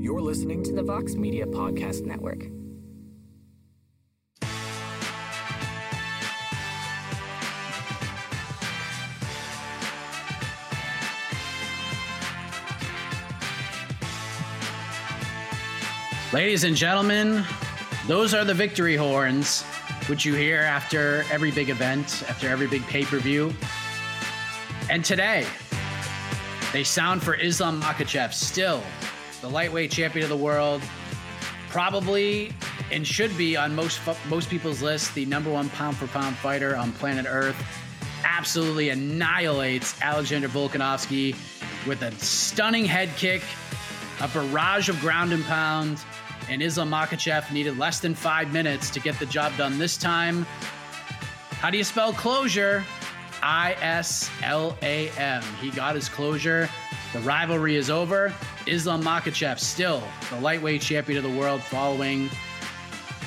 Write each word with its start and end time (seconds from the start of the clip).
You're 0.00 0.22
listening 0.22 0.64
to 0.64 0.72
the 0.72 0.82
Vox 0.82 1.14
Media 1.14 1.44
Podcast 1.44 2.06
Network. 2.06 2.38
Ladies 16.32 16.64
and 16.64 16.74
gentlemen, 16.74 17.44
those 18.06 18.32
are 18.32 18.46
the 18.46 18.54
victory 18.54 18.96
horns, 18.96 19.64
which 20.06 20.24
you 20.24 20.34
hear 20.34 20.60
after 20.60 21.26
every 21.30 21.50
big 21.50 21.68
event, 21.68 22.24
after 22.26 22.48
every 22.48 22.68
big 22.68 22.86
pay 22.86 23.04
per 23.04 23.18
view. 23.18 23.52
And 24.88 25.04
today, 25.04 25.46
they 26.72 26.84
sound 26.84 27.22
for 27.22 27.34
Islam 27.34 27.82
Makhachev, 27.82 28.32
still 28.32 28.82
the 29.40 29.48
lightweight 29.48 29.90
champion 29.90 30.22
of 30.24 30.28
the 30.28 30.36
world, 30.36 30.82
probably 31.68 32.52
and 32.90 33.06
should 33.06 33.36
be 33.38 33.56
on 33.56 33.74
most 33.74 34.00
most 34.28 34.50
people's 34.50 34.82
list 34.82 35.14
the 35.14 35.24
number 35.26 35.50
one 35.50 35.68
pound 35.70 35.96
for 35.96 36.06
pound 36.08 36.36
fighter 36.36 36.76
on 36.76 36.92
planet 36.92 37.26
Earth. 37.28 37.56
Absolutely 38.24 38.90
annihilates 38.90 40.00
Alexander 40.02 40.48
Volkanovski 40.48 41.34
with 41.86 42.02
a 42.02 42.12
stunning 42.16 42.84
head 42.84 43.08
kick, 43.16 43.42
a 44.20 44.28
barrage 44.28 44.88
of 44.88 44.98
ground 45.00 45.32
and 45.32 45.44
pound, 45.44 45.98
and 46.48 46.62
Islam 46.62 46.90
Makhachev 46.90 47.50
needed 47.52 47.78
less 47.78 48.00
than 48.00 48.14
five 48.14 48.52
minutes 48.52 48.90
to 48.90 49.00
get 49.00 49.18
the 49.18 49.26
job 49.26 49.56
done 49.56 49.78
this 49.78 49.96
time. 49.96 50.44
How 51.60 51.70
do 51.70 51.78
you 51.78 51.84
spell 51.84 52.12
closure? 52.12 52.84
I 53.42 53.74
S 53.80 54.30
L 54.42 54.76
A 54.82 55.08
M. 55.10 55.42
He 55.60 55.70
got 55.70 55.94
his 55.94 56.08
closure. 56.08 56.68
The 57.12 57.20
rivalry 57.20 57.76
is 57.76 57.88
over. 57.88 58.34
Islam 58.66 59.02
Makhachev 59.02 59.58
still 59.58 60.02
the 60.30 60.40
lightweight 60.40 60.82
champion 60.82 61.24
of 61.24 61.30
the 61.30 61.38
world 61.38 61.62
following 61.62 62.30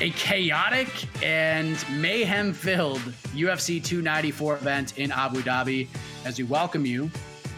a 0.01 0.09
chaotic 0.11 0.89
and 1.23 1.77
mayhem 1.91 2.53
filled 2.53 3.01
UFC 3.33 3.83
294 3.83 4.55
event 4.55 4.97
in 4.97 5.11
Abu 5.11 5.41
Dhabi. 5.41 5.87
As 6.25 6.37
we 6.37 6.43
welcome 6.45 6.85
you 6.85 7.09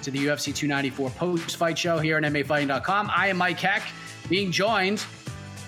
to 0.01 0.11
the 0.11 0.19
UFC 0.19 0.53
294 0.53 1.09
post 1.11 1.55
fight 1.55 1.77
show 1.77 1.97
here 1.97 2.17
on 2.17 2.23
MMAfighting.com. 2.23 3.11
I 3.13 3.27
am 3.27 3.37
Mike 3.37 3.59
Heck, 3.59 3.83
being 4.29 4.51
joined 4.51 5.03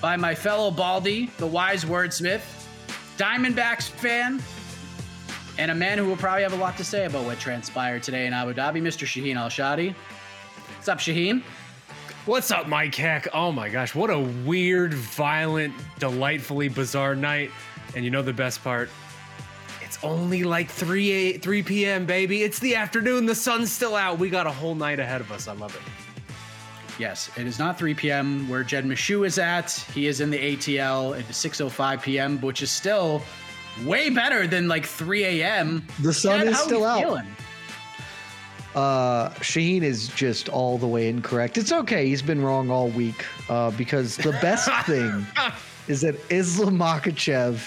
by 0.01 0.15
my 0.15 0.35
fellow 0.35 0.69
Baldy, 0.69 1.31
the 1.37 1.47
wise 1.47 1.85
wordsmith, 1.85 2.41
Diamondbacks 3.17 3.89
fan, 3.89 4.41
and 5.57 5.71
a 5.71 5.75
man 5.75 5.97
who 5.97 6.05
will 6.05 6.17
probably 6.17 6.43
have 6.43 6.53
a 6.53 6.57
lot 6.57 6.77
to 6.77 6.83
say 6.83 7.05
about 7.05 7.25
what 7.25 7.39
transpired 7.39 8.03
today 8.03 8.27
in 8.27 8.33
Abu 8.33 8.53
Dhabi, 8.53 8.81
Mr. 8.81 9.07
Shaheen 9.07 9.35
Al-Shatti. 9.35 9.95
What's 10.75 10.87
up, 10.87 10.99
Shaheen? 10.99 11.41
What's 12.27 12.51
up, 12.51 12.67
Mike 12.67 12.93
Heck? 12.93 13.29
Oh 13.33 13.53
my 13.53 13.69
gosh, 13.69 13.95
what 13.95 14.09
a 14.09 14.19
weird, 14.19 14.93
violent, 14.93 15.73
delightfully 15.97 16.67
bizarre 16.67 17.15
night. 17.15 17.51
And 17.95 18.03
you 18.03 18.11
know 18.11 18.21
the 18.21 18.33
best 18.33 18.61
part? 18.61 18.89
It's 19.81 19.97
only 20.03 20.43
like 20.43 20.69
3 20.69 21.09
8, 21.09 21.41
3 21.41 21.63
p.m., 21.63 22.05
baby. 22.05 22.43
It's 22.43 22.59
the 22.59 22.75
afternoon. 22.75 23.27
The 23.27 23.33
sun's 23.33 23.71
still 23.71 23.95
out. 23.95 24.19
We 24.19 24.29
got 24.29 24.45
a 24.45 24.51
whole 24.51 24.75
night 24.75 24.99
ahead 24.99 25.21
of 25.21 25.31
us. 25.31 25.47
I 25.47 25.53
love 25.53 25.73
it. 25.73 25.81
Yes, 26.99 27.31
it 27.37 27.47
is 27.47 27.59
not 27.59 27.79
3 27.79 27.93
p.m. 27.93 28.49
where 28.49 28.61
Jed 28.61 28.83
Meshew 28.83 29.25
is 29.25 29.39
at. 29.39 29.71
He 29.93 30.07
is 30.07 30.19
in 30.19 30.29
the 30.29 30.57
ATL 30.57 31.17
at 31.17 31.25
6:05 31.27 32.01
p.m., 32.01 32.41
which 32.41 32.61
is 32.61 32.69
still 32.69 33.21
way 33.85 34.09
better 34.09 34.47
than 34.47 34.67
like 34.67 34.85
3 34.85 35.23
a.m. 35.23 35.87
The 36.01 36.11
sun 36.11 36.39
Jed, 36.39 36.47
is 36.49 36.57
how 36.57 36.63
still 36.63 36.79
you 36.79 36.85
out. 36.85 36.99
feeling? 36.99 37.27
Uh, 38.77 39.31
Shaheen 39.39 39.81
is 39.81 40.09
just 40.09 40.49
all 40.49 40.77
the 40.77 40.85
way 40.85 41.09
incorrect. 41.09 41.57
It's 41.57 41.71
okay. 41.71 42.05
He's 42.05 42.21
been 42.21 42.43
wrong 42.43 42.69
all 42.69 42.89
week 42.89 43.25
uh, 43.49 43.71
because 43.71 44.17
the 44.17 44.33
best 44.33 44.69
thing 44.85 45.25
is 45.87 46.01
that 46.01 46.13
Islam 46.29 46.77
Makhachev 46.77 47.59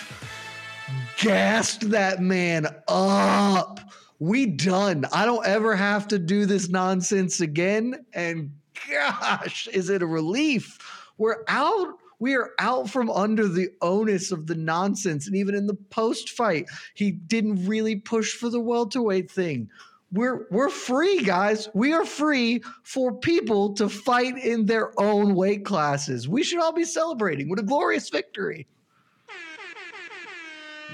gassed 1.18 1.90
that 1.90 2.20
man 2.20 2.68
up. 2.86 3.80
We 4.20 4.46
done. 4.46 5.04
I 5.12 5.26
don't 5.26 5.44
ever 5.44 5.74
have 5.74 6.06
to 6.08 6.18
do 6.20 6.46
this 6.46 6.68
nonsense 6.68 7.40
again. 7.40 8.06
And 8.12 8.52
gosh, 8.88 9.66
is 9.66 9.90
it 9.90 10.02
a 10.02 10.06
relief? 10.06 10.78
We're 11.18 11.42
out. 11.48 11.88
We 12.20 12.36
are 12.36 12.50
out 12.60 12.88
from 12.88 13.10
under 13.10 13.48
the 13.48 13.70
onus 13.82 14.30
of 14.30 14.46
the 14.46 14.54
nonsense. 14.54 15.26
And 15.26 15.34
even 15.34 15.56
in 15.56 15.66
the 15.66 15.74
post 15.74 16.30
fight, 16.30 16.66
he 16.94 17.10
didn't 17.10 17.66
really 17.66 17.96
push 17.96 18.34
for 18.34 18.48
the 18.48 18.60
welterweight 18.60 19.28
thing 19.28 19.70
we're 20.12 20.46
we're 20.50 20.68
free 20.68 21.22
guys 21.22 21.68
we 21.74 21.92
are 21.92 22.04
free 22.04 22.62
for 22.82 23.12
people 23.12 23.72
to 23.74 23.88
fight 23.88 24.36
in 24.38 24.66
their 24.66 24.92
own 25.00 25.34
weight 25.34 25.64
classes 25.64 26.28
we 26.28 26.42
should 26.42 26.60
all 26.60 26.72
be 26.72 26.84
celebrating 26.84 27.48
what 27.48 27.58
a 27.58 27.62
glorious 27.62 28.08
victory 28.10 28.66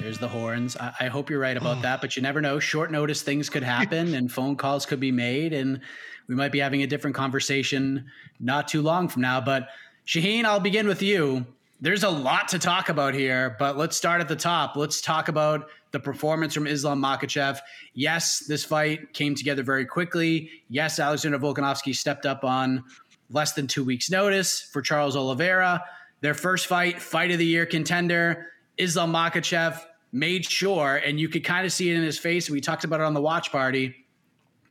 There's 0.00 0.18
the 0.18 0.28
horns. 0.28 0.76
I, 0.76 0.92
I 1.00 1.06
hope 1.08 1.30
you're 1.30 1.40
right 1.40 1.56
about 1.56 1.78
oh. 1.78 1.82
that, 1.82 2.00
but 2.00 2.16
you 2.16 2.22
never 2.22 2.40
know. 2.40 2.58
Short 2.58 2.90
notice 2.90 3.22
things 3.22 3.48
could 3.48 3.62
happen 3.62 4.14
and 4.14 4.30
phone 4.30 4.56
calls 4.56 4.86
could 4.86 5.00
be 5.00 5.12
made, 5.12 5.52
and 5.52 5.80
we 6.28 6.34
might 6.34 6.52
be 6.52 6.58
having 6.58 6.82
a 6.82 6.86
different 6.86 7.16
conversation 7.16 8.06
not 8.38 8.68
too 8.68 8.82
long 8.82 9.08
from 9.08 9.22
now. 9.22 9.40
But 9.40 9.68
Shaheen, 10.06 10.44
I'll 10.44 10.60
begin 10.60 10.86
with 10.86 11.02
you. 11.02 11.46
There's 11.80 12.04
a 12.04 12.10
lot 12.10 12.48
to 12.48 12.58
talk 12.58 12.88
about 12.88 13.14
here, 13.14 13.56
but 13.58 13.76
let's 13.76 13.96
start 13.96 14.20
at 14.20 14.28
the 14.28 14.36
top. 14.36 14.76
Let's 14.76 15.00
talk 15.00 15.28
about 15.28 15.68
the 15.96 16.00
performance 16.00 16.52
from 16.52 16.66
Islam 16.66 17.00
Makhachev. 17.00 17.58
Yes, 17.94 18.40
this 18.40 18.62
fight 18.62 19.14
came 19.14 19.34
together 19.34 19.62
very 19.62 19.86
quickly. 19.86 20.50
Yes, 20.68 20.98
Alexander 20.98 21.38
Volkanovski 21.38 21.94
stepped 21.94 22.26
up 22.26 22.44
on 22.44 22.84
less 23.30 23.54
than 23.54 23.66
two 23.66 23.82
weeks' 23.82 24.10
notice 24.10 24.60
for 24.60 24.82
Charles 24.82 25.16
Oliveira. 25.16 25.82
Their 26.20 26.34
first 26.34 26.66
fight, 26.66 27.00
fight 27.00 27.30
of 27.30 27.38
the 27.38 27.46
year 27.46 27.64
contender, 27.64 28.48
Islam 28.76 29.10
Makhachev 29.10 29.80
made 30.12 30.44
sure, 30.44 30.96
and 30.96 31.18
you 31.18 31.30
could 31.30 31.44
kind 31.44 31.64
of 31.64 31.72
see 31.72 31.90
it 31.90 31.96
in 31.96 32.02
his 32.02 32.18
face. 32.18 32.50
We 32.50 32.60
talked 32.60 32.84
about 32.84 33.00
it 33.00 33.04
on 33.04 33.14
the 33.14 33.22
watch 33.22 33.50
party. 33.50 33.94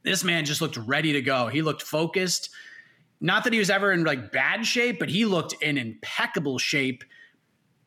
This 0.04 0.24
man 0.24 0.46
just 0.46 0.62
looked 0.62 0.78
ready 0.78 1.14
to 1.14 1.24
go. 1.24 1.48
He 1.48 1.64
looked 1.64 1.82
focused. 1.82 2.52
Not 3.20 3.44
that 3.46 3.54
he 3.54 3.58
was 3.58 3.72
ever 3.72 3.92
in 3.92 4.04
like 4.04 4.32
bad 4.32 4.64
shape, 4.64 5.00
but 5.00 5.10
he 5.10 5.26
looked 5.26 5.54
in 5.64 5.80
impeccable 5.80 6.60
shape. 6.60 7.04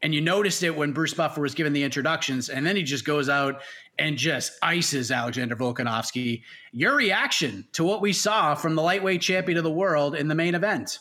And 0.03 0.15
you 0.15 0.21
noticed 0.21 0.63
it 0.63 0.77
when 0.77 0.93
Bruce 0.93 1.15
Buffer 1.15 1.41
was 1.41 1.55
given 1.55 1.73
the 1.73 1.83
introductions, 1.83 2.49
and 2.49 2.65
then 2.65 2.77
he 2.77 2.83
just 2.83 3.05
goes 3.05 3.29
out 3.29 3.63
and 3.99 4.17
just 4.17 4.53
ices 4.63 5.11
Alexander 5.11 5.57
Volkanovski. 5.57 6.43
Your 6.73 6.95
reaction 6.95 7.67
to 7.73 7.85
what 7.85 8.01
we 8.01 8.13
saw 8.13 8.55
from 8.55 8.77
the 8.77 8.83
lightweight 8.83 9.21
champion 9.21 9.59
of 9.59 9.65
the 9.65 9.73
world 9.73 10.15
in 10.15 10.29
the 10.29 10.35
main 10.35 10.55
event? 10.55 11.01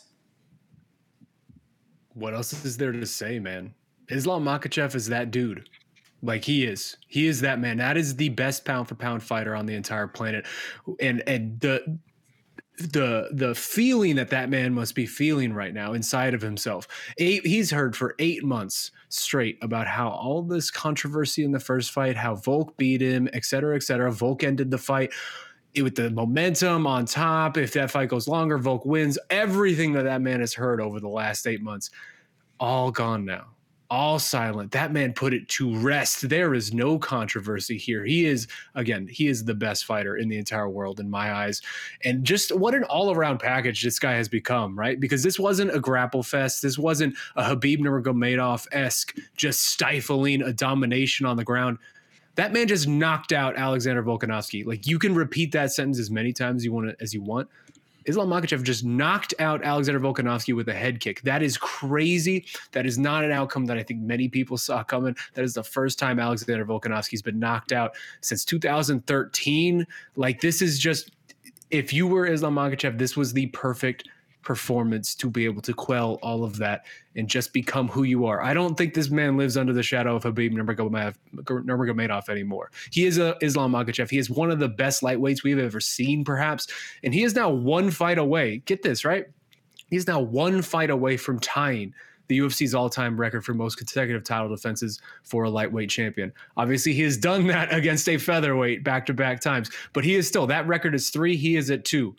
What 2.13 2.33
else 2.33 2.65
is 2.65 2.77
there 2.77 2.91
to 2.91 3.05
say, 3.05 3.37
man? 3.37 3.75
Islam 4.09 4.43
Makhachev 4.45 4.95
is 4.95 5.07
that 5.09 5.29
dude. 5.29 5.69
Like 6.23 6.43
he 6.43 6.65
is. 6.65 6.97
He 7.07 7.27
is 7.27 7.41
that 7.41 7.59
man. 7.59 7.77
That 7.77 7.95
is 7.95 8.15
the 8.15 8.29
best 8.29 8.65
pound 8.65 8.87
for 8.87 8.95
pound 8.95 9.21
fighter 9.21 9.55
on 9.55 9.67
the 9.67 9.75
entire 9.75 10.07
planet. 10.07 10.47
And 10.99 11.21
and 11.27 11.59
the 11.59 11.99
the 12.77 13.29
the 13.31 13.55
feeling 13.55 14.15
that 14.17 14.29
that 14.29 14.49
man 14.49 14.73
must 14.73 14.93
be 14.93 15.05
feeling 15.07 15.51
right 15.53 15.73
now 15.73 15.93
inside 15.93 16.33
of 16.33 16.41
himself. 16.41 16.87
Eight, 17.17 17.45
he's 17.45 17.71
heard 17.71 17.95
for 17.95 18.13
eight 18.19 18.43
months 18.43 18.91
straight 19.09 19.57
about 19.63 19.87
how 19.87 20.09
all 20.09 20.43
this 20.43 20.69
controversy 20.69 21.43
in 21.43 21.51
the 21.51 21.59
first 21.59 21.91
fight, 21.91 22.15
how 22.15 22.35
Volk 22.35 22.77
beat 22.77 23.01
him, 23.01 23.27
et 23.33 23.45
cetera, 23.45 23.75
et 23.75 23.83
cetera. 23.83 24.11
Volk 24.11 24.43
ended 24.43 24.69
the 24.69 24.77
fight 24.77 25.11
it- 25.73 25.81
with 25.81 25.95
the 25.95 26.11
momentum 26.11 26.85
on 26.85 27.05
top. 27.05 27.57
If 27.57 27.73
that 27.73 27.89
fight 27.89 28.09
goes 28.09 28.27
longer, 28.27 28.57
Volk 28.59 28.85
wins. 28.85 29.17
Everything 29.31 29.93
that 29.93 30.03
that 30.03 30.21
man 30.21 30.39
has 30.39 30.53
heard 30.53 30.79
over 30.79 30.99
the 30.99 31.09
last 31.09 31.47
eight 31.47 31.61
months, 31.61 31.89
all 32.59 32.91
gone 32.91 33.25
now. 33.25 33.56
All 33.89 34.19
silent. 34.19 34.71
That 34.71 34.91
man 34.91 35.13
put 35.13 35.33
it 35.33 35.47
to 35.49 35.73
rest. 35.77 36.27
There 36.27 36.53
is 36.53 36.73
no 36.73 36.99
controversy 36.99 37.77
here. 37.77 38.03
He 38.03 38.25
is, 38.25 38.47
again, 38.75 39.07
he 39.09 39.27
is 39.27 39.45
the 39.45 39.53
best 39.53 39.85
fighter 39.85 40.17
in 40.17 40.27
the 40.27 40.37
entire 40.37 40.67
world 40.67 40.99
in 40.99 41.09
my 41.09 41.31
eyes. 41.31 41.61
And 42.03 42.25
just 42.25 42.53
what 42.53 42.73
an 42.73 42.83
all 42.83 43.11
around 43.11 43.39
package 43.39 43.81
this 43.81 43.97
guy 43.97 44.15
has 44.15 44.27
become, 44.27 44.77
right? 44.77 44.99
Because 44.99 45.23
this 45.23 45.39
wasn't 45.39 45.73
a 45.73 45.79
grapple 45.79 46.21
fest. 46.21 46.61
This 46.61 46.77
wasn't 46.77 47.15
a 47.37 47.43
Khabib 47.43 47.79
Nurmagomedov 47.79 48.67
esque, 48.73 49.15
just 49.37 49.61
stifling 49.63 50.41
a 50.41 50.51
domination 50.51 51.25
on 51.25 51.37
the 51.37 51.45
ground. 51.45 51.77
That 52.35 52.53
man 52.53 52.67
just 52.67 52.87
knocked 52.89 53.31
out 53.31 53.55
Alexander 53.55 54.03
Volkanovski. 54.03 54.65
Like 54.65 54.85
you 54.85 54.99
can 54.99 55.15
repeat 55.15 55.53
that 55.53 55.71
sentence 55.71 55.97
as 55.97 56.11
many 56.11 56.33
times 56.33 56.65
you 56.65 56.73
want 56.73 56.93
as 56.99 57.13
you 57.13 57.21
want. 57.21 57.47
Islam 58.07 58.29
Makhachev 58.29 58.63
just 58.63 58.83
knocked 58.83 59.33
out 59.39 59.63
Alexander 59.63 59.99
Volkanovski 59.99 60.55
with 60.55 60.69
a 60.69 60.73
head 60.73 60.99
kick. 60.99 61.21
That 61.21 61.43
is 61.43 61.57
crazy. 61.57 62.45
That 62.71 62.85
is 62.85 62.97
not 62.97 63.23
an 63.23 63.31
outcome 63.31 63.65
that 63.65 63.77
I 63.77 63.83
think 63.83 64.01
many 64.01 64.29
people 64.29 64.57
saw 64.57 64.83
coming. 64.83 65.15
That 65.33 65.43
is 65.43 65.53
the 65.53 65.63
first 65.63 65.99
time 65.99 66.19
Alexander 66.19 66.65
Volkanovski's 66.65 67.21
been 67.21 67.37
knocked 67.37 67.73
out 67.73 67.95
since 68.21 68.45
2013. 68.45 69.85
Like 70.15 70.41
this 70.41 70.61
is 70.61 70.79
just 70.79 71.11
if 71.69 71.91
you 71.91 72.07
were 72.07 72.25
Islam 72.25 72.55
Makhachev, 72.55 72.97
this 72.97 73.17
was 73.17 73.33
the 73.33 73.47
perfect 73.47 74.07
performance 74.47 75.13
to 75.15 75.29
be 75.29 75.45
able 75.45 75.61
to 75.61 75.73
quell 75.73 76.19
all 76.23 76.43
of 76.43 76.57
that 76.57 76.85
and 77.15 77.27
just 77.27 77.53
become 77.53 77.87
who 77.87 78.03
you 78.03 78.25
are. 78.25 78.41
I 78.41 78.53
don't 78.53 78.75
think 78.75 78.93
this 78.93 79.09
man 79.09 79.37
lives 79.37 79.57
under 79.57 79.73
the 79.73 79.83
shadow 79.83 80.15
of 80.15 80.23
Khabib 80.23 80.53
Nurmagomedov 80.53 82.29
anymore. 82.29 82.71
He 82.91 83.05
is 83.05 83.17
a 83.17 83.35
Islam 83.41 83.73
Makhachev. 83.73 84.09
He 84.09 84.17
is 84.17 84.29
one 84.29 84.49
of 84.49 84.59
the 84.59 84.69
best 84.69 85.03
lightweights 85.03 85.43
we've 85.43 85.59
ever 85.59 85.79
seen, 85.79 86.23
perhaps, 86.23 86.67
and 87.03 87.13
he 87.13 87.23
is 87.23 87.35
now 87.35 87.49
one 87.49 87.91
fight 87.91 88.17
away. 88.17 88.63
Get 88.65 88.81
this 88.81 89.05
right 89.05 89.27
He's 89.89 90.07
now 90.07 90.19
one 90.19 90.61
fight 90.61 90.89
away 90.89 91.17
from 91.17 91.39
tying 91.39 91.93
the 92.27 92.39
UFC's 92.39 92.75
all-time 92.75 93.17
record 93.17 93.45
for 93.45 93.53
most 93.53 93.77
consecutive 93.77 94.23
title 94.23 94.49
defenses 94.49 94.99
for 95.23 95.45
a 95.45 95.49
lightweight 95.49 95.89
champion. 95.89 96.33
Obviously, 96.57 96.91
he 96.91 97.01
has 97.03 97.15
done 97.15 97.47
that 97.47 97.73
against 97.73 98.09
a 98.09 98.17
featherweight 98.17 98.83
back-to-back 98.83 99.39
times, 99.39 99.71
but 99.93 100.03
he 100.03 100.15
is 100.15 100.27
still 100.27 100.45
that 100.47 100.67
record 100.67 100.93
is 100.93 101.09
three. 101.09 101.37
He 101.37 101.55
is 101.55 101.71
at 101.71 101.85
two. 101.85 102.15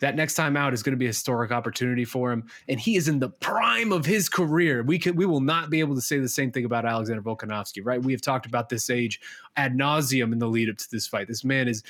That 0.00 0.14
next 0.14 0.34
time 0.34 0.56
out 0.56 0.72
is 0.72 0.82
going 0.82 0.92
to 0.92 0.98
be 0.98 1.06
a 1.06 1.08
historic 1.08 1.50
opportunity 1.50 2.04
for 2.04 2.30
him, 2.30 2.44
and 2.68 2.78
he 2.78 2.96
is 2.96 3.08
in 3.08 3.18
the 3.18 3.28
prime 3.28 3.92
of 3.92 4.06
his 4.06 4.28
career. 4.28 4.82
We 4.82 4.98
could, 4.98 5.16
we 5.16 5.26
will 5.26 5.40
not 5.40 5.70
be 5.70 5.80
able 5.80 5.94
to 5.94 6.00
say 6.00 6.18
the 6.18 6.28
same 6.28 6.52
thing 6.52 6.64
about 6.64 6.84
Alexander 6.84 7.22
Volkanovski, 7.22 7.84
right? 7.84 8.02
We 8.02 8.12
have 8.12 8.20
talked 8.20 8.46
about 8.46 8.68
this 8.68 8.90
age 8.90 9.20
ad 9.56 9.76
nauseum 9.76 10.32
in 10.32 10.38
the 10.38 10.48
lead 10.48 10.68
up 10.68 10.76
to 10.76 10.90
this 10.90 11.06
fight. 11.06 11.26
This 11.26 11.44
man 11.44 11.68
is 11.68 11.82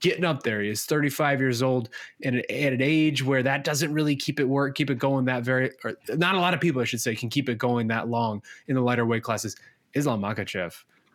getting 0.00 0.24
up 0.24 0.42
there. 0.42 0.62
He 0.62 0.70
is 0.70 0.84
35 0.84 1.40
years 1.40 1.62
old 1.62 1.88
and 2.22 2.36
at 2.36 2.72
an 2.72 2.80
age 2.80 3.24
where 3.24 3.42
that 3.42 3.64
doesn't 3.64 3.92
really 3.92 4.14
keep 4.14 4.38
it 4.38 4.44
work, 4.44 4.76
keep 4.76 4.90
it 4.90 4.98
going 4.98 5.24
that 5.24 5.42
very, 5.42 5.72
or 5.84 5.94
not 6.10 6.36
a 6.36 6.40
lot 6.40 6.54
of 6.54 6.60
people, 6.60 6.80
I 6.80 6.84
should 6.84 7.00
say, 7.00 7.16
can 7.16 7.28
keep 7.28 7.48
it 7.48 7.58
going 7.58 7.88
that 7.88 8.08
long 8.08 8.42
in 8.68 8.76
the 8.76 8.80
lighter 8.80 9.04
weight 9.04 9.24
classes. 9.24 9.56
Islam 9.94 10.20
Makhachev 10.22 10.72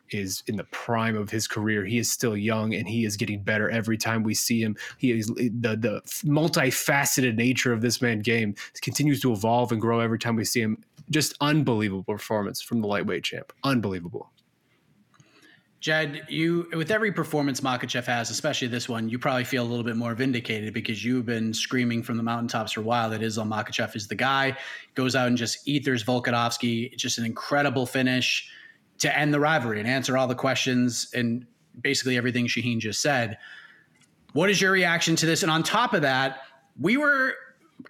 is 0.09 0.43
in 0.47 0.55
the 0.55 0.63
prime 0.65 1.15
of 1.15 1.29
his 1.29 1.47
career. 1.47 1.85
He 1.85 1.97
is 1.97 2.11
still 2.11 2.37
young 2.37 2.73
and 2.73 2.87
he 2.87 3.05
is 3.05 3.17
getting 3.17 3.41
better 3.41 3.69
every 3.69 3.97
time 3.97 4.23
we 4.23 4.33
see 4.33 4.61
him. 4.61 4.75
He 4.97 5.11
is 5.11 5.29
eh, 5.39 5.49
the 5.59 5.75
the 5.75 6.01
multifaceted 6.25 7.35
nature 7.35 7.73
of 7.73 7.81
this 7.81 8.01
man 8.01 8.19
game 8.19 8.55
continues 8.81 9.21
to 9.21 9.31
evolve 9.31 9.71
and 9.71 9.81
grow 9.81 9.99
every 9.99 10.19
time 10.19 10.35
we 10.35 10.45
see 10.45 10.61
him. 10.61 10.83
Just 11.09 11.35
unbelievable 11.41 12.03
performance 12.03 12.61
from 12.61 12.81
the 12.81 12.87
lightweight 12.87 13.23
champ. 13.23 13.51
Unbelievable. 13.63 14.31
Jed, 15.83 16.23
you 16.29 16.69
with 16.71 16.91
every 16.91 17.11
performance 17.11 17.59
Makhachev 17.59 18.05
has, 18.05 18.29
especially 18.29 18.69
this 18.69 18.87
one, 18.87 19.09
you 19.09 19.19
probably 19.19 19.43
feel 19.43 19.63
a 19.63 19.67
little 19.67 19.83
bit 19.83 19.97
more 19.97 20.15
vindicated 20.15 20.73
because 20.73 21.03
you've 21.03 21.25
been 21.25 21.53
screaming 21.53 22.01
from 22.01 22.15
the 22.15 22.23
mountaintops 22.23 22.71
for 22.71 22.79
a 22.79 22.83
while 22.83 23.09
that 23.09 23.21
Islam 23.21 23.49
Makhachev 23.49 23.93
is 23.93 24.07
the 24.07 24.15
guy. 24.15 24.55
Goes 24.95 25.13
out 25.13 25.27
and 25.27 25.35
just 25.35 25.67
ethers 25.67 26.01
Volkanovski. 26.01 26.95
Just 26.95 27.17
an 27.17 27.25
incredible 27.25 27.85
finish 27.85 28.49
to 28.99 29.17
end 29.17 29.33
the 29.33 29.39
rivalry 29.39 29.79
and 29.79 29.87
answer 29.87 30.17
all 30.17 30.27
the 30.27 30.35
questions 30.35 31.09
and 31.13 31.45
basically 31.81 32.17
everything 32.17 32.47
Shaheen 32.47 32.79
just 32.79 33.01
said. 33.01 33.37
What 34.33 34.49
is 34.49 34.61
your 34.61 34.71
reaction 34.71 35.15
to 35.17 35.25
this? 35.25 35.43
And 35.43 35.51
on 35.51 35.63
top 35.63 35.93
of 35.93 36.01
that, 36.01 36.41
we 36.79 36.97
were 36.97 37.33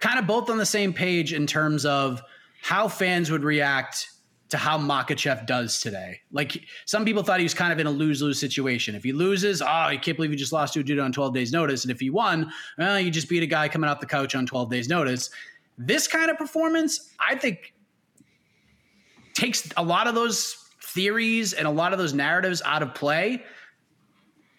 kind 0.00 0.18
of 0.18 0.26
both 0.26 0.50
on 0.50 0.58
the 0.58 0.66
same 0.66 0.92
page 0.92 1.32
in 1.32 1.46
terms 1.46 1.86
of 1.86 2.22
how 2.62 2.88
fans 2.88 3.30
would 3.30 3.44
react 3.44 4.08
to 4.50 4.58
how 4.58 4.78
Makhachev 4.78 5.46
does 5.46 5.80
today. 5.80 6.20
Like 6.30 6.60
some 6.84 7.04
people 7.04 7.22
thought 7.22 7.40
he 7.40 7.44
was 7.44 7.54
kind 7.54 7.72
of 7.72 7.78
in 7.78 7.86
a 7.86 7.90
lose 7.90 8.22
lose 8.22 8.38
situation. 8.38 8.94
If 8.94 9.02
he 9.02 9.12
loses, 9.12 9.62
oh, 9.62 9.66
I 9.66 9.96
can't 9.96 10.16
believe 10.16 10.30
he 10.30 10.36
just 10.36 10.52
lost 10.52 10.74
to 10.74 10.80
a 10.80 10.82
dude 10.82 10.98
on 10.98 11.12
12 11.12 11.34
days 11.34 11.52
notice. 11.52 11.84
And 11.84 11.90
if 11.90 12.00
he 12.00 12.10
won, 12.10 12.52
well, 12.78 13.00
you 13.00 13.10
just 13.10 13.28
beat 13.28 13.42
a 13.42 13.46
guy 13.46 13.68
coming 13.68 13.88
off 13.88 14.00
the 14.00 14.06
couch 14.06 14.34
on 14.34 14.46
12 14.46 14.70
days 14.70 14.88
notice. 14.88 15.30
This 15.76 16.06
kind 16.06 16.30
of 16.30 16.36
performance, 16.36 17.10
I 17.18 17.34
think, 17.34 17.74
takes 19.34 19.68
a 19.76 19.82
lot 19.82 20.06
of 20.06 20.14
those 20.14 20.63
theories 20.94 21.52
and 21.52 21.66
a 21.66 21.70
lot 21.70 21.92
of 21.92 21.98
those 21.98 22.14
narratives 22.14 22.62
out 22.64 22.82
of 22.82 22.94
play. 22.94 23.42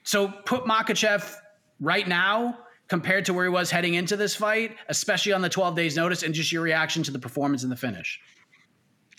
So 0.04 0.28
put 0.28 0.66
Makhachev 0.66 1.36
right 1.80 2.08
now 2.08 2.60
compared 2.88 3.26
to 3.26 3.34
where 3.34 3.46
he 3.46 3.50
was 3.50 3.72
heading 3.72 3.96
into 3.96 4.16
this 4.16 4.36
fight, 4.36 4.76
especially 4.90 5.34
on 5.34 5.42
the 5.42 5.50
12 5.50 5.76
days 5.76 5.96
notice, 5.96 6.24
and 6.24 6.34
just 6.34 6.52
your 6.52 6.62
reaction 6.62 7.02
to 7.04 7.12
the 7.12 7.20
performance 7.20 7.64
and 7.64 7.72
the 7.72 7.76
finish. 7.76 8.20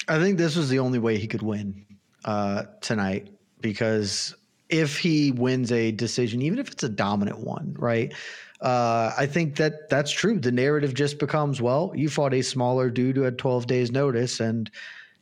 I 0.08 0.20
think 0.20 0.38
this 0.38 0.54
was 0.54 0.68
the 0.68 0.78
only 0.78 1.00
way 1.00 1.18
he 1.18 1.26
could 1.26 1.42
win 1.42 1.84
uh, 2.24 2.64
tonight 2.80 3.28
because 3.60 4.36
if 4.68 4.98
he 4.98 5.32
wins 5.32 5.72
a 5.72 5.90
decision, 5.90 6.42
even 6.42 6.58
if 6.58 6.70
it's 6.70 6.84
a 6.84 6.88
dominant 6.88 7.38
one, 7.38 7.74
right? 7.78 8.12
Uh, 8.60 9.12
I 9.16 9.26
think 9.26 9.56
that 9.56 9.88
that's 9.90 10.10
true. 10.10 10.38
The 10.38 10.52
narrative 10.52 10.94
just 10.94 11.18
becomes, 11.18 11.60
well, 11.60 11.92
you 11.94 12.08
fought 12.08 12.34
a 12.34 12.42
smaller 12.42 12.88
dude 12.90 13.16
who 13.16 13.22
had 13.22 13.38
12 13.38 13.66
days 13.66 13.90
notice 13.90 14.40
and 14.40 14.70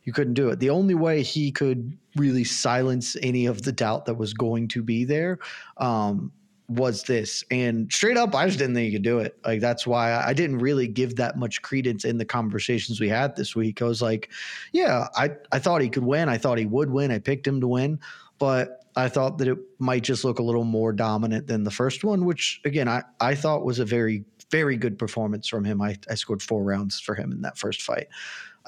you 0.05 0.13
couldn't 0.13 0.35
do 0.35 0.49
it. 0.49 0.59
The 0.59 0.69
only 0.69 0.95
way 0.95 1.21
he 1.21 1.51
could 1.51 1.97
really 2.15 2.43
silence 2.43 3.17
any 3.21 3.47
of 3.47 3.63
the 3.63 3.71
doubt 3.71 4.05
that 4.05 4.15
was 4.15 4.33
going 4.33 4.67
to 4.69 4.81
be 4.81 5.03
there 5.03 5.39
um, 5.77 6.31
was 6.67 7.03
this. 7.03 7.43
And 7.51 7.91
straight 7.91 8.17
up, 8.17 8.33
I 8.33 8.45
just 8.45 8.59
didn't 8.59 8.75
think 8.75 8.85
he 8.85 8.93
could 8.93 9.01
do 9.01 9.19
it. 9.19 9.37
Like 9.43 9.61
that's 9.61 9.85
why 9.85 10.13
I 10.13 10.33
didn't 10.33 10.59
really 10.59 10.87
give 10.87 11.15
that 11.17 11.37
much 11.37 11.61
credence 11.61 12.05
in 12.05 12.17
the 12.17 12.25
conversations 12.25 12.99
we 12.99 13.09
had 13.09 13.35
this 13.35 13.55
week. 13.55 13.81
I 13.81 13.85
was 13.85 14.01
like, 14.01 14.29
yeah, 14.71 15.07
I, 15.15 15.31
I 15.51 15.59
thought 15.59 15.81
he 15.81 15.89
could 15.89 16.03
win. 16.05 16.29
I 16.29 16.37
thought 16.37 16.57
he 16.57 16.65
would 16.65 16.89
win. 16.89 17.11
I 17.11 17.19
picked 17.19 17.47
him 17.47 17.59
to 17.61 17.67
win, 17.67 17.99
but 18.37 18.85
I 18.95 19.09
thought 19.09 19.39
that 19.39 19.47
it 19.47 19.57
might 19.79 20.03
just 20.03 20.23
look 20.23 20.39
a 20.39 20.43
little 20.43 20.63
more 20.63 20.93
dominant 20.93 21.47
than 21.47 21.63
the 21.63 21.71
first 21.71 22.03
one, 22.03 22.25
which 22.25 22.61
again, 22.63 22.87
I, 22.87 23.03
I 23.19 23.35
thought 23.35 23.65
was 23.65 23.79
a 23.79 23.85
very, 23.85 24.23
very 24.51 24.77
good 24.77 24.97
performance 24.97 25.47
from 25.47 25.65
him. 25.65 25.81
I, 25.81 25.97
I 26.09 26.15
scored 26.15 26.41
four 26.41 26.63
rounds 26.63 26.99
for 26.99 27.15
him 27.15 27.31
in 27.31 27.41
that 27.41 27.57
first 27.57 27.81
fight. 27.81 28.07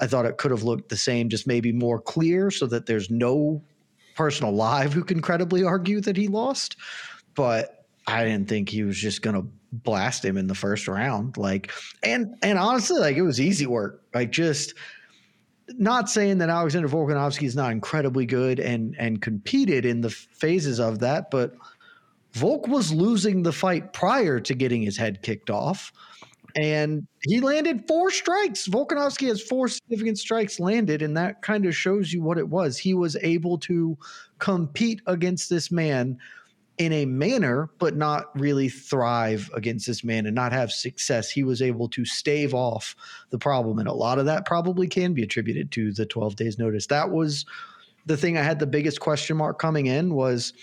I 0.00 0.06
thought 0.06 0.26
it 0.26 0.38
could 0.38 0.50
have 0.50 0.62
looked 0.62 0.88
the 0.88 0.96
same, 0.96 1.28
just 1.28 1.46
maybe 1.46 1.72
more 1.72 2.00
clear 2.00 2.50
so 2.50 2.66
that 2.66 2.86
there's 2.86 3.10
no 3.10 3.62
person 4.14 4.46
alive 4.46 4.92
who 4.92 5.04
can 5.04 5.20
credibly 5.20 5.64
argue 5.64 6.00
that 6.00 6.16
he 6.16 6.28
lost. 6.28 6.76
But 7.34 7.86
I 8.06 8.24
didn't 8.24 8.48
think 8.48 8.68
he 8.68 8.82
was 8.82 8.96
just 8.96 9.22
gonna 9.22 9.44
blast 9.72 10.24
him 10.24 10.36
in 10.36 10.46
the 10.46 10.54
first 10.54 10.88
round. 10.88 11.36
Like, 11.36 11.70
and 12.02 12.34
and 12.42 12.58
honestly, 12.58 12.98
like 12.98 13.16
it 13.16 13.22
was 13.22 13.40
easy 13.40 13.66
work. 13.66 14.02
Like 14.14 14.30
just 14.30 14.74
not 15.76 16.08
saying 16.08 16.38
that 16.38 16.48
Alexander 16.48 16.88
Volkanovski 16.88 17.46
is 17.46 17.54
not 17.54 17.72
incredibly 17.72 18.26
good 18.26 18.58
and 18.60 18.96
and 18.98 19.20
competed 19.20 19.84
in 19.84 20.00
the 20.00 20.10
phases 20.10 20.80
of 20.80 21.00
that, 21.00 21.30
but 21.30 21.54
Volk 22.32 22.68
was 22.68 22.92
losing 22.92 23.42
the 23.42 23.52
fight 23.52 23.92
prior 23.92 24.40
to 24.40 24.54
getting 24.54 24.82
his 24.82 24.96
head 24.96 25.22
kicked 25.22 25.50
off. 25.50 25.92
And 26.58 27.06
he 27.22 27.40
landed 27.40 27.86
four 27.86 28.10
strikes. 28.10 28.66
Volkanovski 28.66 29.28
has 29.28 29.40
four 29.40 29.68
significant 29.68 30.18
strikes 30.18 30.58
landed, 30.58 31.02
and 31.02 31.16
that 31.16 31.40
kind 31.40 31.64
of 31.66 31.76
shows 31.76 32.12
you 32.12 32.20
what 32.20 32.36
it 32.36 32.48
was. 32.48 32.76
He 32.76 32.94
was 32.94 33.16
able 33.22 33.58
to 33.58 33.96
compete 34.40 35.00
against 35.06 35.48
this 35.48 35.70
man 35.70 36.18
in 36.76 36.92
a 36.92 37.06
manner, 37.06 37.70
but 37.78 37.96
not 37.96 38.36
really 38.36 38.68
thrive 38.68 39.48
against 39.54 39.86
this 39.86 40.02
man 40.02 40.26
and 40.26 40.34
not 40.34 40.50
have 40.50 40.72
success. 40.72 41.30
He 41.30 41.44
was 41.44 41.62
able 41.62 41.88
to 41.90 42.04
stave 42.04 42.54
off 42.54 42.96
the 43.30 43.38
problem. 43.38 43.78
And 43.78 43.88
a 43.88 43.92
lot 43.92 44.18
of 44.18 44.26
that 44.26 44.44
probably 44.44 44.88
can 44.88 45.14
be 45.14 45.22
attributed 45.22 45.70
to 45.72 45.92
the 45.92 46.06
12 46.06 46.34
days 46.34 46.58
notice. 46.58 46.86
That 46.88 47.10
was 47.10 47.46
the 48.06 48.16
thing 48.16 48.36
I 48.36 48.42
had 48.42 48.58
the 48.58 48.66
biggest 48.66 48.98
question 48.98 49.36
mark 49.36 49.60
coming 49.60 49.86
in 49.86 50.14
was 50.14 50.54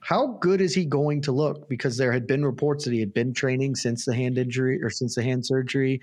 how 0.00 0.38
good 0.40 0.60
is 0.60 0.74
he 0.74 0.84
going 0.84 1.20
to 1.22 1.32
look? 1.32 1.68
Because 1.68 1.96
there 1.96 2.12
had 2.12 2.26
been 2.26 2.44
reports 2.44 2.84
that 2.84 2.92
he 2.92 3.00
had 3.00 3.14
been 3.14 3.32
training 3.32 3.74
since 3.74 4.04
the 4.04 4.14
hand 4.14 4.38
injury 4.38 4.82
or 4.82 4.90
since 4.90 5.14
the 5.14 5.22
hand 5.22 5.46
surgery 5.46 6.00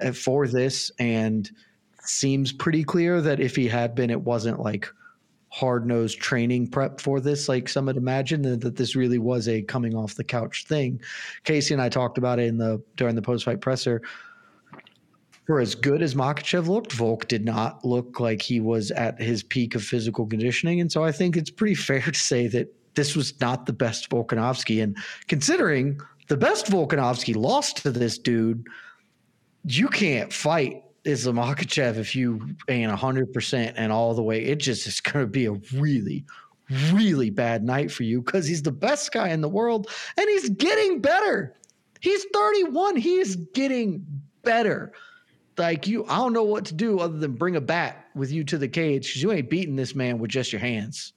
uh, 0.00 0.12
for 0.12 0.46
this. 0.46 0.90
And 0.98 1.50
seems 2.02 2.52
pretty 2.52 2.84
clear 2.84 3.20
that 3.20 3.40
if 3.40 3.56
he 3.56 3.68
had 3.68 3.94
been, 3.94 4.10
it 4.10 4.22
wasn't 4.22 4.60
like– 4.60 4.88
hard 5.50 5.86
nosed 5.86 6.20
training 6.20 6.68
prep 6.68 7.00
for 7.00 7.20
this, 7.20 7.48
like 7.48 7.68
some 7.68 7.86
had 7.86 7.96
imagined, 7.96 8.44
that 8.44 8.76
this 8.76 8.94
really 8.94 9.18
was 9.18 9.48
a 9.48 9.62
coming 9.62 9.94
off 9.94 10.14
the 10.14 10.24
couch 10.24 10.64
thing. 10.66 11.00
Casey 11.44 11.74
and 11.74 11.82
I 11.82 11.88
talked 11.88 12.18
about 12.18 12.38
it 12.38 12.46
in 12.46 12.58
the 12.58 12.82
during 12.96 13.14
the 13.14 13.22
post 13.22 13.44
fight 13.44 13.60
presser. 13.60 14.02
For 15.46 15.60
as 15.60 15.74
good 15.74 16.02
as 16.02 16.14
Makhachev 16.14 16.66
looked, 16.66 16.92
Volk 16.92 17.26
did 17.26 17.42
not 17.42 17.82
look 17.82 18.20
like 18.20 18.42
he 18.42 18.60
was 18.60 18.90
at 18.90 19.18
his 19.18 19.42
peak 19.42 19.74
of 19.74 19.82
physical 19.82 20.26
conditioning. 20.26 20.78
And 20.80 20.92
so 20.92 21.04
I 21.04 21.12
think 21.12 21.36
it's 21.36 21.50
pretty 21.50 21.74
fair 21.90 22.02
to 22.02 22.14
say 22.18 22.48
that 22.48 22.74
this 22.98 23.14
was 23.14 23.40
not 23.40 23.64
the 23.64 23.72
best 23.72 24.10
Volkanovski. 24.10 24.82
And 24.82 24.96
considering 25.28 26.00
the 26.26 26.36
best 26.36 26.66
Volkanovski 26.66 27.36
lost 27.36 27.76
to 27.78 27.92
this 27.92 28.18
dude, 28.18 28.66
you 29.62 29.86
can't 29.86 30.32
fight 30.32 30.82
Islam 31.04 31.38
if 31.38 32.16
you 32.16 32.56
ain't 32.68 32.90
100% 32.90 33.72
and 33.76 33.92
all 33.92 34.14
the 34.14 34.22
way. 34.22 34.42
It 34.44 34.56
just 34.58 34.88
is 34.88 35.00
going 35.00 35.24
to 35.24 35.30
be 35.30 35.46
a 35.46 35.52
really, 35.74 36.24
really 36.92 37.30
bad 37.30 37.62
night 37.62 37.92
for 37.92 38.02
you 38.02 38.20
because 38.20 38.48
he's 38.48 38.64
the 38.64 38.72
best 38.72 39.12
guy 39.12 39.28
in 39.28 39.42
the 39.42 39.48
world 39.48 39.88
and 40.16 40.28
he's 40.28 40.48
getting 40.50 41.00
better. 41.00 41.54
He's 42.00 42.26
31. 42.34 42.96
He 42.96 43.18
is 43.18 43.36
getting 43.54 44.04
better. 44.42 44.92
Like 45.56 45.86
you, 45.86 46.04
I 46.06 46.16
don't 46.16 46.32
know 46.32 46.42
what 46.42 46.64
to 46.64 46.74
do 46.74 46.98
other 46.98 47.16
than 47.16 47.36
bring 47.36 47.54
a 47.54 47.60
bat 47.60 48.06
with 48.16 48.32
you 48.32 48.42
to 48.42 48.58
the 48.58 48.68
cage 48.68 49.06
because 49.06 49.22
you 49.22 49.30
ain't 49.30 49.48
beating 49.48 49.76
this 49.76 49.94
man 49.94 50.18
with 50.18 50.32
just 50.32 50.52
your 50.52 50.60
hands. 50.60 51.12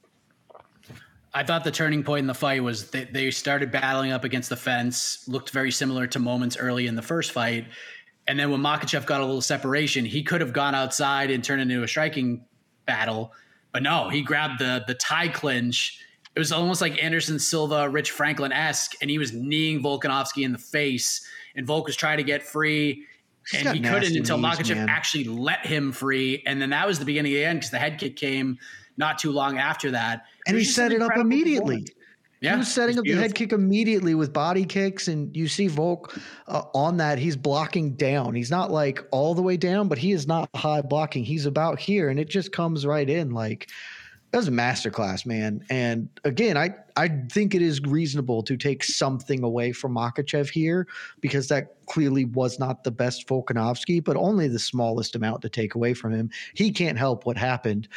I 1.33 1.43
thought 1.43 1.63
the 1.63 1.71
turning 1.71 2.03
point 2.03 2.21
in 2.21 2.27
the 2.27 2.33
fight 2.33 2.61
was 2.61 2.91
that 2.91 3.13
they 3.13 3.31
started 3.31 3.71
battling 3.71 4.11
up 4.11 4.23
against 4.23 4.49
the 4.49 4.57
fence, 4.57 5.25
looked 5.27 5.51
very 5.51 5.71
similar 5.71 6.05
to 6.07 6.19
moments 6.19 6.57
early 6.57 6.87
in 6.87 6.95
the 6.95 7.01
first 7.01 7.31
fight. 7.31 7.67
And 8.27 8.37
then 8.37 8.51
when 8.51 8.61
Makhachev 8.61 9.05
got 9.05 9.21
a 9.21 9.25
little 9.25 9.41
separation, 9.41 10.03
he 10.05 10.23
could 10.23 10.41
have 10.41 10.53
gone 10.53 10.75
outside 10.75 11.31
and 11.31 11.43
turned 11.43 11.61
into 11.61 11.83
a 11.83 11.87
striking 11.87 12.45
battle. 12.85 13.33
But 13.71 13.83
no, 13.83 14.09
he 14.09 14.21
grabbed 14.21 14.59
the 14.59 14.83
the 14.87 14.93
tie 14.93 15.29
clinch. 15.29 15.99
It 16.35 16.39
was 16.39 16.51
almost 16.51 16.81
like 16.81 17.01
Anderson 17.01 17.39
Silva, 17.39 17.89
Rich 17.89 18.11
Franklin 18.11 18.51
esque, 18.51 18.95
and 19.01 19.09
he 19.09 19.17
was 19.17 19.33
kneeing 19.33 19.81
Volkanovski 19.81 20.43
in 20.43 20.51
the 20.51 20.57
face. 20.57 21.25
And 21.55 21.65
Volk 21.65 21.87
was 21.87 21.95
trying 21.95 22.17
to 22.17 22.23
get 22.23 22.43
free, 22.43 23.05
He's 23.49 23.65
and 23.65 23.75
he 23.75 23.81
couldn't 23.81 24.15
until 24.15 24.37
knees, 24.37 24.45
Makhachev 24.45 24.75
man. 24.75 24.89
actually 24.89 25.25
let 25.25 25.65
him 25.65 25.91
free. 25.91 26.43
And 26.45 26.61
then 26.61 26.69
that 26.69 26.87
was 26.87 26.99
the 26.99 27.05
beginning 27.05 27.33
of 27.33 27.37
the 27.37 27.45
end 27.45 27.59
because 27.59 27.71
the 27.71 27.79
head 27.79 27.99
kick 27.99 28.15
came 28.15 28.59
not 29.01 29.19
too 29.19 29.33
long 29.33 29.57
after 29.57 29.91
that. 29.91 30.25
And 30.47 30.55
he 30.55 30.63
set 30.63 30.93
it 30.93 31.01
up 31.01 31.17
immediately. 31.17 31.85
Yeah, 32.39 32.53
he 32.53 32.57
was 32.59 32.73
setting 32.73 32.97
up 32.97 33.03
the 33.03 33.13
head 33.13 33.35
kick 33.35 33.51
immediately 33.51 34.15
with 34.15 34.33
body 34.33 34.65
kicks, 34.65 35.07
and 35.07 35.35
you 35.35 35.47
see 35.47 35.67
Volk 35.67 36.17
uh, 36.47 36.63
on 36.73 36.97
that. 36.97 37.19
He's 37.19 37.35
blocking 37.35 37.93
down. 37.93 38.33
He's 38.33 38.49
not 38.49 38.71
like 38.71 39.05
all 39.11 39.35
the 39.35 39.43
way 39.43 39.57
down, 39.57 39.87
but 39.87 39.99
he 39.99 40.11
is 40.11 40.25
not 40.25 40.49
high 40.55 40.81
blocking. 40.81 41.23
He's 41.23 41.45
about 41.45 41.79
here, 41.79 42.09
and 42.09 42.19
it 42.19 42.29
just 42.29 42.51
comes 42.51 42.83
right 42.83 43.07
in. 43.07 43.29
Like 43.29 43.69
that 44.31 44.37
was 44.37 44.47
a 44.47 44.51
masterclass, 44.51 45.25
man. 45.25 45.63
And 45.69 46.09
again, 46.23 46.57
I 46.57 46.73
I 46.95 47.09
think 47.31 47.53
it 47.53 47.61
is 47.61 47.81
reasonable 47.81 48.41
to 48.43 48.57
take 48.57 48.83
something 48.83 49.43
away 49.43 49.71
from 49.71 49.93
Makhachev 49.93 50.49
here 50.49 50.87
because 51.19 51.47
that 51.49 51.75
clearly 51.85 52.25
was 52.25 52.57
not 52.57 52.83
the 52.83 52.91
best 52.91 53.27
Volkanovski, 53.27 54.03
but 54.03 54.15
only 54.15 54.47
the 54.47 54.59
smallest 54.59 55.15
amount 55.15 55.41
to 55.41 55.49
take 55.49 55.75
away 55.75 55.93
from 55.93 56.13
him. 56.13 56.29
He 56.55 56.71
can't 56.71 56.97
help 56.97 57.25
what 57.25 57.37
happened. 57.37 57.87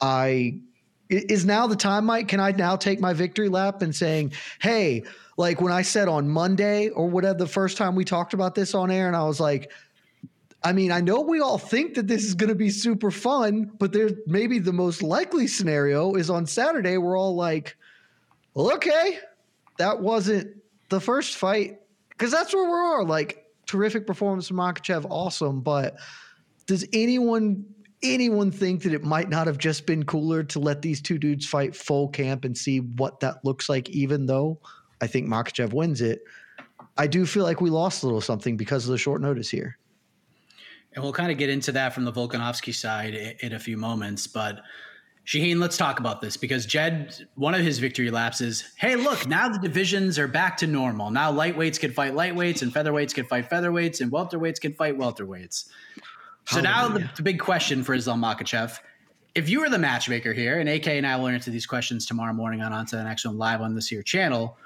I 0.00 0.60
is 1.08 1.44
now 1.46 1.66
the 1.66 1.76
time, 1.76 2.04
Mike. 2.04 2.28
Can 2.28 2.40
I 2.40 2.50
now 2.52 2.76
take 2.76 3.00
my 3.00 3.12
victory 3.12 3.48
lap 3.48 3.82
and 3.82 3.94
saying, 3.94 4.32
hey, 4.60 5.04
like 5.36 5.60
when 5.60 5.72
I 5.72 5.82
said 5.82 6.08
on 6.08 6.28
Monday 6.28 6.90
or 6.90 7.08
whatever 7.08 7.38
the 7.38 7.46
first 7.46 7.76
time 7.76 7.94
we 7.94 8.04
talked 8.04 8.34
about 8.34 8.54
this 8.54 8.74
on 8.74 8.90
air, 8.90 9.06
and 9.06 9.16
I 9.16 9.24
was 9.24 9.40
like, 9.40 9.70
I 10.62 10.72
mean, 10.72 10.90
I 10.90 11.00
know 11.00 11.20
we 11.20 11.40
all 11.40 11.56
think 11.56 11.94
that 11.94 12.08
this 12.08 12.24
is 12.24 12.34
going 12.34 12.48
to 12.48 12.54
be 12.54 12.68
super 12.68 13.10
fun, 13.10 13.70
but 13.78 13.92
there's 13.92 14.12
maybe 14.26 14.58
the 14.58 14.72
most 14.72 15.02
likely 15.02 15.46
scenario 15.46 16.14
is 16.14 16.30
on 16.30 16.46
Saturday. 16.46 16.98
We're 16.98 17.16
all 17.16 17.36
like, 17.36 17.76
well, 18.54 18.72
okay, 18.74 19.20
that 19.78 20.00
wasn't 20.00 20.56
the 20.88 21.00
first 21.00 21.36
fight 21.36 21.78
because 22.10 22.32
that's 22.32 22.52
where 22.52 22.64
we 22.64 22.72
are. 22.72 23.04
Like, 23.04 23.46
terrific 23.66 24.06
performance 24.06 24.48
from 24.48 24.56
Makhachev, 24.56 25.06
awesome. 25.08 25.60
But 25.60 25.96
does 26.66 26.84
anyone 26.92 27.64
anyone 28.02 28.50
think 28.50 28.82
that 28.82 28.92
it 28.92 29.04
might 29.04 29.28
not 29.28 29.46
have 29.46 29.58
just 29.58 29.86
been 29.86 30.04
cooler 30.04 30.42
to 30.44 30.58
let 30.58 30.82
these 30.82 31.00
two 31.00 31.18
dudes 31.18 31.46
fight 31.46 31.74
full 31.74 32.08
camp 32.08 32.44
and 32.44 32.56
see 32.56 32.80
what 32.80 33.20
that 33.20 33.44
looks 33.44 33.68
like? 33.68 33.88
Even 33.90 34.26
though 34.26 34.60
I 35.00 35.06
think 35.06 35.28
Makhachev 35.28 35.72
wins 35.72 36.00
it, 36.00 36.20
I 36.96 37.06
do 37.06 37.26
feel 37.26 37.44
like 37.44 37.60
we 37.60 37.70
lost 37.70 38.02
a 38.02 38.06
little 38.06 38.20
something 38.20 38.56
because 38.56 38.84
of 38.84 38.90
the 38.90 38.98
short 38.98 39.20
notice 39.20 39.48
here. 39.48 39.78
And 40.94 41.02
we'll 41.02 41.12
kind 41.12 41.30
of 41.30 41.38
get 41.38 41.50
into 41.50 41.72
that 41.72 41.92
from 41.92 42.04
the 42.04 42.12
Volkanovski 42.12 42.74
side 42.74 43.14
in 43.14 43.52
a 43.52 43.58
few 43.58 43.76
moments. 43.76 44.26
But 44.26 44.62
Shaheen, 45.28 45.60
let's 45.60 45.76
talk 45.76 46.00
about 46.00 46.22
this 46.22 46.36
because 46.38 46.64
Jed, 46.64 47.28
one 47.34 47.54
of 47.54 47.60
his 47.60 47.78
victory 47.78 48.10
laps 48.10 48.40
is 48.40 48.72
hey, 48.76 48.96
look, 48.96 49.26
now 49.28 49.48
the 49.48 49.58
divisions 49.58 50.18
are 50.18 50.26
back 50.26 50.56
to 50.56 50.66
normal. 50.66 51.10
Now 51.10 51.30
lightweights 51.30 51.78
can 51.78 51.92
fight 51.92 52.14
lightweights 52.14 52.62
and 52.62 52.72
featherweights 52.72 53.14
can 53.14 53.26
fight 53.26 53.50
featherweights 53.50 54.00
and 54.00 54.10
welterweights 54.10 54.58
can 54.58 54.72
fight 54.72 54.98
welterweights. 54.98 55.68
So 56.48 56.60
now 56.60 56.88
the, 56.88 57.08
the 57.16 57.22
big 57.22 57.38
question 57.38 57.82
for 57.82 57.94
Islam 57.94 58.22
Makhachev 58.22 58.78
if 59.34 59.48
you 59.48 59.60
were 59.60 59.68
the 59.68 59.78
matchmaker 59.78 60.32
here, 60.32 60.58
and 60.58 60.68
AK 60.68 60.88
and 60.88 61.06
I 61.06 61.14
will 61.16 61.28
answer 61.28 61.52
these 61.52 61.66
questions 61.66 62.06
tomorrow 62.06 62.32
morning 62.32 62.60
on 62.60 62.72
Onto 62.72 62.96
the 62.96 63.04
Next 63.04 63.24
One 63.24 63.38
live 63.38 63.60
on 63.60 63.74
this 63.74 63.86
here 63.86 64.02
channel. 64.02 64.56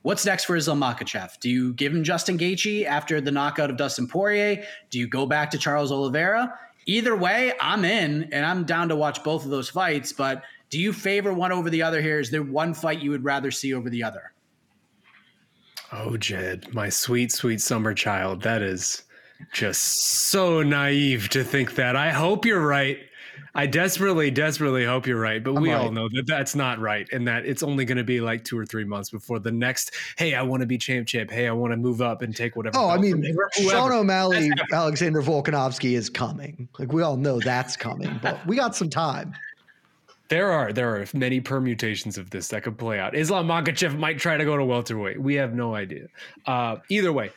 What's 0.00 0.24
next 0.24 0.44
for 0.44 0.56
Islam 0.56 0.80
Makhachev? 0.80 1.38
Do 1.40 1.50
you 1.50 1.74
give 1.74 1.92
him 1.92 2.02
Justin 2.02 2.38
Gaethje 2.38 2.86
after 2.86 3.20
the 3.20 3.30
knockout 3.30 3.70
of 3.70 3.76
Dustin 3.76 4.08
Poirier? 4.08 4.64
Do 4.90 4.98
you 4.98 5.06
go 5.06 5.26
back 5.26 5.50
to 5.50 5.58
Charles 5.58 5.92
Oliveira? 5.92 6.58
Either 6.86 7.14
way, 7.14 7.52
I'm 7.60 7.84
in 7.84 8.32
and 8.32 8.44
I'm 8.44 8.64
down 8.64 8.88
to 8.88 8.96
watch 8.96 9.22
both 9.22 9.44
of 9.44 9.50
those 9.50 9.68
fights. 9.68 10.12
But 10.12 10.42
do 10.70 10.80
you 10.80 10.92
favor 10.92 11.32
one 11.32 11.52
over 11.52 11.68
the 11.68 11.82
other 11.82 12.00
here? 12.00 12.18
Is 12.18 12.30
there 12.30 12.42
one 12.42 12.72
fight 12.74 13.00
you 13.00 13.10
would 13.10 13.24
rather 13.24 13.50
see 13.50 13.74
over 13.74 13.90
the 13.90 14.02
other? 14.02 14.32
Oh, 15.92 16.16
Jed, 16.16 16.72
my 16.72 16.88
sweet, 16.88 17.30
sweet 17.30 17.60
summer 17.60 17.92
child. 17.92 18.42
That 18.42 18.62
is 18.62 19.04
just 19.52 20.28
so 20.28 20.62
naive 20.62 21.28
to 21.30 21.44
think 21.44 21.74
that. 21.76 21.96
I 21.96 22.10
hope 22.10 22.44
you're 22.44 22.64
right. 22.64 22.98
I 23.54 23.66
desperately, 23.66 24.30
desperately 24.30 24.84
hope 24.84 25.06
you're 25.06 25.20
right. 25.20 25.42
But 25.42 25.56
I'm 25.56 25.62
we 25.62 25.72
all 25.72 25.90
know 25.90 26.08
that 26.12 26.26
that's 26.26 26.54
not 26.54 26.78
right 26.78 27.06
and 27.12 27.26
that 27.28 27.44
it's 27.44 27.62
only 27.62 27.84
going 27.84 27.98
to 27.98 28.04
be 28.04 28.20
like 28.20 28.44
two 28.44 28.58
or 28.58 28.64
three 28.64 28.84
months 28.84 29.10
before 29.10 29.38
the 29.38 29.52
next, 29.52 29.92
hey, 30.16 30.34
I 30.34 30.42
want 30.42 30.62
to 30.62 30.66
be 30.66 30.78
champ 30.78 31.06
champ. 31.06 31.30
Hey, 31.30 31.48
I 31.48 31.52
want 31.52 31.72
to 31.72 31.76
move 31.76 32.00
up 32.00 32.22
and 32.22 32.34
take 32.34 32.56
whatever. 32.56 32.78
Oh, 32.78 32.88
I 32.88 32.96
mean, 32.96 33.22
whoever. 33.22 33.50
Sean 33.70 33.92
O'Malley, 33.92 34.50
Alexander 34.72 35.22
Volkanovski 35.22 35.92
is 35.96 36.08
coming. 36.08 36.68
Like 36.78 36.92
we 36.92 37.02
all 37.02 37.16
know 37.16 37.40
that's 37.40 37.76
coming, 37.76 38.18
but 38.22 38.44
we 38.46 38.56
got 38.56 38.74
some 38.74 38.88
time. 38.88 39.34
There 40.28 40.50
are 40.50 40.72
there 40.72 40.96
are 40.96 41.04
many 41.12 41.40
permutations 41.40 42.16
of 42.16 42.30
this 42.30 42.48
that 42.48 42.62
could 42.62 42.78
play 42.78 42.98
out. 42.98 43.14
Islam 43.14 43.48
Makhachev 43.48 43.98
might 43.98 44.18
try 44.18 44.38
to 44.38 44.46
go 44.46 44.56
to 44.56 44.64
welterweight. 44.64 45.20
We 45.20 45.34
have 45.34 45.52
no 45.52 45.74
idea. 45.74 46.06
Uh, 46.46 46.76
either 46.88 47.12
way, 47.12 47.32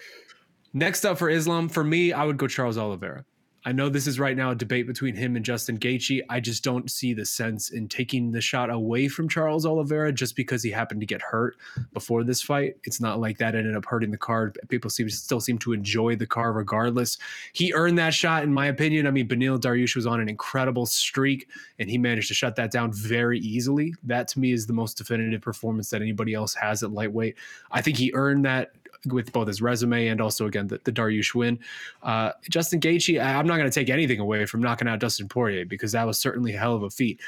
next 0.75 1.05
up 1.05 1.17
for 1.17 1.29
Islam, 1.29 1.69
for 1.69 1.83
me, 1.83 2.13
I 2.13 2.23
would 2.25 2.37
go 2.37 2.47
Charles 2.47 2.77
Oliveira. 2.77 3.25
I 3.67 3.71
know 3.71 3.89
this 3.89 4.05
is 4.05 4.19
right 4.19 4.37
now 4.37 4.51
a 4.51 4.55
debate 4.55 4.85
between 4.85 5.15
him 5.15 5.35
and 5.35 5.43
Justin 5.43 5.79
Gaethje. 5.79 6.21
I 6.29 6.39
just 6.39 6.63
don't 6.63 6.89
see 6.91 7.15
the 7.15 7.25
sense 7.25 7.71
in 7.71 7.87
taking 7.87 8.31
the 8.31 8.39
shot 8.39 8.69
away 8.69 9.07
from 9.07 9.27
Charles 9.27 9.65
Oliveira 9.65 10.13
just 10.13 10.35
because 10.35 10.61
he 10.61 10.69
happened 10.69 10.99
to 10.99 11.07
get 11.07 11.19
hurt 11.23 11.57
before 11.91 12.23
this 12.23 12.43
fight. 12.43 12.75
It's 12.83 13.01
not 13.01 13.19
like 13.19 13.39
that 13.39 13.55
ended 13.55 13.75
up 13.75 13.85
hurting 13.85 14.11
the 14.11 14.19
card. 14.19 14.59
People 14.69 14.91
seem 14.91 15.09
still 15.09 15.39
seem 15.39 15.57
to 15.59 15.73
enjoy 15.73 16.15
the 16.15 16.27
card 16.27 16.55
regardless. 16.55 17.17
He 17.53 17.73
earned 17.73 17.97
that 17.97 18.13
shot, 18.13 18.43
in 18.43 18.53
my 18.53 18.67
opinion. 18.67 19.07
I 19.07 19.11
mean, 19.11 19.27
Beneil 19.27 19.59
Dariush 19.59 19.95
was 19.95 20.05
on 20.05 20.19
an 20.19 20.29
incredible 20.29 20.85
streak, 20.85 21.49
and 21.79 21.89
he 21.89 21.97
managed 21.97 22.27
to 22.27 22.35
shut 22.35 22.55
that 22.57 22.69
down 22.69 22.93
very 22.93 23.39
easily. 23.39 23.95
That 24.03 24.27
to 24.29 24.39
me 24.39 24.51
is 24.51 24.67
the 24.67 24.73
most 24.73 24.95
definitive 24.95 25.41
performance 25.41 25.89
that 25.89 26.03
anybody 26.03 26.35
else 26.35 26.53
has 26.53 26.83
at 26.83 26.91
lightweight. 26.91 27.35
I 27.71 27.81
think 27.81 27.97
he 27.97 28.11
earned 28.13 28.45
that 28.45 28.73
with 29.05 29.31
both 29.31 29.47
his 29.47 29.61
resume 29.61 30.07
and 30.07 30.21
also 30.21 30.45
again 30.45 30.67
the, 30.67 30.79
the 30.83 30.91
Dariush 30.91 31.33
win. 31.33 31.59
Uh, 32.03 32.31
Justin 32.49 32.79
Gaethje, 32.79 33.21
I- 33.21 33.35
I'm 33.35 33.47
not 33.47 33.57
going 33.57 33.69
to 33.69 33.73
take 33.79 33.89
anything 33.89 34.19
away 34.19 34.45
from 34.45 34.61
knocking 34.61 34.87
out 34.87 34.99
Dustin 34.99 35.27
Poirier 35.27 35.65
because 35.65 35.91
that 35.93 36.05
was 36.05 36.19
certainly 36.19 36.55
a 36.55 36.59
hell 36.59 36.75
of 36.75 36.83
a 36.83 36.89
feat. 36.89 37.19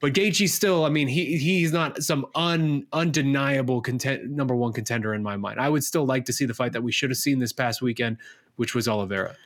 But 0.00 0.14
Gaethje 0.14 0.48
still, 0.48 0.84
I 0.84 0.88
mean, 0.88 1.06
he 1.06 1.36
he's 1.38 1.72
not 1.72 2.02
some 2.02 2.26
un, 2.34 2.86
undeniable 2.92 3.80
content, 3.80 4.28
number 4.30 4.54
one 4.54 4.72
contender 4.72 5.14
in 5.14 5.22
my 5.22 5.36
mind. 5.36 5.60
I 5.60 5.68
would 5.68 5.84
still 5.84 6.04
like 6.04 6.24
to 6.24 6.32
see 6.32 6.44
the 6.44 6.54
fight 6.54 6.72
that 6.72 6.82
we 6.82 6.90
should 6.90 7.10
have 7.10 7.18
seen 7.18 7.38
this 7.38 7.52
past 7.52 7.80
weekend, 7.80 8.16
which 8.56 8.74
was 8.74 8.88
Oliveira. 8.88 9.36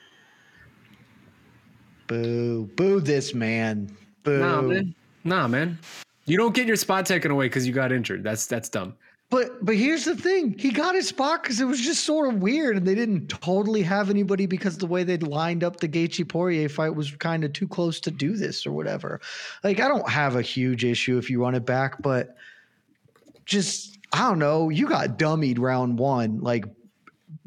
Boo, 2.06 2.70
boo 2.74 3.00
this 3.00 3.34
man. 3.34 3.94
Boo. 4.22 4.38
Nah, 4.38 4.62
man. 4.62 4.94
Nah, 5.24 5.48
man. 5.48 5.78
You 6.24 6.36
don't 6.36 6.54
get 6.54 6.66
your 6.66 6.76
spot 6.76 7.04
taken 7.04 7.30
away 7.30 7.46
because 7.46 7.66
you 7.66 7.72
got 7.72 7.92
injured. 7.92 8.22
That's 8.24 8.46
that's 8.46 8.68
dumb. 8.68 8.94
But 9.28 9.64
but 9.64 9.74
here's 9.74 10.04
the 10.04 10.14
thing: 10.14 10.56
he 10.56 10.70
got 10.70 10.94
his 10.94 11.08
spot 11.08 11.42
because 11.42 11.60
it 11.60 11.64
was 11.64 11.80
just 11.80 12.04
sort 12.04 12.28
of 12.28 12.40
weird, 12.40 12.76
and 12.76 12.86
they 12.86 12.94
didn't 12.94 13.28
totally 13.28 13.82
have 13.82 14.08
anybody 14.08 14.46
because 14.46 14.78
the 14.78 14.86
way 14.86 15.02
they'd 15.02 15.24
lined 15.24 15.64
up 15.64 15.80
the 15.80 15.88
Gaethje 15.88 16.28
Poirier 16.28 16.68
fight 16.68 16.94
was 16.94 17.10
kind 17.10 17.42
of 17.42 17.52
too 17.52 17.66
close 17.66 17.98
to 18.00 18.10
do 18.12 18.36
this 18.36 18.66
or 18.66 18.72
whatever. 18.72 19.20
Like 19.64 19.80
I 19.80 19.88
don't 19.88 20.08
have 20.08 20.36
a 20.36 20.42
huge 20.42 20.84
issue 20.84 21.18
if 21.18 21.28
you 21.28 21.42
run 21.42 21.56
it 21.56 21.66
back, 21.66 22.00
but 22.02 22.36
just 23.46 23.98
I 24.12 24.28
don't 24.28 24.38
know. 24.38 24.68
You 24.68 24.88
got 24.88 25.18
dummied 25.18 25.58
round 25.58 25.98
one, 25.98 26.40
like 26.40 26.64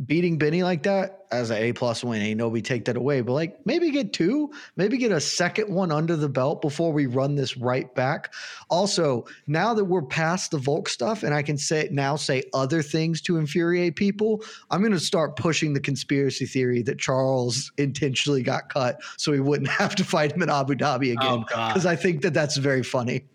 beating 0.05 0.37
Benny 0.37 0.63
like 0.63 0.83
that 0.83 1.25
as 1.31 1.49
an 1.49 1.57
A 1.57 1.73
plus 1.73 2.03
win. 2.03 2.21
Ain't 2.21 2.37
nobody 2.37 2.61
take 2.61 2.85
that 2.85 2.95
away. 2.95 3.21
But 3.21 3.33
like 3.33 3.65
maybe 3.65 3.91
get 3.91 4.13
two, 4.13 4.51
maybe 4.77 4.97
get 4.97 5.11
a 5.11 5.19
second 5.19 5.73
one 5.73 5.91
under 5.91 6.15
the 6.15 6.29
belt 6.29 6.61
before 6.61 6.93
we 6.93 7.05
run 7.05 7.35
this 7.35 7.57
right 7.57 7.93
back. 7.95 8.33
Also, 8.69 9.25
now 9.47 9.73
that 9.73 9.85
we're 9.85 10.01
past 10.01 10.51
the 10.51 10.57
Volk 10.57 10.87
stuff 10.87 11.23
and 11.23 11.33
I 11.33 11.41
can 11.41 11.57
say 11.57 11.89
now 11.91 12.15
say 12.15 12.43
other 12.53 12.81
things 12.81 13.21
to 13.21 13.37
infuriate 13.37 13.95
people, 13.95 14.43
I'm 14.71 14.81
gonna 14.81 14.99
start 14.99 15.35
pushing 15.35 15.73
the 15.73 15.81
conspiracy 15.81 16.45
theory 16.45 16.81
that 16.83 16.97
Charles 16.99 17.71
intentionally 17.77 18.43
got 18.43 18.69
cut 18.69 19.01
so 19.17 19.33
he 19.33 19.39
wouldn't 19.39 19.69
have 19.79 19.95
to 19.95 20.03
fight 20.03 20.31
him 20.31 20.41
in 20.41 20.49
Abu 20.49 20.75
Dhabi 20.75 21.15
oh, 21.19 21.21
again. 21.21 21.45
Oh, 21.53 21.67
Because 21.67 21.85
I 21.85 21.95
think 21.95 22.21
that 22.21 22.33
that's 22.33 22.57
very 22.57 22.83
funny. 22.83 23.25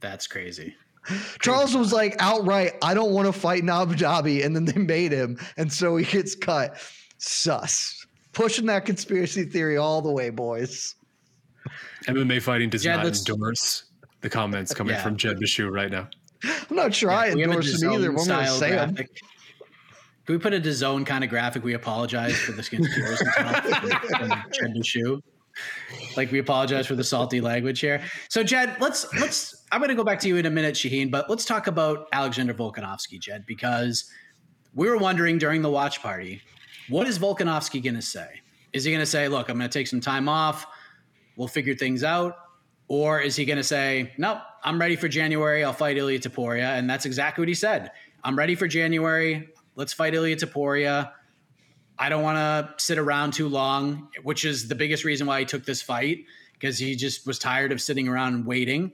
That's 0.00 0.26
crazy. 0.26 0.74
Charles 1.40 1.76
was 1.76 1.92
like 1.92 2.16
outright, 2.18 2.72
I 2.82 2.94
don't 2.94 3.12
want 3.12 3.26
to 3.26 3.32
fight 3.32 3.62
in 3.62 3.68
Abu 3.68 3.94
Dhabi, 3.94 4.44
and 4.44 4.54
then 4.56 4.64
they 4.64 4.80
made 4.80 5.12
him, 5.12 5.38
and 5.56 5.72
so 5.72 5.96
he 5.96 6.04
gets 6.04 6.34
cut. 6.34 6.76
Sus. 7.18 8.06
Pushing 8.32 8.66
that 8.66 8.84
conspiracy 8.84 9.44
theory 9.44 9.76
all 9.76 10.02
the 10.02 10.10
way, 10.10 10.30
boys. 10.30 10.94
MMA 12.08 12.42
fighting 12.42 12.68
does 12.68 12.82
Jed, 12.82 12.96
not 12.96 13.04
let's- 13.06 13.28
endorse 13.28 13.84
the 14.20 14.28
comments 14.28 14.74
coming 14.74 14.94
Yeah. 14.94 15.02
from 15.02 15.16
Jed 15.16 15.36
Meshew 15.38 15.70
right 15.70 15.90
now. 15.90 16.08
I'm 16.42 16.76
not 16.76 16.92
sure 16.94 17.10
I 17.10 17.32
We 17.32 17.40
have 17.42 17.50
a 17.50 17.54
endorse 17.54 17.82
him 17.82 17.90
either, 17.92 18.10
DAZN 18.10 18.14
but 18.16 18.20
I'm 18.22 18.26
going 18.28 18.40
to 18.40 18.46
style 18.46 18.58
say 18.58 18.70
him. 18.72 18.94
Can 18.96 19.06
we 20.34 20.38
put 20.38 20.52
a 20.54 20.60
DAZN 20.60 21.06
kind 21.06 21.22
of 21.24 21.30
graphic? 21.30 21.64
We 21.64 21.74
apologize 21.74 22.36
for 22.38 22.52
this 22.52 22.68
conspiracy 22.68 23.24
talk 23.38 23.64
from- 23.64 23.90
from 23.90 24.28
Jed 24.52 24.74
Meshew. 24.76 25.20
Like 26.16 26.30
we 26.30 26.38
apologize 26.38 26.86
for 26.86 26.94
the 26.94 27.04
salty 27.04 27.40
language 27.40 27.80
here. 27.80 28.02
So 28.28 28.42
Jed, 28.42 28.76
let's 28.80 29.12
let's. 29.14 29.64
I'm 29.72 29.80
going 29.80 29.88
to 29.88 29.94
go 29.94 30.04
back 30.04 30.20
to 30.20 30.28
you 30.28 30.36
in 30.36 30.46
a 30.46 30.50
minute, 30.50 30.74
Shaheen, 30.74 31.10
but 31.10 31.28
let's 31.28 31.44
talk 31.44 31.66
about 31.66 32.08
Alexander 32.12 32.54
Volkanovski, 32.54 33.18
Jed, 33.18 33.44
because 33.46 34.10
we 34.74 34.88
were 34.88 34.96
wondering 34.96 35.38
during 35.38 35.62
the 35.62 35.70
watch 35.70 36.02
party, 36.02 36.42
what 36.88 37.06
is 37.06 37.18
Volkanovski 37.18 37.82
going 37.82 37.94
to 37.94 38.02
say? 38.02 38.28
Is 38.72 38.84
he 38.84 38.90
going 38.90 39.02
to 39.02 39.06
say, 39.06 39.28
"Look, 39.28 39.48
I'm 39.48 39.58
going 39.58 39.68
to 39.68 39.78
take 39.78 39.86
some 39.86 40.00
time 40.00 40.28
off. 40.28 40.66
We'll 41.36 41.48
figure 41.48 41.74
things 41.74 42.04
out," 42.04 42.36
or 42.88 43.20
is 43.20 43.36
he 43.36 43.44
going 43.44 43.56
to 43.56 43.64
say, 43.64 44.12
"Nope, 44.18 44.38
I'm 44.62 44.80
ready 44.80 44.96
for 44.96 45.08
January. 45.08 45.64
I'll 45.64 45.72
fight 45.72 45.96
Ilia 45.96 46.18
Topuria," 46.18 46.78
and 46.78 46.88
that's 46.88 47.06
exactly 47.06 47.42
what 47.42 47.48
he 47.48 47.54
said. 47.54 47.90
I'm 48.22 48.36
ready 48.36 48.54
for 48.54 48.66
January. 48.66 49.48
Let's 49.76 49.92
fight 49.92 50.14
Ilia 50.14 50.36
Topuria. 50.36 51.12
I 51.98 52.08
don't 52.08 52.22
want 52.22 52.36
to 52.36 52.82
sit 52.82 52.98
around 52.98 53.32
too 53.32 53.48
long, 53.48 54.08
which 54.22 54.44
is 54.44 54.68
the 54.68 54.74
biggest 54.74 55.04
reason 55.04 55.26
why 55.26 55.40
he 55.40 55.46
took 55.46 55.64
this 55.64 55.80
fight 55.80 56.24
because 56.52 56.78
he 56.78 56.96
just 56.96 57.26
was 57.26 57.38
tired 57.38 57.72
of 57.72 57.80
sitting 57.80 58.08
around 58.08 58.34
and 58.34 58.46
waiting. 58.46 58.92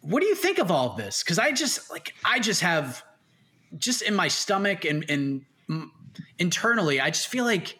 what 0.00 0.20
do 0.20 0.26
you 0.26 0.34
think 0.34 0.58
of 0.58 0.70
all 0.70 0.90
of 0.90 0.96
this? 0.96 1.22
Because 1.22 1.38
I 1.38 1.52
just 1.52 1.90
like 1.90 2.14
I 2.24 2.38
just 2.38 2.60
have 2.62 3.02
just 3.76 4.02
in 4.02 4.14
my 4.14 4.28
stomach 4.28 4.84
and 4.84 5.04
and 5.08 5.44
internally, 6.38 7.00
I 7.00 7.10
just 7.10 7.28
feel 7.28 7.44
like 7.44 7.78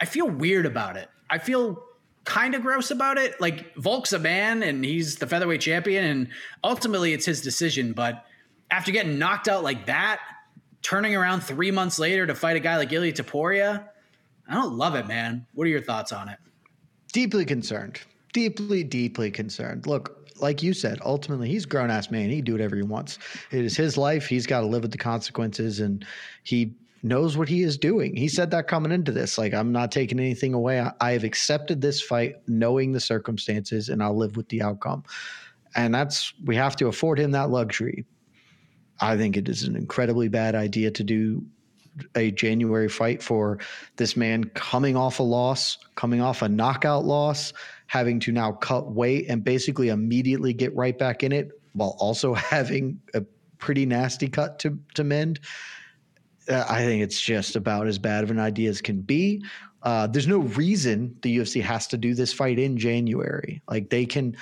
I 0.00 0.04
feel 0.04 0.28
weird 0.28 0.66
about 0.66 0.96
it. 0.96 1.08
I 1.30 1.38
feel 1.38 1.82
kind 2.24 2.54
of 2.54 2.62
gross 2.62 2.90
about 2.90 3.18
it. 3.18 3.40
Like 3.40 3.74
Volk's 3.76 4.12
a 4.12 4.18
man 4.18 4.62
and 4.62 4.84
he's 4.84 5.16
the 5.16 5.26
featherweight 5.26 5.60
champion, 5.60 6.04
and 6.04 6.28
ultimately 6.62 7.12
it's 7.12 7.26
his 7.26 7.40
decision. 7.40 7.92
But 7.92 8.24
after 8.70 8.92
getting 8.92 9.18
knocked 9.18 9.48
out 9.48 9.62
like 9.62 9.86
that, 9.86 10.20
turning 10.82 11.16
around 11.16 11.42
three 11.42 11.70
months 11.70 11.98
later 11.98 12.26
to 12.26 12.34
fight 12.34 12.56
a 12.56 12.60
guy 12.60 12.76
like 12.76 12.92
Ilia 12.92 13.12
Topuria, 13.12 13.88
I 14.48 14.54
don't 14.54 14.76
love 14.76 14.94
it, 14.94 15.06
man. 15.06 15.46
What 15.54 15.66
are 15.66 15.70
your 15.70 15.80
thoughts 15.80 16.12
on 16.12 16.28
it? 16.28 16.38
Deeply 17.12 17.44
concerned. 17.44 18.00
Deeply, 18.32 18.82
deeply 18.82 19.30
concerned. 19.30 19.86
Look, 19.86 20.30
like 20.40 20.62
you 20.62 20.72
said, 20.72 20.98
ultimately 21.04 21.48
he's 21.48 21.66
grown 21.66 21.90
ass 21.90 22.10
man. 22.10 22.28
He 22.28 22.36
can 22.36 22.44
do 22.44 22.52
whatever 22.52 22.76
he 22.76 22.82
wants. 22.82 23.18
It 23.50 23.64
is 23.64 23.76
his 23.76 23.96
life. 23.96 24.26
He's 24.26 24.46
got 24.46 24.60
to 24.60 24.66
live 24.66 24.82
with 24.82 24.90
the 24.90 24.98
consequences, 24.98 25.80
and 25.80 26.04
he 26.42 26.74
knows 27.02 27.36
what 27.36 27.48
he 27.48 27.62
is 27.62 27.76
doing. 27.78 28.16
He 28.16 28.28
said 28.28 28.50
that 28.50 28.68
coming 28.68 28.92
into 28.92 29.12
this. 29.12 29.38
Like, 29.38 29.54
I'm 29.54 29.72
not 29.72 29.92
taking 29.92 30.18
anything 30.18 30.54
away. 30.54 30.84
I 31.00 31.12
have 31.12 31.24
accepted 31.24 31.80
this 31.80 32.00
fight, 32.00 32.36
knowing 32.48 32.92
the 32.92 33.00
circumstances, 33.00 33.88
and 33.88 34.02
I'll 34.02 34.16
live 34.16 34.36
with 34.36 34.48
the 34.48 34.62
outcome. 34.62 35.04
And 35.74 35.94
that's 35.94 36.34
we 36.44 36.56
have 36.56 36.76
to 36.76 36.88
afford 36.88 37.18
him 37.18 37.30
that 37.32 37.50
luxury. 37.50 38.04
I 39.02 39.16
think 39.16 39.36
it 39.36 39.48
is 39.48 39.64
an 39.64 39.76
incredibly 39.76 40.28
bad 40.28 40.54
idea 40.54 40.90
to 40.92 41.04
do 41.04 41.44
a 42.14 42.30
January 42.30 42.88
fight 42.88 43.22
for 43.22 43.58
this 43.96 44.16
man 44.16 44.44
coming 44.44 44.96
off 44.96 45.18
a 45.18 45.22
loss, 45.22 45.76
coming 45.94 46.20
off 46.20 46.40
a 46.40 46.48
knockout 46.48 47.04
loss, 47.04 47.52
having 47.88 48.20
to 48.20 48.32
now 48.32 48.52
cut 48.52 48.92
weight 48.92 49.26
and 49.28 49.44
basically 49.44 49.88
immediately 49.88 50.52
get 50.54 50.74
right 50.74 50.98
back 50.98 51.22
in 51.22 51.32
it 51.32 51.50
while 51.74 51.96
also 51.98 52.32
having 52.34 53.00
a 53.12 53.22
pretty 53.58 53.84
nasty 53.84 54.28
cut 54.28 54.58
to 54.60 54.78
to 54.94 55.04
mend. 55.04 55.40
Uh, 56.48 56.64
I 56.68 56.84
think 56.84 57.02
it's 57.02 57.20
just 57.20 57.56
about 57.56 57.86
as 57.86 57.98
bad 57.98 58.24
of 58.24 58.30
an 58.30 58.38
idea 58.38 58.70
as 58.70 58.80
can 58.80 59.00
be. 59.00 59.44
Uh, 59.82 60.06
there's 60.06 60.28
no 60.28 60.38
reason 60.38 61.16
the 61.22 61.38
UFC 61.38 61.60
has 61.60 61.88
to 61.88 61.96
do 61.96 62.14
this 62.14 62.32
fight 62.32 62.58
in 62.58 62.76
January. 62.78 63.62
Like 63.68 63.90
they 63.90 64.06
can 64.06 64.36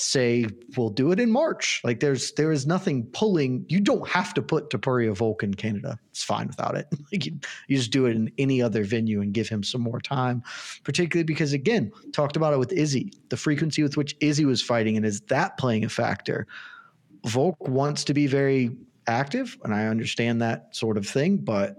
say 0.00 0.46
we'll 0.76 0.90
do 0.90 1.12
it 1.12 1.20
in 1.20 1.30
March. 1.30 1.80
Like 1.84 2.00
there's 2.00 2.32
there 2.32 2.52
is 2.52 2.66
nothing 2.66 3.06
pulling. 3.12 3.64
You 3.68 3.80
don't 3.80 4.08
have 4.08 4.34
to 4.34 4.42
put 4.42 4.70
Topuria 4.70 5.14
Volk 5.14 5.42
in 5.42 5.54
Canada. 5.54 5.98
It's 6.10 6.22
fine 6.22 6.46
without 6.48 6.76
it. 6.76 6.86
Like 7.12 7.24
you, 7.24 7.38
you 7.68 7.76
just 7.76 7.92
do 7.92 8.06
it 8.06 8.16
in 8.16 8.32
any 8.36 8.60
other 8.60 8.82
venue 8.82 9.20
and 9.20 9.32
give 9.32 9.48
him 9.48 9.62
some 9.62 9.80
more 9.80 10.00
time. 10.00 10.42
Particularly 10.82 11.24
because 11.24 11.52
again, 11.52 11.92
talked 12.12 12.36
about 12.36 12.52
it 12.52 12.58
with 12.58 12.72
Izzy, 12.72 13.12
the 13.28 13.36
frequency 13.36 13.82
with 13.82 13.96
which 13.96 14.16
Izzy 14.20 14.44
was 14.44 14.60
fighting, 14.60 14.96
and 14.96 15.06
is 15.06 15.20
that 15.22 15.56
playing 15.56 15.84
a 15.84 15.88
factor? 15.88 16.46
Volk 17.26 17.56
wants 17.68 18.04
to 18.04 18.14
be 18.14 18.26
very 18.26 18.76
active, 19.06 19.56
and 19.62 19.72
I 19.74 19.86
understand 19.86 20.42
that 20.42 20.74
sort 20.74 20.96
of 20.96 21.06
thing, 21.06 21.36
but 21.36 21.76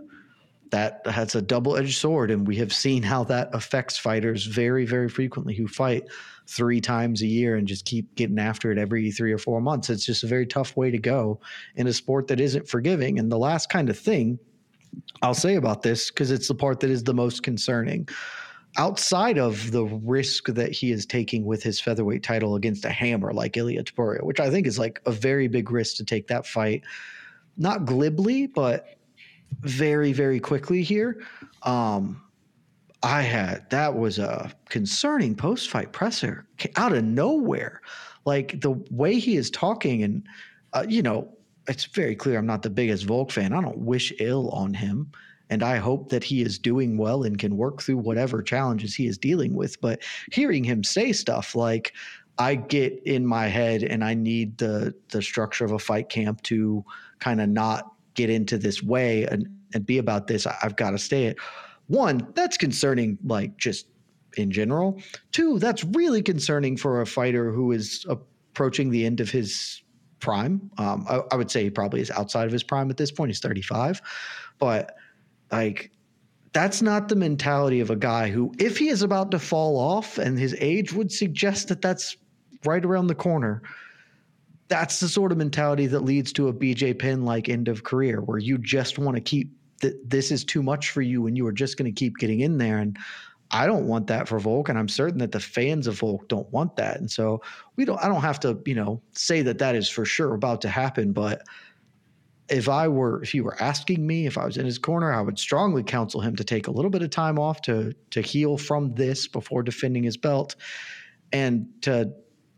that 0.72 1.02
has 1.06 1.36
a 1.36 1.42
double-edged 1.42 1.98
sword, 1.98 2.32
and 2.32 2.48
we 2.48 2.58
have 2.58 2.74
seen 2.74 3.04
how 3.04 3.24
that 3.26 3.50
affects 3.54 3.98
fighters 3.98 4.46
very, 4.46 4.86
very 4.86 5.10
frequently 5.10 5.56
who 5.56 5.68
fight 5.68 6.04
three 6.48 6.82
times 6.82 7.22
a 7.22 7.28
year 7.28 7.56
and 7.56 7.68
just 7.68 7.86
keep 7.86 8.16
getting 8.16 8.40
after 8.40 8.72
it 8.72 8.78
every 8.78 9.12
three 9.12 9.32
or 9.32 9.38
four 9.38 9.62
months. 9.62 9.90
It's 9.90 10.06
just 10.06 10.24
a 10.24 10.28
very 10.28 10.46
tough 10.46 10.78
way 10.78 10.92
to 10.92 10.98
go 10.98 11.40
in 11.76 11.88
a 11.88 11.94
sport 11.94 12.28
that 12.28 12.40
isn't 12.40 12.68
forgiving. 12.68 13.20
And 13.20 13.32
the 13.32 13.38
last 13.38 13.70
kind 13.70 13.90
of 13.90 13.98
thing 13.98 14.40
I'll 15.22 15.34
say 15.34 15.56
about 15.56 15.82
this, 15.82 16.10
because 16.10 16.32
it's 16.32 16.48
the 16.48 16.56
part 16.56 16.80
that 16.80 16.90
is 16.90 17.04
the 17.04 17.14
most 17.14 17.44
concerning. 17.44 18.08
Outside 18.78 19.38
of 19.38 19.72
the 19.72 19.86
risk 19.86 20.48
that 20.48 20.72
he 20.72 20.92
is 20.92 21.06
taking 21.06 21.46
with 21.46 21.64
his 21.64 21.80
featherweight 21.80 22.24
title 22.24 22.56
against 22.56 22.86
a 22.86 22.90
hammer 22.90 23.34
like 23.34 23.58
Ilia 23.58 23.84
Topuria, 23.84 24.24
which 24.24 24.40
I 24.40 24.50
think 24.50 24.68
is 24.68 24.78
like 24.78 25.02
a 25.06 25.12
very 25.12 25.48
big 25.48 25.72
risk 25.72 25.98
to 25.98 26.06
take 26.06 26.28
that 26.28 26.46
fight, 26.46 26.84
not 27.58 27.86
glibly, 27.86 28.48
but 28.48 28.97
very, 29.62 30.14
very 30.14 30.40
quickly 30.40 30.84
here. 30.84 31.22
Um, 31.64 32.22
I 33.04 33.22
had 33.22 33.70
that 33.70 33.96
was 33.96 34.20
a 34.20 34.52
concerning 34.70 35.36
post 35.36 35.70
fight 35.70 35.92
presser 35.92 36.48
out 36.76 36.94
of 36.94 37.04
nowhere. 37.04 37.82
Like 38.26 38.60
the 38.62 38.72
way 38.92 39.20
he 39.20 39.38
is 39.38 39.50
talking, 39.50 40.04
and 40.04 40.28
uh, 40.74 40.86
you 40.88 41.02
know, 41.02 41.30
it's 41.68 41.86
very 41.86 42.16
clear 42.16 42.38
I'm 42.38 42.46
not 42.46 42.64
the 42.64 42.70
biggest 42.70 43.06
Volk 43.06 43.32
fan. 43.32 43.54
I 43.54 43.62
don't 43.62 43.80
wish 43.80 44.14
ill 44.20 44.50
on 44.50 44.74
him. 44.74 45.12
And 45.50 45.64
I 45.64 45.78
hope 45.78 46.10
that 46.10 46.26
he 46.26 46.42
is 46.42 46.60
doing 46.60 46.98
well 46.98 47.24
and 47.24 47.40
can 47.40 47.56
work 47.56 47.82
through 47.82 48.00
whatever 48.00 48.44
challenges 48.44 48.94
he 48.94 49.08
is 49.08 49.18
dealing 49.18 49.56
with. 49.56 49.80
But 49.80 50.02
hearing 50.30 50.66
him 50.66 50.84
say 50.84 51.14
stuff 51.14 51.56
like, 51.56 51.94
I 52.38 52.56
get 52.56 53.02
in 53.06 53.26
my 53.26 53.48
head 53.48 53.82
and 53.84 54.04
I 54.04 54.14
need 54.14 54.58
the 54.58 54.94
the 55.10 55.22
structure 55.22 55.66
of 55.66 55.72
a 55.72 55.80
fight 55.80 56.10
camp 56.10 56.42
to 56.44 56.84
kind 57.20 57.42
of 57.42 57.50
not 57.50 57.92
get 58.18 58.30
into 58.30 58.58
this 58.58 58.84
way 58.84 59.24
and, 59.24 59.48
and 59.74 59.86
be 59.86 59.98
about 59.98 60.28
this. 60.28 60.46
I've 60.46 60.76
got 60.76 60.92
to 60.92 60.98
stay 60.98 61.28
it 61.28 61.38
one, 61.88 62.28
that's 62.36 62.58
concerning, 62.58 63.18
like 63.24 63.58
just 63.58 63.88
in 64.36 64.52
general. 64.52 65.02
Two, 65.32 65.58
that's 65.60 65.84
really 65.84 66.22
concerning 66.22 66.78
for 66.78 67.02
a 67.02 67.06
fighter 67.06 67.52
who 67.52 67.72
is 67.72 68.06
approaching 68.10 68.90
the 68.90 69.06
end 69.06 69.20
of 69.20 69.30
his 69.30 69.82
prime. 70.20 70.70
Um, 70.78 71.06
I, 71.10 71.22
I, 71.32 71.36
would 71.36 71.50
say 71.50 71.64
he 71.64 71.70
probably 71.70 72.02
is 72.02 72.12
outside 72.12 72.46
of 72.46 72.52
his 72.52 72.64
prime 72.64 72.90
at 72.90 72.98
this 72.98 73.12
point. 73.12 73.30
He's 73.30 73.40
35. 73.40 74.02
But 74.60 74.96
like, 75.52 75.92
that's 76.54 76.82
not 76.82 77.08
the 77.08 77.16
mentality 77.16 77.80
of 77.80 77.90
a 77.90 77.96
guy 77.96 78.30
who, 78.30 78.52
if 78.60 78.78
he 78.78 78.90
is 78.90 79.02
about 79.02 79.32
to 79.32 79.40
fall 79.40 79.78
off 79.78 80.18
and 80.18 80.38
his 80.38 80.56
age 80.60 80.92
would 80.92 81.12
suggest 81.12 81.68
that 81.70 81.82
that's 81.82 82.18
right 82.66 82.84
around 82.84 83.08
the 83.08 83.16
corner, 83.16 83.62
that's 84.68 85.00
the 85.00 85.08
sort 85.08 85.32
of 85.32 85.38
mentality 85.38 85.88
that 85.88 86.02
leads 86.02 86.34
to 86.34 86.48
a 86.48 86.54
BJ 86.54 86.98
Penn 86.98 87.24
like 87.24 87.50
end 87.50 87.68
of 87.68 87.84
career 87.84 88.22
where 88.22 88.38
you 88.38 88.58
just 88.58 89.00
want 89.00 89.16
to 89.16 89.22
keep 89.22 89.52
that 89.82 90.10
this 90.10 90.32
is 90.32 90.44
too 90.44 90.64
much 90.64 90.90
for 90.90 91.02
you 91.02 91.28
and 91.28 91.38
you 91.38 91.46
are 91.48 91.52
just 91.52 91.78
going 91.78 91.92
to 91.92 91.98
keep 91.98 92.18
getting 92.18 92.40
in 92.40 92.58
there. 92.58 92.80
And 92.80 92.98
I 93.52 93.66
don't 93.66 93.88
want 93.88 94.08
that 94.08 94.28
for 94.28 94.40
Volk, 94.40 94.68
and 94.70 94.78
I'm 94.78 94.90
certain 94.90 95.20
that 95.20 95.32
the 95.32 95.40
fans 95.40 95.88
of 95.88 96.00
Volk 96.00 96.28
don't 96.28 96.52
want 96.52 96.76
that. 96.76 97.00
And 97.00 97.10
so 97.10 97.42
we 97.78 97.86
don't. 97.86 98.02
I 98.04 98.08
don't 98.10 98.22
have 98.22 98.40
to, 98.42 98.60
you 98.66 98.76
know, 98.76 99.02
say 99.14 99.42
that 99.44 99.60
that 99.60 99.76
is 99.76 99.90
for 99.90 100.04
sure 100.04 100.34
about 100.34 100.62
to 100.62 100.70
happen. 100.70 101.14
But 101.14 101.44
if 102.50 102.68
I 102.68 102.90
were, 102.90 103.22
if 103.24 103.34
you 103.34 103.46
were 103.46 103.56
asking 103.62 104.06
me, 104.06 104.26
if 104.26 104.38
I 104.38 104.46
was 104.46 104.58
in 104.58 104.66
his 104.66 104.78
corner, 104.78 105.14
I 105.14 105.22
would 105.22 105.40
strongly 105.40 105.84
counsel 105.84 106.20
him 106.20 106.36
to 106.36 106.44
take 106.44 106.68
a 106.68 106.72
little 106.72 106.92
bit 106.92 107.02
of 107.02 107.10
time 107.10 107.40
off 107.40 107.62
to 107.64 107.94
to 108.12 108.22
heal 108.22 108.58
from 108.58 108.94
this 108.96 109.28
before 109.28 109.64
defending 109.64 110.04
his 110.04 110.18
belt, 110.18 110.58
and 111.32 111.68
to 111.84 112.12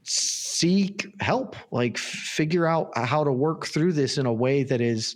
seek 0.10 1.08
help, 1.22 1.56
like 1.72 1.98
figure 1.98 2.66
out 2.66 2.92
how 2.98 3.24
to 3.24 3.32
work 3.32 3.68
through 3.68 3.94
this 3.94 4.18
in 4.18 4.26
a 4.26 4.34
way 4.34 4.64
that 4.64 4.82
is 4.82 5.16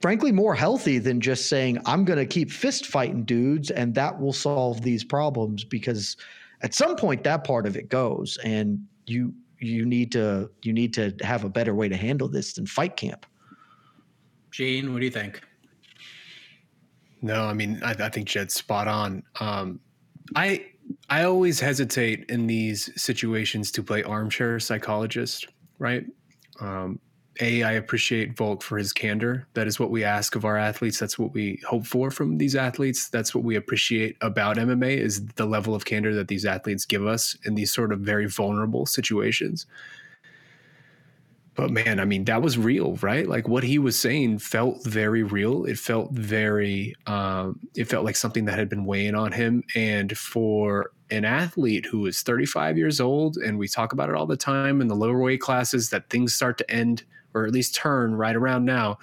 frankly 0.00 0.32
more 0.32 0.54
healthy 0.54 0.96
than 0.96 1.20
just 1.20 1.50
saying 1.50 1.78
i'm 1.84 2.06
going 2.06 2.18
to 2.18 2.24
keep 2.24 2.50
fist 2.50 2.86
fighting 2.86 3.22
dudes 3.22 3.70
and 3.70 3.94
that 3.94 4.18
will 4.18 4.32
solve 4.32 4.80
these 4.80 5.04
problems 5.04 5.62
because 5.62 6.16
at 6.62 6.72
some 6.72 6.96
point 6.96 7.22
that 7.22 7.44
part 7.44 7.66
of 7.66 7.76
it 7.76 7.90
goes 7.90 8.38
and 8.42 8.82
you 9.06 9.34
you 9.60 9.84
need 9.84 10.10
to 10.10 10.50
you 10.62 10.72
need 10.72 10.92
to 10.94 11.14
have 11.20 11.44
a 11.44 11.48
better 11.48 11.74
way 11.74 11.88
to 11.88 11.96
handle 11.96 12.28
this 12.28 12.54
than 12.54 12.66
fight 12.66 12.96
camp. 12.96 13.26
Gene 14.50 14.92
what 14.92 15.00
do 15.00 15.04
you 15.04 15.10
think? 15.10 15.42
No 17.22 17.44
i 17.44 17.52
mean 17.52 17.80
i, 17.84 17.90
I 17.90 18.08
think 18.08 18.26
jed's 18.26 18.54
spot 18.54 18.88
on. 18.88 19.22
Um, 19.38 19.80
i 20.34 20.64
i 21.08 21.24
always 21.24 21.60
hesitate 21.60 22.24
in 22.28 22.46
these 22.46 22.90
situations 23.00 23.70
to 23.70 23.82
play 23.82 24.02
armchair 24.02 24.58
psychologist 24.58 25.46
right 25.78 26.04
um, 26.60 27.00
a, 27.40 27.62
I 27.62 27.72
appreciate 27.72 28.36
Volk 28.36 28.62
for 28.62 28.76
his 28.76 28.92
candor. 28.92 29.46
That 29.54 29.66
is 29.66 29.80
what 29.80 29.90
we 29.90 30.04
ask 30.04 30.34
of 30.34 30.44
our 30.44 30.58
athletes. 30.58 30.98
That's 30.98 31.18
what 31.18 31.32
we 31.32 31.60
hope 31.66 31.86
for 31.86 32.10
from 32.10 32.38
these 32.38 32.54
athletes. 32.54 33.08
That's 33.08 33.34
what 33.34 33.44
we 33.44 33.56
appreciate 33.56 34.16
about 34.20 34.56
MMA 34.56 34.96
is 34.98 35.24
the 35.36 35.46
level 35.46 35.74
of 35.74 35.84
candor 35.84 36.14
that 36.14 36.28
these 36.28 36.44
athletes 36.44 36.84
give 36.84 37.06
us 37.06 37.36
in 37.44 37.54
these 37.54 37.72
sort 37.72 37.92
of 37.92 38.00
very 38.00 38.26
vulnerable 38.26 38.84
situations. 38.84 39.66
But 41.60 41.72
man, 41.72 42.00
I 42.00 42.06
mean, 42.06 42.24
that 42.24 42.40
was 42.40 42.56
real, 42.56 42.96
right? 43.02 43.28
Like 43.28 43.46
what 43.46 43.62
he 43.62 43.78
was 43.78 43.94
saying 43.98 44.38
felt 44.38 44.82
very 44.86 45.22
real. 45.22 45.66
It 45.66 45.78
felt 45.78 46.10
very, 46.12 46.94
um, 47.06 47.60
it 47.76 47.84
felt 47.84 48.06
like 48.06 48.16
something 48.16 48.46
that 48.46 48.58
had 48.58 48.70
been 48.70 48.86
weighing 48.86 49.14
on 49.14 49.30
him. 49.30 49.64
And 49.74 50.16
for 50.16 50.92
an 51.10 51.26
athlete 51.26 51.84
who 51.84 52.06
is 52.06 52.22
35 52.22 52.78
years 52.78 52.98
old, 52.98 53.36
and 53.36 53.58
we 53.58 53.68
talk 53.68 53.92
about 53.92 54.08
it 54.08 54.14
all 54.14 54.24
the 54.24 54.38
time 54.38 54.80
in 54.80 54.88
the 54.88 54.96
lower 54.96 55.18
weight 55.18 55.42
classes, 55.42 55.90
that 55.90 56.08
things 56.08 56.34
start 56.34 56.56
to 56.56 56.70
end 56.70 57.04
or 57.34 57.44
at 57.44 57.52
least 57.52 57.74
turn 57.74 58.14
right 58.14 58.36
around 58.36 58.64
now 58.64 58.98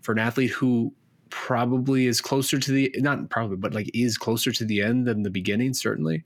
for 0.00 0.12
an 0.12 0.20
athlete 0.20 0.52
who 0.52 0.92
probably 1.30 2.06
is 2.06 2.20
closer 2.20 2.56
to 2.60 2.70
the 2.70 2.94
not 2.98 3.28
probably 3.30 3.56
but 3.56 3.74
like 3.74 3.90
is 3.92 4.16
closer 4.16 4.52
to 4.52 4.64
the 4.64 4.80
end 4.80 5.08
than 5.08 5.24
the 5.24 5.28
beginning 5.28 5.74
certainly 5.74 6.22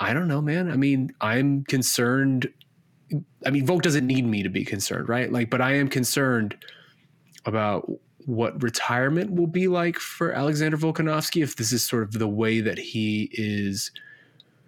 i 0.00 0.14
don't 0.14 0.26
know 0.26 0.40
man 0.40 0.70
i 0.70 0.76
mean 0.76 1.14
i'm 1.20 1.62
concerned 1.64 2.50
i 3.46 3.50
mean 3.50 3.66
Volk 3.66 3.82
doesn't 3.82 4.06
need 4.06 4.26
me 4.26 4.42
to 4.42 4.48
be 4.48 4.64
concerned 4.64 5.08
right? 5.08 5.32
Like 5.32 5.50
but 5.50 5.60
i 5.60 5.74
am 5.74 5.88
concerned 5.88 6.56
about 7.44 7.90
what 8.26 8.62
retirement 8.62 9.32
will 9.32 9.46
be 9.46 9.68
like 9.68 9.98
for 9.98 10.32
alexander 10.32 10.76
volkanovski 10.76 11.42
if 11.42 11.56
this 11.56 11.72
is 11.72 11.82
sort 11.82 12.02
of 12.02 12.12
the 12.12 12.28
way 12.28 12.60
that 12.60 12.78
he 12.78 13.30
is 13.32 13.90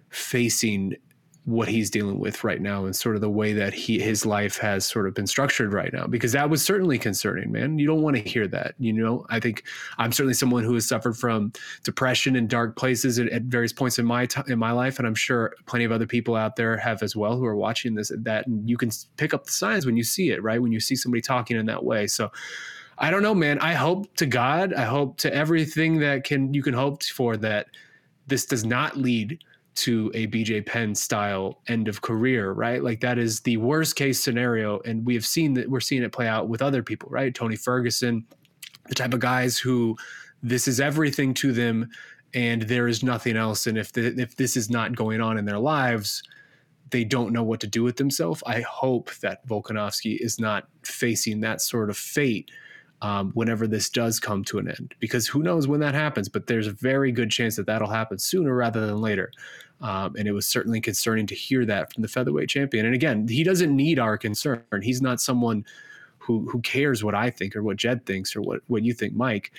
facing 0.09 0.95
what 1.45 1.67
he's 1.67 1.89
dealing 1.89 2.19
with 2.19 2.43
right 2.43 2.61
now 2.61 2.85
and 2.85 2.95
sort 2.95 3.15
of 3.15 3.21
the 3.21 3.29
way 3.29 3.51
that 3.53 3.73
he 3.73 3.99
his 3.99 4.25
life 4.27 4.57
has 4.57 4.85
sort 4.85 5.07
of 5.07 5.13
been 5.15 5.25
structured 5.25 5.73
right 5.73 5.91
now 5.91 6.05
because 6.05 6.33
that 6.33 6.49
was 6.49 6.63
certainly 6.63 6.99
concerning 6.99 7.51
man. 7.51 7.79
You 7.79 7.87
don't 7.87 8.01
want 8.01 8.15
to 8.15 8.21
hear 8.21 8.47
that 8.49 8.75
you 8.77 8.93
know? 8.93 9.25
I 9.29 9.39
think 9.39 9.63
i'm 9.97 10.11
certainly 10.11 10.35
someone 10.35 10.63
who 10.63 10.75
has 10.75 10.87
suffered 10.87 11.17
from 11.17 11.51
depression 11.83 12.35
in 12.35 12.47
dark 12.47 12.75
places 12.75 13.17
at, 13.17 13.29
at 13.29 13.43
various 13.43 13.73
points 13.73 13.97
in 13.97 14.05
my 14.05 14.27
t- 14.27 14.41
in 14.47 14.59
my 14.59 14.71
life 14.71 14.99
and 14.99 15.07
i'm 15.07 15.15
sure 15.15 15.55
plenty 15.65 15.85
of 15.85 15.91
other 15.91 16.05
people 16.05 16.35
out 16.35 16.57
there 16.57 16.77
have 16.77 17.01
as 17.01 17.15
well 17.15 17.37
who 17.37 17.45
are 17.45 17.55
watching 17.55 17.95
this 17.95 18.11
that 18.19 18.45
and 18.45 18.69
you 18.69 18.77
can 18.77 18.91
pick 19.17 19.33
up 19.33 19.45
the 19.45 19.51
signs 19.51 19.85
when 19.85 19.97
you 19.97 20.03
see 20.03 20.29
it 20.29 20.41
right? 20.41 20.61
When 20.61 20.71
you 20.71 20.79
see 20.79 20.95
somebody 20.95 21.21
talking 21.21 21.57
in 21.57 21.65
that 21.67 21.83
way. 21.83 22.07
So 22.07 22.31
I 22.97 23.09
don't 23.09 23.23
know, 23.23 23.33
man. 23.33 23.59
I 23.59 23.73
hope 23.73 24.15
to 24.17 24.25
God, 24.25 24.73
I 24.73 24.83
hope 24.83 25.17
to 25.19 25.33
everything 25.33 25.99
that 25.99 26.23
can 26.23 26.53
you 26.53 26.61
can 26.61 26.73
hope 26.73 27.03
for 27.03 27.37
that 27.37 27.67
this 28.27 28.45
does 28.45 28.63
not 28.63 28.97
lead 28.97 29.43
to 29.73 30.11
a 30.13 30.27
BJ 30.27 30.65
Penn 30.65 30.93
style 30.95 31.61
end 31.67 31.87
of 31.87 32.01
career, 32.01 32.51
right? 32.51 32.83
Like 32.83 32.99
that 33.01 33.17
is 33.17 33.41
the 33.41 33.57
worst 33.57 33.95
case 33.95 34.21
scenario, 34.21 34.79
and 34.81 35.05
we 35.05 35.13
have 35.13 35.25
seen 35.25 35.53
that 35.55 35.69
we're 35.69 35.79
seeing 35.79 36.03
it 36.03 36.11
play 36.11 36.27
out 36.27 36.49
with 36.49 36.61
other 36.61 36.83
people, 36.83 37.09
right? 37.09 37.33
Tony 37.33 37.55
Ferguson, 37.55 38.25
the 38.87 38.95
type 38.95 39.13
of 39.13 39.19
guys 39.19 39.57
who 39.57 39.97
this 40.43 40.67
is 40.67 40.79
everything 40.79 41.33
to 41.35 41.51
them, 41.51 41.89
and 42.33 42.63
there 42.63 42.87
is 42.87 43.03
nothing 43.03 43.37
else. 43.37 43.67
And 43.67 43.77
if 43.77 43.91
the, 43.91 44.19
if 44.19 44.35
this 44.35 44.57
is 44.57 44.69
not 44.69 44.95
going 44.95 45.21
on 45.21 45.37
in 45.37 45.45
their 45.45 45.59
lives, 45.59 46.23
they 46.89 47.03
don't 47.03 47.31
know 47.31 47.43
what 47.43 47.59
to 47.61 47.67
do 47.67 47.83
with 47.83 47.97
themselves. 47.97 48.43
I 48.45 48.61
hope 48.61 49.13
that 49.17 49.45
Volkanovski 49.47 50.17
is 50.19 50.39
not 50.39 50.67
facing 50.83 51.41
that 51.41 51.61
sort 51.61 51.89
of 51.89 51.97
fate 51.97 52.51
um, 53.01 53.31
whenever 53.31 53.67
this 53.67 53.89
does 53.89 54.19
come 54.19 54.43
to 54.45 54.59
an 54.59 54.67
end, 54.67 54.93
because 54.99 55.27
who 55.27 55.41
knows 55.41 55.67
when 55.67 55.79
that 55.79 55.95
happens, 55.95 56.29
but 56.29 56.47
there's 56.47 56.67
a 56.67 56.71
very 56.71 57.11
good 57.11 57.31
chance 57.31 57.55
that 57.55 57.65
that'll 57.65 57.89
happen 57.89 58.19
sooner 58.19 58.55
rather 58.55 58.85
than 58.85 59.01
later. 59.01 59.31
Um, 59.81 60.15
and 60.15 60.27
it 60.27 60.31
was 60.31 60.45
certainly 60.45 60.79
concerning 60.79 61.25
to 61.27 61.35
hear 61.35 61.65
that 61.65 61.91
from 61.91 62.03
the 62.03 62.07
featherweight 62.07 62.49
champion. 62.49 62.85
And 62.85 62.93
again, 62.93 63.27
he 63.27 63.43
doesn't 63.43 63.75
need 63.75 63.97
our 63.97 64.17
concern. 64.17 64.61
He's 64.83 65.01
not 65.01 65.19
someone 65.19 65.65
who 66.19 66.47
who 66.49 66.61
cares 66.61 67.03
what 67.03 67.15
I 67.15 67.31
think 67.31 67.55
or 67.55 67.63
what 67.63 67.77
Jed 67.77 68.05
thinks 68.05 68.35
or 68.35 68.41
what 68.41 68.61
what 68.67 68.83
you 68.83 68.93
think, 68.93 69.15
Mike. 69.15 69.51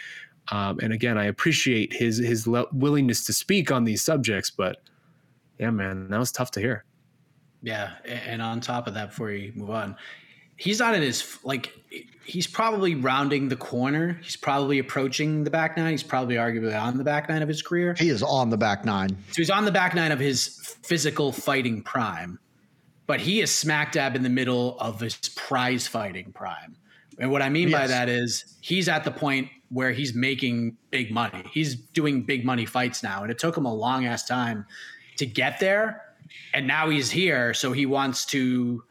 Um, 0.51 0.79
and 0.81 0.93
again, 0.93 1.19
I 1.19 1.25
appreciate 1.25 1.93
his 1.93 2.19
his 2.19 2.47
le- 2.47 2.69
willingness 2.73 3.25
to 3.27 3.33
speak 3.33 3.73
on 3.73 3.85
these 3.85 4.03
subjects, 4.03 4.51
but 4.51 4.81
yeah, 5.59 5.71
man, 5.71 6.09
that 6.09 6.19
was 6.19 6.33
tough 6.33 6.53
to 6.53 6.61
hear. 6.61 6.85
Yeah, 7.63 7.93
and 8.05 8.43
on 8.43 8.61
top 8.61 8.87
of 8.89 8.95
that, 8.95 9.11
before 9.11 9.29
we 9.29 9.53
move 9.55 9.71
on, 9.71 9.97
he's 10.63 10.79
not 10.79 10.95
in 10.95 11.03
his 11.03 11.39
like 11.43 11.73
he's 12.25 12.47
probably 12.47 12.95
rounding 12.95 13.49
the 13.49 13.57
corner. 13.57 14.21
He's 14.23 14.37
probably 14.37 14.79
approaching 14.79 15.43
the 15.43 15.51
back 15.51 15.77
nine. 15.77 15.91
He's 15.91 16.05
probably 16.05 16.37
arguably 16.37 16.81
on 16.81 16.99
the 16.99 17.05
back 17.05 17.29
nine 17.29 17.43
of 17.43 17.49
his 17.49 17.63
career. 17.63 17.97
He 17.99 18.11
is 18.11 18.23
on 18.23 18.51
the 18.51 18.57
back 18.57 18.85
nine. 18.85 19.11
So 19.11 19.35
he's 19.37 19.51
on 19.51 19.65
the 19.65 19.73
back 19.73 19.95
nine 19.95 20.13
of 20.13 20.21
his 20.21 20.77
physical 20.83 21.33
fighting 21.33 21.83
prime, 21.83 22.39
but 23.09 23.21
he 23.21 23.41
is 23.41 23.53
smack 23.53 23.91
dab 23.93 24.15
in 24.15 24.23
the 24.23 24.29
middle 24.29 24.79
of 24.79 25.01
his 25.01 25.17
prize 25.35 25.89
fighting 25.89 26.33
prime. 26.33 26.77
And 27.19 27.31
what 27.33 27.43
I 27.43 27.49
mean 27.49 27.69
yes. 27.69 27.81
by 27.81 27.87
that 27.89 28.09
is 28.09 28.57
he's 28.61 28.89
at 28.89 29.03
the 29.03 29.11
point 29.11 29.49
where 29.71 29.91
he's 29.91 30.15
making 30.15 30.77
big 30.91 31.11
money. 31.11 31.45
He's 31.51 31.75
doing 31.75 32.23
big 32.23 32.45
money 32.45 32.67
fights 32.67 33.03
now. 33.03 33.23
And 33.23 33.33
it 33.33 33.39
took 33.39 33.57
him 33.57 33.65
a 33.65 33.75
long 33.75 34.07
ass 34.07 34.27
time 34.27 34.65
to 35.17 35.27
get 35.27 35.59
there. 35.59 36.03
And 36.55 36.67
now 36.67 36.89
he's 36.89 37.11
here. 37.11 37.53
So 37.53 37.73
he 37.73 37.85
wants 37.85 38.25
to 38.27 38.85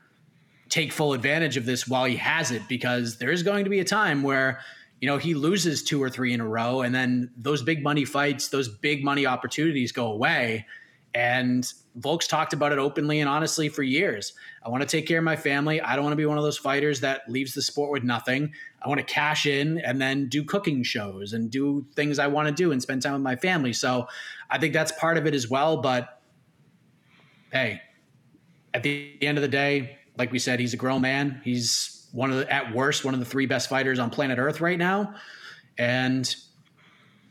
take 0.72 0.92
full 0.92 1.14
advantage 1.14 1.58
of 1.58 1.66
this 1.66 1.88
while 1.88 2.06
he 2.06 2.16
has 2.16 2.50
it 2.50 2.62
because 2.68 3.18
there 3.18 3.32
is 3.32 3.44
going 3.44 3.66
to 3.66 3.70
be 3.70 3.80
a 3.80 3.84
time 3.84 4.24
where 4.24 4.62
you 5.02 5.08
know 5.08 5.18
he 5.18 5.34
loses 5.34 5.84
two 5.84 6.02
or 6.02 6.10
three 6.10 6.34
in 6.34 6.40
a 6.40 6.48
row 6.48 6.82
and 6.82 6.96
then 6.96 7.30
those 7.36 7.62
big 7.62 7.84
money 7.84 8.06
fights 8.06 8.48
those 8.48 8.70
big 8.70 9.04
money 9.04 9.26
opportunities 9.26 9.92
go 9.92 10.08
away 10.12 10.66
and 11.14 11.74
Volk's 12.00 12.26
talked 12.26 12.54
about 12.54 12.72
it 12.72 12.80
openly 12.80 13.20
and 13.20 13.28
honestly 13.28 13.68
for 13.68 13.84
years. 13.84 14.32
I 14.64 14.70
want 14.70 14.82
to 14.82 14.88
take 14.88 15.06
care 15.06 15.18
of 15.18 15.26
my 15.26 15.36
family. 15.36 15.82
I 15.82 15.96
don't 15.96 16.06
want 16.06 16.14
to 16.14 16.18
be 16.18 16.26
one 16.26 16.38
of 16.38 16.44
those 16.46 16.58
fighters 16.58 17.02
that 17.02 17.24
leaves 17.28 17.54
the 17.54 17.62
sport 17.62 17.92
with 17.92 18.04
nothing. 18.04 18.54
I 18.82 18.88
want 18.88 19.00
to 19.00 19.06
cash 19.06 19.46
in 19.46 19.78
and 19.80 20.02
then 20.02 20.30
do 20.30 20.46
cooking 20.46 20.84
shows 20.84 21.34
and 21.34 21.52
do 21.52 21.86
things 21.96 22.18
I 22.18 22.28
want 22.28 22.48
to 22.48 22.54
do 22.54 22.72
and 22.72 22.82
spend 22.82 23.02
time 23.02 23.12
with 23.12 23.22
my 23.22 23.36
family. 23.36 23.74
So 23.74 24.08
I 24.50 24.58
think 24.58 24.74
that's 24.74 24.94
part 24.94 25.18
of 25.18 25.28
it 25.28 25.34
as 25.34 25.50
well. 25.50 25.82
But 25.82 26.22
hey, 27.52 27.82
at 28.74 28.84
the 28.84 29.18
end 29.22 29.38
of 29.38 29.42
the 29.42 29.50
day, 29.50 29.98
like 30.22 30.32
we 30.32 30.38
said, 30.38 30.60
he's 30.60 30.76
a 30.76 30.78
grown 30.78 31.02
man. 31.02 31.42
He's 31.44 32.08
one 32.12 32.30
of 32.30 32.38
the, 32.38 32.54
at 32.54 32.76
worst, 32.76 33.04
one 33.04 33.16
of 33.16 33.20
the 33.20 33.26
three 33.26 33.48
best 33.48 33.68
fighters 33.68 33.98
on 33.98 34.12
planet 34.12 34.38
Earth 34.38 34.62
right 34.62 34.78
now. 34.78 35.16
And 35.80 36.36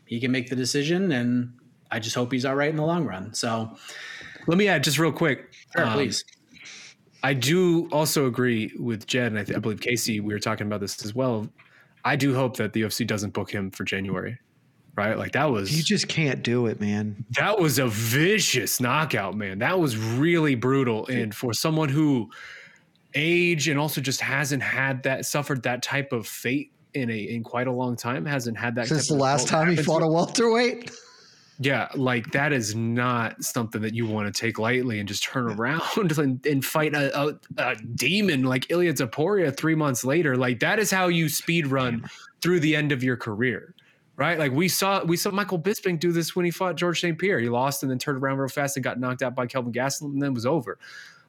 he 0.06 0.18
can 0.18 0.32
make 0.32 0.50
the 0.50 0.56
decision. 0.56 1.12
And 1.12 1.52
I 1.92 2.00
just 2.00 2.16
hope 2.16 2.32
he's 2.32 2.44
all 2.44 2.56
right 2.56 2.68
in 2.68 2.74
the 2.74 2.84
long 2.84 3.06
run. 3.06 3.32
So 3.32 3.76
let 4.48 4.58
me 4.58 4.66
add 4.66 4.82
just 4.82 4.98
real 4.98 5.12
quick. 5.12 5.52
Sure, 5.76 5.86
um, 5.86 5.92
please. 5.92 6.24
I 7.22 7.32
do 7.32 7.88
also 7.92 8.26
agree 8.26 8.72
with 8.76 9.06
Jed, 9.06 9.28
and 9.28 9.38
I, 9.38 9.44
th- 9.44 9.56
I 9.56 9.60
believe 9.60 9.80
Casey, 9.80 10.18
we 10.18 10.32
were 10.32 10.40
talking 10.40 10.66
about 10.66 10.80
this 10.80 11.04
as 11.04 11.14
well. 11.14 11.48
I 12.04 12.16
do 12.16 12.34
hope 12.34 12.56
that 12.56 12.72
the 12.72 12.82
UFC 12.82 13.06
doesn't 13.06 13.34
book 13.34 13.52
him 13.52 13.70
for 13.70 13.84
January 13.84 14.36
right? 14.96 15.16
Like 15.16 15.32
that 15.32 15.50
was 15.50 15.76
you 15.76 15.82
just 15.82 16.08
can't 16.08 16.42
do 16.42 16.66
it, 16.66 16.80
man. 16.80 17.24
That 17.38 17.58
was 17.58 17.78
a 17.78 17.86
vicious 17.86 18.80
knockout, 18.80 19.36
man. 19.36 19.58
That 19.60 19.78
was 19.78 19.96
really 19.96 20.54
brutal. 20.54 21.06
And 21.06 21.34
for 21.34 21.52
someone 21.52 21.88
who 21.88 22.30
age 23.14 23.68
and 23.68 23.78
also 23.78 24.00
just 24.00 24.20
hasn't 24.20 24.62
had 24.62 25.02
that 25.04 25.26
suffered 25.26 25.62
that 25.64 25.82
type 25.82 26.12
of 26.12 26.26
fate 26.26 26.72
in 26.94 27.10
a 27.10 27.18
in 27.18 27.42
quite 27.42 27.66
a 27.66 27.72
long 27.72 27.96
time. 27.96 28.24
Hasn't 28.24 28.56
had 28.56 28.74
that 28.76 28.88
since 28.88 29.08
the 29.08 29.14
last 29.14 29.48
time 29.48 29.70
he 29.70 29.76
fought 29.76 30.02
a 30.02 30.08
welterweight. 30.08 30.90
Yeah, 31.62 31.88
like 31.94 32.32
that 32.32 32.54
is 32.54 32.74
not 32.74 33.44
something 33.44 33.82
that 33.82 33.92
you 33.92 34.06
want 34.06 34.34
to 34.34 34.40
take 34.40 34.58
lightly 34.58 34.98
and 34.98 35.06
just 35.06 35.22
turn 35.22 35.46
around 35.46 35.82
and, 36.18 36.44
and 36.46 36.64
fight 36.64 36.94
a, 36.94 37.20
a, 37.20 37.38
a, 37.58 37.76
demon 37.76 38.44
like 38.44 38.70
Ilia 38.70 38.94
Topuria 38.94 39.54
three 39.54 39.74
months 39.74 40.02
later. 40.02 40.38
Like 40.38 40.60
that 40.60 40.78
is 40.78 40.90
how 40.90 41.08
you 41.08 41.28
speed 41.28 41.66
run 41.66 42.08
through 42.40 42.60
the 42.60 42.74
end 42.74 42.92
of 42.92 43.04
your 43.04 43.18
career, 43.18 43.74
right? 44.16 44.38
Like 44.38 44.52
we 44.52 44.68
saw 44.68 45.04
we 45.04 45.18
saw 45.18 45.30
Michael 45.32 45.58
Bisping 45.58 46.00
do 46.00 46.12
this 46.12 46.34
when 46.34 46.46
he 46.46 46.50
fought 46.50 46.76
George 46.76 46.98
St. 46.98 47.18
Pierre. 47.18 47.38
He 47.38 47.50
lost 47.50 47.82
and 47.82 47.90
then 47.90 47.98
turned 47.98 48.22
around 48.22 48.38
real 48.38 48.48
fast 48.48 48.78
and 48.78 48.82
got 48.82 48.98
knocked 48.98 49.22
out 49.22 49.34
by 49.34 49.46
Kelvin 49.46 49.72
Gastelum 49.72 50.14
and 50.14 50.22
then 50.22 50.32
was 50.32 50.46
over. 50.46 50.78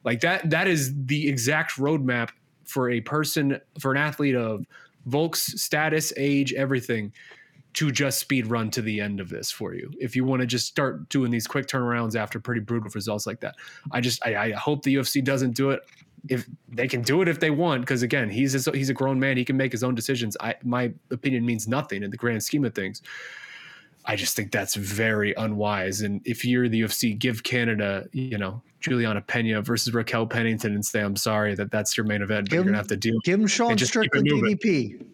Like 0.04 0.22
that 0.22 0.50
that 0.50 0.68
is 0.68 0.94
the 1.06 1.28
exact 1.28 1.78
roadmap 1.78 2.30
for 2.66 2.90
a 2.90 3.02
person 3.02 3.60
for 3.80 3.92
an 3.92 3.98
athlete 3.98 4.36
of 4.36 4.66
Volk's 5.06 5.62
status, 5.62 6.14
age, 6.18 6.54
everything 6.54 7.12
to 7.74 7.92
just 7.92 8.20
speed 8.20 8.48
run 8.48 8.70
to 8.72 8.82
the 8.82 9.00
end 9.00 9.20
of 9.20 9.30
this 9.30 9.50
for 9.50 9.74
you. 9.74 9.92
If 10.00 10.16
you 10.16 10.26
want 10.26 10.42
to 10.42 10.46
just 10.46 10.68
start 10.68 11.08
doing 11.10 11.32
these 11.32 11.48
quick 11.48 11.68
turnarounds 11.68 12.16
after 12.16 12.40
pretty 12.40 12.62
brutal 12.62 12.90
results 12.94 13.26
like 13.26 13.40
that, 13.42 13.56
I 13.92 14.02
just 14.02 14.26
I, 14.26 14.36
I 14.36 14.52
hope 14.52 14.84
the 14.84 14.96
UFC 14.96 15.24
doesn't 15.24 15.56
do 15.56 15.72
it. 15.72 15.82
If 16.30 16.48
they 16.70 16.88
can 16.88 17.02
do 17.02 17.22
it 17.22 17.28
if 17.28 17.40
they 17.40 17.50
want, 17.50 17.82
because 17.82 18.04
again, 18.04 18.30
he's 18.30 18.68
a, 18.68 18.72
he's 18.72 18.90
a 18.90 18.94
grown 18.94 19.20
man, 19.20 19.38
he 19.38 19.46
can 19.46 19.58
make 19.58 19.72
his 19.72 19.84
own 19.84 19.96
decisions. 19.96 20.38
I 20.40 20.56
my 20.64 20.94
opinion 21.10 21.46
means 21.46 21.68
nothing 21.68 22.04
in 22.04 22.12
the 22.12 22.18
grand 22.18 22.44
scheme 22.44 22.66
of 22.66 22.76
things. 22.76 23.02
I 24.06 24.16
just 24.16 24.36
think 24.36 24.52
that's 24.52 24.76
very 24.76 25.34
unwise. 25.36 26.02
And 26.02 26.22
if 26.26 26.44
you're 26.44 26.68
the 26.68 26.82
UFC, 26.82 27.18
give 27.18 27.44
Canada, 27.44 28.08
you 28.14 28.38
know, 28.38 28.62
Juliana 28.80 29.22
Pena 29.22 29.62
versus 29.62 29.94
Raquel 29.94 30.26
Pennington 30.26 30.74
and 30.74 30.86
say, 30.86 31.02
I'm 31.02 31.16
sorry 31.16 31.56
that 31.56 31.72
that's 31.72 31.96
your 31.96 32.06
main 32.06 32.22
event, 32.22 32.50
but 32.50 32.56
you're 32.56 32.64
going 32.64 32.74
to 32.74 32.80
have 32.80 32.88
to 32.88 32.98
deal. 32.98 33.20
Give 33.24 33.40
him 33.40 33.48
Sean 33.48 33.78
Strickland 33.78 34.28
DDP. 34.28 35.06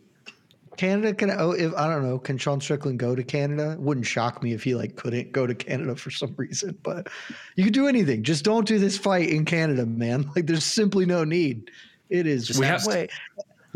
Canada 0.77 1.11
can 1.11 1.31
oh 1.31 1.51
if 1.51 1.73
I 1.73 1.87
don't 1.87 2.03
know 2.03 2.19
can 2.19 2.37
Sean 2.37 2.61
Strickland 2.61 2.99
go 2.99 3.15
to 3.15 3.23
Canada? 3.23 3.75
Wouldn't 3.79 4.05
shock 4.05 4.43
me 4.43 4.53
if 4.53 4.63
he 4.63 4.75
like 4.75 4.95
couldn't 4.95 5.31
go 5.31 5.47
to 5.47 5.55
Canada 5.55 5.95
for 5.95 6.11
some 6.11 6.35
reason. 6.37 6.77
But 6.83 7.09
you 7.55 7.63
can 7.63 7.73
do 7.73 7.87
anything. 7.87 8.21
Just 8.23 8.45
don't 8.45 8.67
do 8.67 8.77
this 8.77 8.95
fight 8.95 9.29
in 9.29 9.43
Canada, 9.43 9.85
man. 9.85 10.29
Like 10.35 10.45
there's 10.45 10.63
simply 10.63 11.07
no 11.07 11.23
need. 11.23 11.71
It 12.09 12.27
is 12.27 12.57
we 12.59 12.65
have, 12.67 12.85
way. 12.85 13.07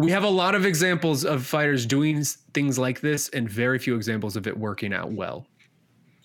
We 0.02 0.12
have 0.12 0.24
a 0.24 0.30
lot 0.30 0.56
of 0.56 0.66
examples 0.66 1.24
of 1.24 1.46
fighters 1.46 1.86
doing 1.86 2.24
things 2.54 2.80
like 2.80 3.02
this, 3.02 3.30
and 3.30 3.48
very 3.48 3.78
few 3.78 3.96
examples 3.96 4.36
of 4.36 4.48
it 4.48 4.58
working 4.58 4.94
out 4.94 5.12
well. 5.12 5.46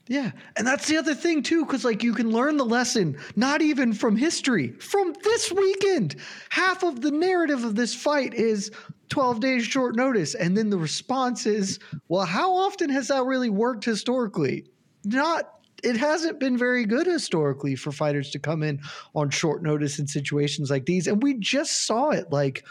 Yeah. 0.08 0.30
And 0.56 0.66
that's 0.66 0.86
the 0.86 0.96
other 0.96 1.14
thing, 1.14 1.42
too, 1.42 1.66
because 1.66 1.84
like 1.84 2.02
you 2.02 2.14
can 2.14 2.30
learn 2.30 2.56
the 2.56 2.64
lesson, 2.64 3.18
not 3.34 3.60
even 3.60 3.92
from 3.92 4.16
history, 4.16 4.70
from 4.78 5.14
this 5.22 5.52
weekend. 5.52 6.16
Half 6.48 6.84
of 6.84 7.02
the 7.02 7.10
narrative 7.10 7.64
of 7.64 7.74
this 7.74 7.94
fight 7.94 8.32
is 8.32 8.70
12 9.08 9.40
days 9.40 9.64
short 9.66 9.94
notice. 9.94 10.34
And 10.34 10.56
then 10.56 10.70
the 10.70 10.78
response 10.78 11.44
is, 11.44 11.78
well, 12.08 12.24
how 12.24 12.54
often 12.54 12.88
has 12.90 13.08
that 13.08 13.24
really 13.24 13.50
worked 13.50 13.84
historically? 13.84 14.64
Not 15.04 15.52
it 15.82 15.96
hasn't 15.96 16.40
been 16.40 16.56
very 16.56 16.86
good 16.86 17.06
historically 17.06 17.74
for 17.74 17.92
fighters 17.92 18.30
to 18.30 18.38
come 18.38 18.62
in 18.62 18.80
on 19.14 19.28
short 19.28 19.62
notice 19.62 19.98
in 19.98 20.06
situations 20.06 20.70
like 20.70 20.86
these. 20.86 21.06
And 21.06 21.22
we 21.22 21.34
just 21.34 21.86
saw 21.86 22.10
it. 22.10 22.32
Like, 22.32 22.64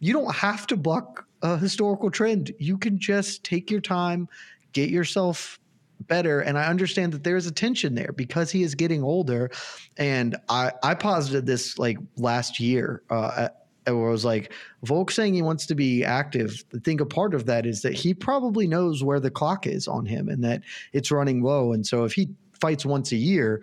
you 0.00 0.12
don't 0.12 0.34
have 0.34 0.66
to 0.68 0.76
buck 0.76 1.26
a 1.42 1.56
historical 1.56 2.10
trend. 2.10 2.52
You 2.58 2.76
can 2.76 2.98
just 2.98 3.44
take 3.44 3.70
your 3.70 3.80
time, 3.80 4.28
get 4.72 4.90
yourself 4.90 5.60
better. 6.00 6.40
And 6.40 6.58
I 6.58 6.64
understand 6.64 7.12
that 7.12 7.24
there's 7.24 7.46
a 7.46 7.52
tension 7.52 7.94
there 7.94 8.12
because 8.12 8.50
he 8.50 8.62
is 8.62 8.74
getting 8.74 9.02
older. 9.02 9.50
And 9.96 10.36
I, 10.48 10.72
I 10.82 10.94
posited 10.94 11.46
this 11.46 11.78
like 11.78 11.98
last 12.16 12.58
year. 12.58 13.02
Uh, 13.10 13.48
where 13.86 14.08
I 14.08 14.12
was 14.12 14.24
like, 14.24 14.52
Volk 14.84 15.10
saying 15.10 15.34
he 15.34 15.42
wants 15.42 15.66
to 15.66 15.74
be 15.74 16.04
active. 16.04 16.64
I 16.74 16.78
think 16.78 17.00
a 17.00 17.06
part 17.06 17.34
of 17.34 17.46
that 17.46 17.66
is 17.66 17.82
that 17.82 17.94
he 17.94 18.14
probably 18.14 18.66
knows 18.66 19.02
where 19.02 19.18
the 19.18 19.30
clock 19.30 19.66
is 19.66 19.88
on 19.88 20.06
him 20.06 20.28
and 20.28 20.44
that 20.44 20.62
it's 20.92 21.10
running 21.10 21.42
low. 21.42 21.72
And 21.72 21.84
so 21.84 22.04
if 22.04 22.12
he 22.12 22.28
fights 22.60 22.86
once 22.86 23.10
a 23.10 23.16
year, 23.16 23.62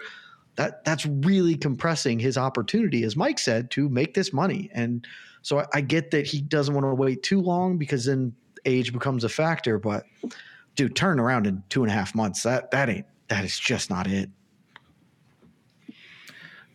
that 0.56 0.84
that's 0.84 1.06
really 1.06 1.56
compressing 1.56 2.19
his 2.19 2.38
opportunity, 2.38 3.04
as 3.04 3.15
Mike 3.15 3.39
said, 3.39 3.69
to 3.71 3.88
make 3.89 4.15
this 4.15 4.34
money. 4.34 4.69
And 4.73 5.08
so 5.41 5.60
I, 5.60 5.65
I 5.73 5.82
get 5.82 6.12
that 6.12 6.28
he 6.28 6.41
doesn't 6.41 6.73
want 6.73 6.86
to 6.86 6.93
wait 6.93 7.23
too 7.23 7.41
long 7.41 7.78
because 7.78 8.06
then 8.06 8.34
age 8.65 8.93
becomes 8.93 9.23
a 9.23 9.30
factor. 9.30 9.80
But 9.80 10.04
dude, 10.76 10.95
turn 10.95 11.19
around 11.19 11.47
in 11.47 11.63
two 11.69 11.84
and 11.84 11.91
a 11.91 11.93
half 11.93 12.15
months. 12.15 12.43
That 12.43 12.71
that 12.71 12.89
ain't 12.89 13.06
that 13.30 13.43
is 13.43 13.58
just 13.58 13.89
not 13.89 14.08
it. 14.08 14.30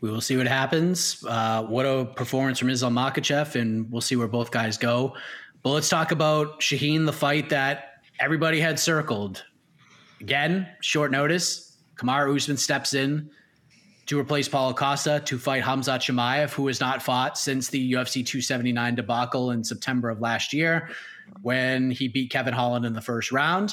We 0.01 0.11
will 0.11 0.21
see 0.21 0.37
what 0.37 0.49
happens. 0.49 1.25
Uh, 1.27 1.63
what 1.63 1.87
a 1.87 2.05
performance 2.05 2.59
from 2.59 2.71
Islam 2.71 2.95
Makhachev, 2.95 3.55
and 3.55 3.91
we'll 3.91 4.01
see 4.01 4.17
where 4.17 4.27
both 4.27 4.51
guys 4.51 4.77
go. 4.77 5.15
But 5.63 5.71
let's 5.71 5.89
talk 5.89 6.11
about 6.11 6.61
Shaheen, 6.61 7.07
the 7.07 7.13
fight 7.13 7.51
that 7.51 8.03
everybody 8.19 8.59
had 8.59 8.81
circled. 8.81 9.45
Again, 10.21 10.67
short 10.81 11.13
notice. 11.13 11.77
Kamaru 11.95 12.35
Usman 12.35 12.57
steps 12.57 12.95
in 12.95 13.31
to 14.13 14.21
replace 14.21 14.47
Paulo 14.47 14.75
Costa 14.75 15.23
to 15.25 15.39
fight 15.39 15.63
Khamzat 15.63 16.01
Chimaev, 16.01 16.51
who 16.51 16.67
has 16.67 16.81
not 16.81 17.03
fought 17.03 17.39
since 17.39 17.69
the 17.69 17.93
UFC 17.93 18.17
279 18.17 18.95
debacle 18.95 19.53
in 19.53 19.65
September 19.65 20.11
of 20.11 20.21
last 20.21 20.53
year 20.53 20.91
when 21.41 21.91
he 21.91 22.09
beat 22.09 22.31
Kevin 22.31 22.53
Holland 22.53 22.85
in 22.85 22.93
the 22.93 23.01
first 23.01 23.33
round. 23.33 23.73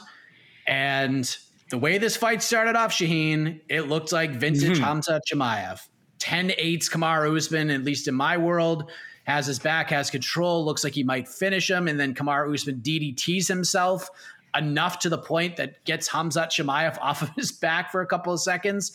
And 0.65 1.37
the 1.71 1.77
way 1.77 1.97
this 1.97 2.15
fight 2.15 2.41
started 2.41 2.77
off, 2.77 2.93
Shaheen, 2.93 3.59
it 3.67 3.89
looked 3.89 4.13
like 4.13 4.31
vintage 4.31 4.79
mm-hmm. 4.79 4.83
Khamzat 4.83 5.21
Chimaev. 5.29 5.85
10 6.19 6.51
8s 6.51 6.89
Kamaru 6.89 7.35
Usman, 7.35 7.69
at 7.69 7.83
least 7.83 8.07
in 8.07 8.15
my 8.15 8.37
world, 8.37 8.89
has 9.25 9.45
his 9.45 9.59
back, 9.59 9.89
has 9.89 10.09
control, 10.09 10.63
looks 10.63 10.85
like 10.85 10.93
he 10.93 11.03
might 11.03 11.27
finish 11.27 11.69
him. 11.69 11.89
And 11.89 11.99
then 11.99 12.13
Kamaru 12.13 12.53
Usman 12.53 12.79
DDTs 12.79 13.45
himself 13.49 14.09
enough 14.55 14.99
to 14.99 15.09
the 15.09 15.17
point 15.17 15.57
that 15.57 15.83
gets 15.83 16.07
Khamzat 16.07 16.47
Chimaev 16.47 16.97
off 17.01 17.23
of 17.23 17.29
his 17.31 17.51
back 17.51 17.91
for 17.91 17.99
a 17.99 18.07
couple 18.07 18.31
of 18.31 18.39
seconds. 18.39 18.93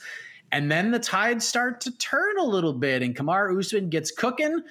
And 0.55 0.71
then 0.71 0.93
the 0.93 1.01
tides 1.01 1.45
start 1.45 1.81
to 1.81 1.91
turn 1.99 2.39
a 2.39 2.45
little 2.45 2.73
bit, 2.73 3.03
and 3.03 3.17
Kamaru 3.17 3.59
Usman 3.59 3.89
gets 3.89 4.13
cooking. 4.13 4.63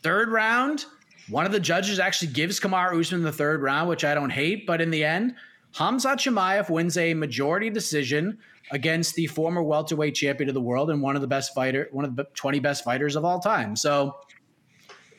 Third 0.00 0.28
round, 0.28 0.84
one 1.28 1.44
of 1.44 1.50
the 1.50 1.58
judges 1.58 1.98
actually 1.98 2.30
gives 2.30 2.60
Kamaru 2.60 3.00
Usman 3.00 3.24
the 3.24 3.32
third 3.32 3.60
round, 3.60 3.88
which 3.88 4.04
I 4.04 4.14
don't 4.14 4.30
hate. 4.30 4.64
But 4.64 4.80
in 4.80 4.92
the 4.92 5.02
end, 5.02 5.34
Khamzat 5.74 6.18
Chimaev 6.18 6.70
wins 6.70 6.96
a 6.96 7.14
majority 7.14 7.68
decision 7.68 8.38
against 8.70 9.16
the 9.16 9.26
former 9.26 9.60
welterweight 9.60 10.14
champion 10.14 10.48
of 10.48 10.54
the 10.54 10.60
world 10.60 10.88
and 10.88 11.02
one 11.02 11.16
of 11.16 11.20
the 11.20 11.26
best 11.26 11.52
fighter, 11.52 11.88
one 11.90 12.04
of 12.04 12.14
the 12.14 12.26
20 12.34 12.60
best 12.60 12.84
fighters 12.84 13.16
of 13.16 13.24
all 13.24 13.40
time. 13.40 13.74
So, 13.74 14.14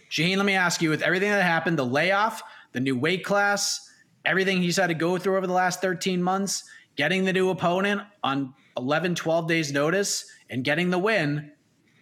Shaheen, 0.10 0.38
let 0.38 0.46
me 0.46 0.54
ask 0.54 0.82
you 0.82 0.90
with 0.90 1.02
everything 1.02 1.30
that 1.30 1.44
happened, 1.44 1.78
the 1.78 1.86
layoff, 1.86 2.42
the 2.72 2.80
new 2.80 2.98
weight 2.98 3.26
class, 3.26 3.92
everything 4.24 4.62
he's 4.62 4.78
had 4.78 4.88
to 4.88 4.94
go 4.94 5.18
through 5.18 5.36
over 5.36 5.46
the 5.46 5.52
last 5.52 5.82
13 5.82 6.24
months, 6.24 6.64
getting 6.96 7.26
the 7.26 7.34
new 7.34 7.50
opponent 7.50 8.02
on 8.24 8.54
11, 8.78 9.16
12 9.16 9.48
days 9.48 9.72
notice 9.72 10.26
and 10.50 10.64
getting 10.64 10.90
the 10.90 11.00
win, 11.00 11.52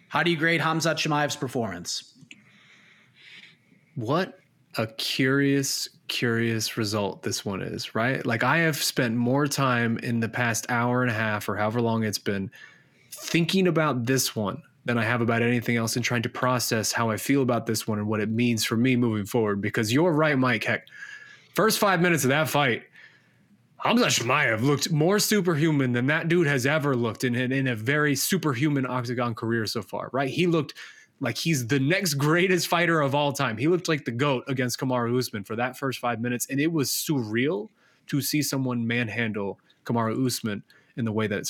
how 0.08 0.22
do 0.22 0.30
you 0.30 0.36
grade 0.36 0.60
Khamzat 0.60 0.96
Chimaev's 0.96 1.36
performance? 1.36 2.14
What 3.96 4.38
a 4.76 4.86
curious, 4.86 5.88
curious 6.08 6.76
result 6.76 7.22
this 7.22 7.44
one 7.44 7.62
is, 7.62 7.94
right? 7.94 8.24
Like 8.26 8.42
I 8.42 8.58
have 8.58 8.76
spent 8.76 9.14
more 9.14 9.46
time 9.46 9.98
in 9.98 10.20
the 10.20 10.28
past 10.28 10.66
hour 10.68 11.02
and 11.02 11.10
a 11.10 11.14
half 11.14 11.48
or 11.48 11.56
however 11.56 11.80
long 11.80 12.04
it's 12.04 12.18
been 12.18 12.50
thinking 13.10 13.68
about 13.68 14.06
this 14.06 14.34
one 14.34 14.62
than 14.84 14.98
I 14.98 15.04
have 15.04 15.20
about 15.20 15.42
anything 15.42 15.76
else 15.76 15.96
and 15.96 16.04
trying 16.04 16.22
to 16.22 16.28
process 16.28 16.92
how 16.92 17.10
I 17.10 17.16
feel 17.16 17.42
about 17.42 17.66
this 17.66 17.86
one 17.86 17.98
and 17.98 18.06
what 18.06 18.20
it 18.20 18.28
means 18.28 18.64
for 18.64 18.76
me 18.76 18.96
moving 18.96 19.24
forward. 19.24 19.60
Because 19.60 19.92
you're 19.92 20.12
right, 20.12 20.38
Mike. 20.38 20.64
Heck, 20.64 20.86
first 21.54 21.78
five 21.78 22.00
minutes 22.00 22.24
of 22.24 22.30
that 22.30 22.48
fight, 22.48 22.82
Khamzat 23.84 24.18
Chimaev 24.18 24.62
looked 24.62 24.90
more 24.90 25.18
superhuman 25.18 25.92
than 25.92 26.06
that 26.06 26.28
dude 26.28 26.46
has 26.46 26.64
ever 26.64 26.96
looked 26.96 27.22
in, 27.22 27.34
in 27.34 27.66
a 27.66 27.76
very 27.76 28.16
superhuman 28.16 28.86
octagon 28.86 29.34
career 29.34 29.66
so 29.66 29.82
far, 29.82 30.08
right? 30.12 30.30
He 30.30 30.46
looked 30.46 30.72
like 31.20 31.36
he's 31.36 31.66
the 31.66 31.78
next 31.78 32.14
greatest 32.14 32.66
fighter 32.66 33.02
of 33.02 33.14
all 33.14 33.32
time. 33.32 33.58
He 33.58 33.68
looked 33.68 33.88
like 33.88 34.06
the 34.06 34.10
GOAT 34.10 34.44
against 34.48 34.78
Kamaru 34.78 35.18
Usman 35.18 35.44
for 35.44 35.54
that 35.56 35.76
first 35.76 35.98
five 35.98 36.20
minutes. 36.20 36.46
And 36.48 36.58
it 36.58 36.72
was 36.72 36.88
surreal 36.90 37.68
to 38.06 38.22
see 38.22 38.42
someone 38.42 38.86
manhandle 38.86 39.58
Kamaru 39.84 40.26
Usman 40.26 40.62
in 40.96 41.04
the 41.04 41.12
way 41.12 41.26
that 41.26 41.44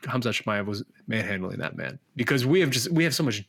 Khamzat 0.00 0.42
Chimaev 0.42 0.64
was 0.66 0.82
manhandling 1.06 1.58
that 1.58 1.76
man. 1.76 1.98
Because 2.16 2.46
we 2.46 2.60
have 2.60 2.70
just 2.70 2.90
we 2.90 3.04
have 3.04 3.14
so 3.14 3.22
much 3.22 3.44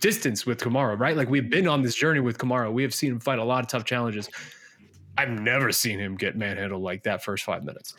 distance 0.00 0.46
with 0.46 0.58
Kamaru, 0.58 0.98
right? 0.98 1.16
Like 1.16 1.28
we've 1.28 1.50
been 1.50 1.68
on 1.68 1.82
this 1.82 1.94
journey 1.94 2.20
with 2.20 2.38
Kamaru. 2.38 2.72
We 2.72 2.82
have 2.82 2.94
seen 2.94 3.12
him 3.12 3.20
fight 3.20 3.38
a 3.38 3.44
lot 3.44 3.62
of 3.62 3.68
tough 3.68 3.84
challenges. 3.84 4.28
I've 5.18 5.30
never 5.30 5.72
seen 5.72 5.98
him 5.98 6.16
get 6.16 6.36
manhandled 6.36 6.80
like 6.80 7.02
that 7.02 7.24
first 7.24 7.44
five 7.44 7.64
minutes. 7.64 7.94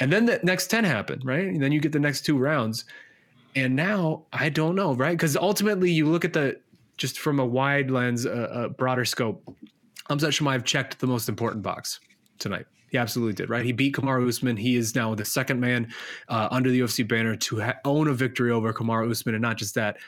And 0.00 0.12
then 0.12 0.26
the 0.26 0.40
next 0.42 0.66
10 0.66 0.82
happened, 0.82 1.24
right? 1.24 1.46
And 1.46 1.62
then 1.62 1.70
you 1.70 1.80
get 1.80 1.92
the 1.92 2.00
next 2.00 2.22
two 2.22 2.36
rounds. 2.36 2.84
And 3.54 3.76
now 3.76 4.24
I 4.32 4.48
don't 4.48 4.74
know, 4.74 4.94
right? 4.94 5.12
Because 5.12 5.36
ultimately, 5.36 5.92
you 5.92 6.06
look 6.06 6.24
at 6.24 6.32
the 6.32 6.60
just 6.96 7.20
from 7.20 7.38
a 7.38 7.46
wide 7.46 7.88
lens, 7.88 8.24
a, 8.24 8.30
a 8.30 8.68
broader 8.68 9.04
scope. 9.04 9.42
Khamzat 10.10 10.30
Chimaev 10.30 10.64
checked 10.64 10.98
the 10.98 11.06
most 11.06 11.28
important 11.28 11.62
box 11.62 12.00
tonight. 12.40 12.66
He 12.90 12.98
absolutely 12.98 13.34
did, 13.34 13.48
right? 13.48 13.64
He 13.64 13.72
beat 13.72 13.94
Kamaru 13.94 14.28
Usman. 14.28 14.56
He 14.56 14.74
is 14.76 14.94
now 14.94 15.14
the 15.14 15.24
second 15.24 15.60
man 15.60 15.92
uh, 16.28 16.48
under 16.50 16.70
the 16.70 16.80
UFC 16.80 17.06
banner 17.06 17.36
to 17.36 17.60
ha- 17.60 17.74
own 17.84 18.08
a 18.08 18.12
victory 18.12 18.50
over 18.50 18.72
Kamaru 18.72 19.10
Usman, 19.10 19.36
and 19.36 19.42
not 19.42 19.56
just 19.56 19.74
that. 19.76 19.98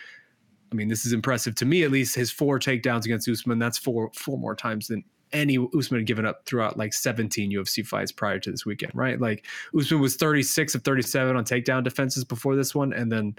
I 0.73 0.75
mean, 0.75 0.89
this 0.89 1.07
is 1.07 1.13
impressive 1.13 1.55
to 1.57 1.65
me, 1.65 1.85
at 1.85 1.93
least. 1.93 2.17
His 2.17 2.33
four 2.33 2.59
takedowns 2.59 3.05
against 3.05 3.29
Usman. 3.29 3.61
That's 3.61 3.79
four 3.79 4.11
four 4.15 4.39
more 4.39 4.57
times 4.57 4.89
than 4.89 5.05
any 5.33 5.59
Usman 5.77 6.01
had 6.01 6.07
given 6.07 6.25
up 6.25 6.45
throughout 6.47 6.77
like 6.77 6.93
17 6.93 7.51
UFC 7.51 7.87
fights 7.87 8.13
prior 8.13 8.39
to 8.39 8.51
this 8.51 8.65
weekend, 8.65 8.93
right? 8.95 9.21
Like 9.21 9.47
Usman 9.79 10.01
was 10.01 10.17
36 10.17 10.75
of 10.75 10.83
37 10.83 11.37
on 11.37 11.45
takedown 11.45 11.83
defenses 11.83 12.25
before 12.25 12.57
this 12.57 12.75
one, 12.75 12.93
and 12.93 13.11
then 13.11 13.37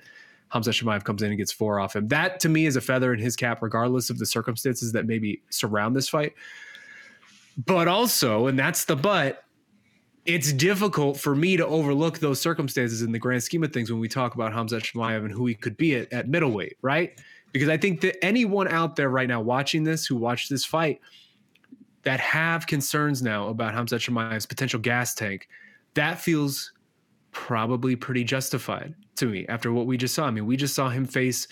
Khamzat 0.51 0.83
Chimaev 0.83 1.03
comes 1.03 1.21
in 1.21 1.29
and 1.29 1.37
gets 1.37 1.51
four 1.51 1.79
off 1.79 1.95
him. 1.95 2.07
That 2.07 2.39
to 2.41 2.49
me 2.49 2.65
is 2.65 2.75
a 2.75 2.81
feather 2.81 3.13
in 3.13 3.19
his 3.19 3.35
cap, 3.35 3.61
regardless 3.61 4.09
of 4.09 4.17
the 4.17 4.25
circumstances 4.25 4.91
that 4.93 5.05
maybe 5.05 5.41
surround 5.49 5.95
this 5.95 6.09
fight. 6.09 6.33
But 7.65 7.87
also, 7.87 8.47
and 8.47 8.57
that's 8.57 8.85
the 8.85 8.95
but, 8.95 9.43
it's 10.25 10.51
difficult 10.51 11.17
for 11.17 11.35
me 11.35 11.55
to 11.55 11.65
overlook 11.65 12.19
those 12.19 12.39
circumstances 12.39 13.01
in 13.01 13.13
the 13.13 13.19
grand 13.19 13.43
scheme 13.43 13.63
of 13.63 13.71
things 13.71 13.89
when 13.89 14.01
we 14.01 14.09
talk 14.09 14.35
about 14.35 14.51
Khamzat 14.51 14.81
Chimaev 14.81 15.23
and 15.23 15.31
who 15.31 15.45
he 15.45 15.55
could 15.55 15.77
be 15.77 15.95
at, 15.95 16.11
at 16.11 16.27
middleweight, 16.27 16.77
right? 16.81 17.19
Because 17.53 17.69
I 17.69 17.77
think 17.77 18.01
that 18.01 18.23
anyone 18.23 18.67
out 18.67 18.97
there 18.97 19.09
right 19.09 19.27
now 19.27 19.39
watching 19.39 19.85
this 19.85 20.05
who 20.05 20.17
watched 20.17 20.49
this 20.49 20.65
fight– 20.65 20.99
that 22.03 22.19
have 22.19 22.67
concerns 22.67 23.21
now 23.21 23.47
about 23.47 23.73
Khamzat 23.73 23.99
Chimaev's 23.99 24.45
potential 24.45 24.79
gas 24.79 25.13
tank, 25.13 25.47
that 25.93 26.19
feels 26.19 26.71
probably 27.31 27.95
pretty 27.95 28.23
justified 28.23 28.95
to 29.15 29.25
me 29.25 29.45
after 29.47 29.71
what 29.71 29.85
we 29.85 29.97
just 29.97 30.15
saw. 30.15 30.25
I 30.25 30.31
mean, 30.31 30.45
we 30.45 30.57
just 30.57 30.75
saw 30.75 30.89
him 30.89 31.05
face 31.05 31.47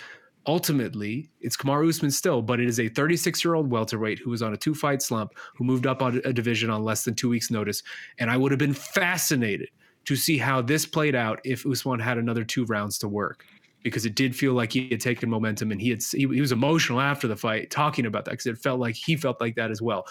ultimately 0.48 1.30
it's 1.42 1.58
Kamaru 1.58 1.90
Usman 1.90 2.12
still, 2.12 2.42
but 2.42 2.60
it 2.60 2.68
is 2.68 2.80
a 2.80 2.90
36 2.90 3.44
year 3.44 3.56
old 3.56 3.70
welterweight 3.70 4.20
who 4.20 4.30
was 4.30 4.42
on 4.42 4.54
a 4.54 4.58
two 4.58 4.76
fight 4.76 5.02
slump, 5.02 5.34
who 5.56 5.64
moved 5.64 5.88
up 5.88 6.02
on 6.02 6.22
a 6.26 6.34
division 6.34 6.70
on 6.70 6.84
less 6.84 7.04
than 7.04 7.16
two 7.16 7.30
weeks' 7.30 7.52
notice. 7.52 7.84
And 8.20 8.30
I 8.30 8.38
would 8.38 8.52
have 8.52 8.60
been 8.60 8.74
fascinated 8.74 9.70
to 10.06 10.16
see 10.16 10.38
how 10.38 10.62
this 10.62 10.86
played 10.86 11.16
out 11.16 11.40
if 11.44 11.66
Usman 11.66 12.00
had 12.00 12.18
another 12.18 12.44
two 12.44 12.66
rounds 12.66 12.98
to 13.00 13.08
work. 13.08 13.46
Because 13.86 14.06
it 14.06 14.16
did 14.16 14.36
feel 14.36 14.54
like 14.54 14.74
he 14.74 14.90
had 14.90 15.00
taken 15.00 15.30
momentum 15.30 15.72
and 15.72 15.80
he 15.80 15.92
had 15.92 16.04
he, 16.04 16.22
he 16.22 16.42
was 16.42 16.52
emotional 16.52 17.00
after 17.00 17.28
the 17.28 17.36
fight 17.36 17.70
talking 17.70 18.06
about 18.06 18.26
that 18.26 18.32
because 18.32 18.48
it 18.48 18.58
felt 18.58 18.80
like 18.80 18.96
he 18.96 19.16
felt 19.16 19.40
like 19.40 19.56
that 19.56 19.70
as 19.70 19.82
well 19.82 20.06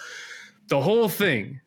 the 0.67 0.81
whole 0.81 1.09
thing 1.09 1.59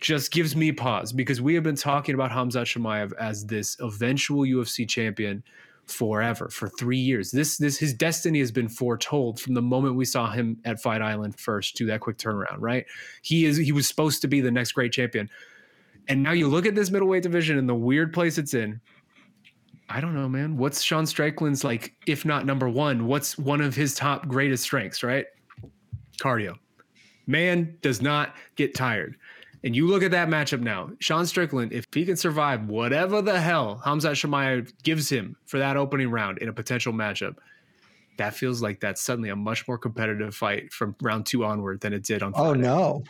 just 0.00 0.32
gives 0.32 0.56
me 0.56 0.72
pause 0.72 1.12
because 1.12 1.40
we 1.40 1.54
have 1.54 1.62
been 1.62 1.76
talking 1.76 2.14
about 2.14 2.30
Khamzat 2.30 2.64
Chimaev 2.64 3.12
as 3.18 3.44
this 3.46 3.76
eventual 3.80 4.42
UFC 4.42 4.88
champion 4.88 5.42
forever 5.86 6.48
for 6.48 6.68
three 6.68 6.98
years. 6.98 7.30
This 7.30 7.58
this 7.58 7.78
his 7.78 7.92
destiny 7.92 8.38
has 8.38 8.50
been 8.50 8.68
foretold 8.68 9.40
from 9.40 9.54
the 9.54 9.62
moment 9.62 9.96
we 9.96 10.04
saw 10.04 10.30
him 10.30 10.58
at 10.64 10.80
Fight 10.80 11.02
Island 11.02 11.38
first 11.38 11.76
to 11.76 11.86
that 11.86 12.00
quick 12.00 12.16
turnaround. 12.16 12.58
Right, 12.58 12.86
he 13.22 13.44
is 13.44 13.56
he 13.56 13.72
was 13.72 13.86
supposed 13.86 14.22
to 14.22 14.28
be 14.28 14.40
the 14.40 14.50
next 14.50 14.72
great 14.72 14.92
champion, 14.92 15.28
and 16.08 16.22
now 16.22 16.32
you 16.32 16.48
look 16.48 16.64
at 16.64 16.74
this 16.74 16.90
middleweight 16.90 17.22
division 17.22 17.58
and 17.58 17.68
the 17.68 17.74
weird 17.74 18.12
place 18.12 18.38
it's 18.38 18.54
in. 18.54 18.80
I 19.90 20.00
don't 20.00 20.14
know, 20.14 20.28
man. 20.28 20.56
What's 20.56 20.82
Sean 20.82 21.04
Strickland's 21.04 21.64
like, 21.64 21.94
if 22.06 22.24
not 22.24 22.46
number 22.46 22.68
one? 22.68 23.06
What's 23.06 23.36
one 23.36 23.60
of 23.60 23.74
his 23.74 23.94
top 23.94 24.28
greatest 24.28 24.62
strengths? 24.62 25.02
Right, 25.02 25.26
cardio 26.18 26.56
man 27.30 27.78
does 27.80 28.02
not 28.02 28.34
get 28.56 28.74
tired. 28.74 29.16
And 29.62 29.76
you 29.76 29.86
look 29.86 30.02
at 30.02 30.10
that 30.12 30.28
matchup 30.28 30.60
now, 30.60 30.90
Sean 31.00 31.26
Strickland, 31.26 31.72
if 31.72 31.84
he 31.94 32.04
can 32.04 32.16
survive 32.16 32.66
whatever 32.66 33.20
the 33.20 33.38
hell 33.38 33.80
Khamzat 33.84 34.12
Chimaev 34.12 34.72
gives 34.82 35.08
him 35.08 35.36
for 35.46 35.58
that 35.58 35.76
opening 35.76 36.10
round 36.10 36.38
in 36.38 36.48
a 36.48 36.52
potential 36.52 36.92
matchup, 36.92 37.36
that 38.16 38.34
feels 38.34 38.62
like 38.62 38.80
that's 38.80 39.02
suddenly 39.02 39.28
a 39.28 39.36
much 39.36 39.68
more 39.68 39.78
competitive 39.78 40.34
fight 40.34 40.72
from 40.72 40.96
round 41.02 41.26
two 41.26 41.44
onward 41.44 41.80
than 41.80 41.92
it 41.92 42.04
did 42.04 42.22
on. 42.22 42.32
Oh, 42.34 42.52
Friday. 42.52 42.68
Oh 42.68 42.74
no, 42.74 43.04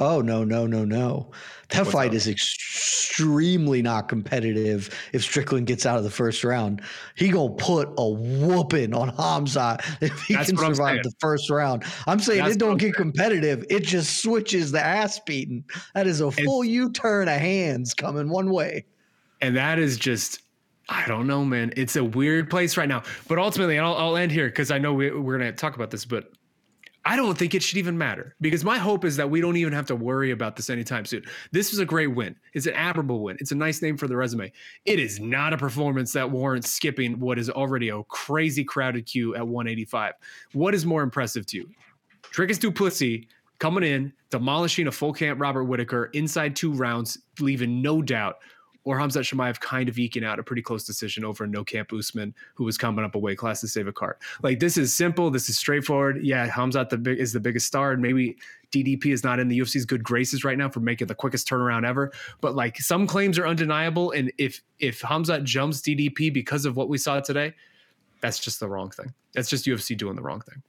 Oh 0.00 0.20
no 0.20 0.42
no 0.42 0.66
no 0.66 0.84
no! 0.84 1.30
That 1.68 1.80
What's 1.80 1.92
fight 1.92 2.08
up? 2.08 2.14
is 2.14 2.26
extremely 2.26 3.80
not 3.80 4.08
competitive. 4.08 4.90
If 5.12 5.22
Strickland 5.22 5.66
gets 5.66 5.86
out 5.86 5.98
of 5.98 6.04
the 6.04 6.10
first 6.10 6.42
round, 6.42 6.82
he 7.14 7.28
gonna 7.28 7.54
put 7.54 7.88
a 7.96 8.08
whooping 8.08 8.92
on 8.92 9.10
Khamzat 9.12 9.84
if 10.02 10.20
he 10.22 10.34
That's 10.34 10.48
can 10.48 10.58
survive 10.58 11.02
the 11.02 11.12
first 11.20 11.48
round. 11.48 11.84
I'm 12.06 12.18
saying 12.18 12.42
That's 12.42 12.56
it 12.56 12.58
don't 12.58 12.76
get 12.76 12.94
competitive. 12.94 13.64
It 13.70 13.84
just 13.84 14.22
switches 14.22 14.72
the 14.72 14.84
ass 14.84 15.20
beating. 15.20 15.64
That 15.94 16.06
is 16.06 16.20
a 16.20 16.30
full 16.30 16.64
U 16.64 16.90
turn 16.90 17.28
of 17.28 17.38
hands 17.40 17.94
coming 17.94 18.28
one 18.28 18.50
way. 18.50 18.86
And 19.40 19.56
that 19.56 19.78
is 19.78 19.96
just 19.96 20.40
I 20.88 21.06
don't 21.06 21.26
know, 21.26 21.44
man. 21.44 21.72
It's 21.76 21.96
a 21.96 22.04
weird 22.04 22.50
place 22.50 22.76
right 22.76 22.88
now. 22.88 23.04
But 23.26 23.38
ultimately, 23.38 23.78
I'll, 23.78 23.94
I'll 23.94 24.16
end 24.16 24.30
here 24.30 24.48
because 24.48 24.70
I 24.70 24.78
know 24.78 24.92
we, 24.92 25.10
we're 25.10 25.38
going 25.38 25.50
to 25.50 25.56
talk 25.56 25.76
about 25.76 25.90
this, 25.90 26.04
but 26.04 26.32
I 27.06 27.16
don't 27.16 27.36
think 27.36 27.54
it 27.54 27.62
should 27.62 27.76
even 27.76 27.98
matter 27.98 28.34
because 28.40 28.64
my 28.64 28.78
hope 28.78 29.04
is 29.04 29.16
that 29.16 29.28
we 29.28 29.40
don't 29.42 29.58
even 29.58 29.74
have 29.74 29.86
to 29.86 29.96
worry 29.96 30.30
about 30.30 30.56
this 30.56 30.70
anytime 30.70 31.04
soon. 31.04 31.22
This 31.52 31.70
was 31.70 31.78
a 31.78 31.84
great 31.84 32.06
win. 32.06 32.34
It's 32.54 32.66
an 32.66 32.74
admirable 32.74 33.22
win. 33.22 33.36
It's 33.40 33.52
a 33.52 33.56
nice 33.56 33.82
name 33.82 33.98
for 33.98 34.08
the 34.08 34.16
resume. 34.16 34.50
It 34.86 34.98
is 34.98 35.20
not 35.20 35.52
a 35.52 35.58
performance 35.58 36.12
that 36.12 36.30
warrants 36.30 36.70
skipping 36.70 37.20
what 37.20 37.38
is 37.38 37.50
already 37.50 37.90
a 37.90 38.02
crazy 38.04 38.64
crowded 38.64 39.04
queue 39.04 39.34
at 39.34 39.46
185. 39.46 40.14
What 40.52 40.74
is 40.74 40.86
more 40.86 41.02
impressive 41.02 41.44
to 41.46 41.58
you? 41.58 41.70
Dricus 42.32 42.58
Du 42.58 42.72
Plessis 42.72 43.26
coming 43.58 43.84
in, 43.84 44.12
demolishing 44.30 44.86
a 44.86 44.92
full 44.92 45.12
camp 45.12 45.40
Robert 45.40 45.64
Whitaker 45.64 46.06
inside 46.14 46.56
two 46.56 46.72
rounds, 46.72 47.18
leaving 47.38 47.82
no 47.82 48.00
doubt 48.00 48.36
or 48.84 48.98
Khamzat 48.98 49.22
Chimaev 49.22 49.60
kind 49.60 49.88
of 49.88 49.98
eking 49.98 50.24
out 50.24 50.38
a 50.38 50.42
pretty 50.42 50.62
close 50.62 50.84
decision 50.84 51.24
over 51.24 51.46
Kamaru 51.46 51.98
Usman, 51.98 52.34
who 52.54 52.64
was 52.64 52.76
coming 52.76 53.04
up 53.04 53.14
a 53.14 53.18
weight 53.18 53.38
class 53.38 53.60
to 53.62 53.68
save 53.68 53.88
a 53.88 53.92
card. 53.92 54.16
Like 54.42 54.60
this 54.60 54.76
is 54.76 54.92
simple. 54.92 55.30
This 55.30 55.48
is 55.48 55.56
straightforward. 55.56 56.24
Yeah, 56.24 56.48
Khamzat 56.48 56.90
the 56.90 56.98
big, 56.98 57.18
is 57.18 57.32
the 57.32 57.40
biggest 57.40 57.66
star, 57.66 57.92
and 57.92 58.02
maybe 58.02 58.36
DDP 58.70 59.06
is 59.06 59.24
not 59.24 59.38
in 59.38 59.48
the 59.48 59.58
UFC's 59.58 59.84
good 59.84 60.04
graces 60.04 60.44
right 60.44 60.58
now 60.58 60.68
for 60.68 60.80
making 60.80 61.06
the 61.06 61.14
quickest 61.14 61.48
turnaround 61.48 61.86
ever. 61.86 62.12
But 62.40 62.54
like 62.54 62.78
some 62.78 63.06
claims 63.06 63.38
are 63.38 63.46
undeniable, 63.46 64.10
and 64.10 64.30
if 64.38 64.62
if 64.78 65.00
Khamzat 65.00 65.44
jumps 65.44 65.80
DDP 65.80 66.32
because 66.32 66.64
of 66.66 66.76
what 66.76 66.88
we 66.88 66.98
saw 66.98 67.20
today, 67.20 67.54
that's 68.20 68.38
just 68.38 68.60
the 68.60 68.68
wrong 68.68 68.90
thing. 68.90 69.12
That's 69.32 69.48
just 69.48 69.64
UFC 69.64 69.96
doing 69.96 70.16
the 70.16 70.22
wrong 70.22 70.40
thing. 70.40 70.62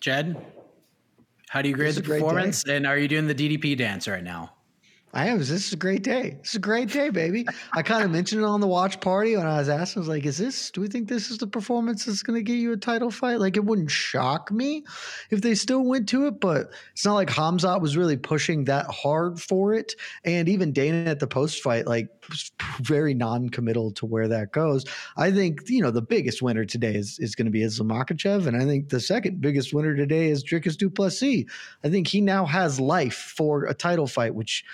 Jed, 0.00 0.36
how 1.48 1.62
do 1.62 1.68
you 1.68 1.74
grade 1.74 1.94
the 1.94 2.02
performance? 2.02 2.64
And 2.64 2.86
are 2.86 2.98
you 2.98 3.08
doing 3.08 3.26
the 3.26 3.34
DDP 3.34 3.76
dance 3.76 4.06
right 4.06 4.22
now? 4.22 4.52
I 5.14 5.28
am. 5.28 5.38
This 5.38 5.50
is 5.50 5.72
a 5.72 5.76
great 5.76 6.02
day. 6.02 6.38
This 6.40 6.50
is 6.50 6.54
a 6.56 6.60
great 6.60 6.88
day, 6.88 7.08
baby. 7.08 7.46
I 7.72 7.82
kind 7.82 8.02
of 8.02 8.10
mentioned 8.10 8.42
it 8.42 8.44
on 8.44 8.60
the 8.60 8.66
watch 8.66 8.98
party 9.00 9.36
when 9.36 9.46
I 9.46 9.58
was 9.58 9.68
asking. 9.68 10.00
I 10.00 10.02
was 10.02 10.08
like, 10.08 10.26
"Is 10.26 10.38
this? 10.38 10.72
Do 10.72 10.80
we 10.80 10.88
think 10.88 11.08
this 11.08 11.30
is 11.30 11.38
the 11.38 11.46
performance 11.46 12.04
that's 12.04 12.24
going 12.24 12.36
to 12.36 12.42
get 12.42 12.58
you 12.58 12.72
a 12.72 12.76
title 12.76 13.12
fight?" 13.12 13.38
Like, 13.38 13.56
it 13.56 13.64
wouldn't 13.64 13.92
shock 13.92 14.50
me 14.50 14.84
if 15.30 15.40
they 15.40 15.54
still 15.54 15.84
went 15.84 16.08
to 16.08 16.26
it, 16.26 16.40
but 16.40 16.72
it's 16.92 17.04
not 17.04 17.14
like 17.14 17.28
Khamzat 17.28 17.80
was 17.80 17.96
really 17.96 18.16
pushing 18.16 18.64
that 18.64 18.86
hard 18.86 19.40
for 19.40 19.72
it. 19.72 19.94
And 20.24 20.48
even 20.48 20.72
Dana 20.72 21.08
at 21.08 21.20
the 21.20 21.28
post 21.28 21.62
fight, 21.62 21.86
like, 21.86 22.08
was 22.28 22.50
very 22.80 23.14
non-committal 23.14 23.92
to 23.92 24.06
where 24.06 24.26
that 24.26 24.50
goes. 24.50 24.84
I 25.16 25.30
think 25.30 25.60
you 25.68 25.80
know 25.80 25.92
the 25.92 26.02
biggest 26.02 26.42
winner 26.42 26.64
today 26.64 26.96
is 26.96 27.20
is 27.20 27.36
going 27.36 27.46
to 27.46 27.52
be 27.52 27.62
Islam 27.62 27.88
Makhachev, 27.90 28.48
and 28.48 28.56
I 28.56 28.64
think 28.64 28.88
the 28.88 29.00
second 29.00 29.40
biggest 29.40 29.72
winner 29.72 29.94
today 29.94 30.30
is 30.30 30.42
Dricus 30.42 30.76
Du 30.76 30.90
Plessis. 30.90 31.44
I 31.84 31.88
think 31.88 32.08
he 32.08 32.20
now 32.20 32.46
has 32.46 32.80
life 32.80 33.34
for 33.36 33.66
a 33.66 33.74
title 33.74 34.08
fight, 34.08 34.34
which 34.34 34.64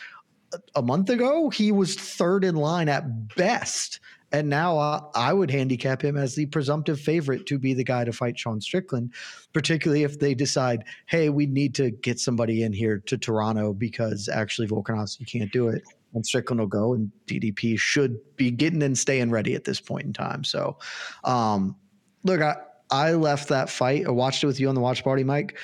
a 0.74 0.82
month 0.82 1.10
ago, 1.10 1.50
he 1.50 1.72
was 1.72 1.94
third 1.94 2.44
in 2.44 2.56
line 2.56 2.88
at 2.88 3.34
best. 3.36 4.00
And 4.32 4.48
now 4.48 4.78
uh, 4.78 5.02
I 5.14 5.32
would 5.32 5.50
handicap 5.50 6.02
him 6.02 6.16
as 6.16 6.34
the 6.34 6.46
presumptive 6.46 7.00
favorite 7.00 7.46
to 7.46 7.58
be 7.58 7.74
the 7.74 7.82
guy 7.82 8.04
to 8.04 8.12
fight 8.12 8.38
Sean 8.38 8.60
Strickland, 8.60 9.12
particularly 9.52 10.04
if 10.04 10.20
they 10.20 10.34
decide, 10.34 10.84
hey, 11.06 11.30
we 11.30 11.46
need 11.46 11.74
to 11.76 11.90
get 11.90 12.20
somebody 12.20 12.62
in 12.62 12.72
here 12.72 12.98
to 13.06 13.18
Toronto 13.18 13.72
because 13.72 14.28
actually 14.28 14.68
Volkanovski 14.68 15.26
can't 15.26 15.50
do 15.52 15.68
it. 15.68 15.82
And 16.14 16.24
Strickland 16.24 16.60
will 16.60 16.66
go, 16.66 16.94
and 16.94 17.10
DDP 17.26 17.78
should 17.78 18.18
be 18.36 18.50
getting 18.50 18.82
and 18.82 18.98
staying 18.98 19.30
ready 19.30 19.54
at 19.54 19.64
this 19.64 19.80
point 19.80 20.06
in 20.06 20.12
time. 20.12 20.42
So, 20.42 20.76
um, 21.22 21.76
look, 22.24 22.40
I, 22.40 22.56
I 22.90 23.12
left 23.12 23.48
that 23.48 23.70
fight. 23.70 24.06
I 24.06 24.10
watched 24.10 24.42
it 24.42 24.48
with 24.48 24.58
you 24.58 24.68
on 24.68 24.74
the 24.74 24.80
watch 24.80 25.04
party, 25.04 25.22
Mike. 25.22 25.56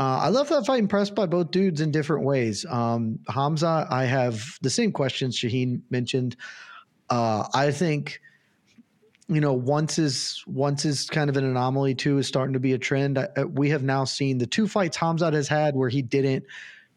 Uh, 0.00 0.18
I 0.22 0.28
love 0.30 0.48
that 0.48 0.64
fight 0.64 0.78
impressed 0.78 1.14
by 1.14 1.26
both 1.26 1.50
dudes 1.50 1.82
in 1.82 1.90
different 1.90 2.24
ways. 2.24 2.64
Um, 2.64 3.18
Khamzat, 3.28 3.92
I 3.92 4.06
have 4.06 4.58
the 4.62 4.70
same 4.70 4.92
questions 4.92 5.36
Shaheen 5.36 5.82
mentioned. 5.90 6.36
Uh, 7.10 7.46
I 7.52 7.70
think, 7.70 8.22
you 9.28 9.42
know, 9.42 9.52
once 9.52 9.98
is 9.98 10.42
once 10.46 10.86
is 10.86 11.04
kind 11.10 11.28
of 11.28 11.36
an 11.36 11.44
anomaly 11.44 11.96
too 11.96 12.16
is 12.16 12.26
starting 12.26 12.54
to 12.54 12.58
be 12.58 12.72
a 12.72 12.78
trend. 12.78 13.18
I, 13.18 13.44
we 13.44 13.68
have 13.68 13.82
now 13.82 14.04
seen 14.04 14.38
the 14.38 14.46
two 14.46 14.66
fights 14.66 14.96
Khamzat 14.96 15.34
has 15.34 15.48
had 15.48 15.76
where 15.76 15.90
he 15.90 16.00
didn't 16.00 16.46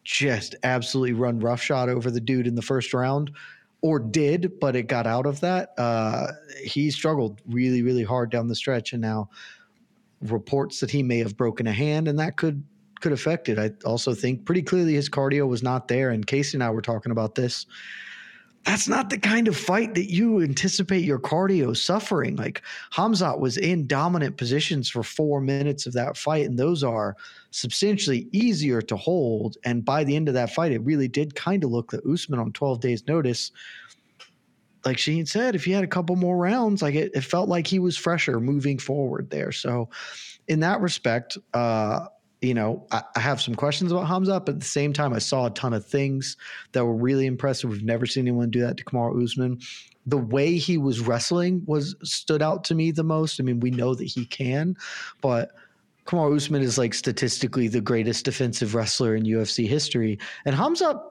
just 0.06 0.56
absolutely 0.64 1.12
run 1.12 1.40
roughshod 1.40 1.90
over 1.90 2.10
the 2.10 2.22
dude 2.22 2.48
in 2.48 2.56
the 2.56 2.62
first 2.62 2.94
round 2.94 3.32
or 3.82 4.00
did, 4.00 4.62
but 4.62 4.78
it 4.78 4.84
got 4.84 5.06
out 5.06 5.26
of 5.26 5.42
that. 5.42 5.74
Uh, 5.78 6.28
he 6.64 6.90
struggled 6.90 7.42
really, 7.50 7.82
really 7.82 8.06
hard 8.06 8.32
down 8.32 8.48
the 8.48 8.56
stretch, 8.56 8.94
and 8.94 9.02
now 9.02 9.30
reports 10.22 10.80
that 10.80 10.92
he 10.92 11.04
may 11.04 11.18
have 11.18 11.36
broken 11.36 11.68
a 11.68 11.74
hand, 11.74 12.08
and 12.08 12.18
that 12.18 12.38
could 12.38 12.64
could 13.04 13.12
affect 13.12 13.50
it. 13.50 13.60
I 13.60 13.72
also 13.86 14.14
think 14.14 14.46
pretty 14.46 14.62
clearly 14.62 14.94
his 14.94 15.10
cardio 15.10 15.46
was 15.46 15.62
not 15.62 15.90
there. 15.90 16.12
And 16.12 16.26
Casey 16.26 16.56
and 16.56 16.64
I 16.64 16.70
were 16.70 16.82
talking 16.82 17.12
about 17.12 17.36
this. 17.36 17.66
That's 18.66 18.88
not 18.88 19.10
the 19.10 19.18
kind 19.18 19.50
of 19.50 19.58
fight 19.58 19.94
that 19.96 20.10
you 20.10 20.42
anticipate 20.42 21.04
your 21.04 21.20
cardio 21.20 21.76
suffering. 21.76 22.38
Like 22.38 22.62
Khamzat 22.94 23.40
was 23.40 23.58
in 23.58 23.88
dominant 23.88 24.38
positions 24.38 24.90
for 24.90 25.04
four 25.04 25.42
minutes 25.42 25.86
of 25.86 25.92
that 25.94 26.16
fight, 26.16 26.46
and 26.46 26.58
those 26.58 26.82
are 26.82 27.18
substantially 27.52 28.30
easier 28.32 28.82
to 28.82 28.96
hold. 28.96 29.58
And 29.66 29.84
by 29.84 30.06
the 30.06 30.16
end 30.16 30.30
of 30.30 30.34
that 30.36 30.54
fight, 30.54 30.72
it 30.72 30.80
really 30.80 31.10
did 31.10 31.36
kind 31.36 31.66
of 31.66 31.72
look 31.72 31.92
that 31.92 32.06
Usman 32.06 32.40
on 32.40 32.54
12 32.54 32.80
days' 32.80 33.06
notice 33.06 33.52
like 34.86 34.98
Sheen 34.98 35.26
said, 35.26 35.56
if 35.56 35.64
he 35.64 35.72
had 35.72 35.86
a 35.86 35.88
couple 35.88 36.18
more 36.18 36.36
rounds, 36.36 36.82
like 36.82 36.96
it, 36.96 37.12
it 37.16 37.22
felt 37.22 37.48
like 37.48 37.68
he 37.68 37.80
was 37.80 37.98
fresher 37.98 38.42
moving 38.42 38.78
forward 38.78 39.30
there. 39.30 39.54
So, 39.54 39.88
in 40.50 40.60
that 40.60 40.82
respect, 40.82 41.38
uh, 41.54 42.08
you 42.44 42.54
know, 42.54 42.86
I, 42.92 43.02
I, 43.16 43.20
have 43.20 43.42
some 43.42 43.56
questions 43.56 43.92
about 43.92 44.08
Khamzat, 44.08 44.46
but 44.46 44.56
at 44.56 44.60
the 44.60 44.66
same 44.66 44.92
time, 44.92 45.14
I 45.14 45.20
saw 45.20 45.46
a 45.46 45.50
ton 45.52 45.74
of 45.74 45.86
things 45.86 46.36
that 46.74 46.86
were 46.86 46.94
really 46.94 47.26
impressive. 47.26 47.70
We've 47.70 47.84
never 47.84 48.06
seen 48.06 48.26
anyone 48.26 48.50
do 48.50 48.60
that 48.62 48.78
to 48.78 48.84
Kamaru 48.84 49.24
Usman. 49.24 49.60
The 50.06 50.18
way 50.18 50.58
he 50.58 50.78
was 50.78 51.00
wrestling 51.00 51.64
was 51.66 51.96
stood 52.04 52.42
out 52.42 52.66
to 52.66 52.76
me 52.76 52.92
the 52.92 53.04
most. 53.04 53.40
I 53.40 53.44
mean, 53.44 53.62
we 53.62 53.72
know 53.72 53.96
that 53.96 54.04
he 54.04 54.26
can, 54.26 54.76
but 55.22 55.52
Kamaru 56.06 56.36
Usman 56.36 56.62
is 56.62 56.78
like 56.78 56.94
statistically 56.94 57.70
the 57.70 57.80
greatest 57.80 58.26
defensive 58.26 58.76
wrestler 58.76 59.16
in 59.16 59.24
UFC 59.24 59.66
history, 59.66 60.20
and 60.46 60.56
Khamzat 60.56 61.02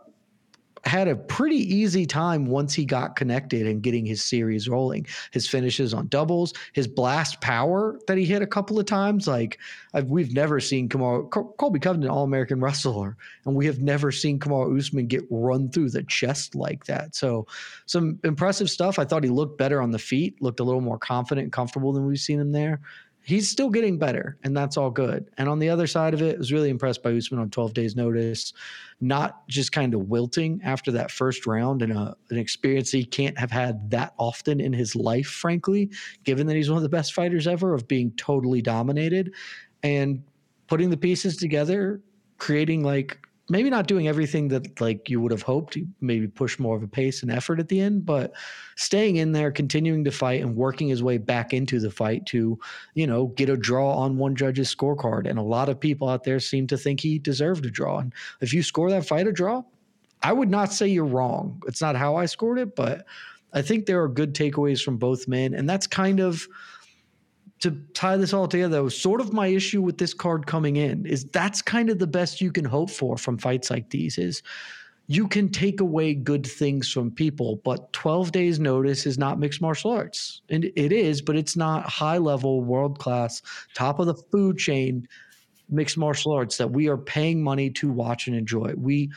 had 0.85 1.09
a 1.09 1.17
pretty 1.17 1.57
easy 1.57 2.07
time 2.07 2.47
once 2.47 2.75
he 2.75 2.85
got 2.85 3.15
connected 3.17 3.67
and 3.67 3.83
getting 3.83 4.05
his 4.05 4.25
series 4.25 4.69
rolling. 4.69 5.07
His 5.31 5.49
finishes 5.49 5.95
on 5.95 6.09
doubles, 6.09 6.53
his 6.73 6.89
blast 6.89 7.41
power 7.41 7.99
that 8.07 8.19
he 8.19 8.25
hit 8.25 8.43
a 8.43 8.47
couple 8.47 8.79
of 8.79 8.87
times. 8.87 9.29
Like 9.29 9.59
I've, 9.95 10.11
we've 10.11 10.33
never 10.33 10.61
seen 10.61 10.89
Kamal 10.89 11.27
Colby 11.29 11.79
Covington, 11.79 12.11
All 12.11 12.25
American 12.25 12.61
wrestler, 12.61 13.17
and 13.45 13.55
we 13.55 13.67
have 13.67 13.81
never 13.81 14.11
seen 14.11 14.39
Kamaru 14.39 14.79
Usman 14.79 15.07
get 15.07 15.25
run 15.31 15.71
through 15.71 15.91
the 15.91 16.03
chest 16.03 16.55
like 16.55 16.85
that. 16.87 17.15
So 17.15 17.47
some 17.87 18.19
impressive 18.25 18.69
stuff. 18.69 18.99
I 18.99 19.05
thought 19.05 19.25
he 19.25 19.31
looked 19.31 19.59
better 19.59 19.81
on 19.81 19.93
the 19.93 19.99
feet, 19.99 20.43
looked 20.43 20.61
a 20.61 20.65
little 20.65 20.81
more 20.81 20.99
confident 20.99 21.45
and 21.45 21.53
comfortable 21.53 21.93
than 21.93 22.07
we've 22.07 22.19
seen 22.19 22.41
him 22.41 22.53
there 22.53 22.81
he's 23.25 23.49
still 23.49 23.71
getting 23.71 23.99
better, 23.99 24.37
and 24.43 24.57
that's 24.57 24.77
all 24.77 24.91
good. 24.91 25.31
And 25.39 25.49
on 25.49 25.59
the 25.59 25.69
other 25.69 25.87
side 25.87 26.15
of 26.15 26.23
it, 26.23 26.35
I 26.35 26.39
was 26.39 26.53
really 26.53 26.71
impressed 26.71 27.03
by 27.03 27.17
Usman 27.17 27.41
on 27.41 27.51
12 27.51 27.73
days' 27.73 27.97
notice, 27.97 28.53
not 29.01 29.47
just 29.49 29.73
kind 29.73 29.95
of 29.95 30.09
wilting 30.09 30.61
after 30.65 30.91
that 30.93 31.11
first 31.11 31.47
round 31.47 31.83
and 31.83 31.93
a, 31.93 32.17
an 32.31 32.39
experience 32.39 32.91
he 32.91 33.05
can't 33.05 33.39
have 33.39 33.51
had 33.51 33.91
that 33.91 34.15
often 34.19 34.61
in 34.61 34.73
his 34.73 34.97
life, 34.97 35.29
frankly, 35.29 35.91
given 36.25 36.47
that 36.47 36.57
he's 36.57 36.69
one 36.69 36.77
of 36.77 36.83
the 36.83 36.89
best 36.89 37.15
fighters 37.15 37.47
ever, 37.47 37.75
of 37.75 37.87
being 37.89 38.11
totally 38.13 38.61
dominated 38.61 39.33
and 39.83 40.23
putting 40.67 40.91
the 40.91 40.97
pieces 40.97 41.37
together, 41.37 42.01
creating 42.39 42.83
like 42.83 43.19
maybe 43.53 43.69
not 43.69 43.87
doing 43.87 44.09
everything 44.09 44.49
that 44.49 44.81
like 44.81 45.11
you 45.11 45.21
would 45.21 45.31
have 45.31 45.43
hoped 45.43 45.77
maybe 46.01 46.27
push 46.27 46.59
more 46.59 46.75
of 46.75 46.83
a 46.83 46.89
pace 46.89 47.23
and 47.23 47.31
effort 47.31 47.61
at 47.61 47.69
the 47.69 47.79
end 47.79 48.07
but 48.07 48.33
staying 48.77 49.17
in 49.17 49.33
there 49.33 49.53
continuing 49.53 50.03
to 50.05 50.11
fight 50.11 50.41
and 50.41 50.57
working 50.57 50.89
his 50.89 51.03
way 51.03 51.19
back 51.19 51.53
into 51.53 51.79
the 51.79 51.91
fight 51.91 52.25
to 52.25 52.59
you 52.95 53.07
know 53.07 53.27
get 53.27 53.51
a 53.51 53.57
draw 53.57 53.93
on 53.93 54.17
one 54.17 54.35
judge's 54.35 54.75
scorecard. 54.75 55.29
And 55.29 55.39
a 55.39 55.43
lot 55.43 55.69
of 55.69 55.79
people 55.79 56.09
out 56.09 56.25
there 56.25 56.41
seem 56.41 56.67
to 56.69 56.79
think 56.79 57.01
he 57.01 57.19
deserved 57.19 57.67
a 57.67 57.71
draw. 57.71 57.99
And 57.99 58.15
if 58.41 58.55
you 58.55 58.63
score 58.63 58.91
that 58.91 59.07
fight 59.07 59.27
a 59.27 59.33
draw 59.33 59.63
i 60.23 60.33
would 60.33 60.51
not 60.51 60.73
say 60.73 60.87
you're 60.89 61.05
wrong. 61.05 61.63
It's 61.67 61.83
not 61.83 61.95
how 61.95 62.17
i 62.17 62.25
scored 62.25 62.59
it 62.59 62.75
but 62.75 63.05
i 63.53 63.61
think 63.61 63.85
there 63.85 64.03
are 64.03 64.09
good 64.09 64.35
takeaways 64.35 64.83
from 64.83 64.97
both 64.97 65.29
men. 65.29 65.53
And 65.53 65.69
that's 65.69 65.87
kind 65.87 66.21
of 66.21 66.49
to 67.63 67.71
tie 67.95 68.17
this 68.17 68.33
all 68.33 68.49
together, 68.49 68.83
was 68.83 69.01
sort 69.01 69.21
of 69.21 69.33
my 69.33 69.47
issue 69.47 69.83
with 69.83 69.99
this 69.99 70.13
card 70.13 70.47
coming 70.47 70.77
in. 70.77 71.07
Is 71.07 71.25
that's 71.27 71.63
kind 71.63 71.91
of 71.91 71.99
the 71.99 72.07
best 72.07 72.41
you 72.41 72.53
can 72.53 72.65
hope 72.65 72.91
for 72.91 73.17
from 73.17 73.39
fights 73.39 73.71
like 73.71 73.91
these. 73.91 74.19
Is 74.19 74.43
you 75.07 75.29
can 75.29 75.49
take 75.49 75.81
away 75.81 76.15
good 76.15 76.47
things 76.47 76.91
from 76.91 77.11
people, 77.11 77.61
but 77.65 77.93
12 77.93 78.33
days 78.33 78.59
notice 78.59 79.07
is 79.07 79.19
not 79.19 79.39
mixed 79.39 79.61
martial 79.61 79.91
arts. 79.91 80.43
And 80.49 80.65
it 80.65 80.93
is, 80.93 81.23
but 81.23 81.37
it's 81.37 81.57
not 81.57 81.89
high 81.89 82.19
level, 82.19 82.63
world 82.63 82.99
class, 82.99 83.43
top 83.75 83.99
of 83.99 84.07
the 84.07 84.15
food 84.15 84.59
chain 84.59 85.07
mixed 85.69 85.97
martial 85.97 86.33
arts 86.33 86.57
that 86.59 86.71
we 86.71 86.89
are 86.89 86.99
paying 86.99 87.43
money 87.43 87.71
to 87.71 87.91
watch 87.91 88.27
and 88.27 88.37
enjoy. 88.37 88.75
We 88.77 89.11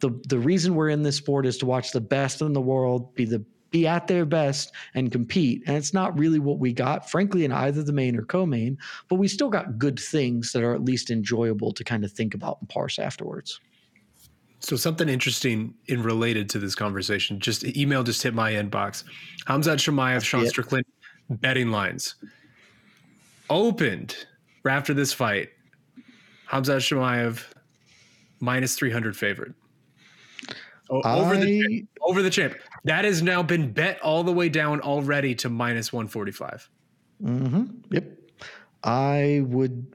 the 0.00 0.10
the 0.28 0.38
reason 0.38 0.74
we're 0.74 0.90
in 0.90 1.02
this 1.02 1.16
sport 1.16 1.46
is 1.46 1.56
to 1.58 1.66
watch 1.66 1.92
the 1.92 2.00
best 2.00 2.42
in 2.42 2.52
the 2.52 2.60
world 2.60 3.14
be 3.14 3.24
the 3.24 3.44
be 3.72 3.86
at 3.86 4.06
their 4.06 4.24
best 4.24 4.72
and 4.94 5.10
compete. 5.10 5.62
And 5.66 5.76
it's 5.76 5.92
not 5.92 6.16
really 6.16 6.38
what 6.38 6.58
we 6.58 6.72
got, 6.72 7.10
frankly, 7.10 7.44
in 7.44 7.50
either 7.52 7.82
the 7.82 7.92
main 7.92 8.16
or 8.16 8.22
co 8.22 8.46
main, 8.46 8.78
but 9.08 9.16
we 9.16 9.26
still 9.26 9.50
got 9.50 9.78
good 9.78 9.98
things 9.98 10.52
that 10.52 10.62
are 10.62 10.74
at 10.74 10.84
least 10.84 11.10
enjoyable 11.10 11.72
to 11.72 11.82
kind 11.82 12.04
of 12.04 12.12
think 12.12 12.34
about 12.34 12.58
and 12.60 12.68
parse 12.68 12.98
afterwards. 12.98 13.58
So 14.60 14.76
something 14.76 15.08
interesting 15.08 15.74
in 15.86 16.04
related 16.04 16.48
to 16.50 16.60
this 16.60 16.76
conversation. 16.76 17.40
Just 17.40 17.64
email 17.76 18.04
just 18.04 18.22
hit 18.22 18.32
my 18.32 18.52
inbox. 18.52 19.02
Khamzat 19.46 19.78
Chimaev, 19.78 20.22
Sean 20.22 20.44
it. 20.44 20.50
Strickland, 20.50 20.84
betting 21.28 21.72
lines 21.72 22.14
opened 23.50 24.14
right 24.62 24.76
after 24.76 24.94
this 24.94 25.12
fight. 25.12 25.48
Khamzat 26.48 26.76
Chimaev 26.78 27.44
minus 28.38 28.76
three 28.76 28.90
hundred 28.90 29.16
favorite 29.16 29.52
O- 30.90 31.00
over 31.04 31.36
the 31.36 31.58
I- 31.58 31.62
champ, 31.62 31.88
over 32.02 32.22
the 32.22 32.30
champ. 32.30 32.54
That 32.84 33.04
has 33.04 33.22
now 33.22 33.42
been 33.42 33.72
bet 33.72 34.00
all 34.00 34.24
the 34.24 34.32
way 34.32 34.48
down 34.48 34.80
already 34.80 35.34
to 35.36 35.48
minus 35.48 35.92
one 35.92 36.08
forty 36.08 36.32
five. 36.32 36.68
Mm-hmm. 37.22 37.64
Yep. 37.90 38.04
I 38.82 39.42
would. 39.44 39.94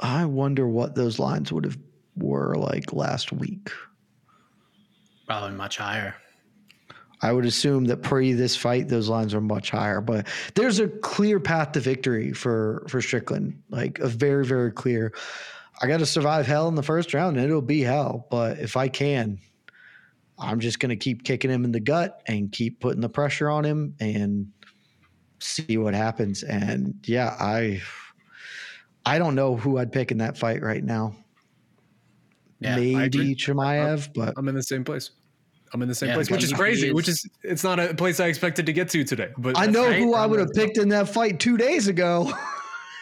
I 0.00 0.24
wonder 0.26 0.66
what 0.66 0.94
those 0.94 1.18
lines 1.18 1.52
would 1.52 1.64
have 1.64 1.78
were 2.16 2.56
like 2.56 2.92
last 2.92 3.32
week. 3.32 3.70
Probably 5.26 5.52
much 5.52 5.76
higher. 5.76 6.14
I 7.20 7.32
would 7.32 7.44
assume 7.44 7.86
that 7.86 8.02
pre 8.02 8.32
this 8.32 8.56
fight, 8.56 8.88
those 8.88 9.08
lines 9.08 9.34
are 9.34 9.40
much 9.40 9.70
higher. 9.70 10.00
But 10.00 10.26
there's 10.54 10.78
a 10.78 10.88
clear 10.88 11.40
path 11.40 11.72
to 11.72 11.80
victory 11.80 12.32
for 12.32 12.84
for 12.88 13.00
Strickland, 13.00 13.62
like 13.70 13.98
a 13.98 14.08
very 14.08 14.44
very 14.44 14.72
clear. 14.72 15.12
I 15.80 15.86
got 15.86 15.98
to 15.98 16.06
survive 16.06 16.46
hell 16.46 16.66
in 16.68 16.74
the 16.74 16.82
first 16.82 17.14
round, 17.14 17.36
and 17.36 17.46
it'll 17.46 17.62
be 17.62 17.82
hell. 17.82 18.26
But 18.30 18.58
if 18.58 18.76
I 18.76 18.88
can, 18.88 19.38
I'm 20.40 20.60
just 20.60 20.78
going 20.80 20.90
to 20.90 20.96
keep 20.96 21.24
kicking 21.24 21.50
him 21.50 21.64
in 21.64 21.72
the 21.72 21.80
gut 21.80 22.22
and 22.26 22.50
keep 22.52 22.80
putting 22.80 23.00
the 23.00 23.08
pressure 23.08 23.48
on 23.50 23.64
him 23.64 23.94
and 24.00 24.46
see 25.40 25.76
what 25.78 25.94
happens. 25.94 26.42
And 26.42 26.94
yeah, 27.04 27.36
I 27.40 27.80
I 29.04 29.18
don't 29.18 29.34
know 29.34 29.56
who 29.56 29.78
I'd 29.78 29.90
pick 29.92 30.10
in 30.10 30.18
that 30.18 30.36
fight 30.38 30.62
right 30.62 30.84
now. 30.84 31.14
Yeah, 32.60 32.76
Maybe. 32.76 33.34
Chimaev, 33.36 34.12
but 34.14 34.34
I'm 34.36 34.48
in 34.48 34.54
the 34.54 34.62
same 34.62 34.84
place. 34.84 35.10
I'm 35.72 35.82
in 35.82 35.88
the 35.88 35.94
same 35.94 36.08
Yeah, 36.08 36.14
place, 36.14 36.30
which 36.30 36.42
is 36.44 36.52
crazy. 36.52 36.88
is- 36.88 36.94
Which 36.94 37.08
is 37.08 37.28
it's 37.42 37.62
not 37.62 37.78
a 37.78 37.94
place 37.94 38.20
I 38.20 38.26
expected 38.26 38.66
to 38.66 38.72
get 38.72 38.88
to 38.90 39.04
today. 39.04 39.28
But 39.38 39.58
I 39.58 39.66
know 39.66 39.86
right. 39.86 39.98
who 39.98 40.14
I 40.14 40.24
would 40.26 40.40
have 40.40 40.52
picked 40.54 40.78
in 40.78 40.88
that 40.88 41.08
fight 41.08 41.40
two 41.40 41.56
days 41.56 41.88
ago. 41.88 42.32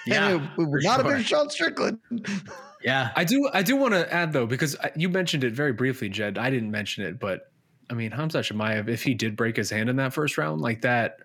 Yeah, 0.09 0.29
and 0.29 0.41
it, 0.41 0.45
it 0.45 0.59
would 0.59 0.69
for 0.69 0.79
not 0.83 0.97
have 0.99 1.07
been. 1.07 1.21
Sean 1.25 1.51
Strickland. 1.51 1.99
Yeah. 2.87 3.11
I 3.17 3.25
do 3.25 3.51
I 3.53 3.63
do 3.63 3.75
want 3.75 3.95
to 3.95 4.11
add 4.15 4.33
though 4.33 4.47
because 4.47 4.77
you 4.95 5.09
mentioned 5.09 5.43
it 5.43 5.53
very 5.53 5.73
briefly, 5.73 6.09
Jed. 6.09 6.39
I 6.39 6.51
didn't 6.51 6.71
mention 6.71 7.05
it, 7.05 7.19
but 7.19 7.51
I 7.91 7.95
mean 7.95 8.13
Khamzat 8.13 8.53
Chimaev, 8.53 8.89
if 8.89 9.03
he 9.03 9.13
did 9.13 9.37
break 9.37 9.57
his 9.57 9.69
hand 9.69 9.91
in 9.91 9.97
that 9.97 10.13
first 10.15 10.39
round, 10.39 10.61
like 10.61 10.83
that, 10.83 11.19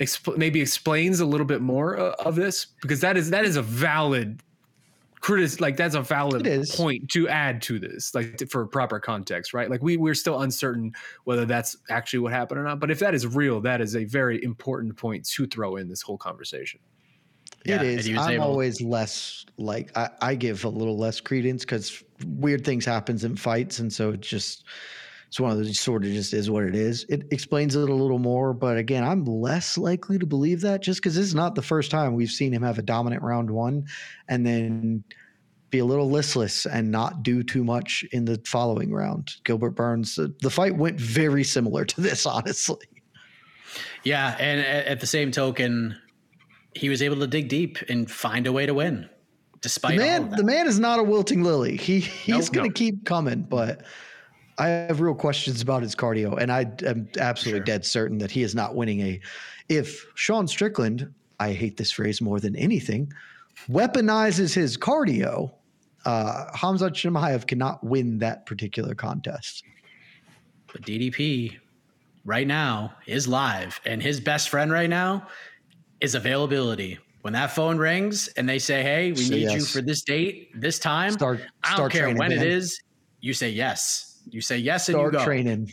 expl- 0.00 0.36
maybe 0.36 0.60
explains 0.60 1.20
a 1.20 1.24
little 1.24 1.46
bit 1.46 1.62
more 1.62 1.98
uh, 1.98 2.14
of 2.26 2.36
this 2.36 2.66
because 2.82 3.00
that 3.00 3.16
is 3.16 3.30
that 3.30 3.46
is 3.46 3.56
a 3.56 3.62
valid 3.62 4.42
critic 5.20 5.60
like 5.62 5.78
that's 5.78 5.94
a 5.94 6.02
valid 6.02 6.46
point 6.74 7.08
to 7.10 7.26
add 7.28 7.60
to 7.62 7.78
this 7.78 8.14
like 8.14 8.36
t- 8.36 8.44
for 8.44 8.66
proper 8.66 9.00
context 9.00 9.52
right 9.52 9.68
like 9.68 9.82
we 9.82 9.96
we're 9.96 10.14
still 10.14 10.42
uncertain 10.42 10.92
whether 11.24 11.44
that's 11.44 11.76
actually 11.90 12.20
what 12.20 12.32
happened 12.32 12.60
or 12.60 12.62
not 12.62 12.78
but 12.78 12.88
if 12.88 13.00
that 13.00 13.14
is 13.14 13.26
real 13.26 13.60
that 13.60 13.80
is 13.80 13.96
a 13.96 14.04
very 14.04 14.40
important 14.44 14.96
point 14.96 15.26
to 15.26 15.44
throw 15.46 15.74
in 15.74 15.88
this 15.88 16.02
whole 16.02 16.16
conversation 16.16 16.78
Yeah, 17.68 17.82
it 17.82 17.96
was 17.96 18.08
I'm 18.26 18.34
able- 18.34 18.44
always 18.44 18.80
less 18.80 19.44
like 19.56 19.96
I, 19.96 20.10
I 20.20 20.34
give 20.34 20.64
a 20.64 20.68
little 20.68 20.96
less 20.96 21.20
credence 21.20 21.64
because 21.64 22.02
weird 22.26 22.64
things 22.64 22.84
happens 22.84 23.24
in 23.24 23.36
fights, 23.36 23.78
and 23.78 23.92
so 23.92 24.10
it 24.10 24.20
just 24.20 24.64
it's 25.28 25.38
one 25.38 25.50
of 25.50 25.58
those 25.58 25.78
sort 25.78 26.04
of 26.04 26.10
just 26.10 26.32
is 26.32 26.50
what 26.50 26.64
it 26.64 26.74
is. 26.74 27.04
It 27.08 27.24
explains 27.30 27.76
it 27.76 27.88
a 27.88 27.94
little 27.94 28.18
more, 28.18 28.54
but 28.54 28.78
again, 28.78 29.04
I'm 29.04 29.24
less 29.24 29.76
likely 29.76 30.18
to 30.18 30.26
believe 30.26 30.62
that 30.62 30.80
just 30.82 31.00
because 31.00 31.14
this 31.14 31.26
is 31.26 31.34
not 31.34 31.54
the 31.54 31.62
first 31.62 31.90
time 31.90 32.14
we've 32.14 32.30
seen 32.30 32.52
him 32.52 32.62
have 32.62 32.78
a 32.78 32.82
dominant 32.82 33.22
round 33.22 33.50
one, 33.50 33.86
and 34.28 34.46
then 34.46 35.04
be 35.70 35.80
a 35.80 35.84
little 35.84 36.10
listless 36.10 36.64
and 36.64 36.90
not 36.90 37.22
do 37.22 37.42
too 37.42 37.62
much 37.62 38.04
in 38.12 38.24
the 38.24 38.40
following 38.46 38.90
round. 38.90 39.34
Gilbert 39.44 39.72
Burns, 39.72 40.14
the, 40.14 40.34
the 40.40 40.48
fight 40.48 40.76
went 40.76 40.98
very 40.98 41.44
similar 41.44 41.84
to 41.84 42.00
this, 42.00 42.24
honestly. 42.26 42.86
Yeah, 44.02 44.34
and 44.38 44.60
at, 44.60 44.86
at 44.86 45.00
the 45.00 45.06
same 45.06 45.30
token, 45.30 45.94
he 46.74 46.88
was 46.88 47.02
able 47.02 47.16
to 47.16 47.26
dig 47.26 47.48
deep 47.48 47.78
and 47.88 48.10
find 48.10 48.46
a 48.46 48.52
way 48.52 48.66
to 48.66 48.74
win, 48.74 49.08
The 49.52 49.58
despite 49.60 49.98
all 49.98 50.04
of 50.04 50.06
man, 50.06 50.30
that. 50.30 50.36
the 50.36 50.44
man 50.44 50.66
is 50.66 50.78
not 50.78 50.98
a 50.98 51.02
wilting 51.02 51.42
lily. 51.42 51.76
He 51.76 52.00
he's 52.00 52.46
Nope. 52.46 52.52
going 52.52 52.64
to 52.64 52.68
No. 52.70 52.74
keep 52.74 53.04
coming, 53.04 53.42
but 53.42 53.82
I 54.58 54.68
have 54.68 55.00
real 55.00 55.14
questions 55.14 55.62
about 55.62 55.82
his 55.82 55.94
cardio, 55.94 56.36
and 56.40 56.50
I 56.52 56.70
am 56.84 57.08
absolutely 57.18 57.60
Sure. 57.60 57.64
dead 57.64 57.84
certain 57.86 58.18
that 58.18 58.30
he 58.30 58.42
is 58.42 58.54
not 58.54 58.74
winning 58.74 59.00
a. 59.00 59.20
If 59.68 60.04
Sean 60.14 60.48
Strickland, 60.48 61.12
I 61.40 61.52
hate 61.52 61.76
this 61.76 61.90
phrase 61.92 62.20
more 62.20 62.40
than 62.40 62.56
anything, 62.56 63.12
weaponizes 63.70 64.52
his 64.54 64.76
cardio, 64.76 65.52
uh, 66.04 66.50
Khamzat 66.56 66.90
Chimaev 66.92 67.46
cannot 67.46 67.84
win 67.84 68.18
that 68.18 68.46
particular 68.46 68.94
contest. 68.94 69.62
But 70.72 70.82
DDP 70.82 71.56
right 72.24 72.46
now 72.46 72.94
is 73.06 73.28
live, 73.28 73.80
and 73.84 74.02
his 74.02 74.20
best 74.20 74.48
friend 74.48 74.70
right 74.72 74.90
now 74.90 75.26
is 76.00 76.14
availability. 76.14 76.98
When 77.22 77.32
that 77.32 77.50
phone 77.50 77.76
rings 77.78 78.28
and 78.36 78.48
they 78.48 78.58
say, 78.58 78.82
"Hey, 78.82 79.10
we 79.12 79.16
Say 79.18 79.34
need 79.44 79.50
you 79.52 79.64
for 79.64 79.82
this 79.82 80.02
date, 80.02 80.50
this 80.54 80.78
time," 80.78 81.12
Start 81.12 81.40
I 81.64 81.68
don't 81.70 81.76
start 81.76 81.92
care 81.92 82.02
training, 82.02 82.18
when 82.18 82.32
it 82.32 82.36
man. 82.38 82.46
is. 82.46 82.80
You 83.20 83.34
say 83.34 83.50
yes. 83.50 84.20
You 84.30 84.40
say 84.40 84.58
yes, 84.58 84.88
and 84.88 84.96
you 84.98 85.02
Start 85.02 85.12
go. 85.14 85.24
training. 85.24 85.72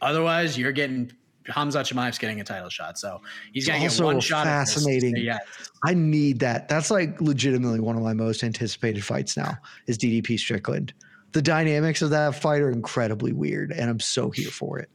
Otherwise, 0.00 0.56
you're 0.56 0.72
getting 0.72 1.12
Khamzat 1.46 1.86
Chimaev's 1.92 2.18
getting 2.18 2.40
a 2.40 2.44
title 2.44 2.68
shot. 2.70 2.98
So 2.98 3.20
he's 3.52 3.64
It's 3.68 3.72
gonna 3.72 3.88
get 3.88 4.00
one 4.00 4.20
shot. 4.20 4.46
at 4.46 4.60
this 4.66 4.74
to 4.74 4.80
say 4.80 4.94
fascinating. 5.00 5.16
yes. 5.24 5.40
I 5.84 5.94
need 5.94 6.40
that. 6.40 6.68
That's 6.68 6.90
like 6.90 7.20
legitimately 7.20 7.80
one 7.80 7.96
of 7.96 8.02
my 8.02 8.12
most 8.14 8.42
anticipated 8.44 9.04
fights 9.04 9.36
now 9.36 9.56
is 9.86 9.98
DDP 9.98 10.38
Strickland. 10.38 10.92
The 11.32 11.42
dynamics 11.42 12.00
of 12.02 12.10
that 12.10 12.34
fight 12.34 12.60
are 12.62 12.70
incredibly 12.70 13.32
weird, 13.32 13.72
and 13.72 13.90
I'm 13.90 14.00
so 14.00 14.30
here 14.30 14.50
for 14.50 14.78
it. 14.78 14.88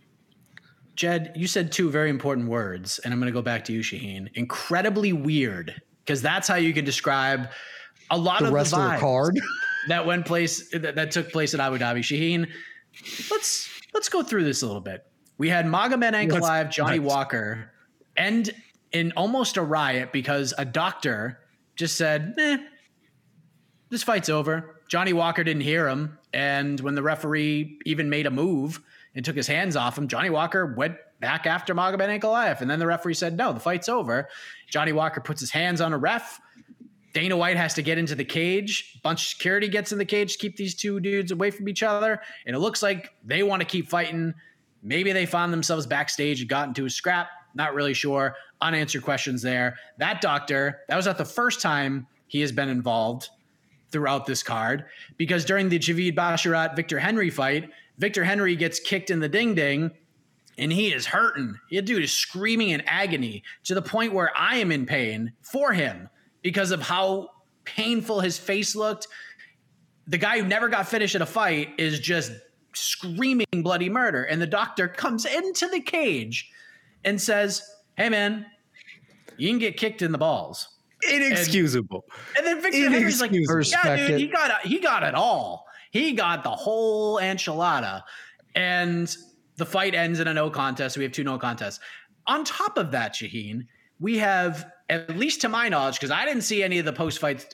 Jed, 0.96 1.34
you 1.36 1.48
said 1.48 1.72
two 1.72 1.90
very 1.90 2.10
important 2.10 2.48
words, 2.48 3.00
and 3.00 3.14
I'm 3.14 3.20
going 3.20 3.32
to 3.32 3.34
go 3.34 3.42
back 3.42 3.66
to 3.66 3.74
you, 3.74 3.82
Shaheen. 3.82 4.30
Incredibly 4.36 5.12
weird, 5.12 5.82
because 6.06 6.22
that's 6.22 6.48
how 6.48 6.56
you 6.56 6.74
can 6.74 6.86
describe 6.86 7.50
a 8.12 8.18
lot 8.18 8.42
The 8.42 8.48
of 8.48 8.54
rest 8.54 8.72
the 8.72 8.78
of 8.78 8.84
the 8.84 8.90
vibes 8.90 9.00
card. 9.00 9.40
that 9.88 10.06
went 10.06 10.26
place 10.26 10.70
that, 10.72 10.96
that 10.96 11.12
took 11.12 11.32
place 11.32 11.54
at 11.54 11.60
Abu 11.60 11.80
Dhabi. 11.80 12.00
Shaheen, 12.00 12.48
let's 13.32 13.70
let's 13.94 14.10
go 14.10 14.22
through 14.22 14.44
this 14.44 14.62
a 14.62 14.68
little 14.68 14.82
bit. 14.82 15.06
We 15.38 15.50
had 15.50 15.66
Magomed 15.66 16.14
Ankalaev, 16.14 16.70
Johnny 16.70 17.00
let's. 17.00 17.14
Walker, 17.14 17.72
end 18.16 18.52
in 18.92 19.14
almost 19.18 19.58
a 19.58 19.64
riot 19.64 20.12
because 20.14 20.54
a 20.58 20.66
doctor 20.66 21.40
just 21.76 21.96
said, 21.96 22.36
"Eh, 22.38 22.58
this 23.90 24.04
fight's 24.04 24.30
over." 24.30 24.82
Johnny 24.90 25.14
Walker 25.14 25.44
didn't 25.44 25.64
hear 25.64 25.88
him, 25.88 26.20
and 26.34 26.80
when 26.82 26.94
the 26.94 27.02
referee 27.02 27.80
even 27.86 28.12
made 28.12 28.28
a 28.28 28.32
move 28.32 28.80
and 29.16 29.24
took 29.24 29.36
his 29.36 29.48
hands 29.48 29.76
off 29.76 29.98
him, 29.98 30.08
Johnny 30.08 30.30
Walker 30.30 30.74
went 30.76 30.96
back 31.20 31.46
after 31.46 31.74
Magomed 31.74 32.20
Ankalaev, 32.20 32.62
and 32.62 32.70
then 32.70 32.80
the 32.80 32.88
referee 32.88 33.14
said, 33.14 33.38
"No, 33.38 33.54
the 33.54 33.60
fight's 33.60 33.88
over." 33.88 34.28
Johnny 34.70 34.92
Walker 34.92 35.22
puts 35.22 35.40
his 35.40 35.52
hands 35.52 35.82
on 35.82 35.94
a 35.94 35.98
ref. 35.98 36.40
Dana 37.14 37.38
White 37.38 37.58
has 37.58 37.76
to 37.76 37.82
get 37.82 37.98
into 37.98 38.16
the 38.16 38.26
cage. 38.26 39.00
Bunch 39.04 39.22
of 39.22 39.28
security 39.30 39.68
gets 39.68 39.92
in 39.92 40.00
the 40.00 40.06
cage 40.06 40.34
to 40.34 40.40
keep 40.40 40.58
these 40.58 40.74
two 40.74 41.00
dudes 41.00 41.32
away 41.32 41.52
from 41.52 41.70
each 41.70 41.84
other. 41.84 42.20
And 42.46 42.56
it 42.56 42.60
looks 42.60 42.82
like 42.82 43.12
they 43.24 43.44
want 43.44 43.62
to 43.62 43.68
keep 43.68 43.88
fighting. 43.88 44.34
Maybe 44.82 45.14
they 45.14 45.28
found 45.28 45.54
themselves 45.54 45.86
backstage 45.86 46.42
and 46.42 46.50
got 46.50 46.68
into 46.68 46.86
a 46.86 46.90
scrap. 46.90 47.30
Not 47.54 47.76
really 47.76 47.94
sure. 47.94 48.36
Unanswered 48.62 49.04
questions 49.04 49.44
there. 49.44 49.78
That 50.00 50.22
doctor, 50.22 50.82
that 50.90 50.96
was 50.96 51.06
not 51.06 51.20
the 51.20 51.26
first 51.26 51.62
time 51.62 52.08
he 52.26 52.42
has 52.42 52.52
been 52.52 52.68
involved 52.68 53.30
throughout 53.92 54.26
this 54.26 54.42
card 54.42 54.86
because 55.18 55.46
during 55.46 55.70
the 55.70 55.78
Javid 55.78 56.16
Basharat 56.16 56.76
Victor 56.76 56.98
Henry 56.98 57.30
fight, 57.30 57.70
Victor 57.98 58.24
Henry 58.24 58.56
gets 58.56 58.80
kicked 58.80 59.10
in 59.10 59.20
the 59.20 59.30
ding 59.30 59.56
ding 59.56 59.92
and 60.58 60.72
he 60.72 60.94
is 60.94 61.06
hurting. 61.06 61.60
The 61.70 61.82
dude 61.82 62.04
is 62.04 62.12
screaming 62.12 62.70
in 62.70 62.82
agony 62.82 63.44
to 63.64 63.76
the 63.76 63.82
point 63.82 64.14
where 64.14 64.32
I 64.36 64.58
am 64.58 64.72
in 64.72 64.86
pain 64.86 65.34
for 65.42 65.74
him 65.74 66.10
because 66.42 66.72
of 66.72 66.82
how 66.82 67.30
painful 67.66 68.20
his 68.20 68.38
face 68.38 68.76
looked. 68.76 69.08
The 70.08 70.18
guy 70.18 70.40
who 70.40 70.48
never 70.48 70.70
got 70.70 70.88
finished 70.88 71.16
in 71.16 71.22
a 71.22 71.26
fight 71.26 71.70
is 71.78 72.00
just 72.00 72.32
screaming 72.74 73.46
bloody 73.54 73.90
murder. 73.90 74.24
And 74.24 74.42
the 74.42 74.48
doctor 74.48 74.88
comes 74.88 75.26
into 75.26 75.68
the 75.68 75.80
cage 75.80 76.50
and 77.04 77.20
says, 77.20 77.62
Hey, 77.96 78.10
man, 78.10 78.46
you 79.38 79.50
can 79.50 79.60
get 79.60 79.78
kicked 79.78 80.02
in 80.02 80.12
the 80.12 80.18
balls. 80.18 80.68
inexcusable 81.12 82.04
And 82.38 82.46
then 82.46 82.62
Victor 82.62 82.90
Henry's 82.90 83.22
like, 83.22 83.32
Inexcusable. 83.32 83.84
"Yeah, 83.86 84.08
dude, 84.08 84.20
he 84.20 84.28
got 84.28 84.62
he 84.62 84.80
got 84.80 85.04
it 85.04 85.16
all. 85.16 85.66
He 85.94 86.12
got 86.12 86.44
the 86.44 86.50
whole 86.50 87.20
enchilada." 87.20 88.02
And 88.56 89.16
the 89.56 89.66
fight 89.66 89.96
ends 89.96 90.20
in 90.20 90.28
a 90.28 90.34
no 90.34 90.50
contest. 90.50 90.98
We 90.98 91.04
have 91.04 91.14
two 91.14 91.24
no 91.24 91.38
contests. 91.38 91.80
On 92.28 92.44
top 92.44 92.78
of 92.78 92.92
that, 92.92 93.14
Shaheen, 93.14 93.68
we 94.00 94.18
have 94.18 94.70
at 94.90 95.18
least 95.18 95.42
to 95.42 95.50
my 95.50 95.70
knowledge, 95.70 95.96
because 95.96 96.12
I 96.12 96.26
didn't 96.26 96.44
see 96.44 96.64
any 96.64 96.80
of 96.80 96.86
the 96.86 96.94
post 96.94 97.20
fight 97.20 97.46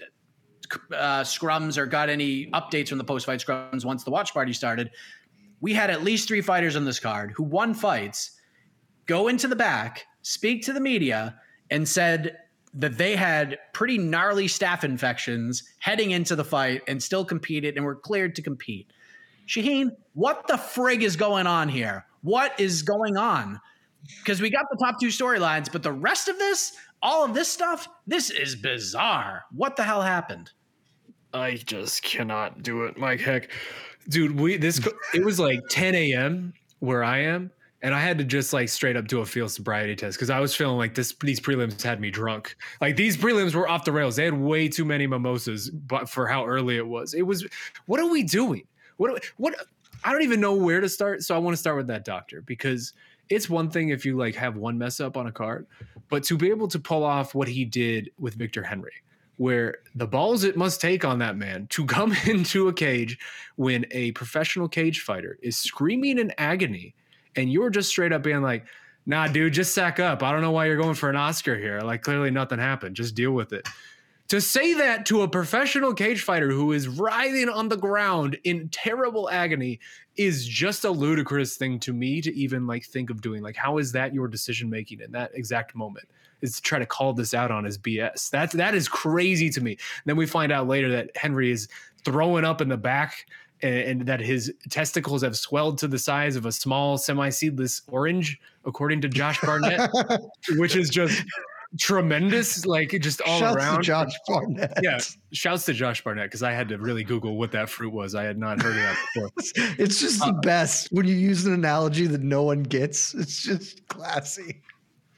uh, 0.91 1.21
scrums 1.21 1.77
or 1.77 1.85
got 1.85 2.09
any 2.09 2.47
updates 2.51 2.89
from 2.89 2.97
the 2.97 3.03
post 3.03 3.25
fight 3.25 3.39
scrums 3.39 3.85
once 3.85 4.03
the 4.03 4.11
watch 4.11 4.33
party 4.33 4.53
started. 4.53 4.89
We 5.61 5.73
had 5.73 5.89
at 5.89 6.03
least 6.03 6.27
three 6.27 6.41
fighters 6.41 6.75
on 6.75 6.85
this 6.85 6.99
card 6.99 7.33
who 7.35 7.43
won 7.43 7.73
fights, 7.73 8.31
go 9.05 9.27
into 9.27 9.47
the 9.47 9.55
back, 9.55 10.05
speak 10.21 10.63
to 10.65 10.73
the 10.73 10.79
media, 10.79 11.35
and 11.69 11.87
said 11.87 12.37
that 12.73 12.97
they 12.97 13.15
had 13.15 13.57
pretty 13.73 13.97
gnarly 13.97 14.47
staph 14.47 14.83
infections 14.83 15.63
heading 15.79 16.11
into 16.11 16.35
the 16.35 16.43
fight 16.43 16.81
and 16.87 17.01
still 17.01 17.25
competed 17.25 17.75
and 17.75 17.85
were 17.85 17.95
cleared 17.95 18.35
to 18.35 18.41
compete. 18.41 18.91
Shaheen, 19.47 19.91
what 20.13 20.47
the 20.47 20.53
frig 20.53 21.01
is 21.01 21.15
going 21.15 21.47
on 21.47 21.69
here? 21.69 22.05
What 22.21 22.59
is 22.59 22.83
going 22.83 23.17
on? 23.17 23.59
Because 24.19 24.41
we 24.41 24.49
got 24.49 24.65
the 24.69 24.77
top 24.77 24.99
two 24.99 25.07
storylines, 25.07 25.71
but 25.71 25.83
the 25.83 25.91
rest 25.91 26.27
of 26.27 26.37
this, 26.37 26.73
all 27.01 27.25
of 27.25 27.33
this 27.33 27.47
stuff, 27.47 27.87
this 28.05 28.29
is 28.29 28.55
bizarre. 28.55 29.43
What 29.51 29.75
the 29.75 29.83
hell 29.83 30.01
happened? 30.01 30.51
I 31.33 31.55
just 31.55 32.03
cannot 32.03 32.63
do 32.63 32.83
it, 32.83 32.97
Mike. 32.97 33.21
Heck, 33.21 33.51
dude, 34.07 34.39
we 34.39 34.57
this 34.57 34.79
it 35.13 35.23
was 35.23 35.39
like 35.39 35.59
10 35.69 35.95
a.m. 35.95 36.53
where 36.79 37.03
I 37.03 37.19
am, 37.19 37.51
and 37.81 37.93
I 37.93 37.99
had 37.99 38.17
to 38.17 38.23
just 38.23 38.51
like 38.51 38.69
straight 38.69 38.97
up 38.97 39.07
do 39.07 39.21
a 39.21 39.25
field 39.25 39.51
sobriety 39.51 39.95
test 39.95 40.17
because 40.17 40.29
I 40.29 40.39
was 40.39 40.55
feeling 40.55 40.77
like 40.77 40.95
this. 40.95 41.13
These 41.13 41.39
prelims 41.39 41.81
had 41.81 42.01
me 42.01 42.11
drunk. 42.11 42.55
Like 42.81 42.95
these 42.95 43.15
prelims 43.15 43.55
were 43.55 43.69
off 43.69 43.85
the 43.85 43.91
rails. 43.91 44.15
They 44.15 44.25
had 44.25 44.33
way 44.33 44.67
too 44.67 44.85
many 44.85 45.07
mimosas, 45.07 45.69
but 45.69 46.09
for 46.09 46.27
how 46.27 46.45
early 46.45 46.77
it 46.77 46.87
was, 46.87 47.13
it 47.13 47.21
was. 47.21 47.47
What 47.85 47.99
are 47.99 48.09
we 48.09 48.23
doing? 48.23 48.63
What? 48.97 49.23
What? 49.37 49.55
I 50.03 50.11
don't 50.11 50.23
even 50.23 50.41
know 50.41 50.53
where 50.53 50.81
to 50.81 50.89
start. 50.89 51.23
So 51.23 51.35
I 51.35 51.37
want 51.37 51.53
to 51.55 51.59
start 51.59 51.77
with 51.77 51.87
that 51.87 52.05
doctor 52.05 52.41
because 52.41 52.93
it's 53.29 53.49
one 53.49 53.69
thing 53.69 53.89
if 53.89 54.05
you 54.05 54.17
like 54.17 54.35
have 54.35 54.57
one 54.57 54.77
mess 54.77 54.99
up 54.99 55.15
on 55.15 55.27
a 55.27 55.31
card, 55.31 55.67
but 56.09 56.23
to 56.23 56.37
be 56.37 56.49
able 56.49 56.67
to 56.67 56.79
pull 56.79 57.03
off 57.03 57.35
what 57.35 57.47
he 57.47 57.63
did 57.63 58.09
with 58.17 58.33
Victor 58.35 58.63
Henry, 58.63 58.93
where 59.37 59.77
the 59.95 60.07
balls 60.07 60.43
it 60.43 60.57
must 60.57 60.81
take 60.81 61.05
on 61.05 61.19
that 61.19 61.37
man 61.37 61.67
to 61.67 61.85
come 61.85 62.13
into 62.27 62.67
a 62.67 62.73
cage 62.73 63.17
when 63.55 63.85
a 63.91 64.11
professional 64.13 64.67
cage 64.67 64.99
fighter 64.99 65.37
is 65.41 65.55
screaming 65.55 66.19
in 66.19 66.33
agony 66.37 66.93
and 67.35 67.51
you're 67.51 67.69
just 67.69 67.89
straight 67.89 68.11
up 68.11 68.23
being 68.23 68.41
like, 68.41 68.65
nah, 69.05 69.27
dude, 69.27 69.53
just 69.53 69.73
sack 69.73 69.99
up. 69.99 70.23
I 70.23 70.31
don't 70.31 70.41
know 70.41 70.51
why 70.51 70.65
you're 70.65 70.77
going 70.77 70.95
for 70.95 71.09
an 71.09 71.15
Oscar 71.15 71.57
here. 71.57 71.81
Like, 71.81 72.01
clearly 72.03 72.31
nothing 72.31 72.59
happened. 72.59 72.95
Just 72.95 73.15
deal 73.15 73.31
with 73.31 73.53
it. 73.53 73.67
To 74.29 74.39
say 74.39 74.75
that 74.75 75.07
to 75.07 75.23
a 75.23 75.27
professional 75.27 75.95
cage 75.95 76.21
fighter 76.21 76.51
who 76.51 76.71
is 76.71 76.87
writhing 76.87 77.49
on 77.49 77.67
the 77.67 77.77
ground 77.77 78.37
in 78.43 78.69
terrible 78.69 79.27
agony 79.27 79.79
is 80.17 80.47
just 80.47 80.83
a 80.85 80.91
ludicrous 80.91 81.57
thing 81.57 81.79
to 81.79 81.93
me 81.93 82.21
to 82.21 82.35
even 82.35 82.67
like 82.67 82.85
think 82.85 83.09
of 83.09 83.21
doing. 83.21 83.41
Like, 83.41 83.55
how 83.55 83.79
is 83.79 83.91
that 83.93 84.13
your 84.13 84.27
decision 84.27 84.69
making 84.69 85.01
in 85.01 85.11
that 85.13 85.31
exact 85.33 85.73
moment? 85.73 86.07
Is 86.41 86.57
to 86.57 86.61
try 86.61 86.77
to 86.77 86.85
call 86.85 87.13
this 87.13 87.33
out 87.33 87.49
on 87.49 87.63
his 87.63 87.79
BS. 87.79 88.29
That 88.29 88.51
that 88.51 88.75
is 88.75 88.87
crazy 88.87 89.49
to 89.49 89.61
me. 89.61 89.71
And 89.71 90.03
then 90.05 90.15
we 90.15 90.27
find 90.27 90.51
out 90.51 90.67
later 90.67 90.89
that 90.89 91.09
Henry 91.17 91.51
is 91.51 91.67
throwing 92.05 92.45
up 92.45 92.61
in 92.61 92.69
the 92.69 92.77
back 92.77 93.25
and, 93.61 93.75
and, 93.75 94.01
that 94.07 94.19
his 94.19 94.53
testicles 94.69 95.21
have 95.21 95.37
swelled 95.37 95.77
to 95.79 95.87
the 95.87 95.99
size 95.99 96.35
of 96.35 96.45
a 96.45 96.51
small 96.51 96.97
semi-seedless 96.97 97.81
orange, 97.89 98.39
according 98.65 99.01
to 99.01 99.09
Josh 99.09 99.39
Barnett, 99.41 99.89
which 100.57 100.75
is 100.75 100.89
just 100.89 101.23
tremendous, 101.77 102.65
like 102.65 102.89
just 103.01 103.21
all 103.21 103.39
Shouts 103.39 103.55
around. 103.55 103.77
to 103.77 103.83
Josh 103.83 104.13
Barnett. 104.27 104.73
Yeah, 104.81 104.99
shouts 105.31 105.65
to 105.65 105.73
Josh 105.73 106.03
Barnett 106.03 106.27
because 106.27 106.43
I 106.43 106.51
had 106.51 106.69
to 106.69 106.77
really 106.77 107.03
Google 107.03 107.37
what 107.37 107.51
that 107.51 107.69
fruit 107.69 107.93
was. 107.93 108.15
I 108.15 108.23
had 108.23 108.37
not 108.37 108.61
heard 108.61 108.75
of 108.75 108.81
that 108.81 108.97
before. 109.13 109.29
It's 109.77 109.99
just 109.99 110.19
the 110.19 110.27
uh, 110.27 110.41
best 110.41 110.89
when 110.91 111.07
you 111.07 111.15
use 111.15 111.45
an 111.45 111.53
analogy 111.53 112.07
that 112.07 112.21
no 112.21 112.43
one 112.43 112.63
gets. 112.63 113.13
It's 113.13 113.43
just 113.43 113.87
classy. 113.87 114.61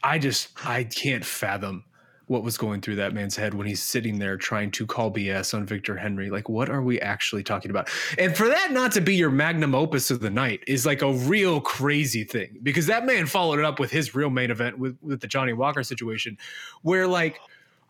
I 0.03 0.17
just 0.17 0.49
I 0.65 0.83
can't 0.83 1.23
fathom 1.23 1.83
what 2.32 2.43
was 2.43 2.57
going 2.57 2.79
through 2.79 2.95
that 2.95 3.13
man's 3.13 3.36
head 3.36 3.53
when 3.53 3.67
he's 3.67 3.84
sitting 3.84 4.17
there 4.17 4.38
trying 4.38 4.71
to 4.71 4.86
call 4.86 5.11
BS 5.11 5.53
on 5.53 5.65
Victor 5.65 5.97
Henry. 5.97 6.29
Like, 6.29 6.47
what 6.47 6.69
are 6.69 6.82
we 6.82 6.97
actually 7.01 7.43
talking 7.43 7.69
about? 7.71 7.89
And 8.17 8.38
for 8.38 8.47
that 8.47 8.71
not 8.71 8.93
to 8.93 9.01
be 9.01 9.17
your 9.17 9.29
magnum 9.29 9.75
opus 9.75 10.09
of 10.09 10.21
the 10.21 10.29
night 10.29 10.63
is 10.65 10.86
like 10.86 11.01
a 11.01 11.11
real 11.11 11.59
crazy 11.59 12.23
thing 12.23 12.57
because 12.63 12.88
that 12.88 13.05
man 13.05 13.25
followed 13.25 13.59
it 13.59 13.65
up 13.65 13.79
with 13.79 13.91
his 13.91 14.15
real 14.15 14.29
main 14.29 14.49
event 14.49 14.79
with, 14.79 14.97
with 15.01 15.19
the 15.19 15.27
Johnny 15.27 15.51
Walker 15.51 15.84
situation, 15.84 16.38
where 16.84 17.05
like, 17.05 17.38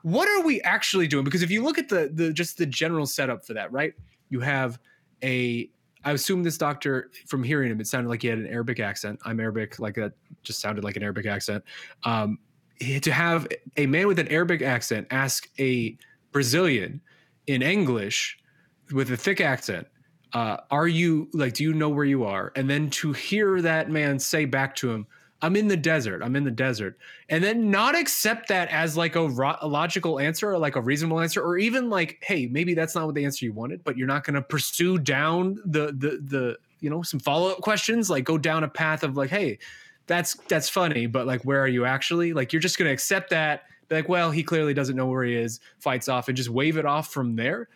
what 0.01 0.27
are 0.27 0.43
we 0.43 0.59
actually 0.61 1.07
doing? 1.07 1.23
Because 1.23 1.43
if 1.43 1.51
you 1.51 1.63
look 1.63 1.77
at 1.77 1.87
the 1.87 2.09
the 2.11 2.33
just 2.33 2.57
the 2.57 2.65
general 2.65 3.05
setup 3.05 3.45
for 3.45 3.53
that, 3.53 3.71
right? 3.71 3.93
You 4.29 4.39
have 4.39 4.79
a 5.23 5.69
I 6.03 6.13
assume 6.13 6.41
this 6.41 6.57
doctor, 6.57 7.11
from 7.27 7.43
hearing 7.43 7.69
him, 7.71 7.79
it 7.79 7.85
sounded 7.85 8.09
like 8.09 8.23
he 8.23 8.27
had 8.27 8.39
an 8.39 8.47
Arabic 8.47 8.79
accent. 8.79 9.19
I'm 9.23 9.39
Arabic, 9.39 9.77
like 9.77 9.93
that 9.95 10.13
just 10.41 10.59
sounded 10.59 10.83
like 10.83 10.95
an 10.95 11.03
Arabic 11.03 11.27
accent. 11.27 11.63
Um, 12.05 12.39
to 13.01 13.11
have 13.11 13.47
a 13.77 13.85
man 13.85 14.07
with 14.07 14.19
an 14.19 14.27
Arabic 14.27 14.61
accent 14.61 15.07
ask 15.11 15.47
a 15.59 15.97
Brazilian 16.31 17.01
in 17.47 17.61
English 17.61 18.37
with 18.91 19.11
a 19.11 19.17
thick 19.17 19.41
accent, 19.41 19.87
uh, 20.33 20.57
"Are 20.69 20.87
you 20.87 21.29
like? 21.33 21.53
Do 21.53 21.63
you 21.63 21.73
know 21.73 21.89
where 21.89 22.05
you 22.05 22.23
are?" 22.23 22.51
And 22.55 22.69
then 22.69 22.89
to 22.91 23.13
hear 23.13 23.61
that 23.61 23.89
man 23.89 24.19
say 24.19 24.45
back 24.45 24.75
to 24.77 24.91
him, 24.91 25.05
"I'm 25.41 25.55
in 25.55 25.67
the 25.67 25.77
desert. 25.77 26.21
I'm 26.23 26.35
in 26.35 26.43
the 26.43 26.51
desert," 26.51 26.97
and 27.29 27.43
then 27.43 27.69
not 27.69 27.95
accept 27.95 28.47
that 28.49 28.69
as 28.69 28.97
like 28.97 29.15
a, 29.15 29.27
ro- 29.27 29.57
a 29.61 29.67
logical 29.67 30.19
answer 30.19 30.51
or 30.51 30.57
like 30.57 30.75
a 30.75 30.81
reasonable 30.81 31.19
answer, 31.19 31.41
or 31.41 31.57
even 31.57 31.89
like, 31.89 32.17
"Hey, 32.21 32.47
maybe 32.47 32.73
that's 32.73 32.95
not 32.95 33.05
what 33.05 33.15
the 33.15 33.25
answer 33.25 33.45
you 33.45 33.53
wanted," 33.53 33.83
but 33.83 33.97
you're 33.97 34.07
not 34.07 34.23
going 34.23 34.35
to 34.35 34.41
pursue 34.41 34.97
down 34.97 35.59
the 35.65 35.87
the 35.87 36.21
the 36.23 36.57
you 36.79 36.89
know 36.89 37.03
some 37.03 37.19
follow 37.19 37.51
up 37.51 37.59
questions, 37.59 38.09
like 38.09 38.23
go 38.23 38.37
down 38.37 38.63
a 38.63 38.69
path 38.69 39.03
of 39.03 39.15
like, 39.17 39.29
"Hey." 39.29 39.59
That's 40.11 40.35
that's 40.47 40.69
funny, 40.69 41.05
but 41.05 41.25
like, 41.25 41.43
where 41.43 41.61
are 41.61 41.67
you 41.67 41.85
actually? 41.85 42.33
Like, 42.33 42.53
you're 42.53 42.61
just 42.61 42.77
gonna 42.77 42.91
accept 42.91 43.29
that, 43.31 43.63
be 43.87 43.95
like, 43.95 44.09
well, 44.09 44.31
he 44.31 44.43
clearly 44.43 44.73
doesn't 44.73 44.95
know 44.95 45.07
where 45.07 45.23
he 45.23 45.35
is, 45.35 45.59
fights 45.79 46.09
off, 46.09 46.27
and 46.27 46.37
just 46.37 46.49
wave 46.49 46.77
it 46.77 46.85
off 46.85 47.11
from 47.11 47.35
there 47.35 47.69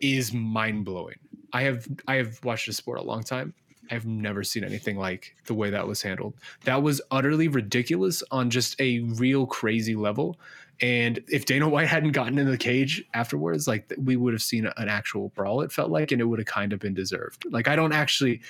is 0.00 0.32
mind 0.32 0.84
blowing. 0.84 1.16
I 1.52 1.62
have 1.62 1.86
I 2.06 2.16
have 2.16 2.42
watched 2.44 2.66
this 2.66 2.76
sport 2.76 2.98
a 2.98 3.02
long 3.02 3.22
time. 3.22 3.54
I've 3.90 4.06
never 4.06 4.42
seen 4.42 4.64
anything 4.64 4.96
like 4.96 5.34
the 5.46 5.54
way 5.54 5.70
that 5.70 5.86
was 5.86 6.02
handled. 6.02 6.34
That 6.64 6.82
was 6.82 7.00
utterly 7.10 7.48
ridiculous 7.48 8.22
on 8.30 8.50
just 8.50 8.80
a 8.80 9.00
real 9.00 9.46
crazy 9.46 9.94
level. 9.94 10.38
And 10.80 11.22
if 11.28 11.46
Dana 11.46 11.68
White 11.68 11.86
hadn't 11.86 12.12
gotten 12.12 12.38
in 12.38 12.50
the 12.50 12.58
cage 12.58 13.04
afterwards, 13.14 13.66
like 13.66 13.92
we 13.96 14.16
would 14.16 14.34
have 14.34 14.42
seen 14.42 14.66
an 14.66 14.88
actual 14.88 15.30
brawl. 15.30 15.62
It 15.62 15.72
felt 15.72 15.90
like, 15.90 16.12
and 16.12 16.20
it 16.20 16.24
would 16.24 16.38
have 16.38 16.46
kind 16.46 16.72
of 16.72 16.80
been 16.80 16.94
deserved. 16.94 17.46
Like 17.50 17.68
I 17.68 17.76
don't 17.76 17.92
actually. 17.92 18.40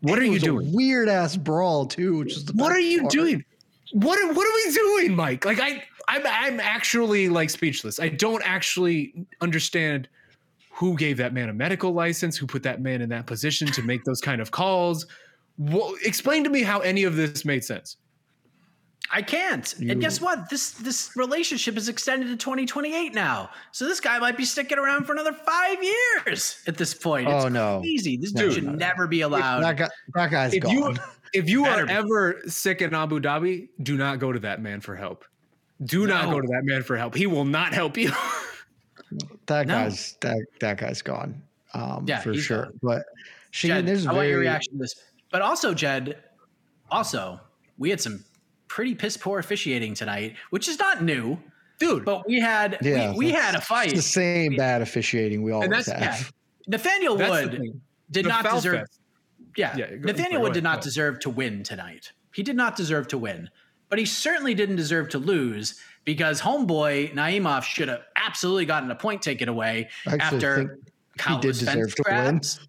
What 0.00 0.18
are 0.18 0.24
you 0.24 0.38
doing? 0.38 0.72
Weird 0.72 1.08
ass 1.08 1.36
brawl 1.36 1.86
too. 1.86 2.18
Which 2.18 2.36
is 2.36 2.44
the 2.44 2.52
what 2.52 2.72
are 2.72 2.80
you 2.80 3.00
part. 3.02 3.12
doing? 3.12 3.44
What 3.92 4.18
are, 4.18 4.32
what 4.32 4.46
are 4.46 4.54
we 4.54 4.74
doing, 4.74 5.16
Mike? 5.16 5.44
Like 5.44 5.60
I 5.60 5.82
I'm 6.08 6.22
I'm 6.26 6.60
actually 6.60 7.28
like 7.28 7.50
speechless. 7.50 8.00
I 8.00 8.08
don't 8.08 8.42
actually 8.44 9.26
understand 9.40 10.08
who 10.70 10.96
gave 10.96 11.16
that 11.16 11.32
man 11.32 11.48
a 11.48 11.52
medical 11.52 11.92
license, 11.92 12.36
who 12.36 12.46
put 12.46 12.62
that 12.62 12.80
man 12.80 13.02
in 13.02 13.08
that 13.08 13.26
position 13.26 13.66
to 13.72 13.82
make 13.82 14.04
those 14.04 14.20
kind 14.20 14.40
of 14.40 14.50
calls. 14.50 15.06
Well, 15.58 15.94
explain 16.04 16.44
to 16.44 16.50
me 16.50 16.62
how 16.62 16.80
any 16.80 17.02
of 17.02 17.16
this 17.16 17.44
made 17.44 17.64
sense. 17.64 17.96
I 19.10 19.22
can't. 19.22 19.72
And 19.78 20.00
guess 20.02 20.20
what? 20.20 20.50
This 20.50 20.72
this 20.72 21.16
relationship 21.16 21.76
is 21.78 21.88
extended 21.88 22.26
to 22.28 22.36
2028 22.36 23.14
now. 23.14 23.48
So 23.72 23.86
this 23.86 24.00
guy 24.00 24.18
might 24.18 24.36
be 24.36 24.44
sticking 24.44 24.78
around 24.78 25.06
for 25.06 25.12
another 25.12 25.32
five 25.32 25.78
years 25.82 26.62
at 26.66 26.76
this 26.76 26.92
point. 26.92 27.26
Oh, 27.26 27.46
it's 27.46 27.52
no. 27.52 27.80
easy. 27.84 28.18
This 28.18 28.34
No, 28.34 28.42
dude 28.42 28.52
should 28.54 28.64
no, 28.64 28.72
no. 28.72 28.76
never 28.76 29.06
be 29.06 29.22
allowed. 29.22 29.60
That 29.62 29.76
guy, 29.78 29.88
that 30.14 30.30
guy's 30.30 30.52
If 30.54 30.62
gone. 30.62 30.72
you 30.74 30.94
if 31.32 31.48
you 31.48 31.64
are 31.64 31.86
be. 31.86 31.92
ever 31.92 32.42
sick 32.48 32.82
in 32.82 32.94
Abu 32.94 33.18
Dhabi, 33.20 33.68
do 33.82 33.96
not 33.96 34.18
go 34.18 34.30
to 34.30 34.40
that 34.40 34.60
man 34.60 34.80
for 34.82 34.94
help. 34.94 35.24
Do 35.84 36.06
not 36.06 36.26
go 36.30 36.40
to 36.40 36.46
that 36.48 36.64
man 36.64 36.82
for 36.82 36.96
help. 36.96 37.14
He 37.14 37.26
will 37.26 37.44
not 37.46 37.72
help 37.72 37.96
you. 37.96 38.10
that 39.46 39.66
No. 39.66 39.74
guy's 39.84 40.16
that 40.20 40.36
that 40.60 40.76
guy's 40.78 41.00
gone. 41.02 41.40
Um, 41.72 42.04
Yeah, 42.06 42.20
for 42.20 42.34
sure. 42.34 42.64
gone. 42.64 42.78
But 42.82 43.04
she, 43.52 43.68
Jed, 43.68 43.86
there's 43.86 44.06
I 44.06 44.12
want 44.12 44.28
your 44.28 44.38
reaction 44.40 44.74
to 44.74 44.78
this. 44.80 44.94
But 45.30 45.40
also, 45.42 45.72
Jed, 45.74 46.22
also, 46.90 47.40
we 47.78 47.90
had 47.90 48.00
some 48.00 48.24
pretty 48.68 48.94
piss 48.94 49.16
poor 49.16 49.38
officiating 49.38 49.94
tonight, 49.94 50.36
which 50.50 50.68
is 50.68 50.78
not 50.78 51.02
new. 51.02 51.38
Dude, 51.78 52.04
But 52.04 52.26
we 52.26 52.40
had 52.40 52.76
yeah. 52.82 53.12
we, 53.12 53.26
we 53.26 53.30
had 53.30 53.54
a 53.54 53.58
it's 53.58 53.66
fight. 53.66 53.94
the 53.94 54.02
same 54.02 54.56
bad 54.56 54.82
officiating 54.82 55.42
we 55.42 55.52
always 55.52 55.86
have. 55.86 56.00
Yeah. 56.00 56.18
Nathaniel 56.66 57.16
that's 57.16 57.30
Wood 57.52 57.80
did 58.10 58.24
The 58.24 58.28
not 58.28 58.44
deserve. 58.44 58.80
Fest. 58.80 59.00
Yeah, 59.56 59.76
Yeah, 59.76 59.94
go- 59.96 60.06
Nathaniel 60.12 60.40
go 60.40 60.44
Wood 60.44 60.54
did 60.54 60.64
not 60.64 60.74
ahead. 60.74 60.82
deserve 60.84 61.20
to 61.20 61.30
win 61.30 61.62
tonight. 61.62 62.12
He 62.34 62.42
did 62.42 62.56
not 62.56 62.74
deserve 62.76 63.06
to 63.08 63.18
win, 63.18 63.48
but 63.88 63.98
he 64.00 64.04
certainly 64.04 64.54
didn't 64.54 64.76
deserve 64.76 65.08
to 65.10 65.18
lose 65.18 65.80
because 66.04 66.40
homeboy 66.40 67.14
Naimov 67.14 67.62
should 67.62 67.88
have 67.88 68.02
absolutely 68.16 68.66
gotten 68.66 68.90
a 68.90 68.94
point 68.96 69.22
taken 69.22 69.48
away 69.48 69.88
I 70.06 70.14
actually 70.14 70.36
after 70.36 70.56
think 70.56 70.70
countless 71.16 71.58
deserve 71.60 71.94
to 71.94 72.02
win. 72.08 72.16
grabs, 72.24 72.60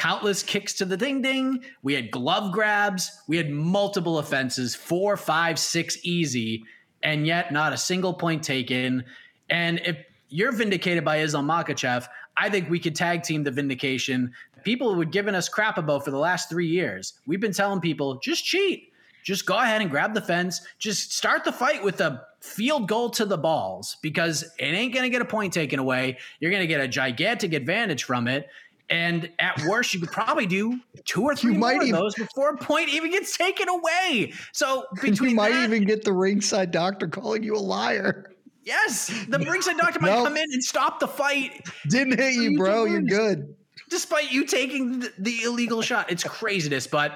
countless 0.00 0.42
kicks 0.42 0.72
to 0.72 0.86
the 0.86 0.96
ding 0.96 1.20
ding. 1.20 1.62
We 1.82 1.92
had 1.92 2.10
glove 2.10 2.52
grabs. 2.52 3.10
We 3.28 3.36
had 3.36 3.50
multiple 3.50 4.18
offenses, 4.18 4.74
four, 4.74 5.14
five, 5.18 5.58
six 5.58 5.98
easy, 6.02 6.64
and 7.02 7.26
yet 7.26 7.52
not 7.52 7.74
a 7.74 7.76
single 7.76 8.14
point 8.14 8.42
taken. 8.42 9.04
And 9.50 9.78
if 9.84 9.98
you're 10.30 10.52
vindicated 10.52 11.04
by 11.04 11.18
Islam 11.18 11.46
Makhachev, 11.46 12.08
I 12.34 12.48
think 12.48 12.70
we 12.70 12.78
could 12.78 12.94
tag 12.94 13.24
team 13.24 13.44
the 13.44 13.50
vindication. 13.50 14.32
People 14.64 14.94
were 14.94 15.04
given 15.04 15.34
us 15.34 15.50
crap 15.50 15.76
about 15.76 16.02
for 16.06 16.10
the 16.12 16.18
last 16.18 16.48
three 16.48 16.68
years. 16.68 17.12
We've 17.26 17.40
been 17.40 17.52
telling 17.52 17.80
people 17.80 18.20
just 18.20 18.42
cheat, 18.42 18.94
just 19.22 19.44
go 19.44 19.58
ahead 19.58 19.82
and 19.82 19.90
grab 19.90 20.14
the 20.14 20.22
fence, 20.22 20.62
just 20.78 21.12
start 21.12 21.44
the 21.44 21.52
fight 21.52 21.84
with 21.84 22.00
a 22.00 22.22
field 22.40 22.88
goal 22.88 23.10
to 23.10 23.26
the 23.26 23.36
balls 23.36 23.98
because 24.00 24.44
it 24.58 24.64
ain't 24.64 24.94
going 24.94 25.04
to 25.04 25.10
get 25.10 25.20
a 25.20 25.26
point 25.26 25.52
taken 25.52 25.78
away. 25.78 26.16
You're 26.38 26.50
going 26.50 26.62
to 26.62 26.66
get 26.66 26.80
a 26.80 26.88
gigantic 26.88 27.52
advantage 27.52 28.04
from 28.04 28.28
it. 28.28 28.48
And 28.90 29.30
at 29.38 29.62
worst, 29.68 29.94
you 29.94 30.00
could 30.00 30.10
probably 30.10 30.46
do 30.46 30.80
two 31.04 31.22
or 31.22 31.36
three 31.40 31.56
more 31.56 31.80
of 31.80 31.88
those 31.88 32.14
before 32.16 32.50
a 32.50 32.56
point 32.56 32.88
even 32.88 33.10
gets 33.12 33.36
taken 33.36 33.68
away. 33.68 34.32
So 34.52 34.84
between 35.02 35.30
you 35.30 35.36
might 35.36 35.50
that, 35.52 35.64
even 35.70 35.84
get 35.84 36.04
the 36.04 36.12
ringside 36.12 36.72
doctor 36.72 37.06
calling 37.08 37.42
you 37.44 37.54
a 37.54 37.58
liar. 37.58 38.32
yes, 38.64 39.06
the 39.28 39.38
ringside 39.50 39.76
doctor 39.78 40.00
might 40.00 40.08
Nope. 40.08 40.24
come 40.26 40.36
in 40.36 40.42
and 40.52 40.62
stop 40.64 40.98
the 41.00 41.06
fight 41.08 41.64
Didn't 41.88 42.18
hit 42.18 42.34
you, 42.34 42.50
You 42.50 42.58
bro. 42.58 42.84
You're 42.84 43.00
good. 43.02 43.54
despite 43.90 44.32
you 44.32 44.44
taking 44.44 44.98
the, 45.00 45.12
the 45.18 45.42
illegal 45.44 45.82
shot. 45.82 46.10
It's 46.10 46.24
craziness. 46.24 46.86
But 46.88 47.12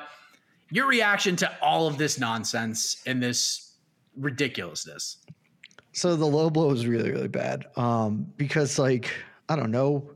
your 0.71 0.87
reaction 0.87 1.35
to 1.37 1.51
all 1.61 1.87
of 1.89 1.99
this 1.99 2.19
nonsense 2.21 3.03
and 3.07 3.23
this 3.23 3.75
ridiculousness. 4.17 5.19
So 5.93 6.17
the 6.17 6.25
low 6.27 6.51
blow 6.51 6.71
is 6.71 6.87
really, 6.87 7.11
really 7.11 7.29
bad. 7.29 7.67
Um, 7.77 8.27
because 8.37 8.79
like, 8.79 9.13
I 9.49 9.57
don't 9.57 9.71
know, 9.71 10.11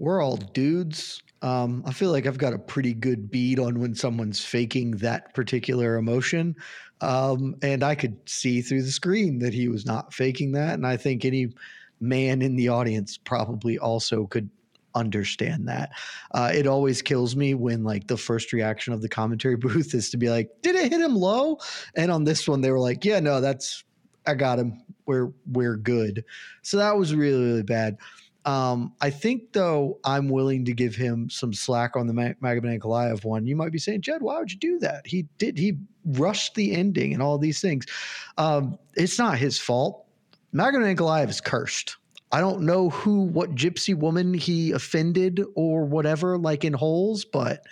we're 0.00 0.22
all 0.22 0.38
dudes. 0.38 1.22
Um, 1.42 1.84
I 1.86 1.92
feel 1.92 2.10
like 2.10 2.26
I've 2.26 2.38
got 2.38 2.54
a 2.54 2.58
pretty 2.58 2.94
good 2.94 3.30
bead 3.30 3.58
on 3.58 3.78
when 3.80 3.94
someone's 3.94 4.42
faking 4.42 4.92
that 4.92 5.34
particular 5.34 5.96
emotion. 5.96 6.56
Um, 7.02 7.54
and 7.62 7.84
I 7.84 7.94
could 7.94 8.16
see 8.26 8.62
through 8.62 8.82
the 8.82 8.90
screen 8.90 9.38
that 9.40 9.52
he 9.52 9.68
was 9.68 9.84
not 9.84 10.12
faking 10.14 10.52
that. 10.52 10.74
And 10.74 10.86
I 10.86 10.96
think 10.96 11.24
any 11.24 11.48
man 12.00 12.40
in 12.40 12.56
the 12.56 12.68
audience 12.68 13.18
probably 13.18 13.78
also 13.78 14.26
could 14.26 14.48
understand 14.94 15.68
that. 15.68 15.90
Uh, 16.32 16.50
it 16.52 16.66
always 16.66 17.02
kills 17.02 17.36
me 17.36 17.52
when 17.52 17.84
like 17.84 18.06
the 18.06 18.16
first 18.16 18.54
reaction 18.54 18.94
of 18.94 19.02
the 19.02 19.08
commentary 19.08 19.56
booth 19.58 19.94
is 19.94 20.08
to 20.10 20.16
be 20.16 20.30
like, 20.30 20.48
"Did 20.62 20.76
it 20.76 20.90
hit 20.90 21.00
him 21.00 21.14
low?" 21.14 21.58
And 21.94 22.10
on 22.10 22.24
this 22.24 22.48
one, 22.48 22.62
they 22.62 22.70
were 22.70 22.80
like, 22.80 23.04
"Yeah, 23.04 23.20
no, 23.20 23.40
that's 23.40 23.84
I 24.26 24.34
got 24.34 24.58
him. 24.58 24.82
We're 25.06 25.32
we're 25.52 25.76
good." 25.76 26.24
So 26.62 26.78
that 26.78 26.96
was 26.96 27.14
really 27.14 27.44
really 27.44 27.62
bad. 27.62 27.98
Um, 28.44 28.94
I 29.00 29.10
think 29.10 29.52
though 29.52 29.98
I'm 30.04 30.28
willing 30.28 30.64
to 30.64 30.72
give 30.72 30.94
him 30.94 31.28
some 31.28 31.52
slack 31.52 31.96
on 31.96 32.06
the 32.06 32.14
Mag- 32.14 32.40
Magomed 32.40 32.80
Ankalaev 32.80 33.24
one. 33.24 33.46
You 33.46 33.56
might 33.56 33.72
be 33.72 33.78
saying, 33.78 34.00
Jed, 34.00 34.22
why 34.22 34.38
would 34.38 34.50
you 34.50 34.58
do 34.58 34.78
that? 34.78 35.06
He 35.06 35.26
did. 35.38 35.58
He 35.58 35.78
rushed 36.04 36.54
the 36.54 36.74
ending 36.74 37.12
and 37.12 37.22
all 37.22 37.38
these 37.38 37.60
things. 37.60 37.84
Um, 38.38 38.78
it's 38.96 39.18
not 39.18 39.38
his 39.38 39.58
fault. 39.58 40.06
Magomed 40.54 40.96
Ankalaev 40.96 41.28
is 41.28 41.40
cursed. 41.40 41.96
I 42.32 42.40
don't 42.40 42.62
know 42.62 42.90
who, 42.90 43.22
what 43.22 43.54
gypsy 43.54 43.94
woman 43.94 44.32
he 44.34 44.72
offended 44.72 45.42
or 45.56 45.84
whatever, 45.84 46.38
like 46.38 46.64
in 46.64 46.72
holes, 46.72 47.24
but 47.24 47.64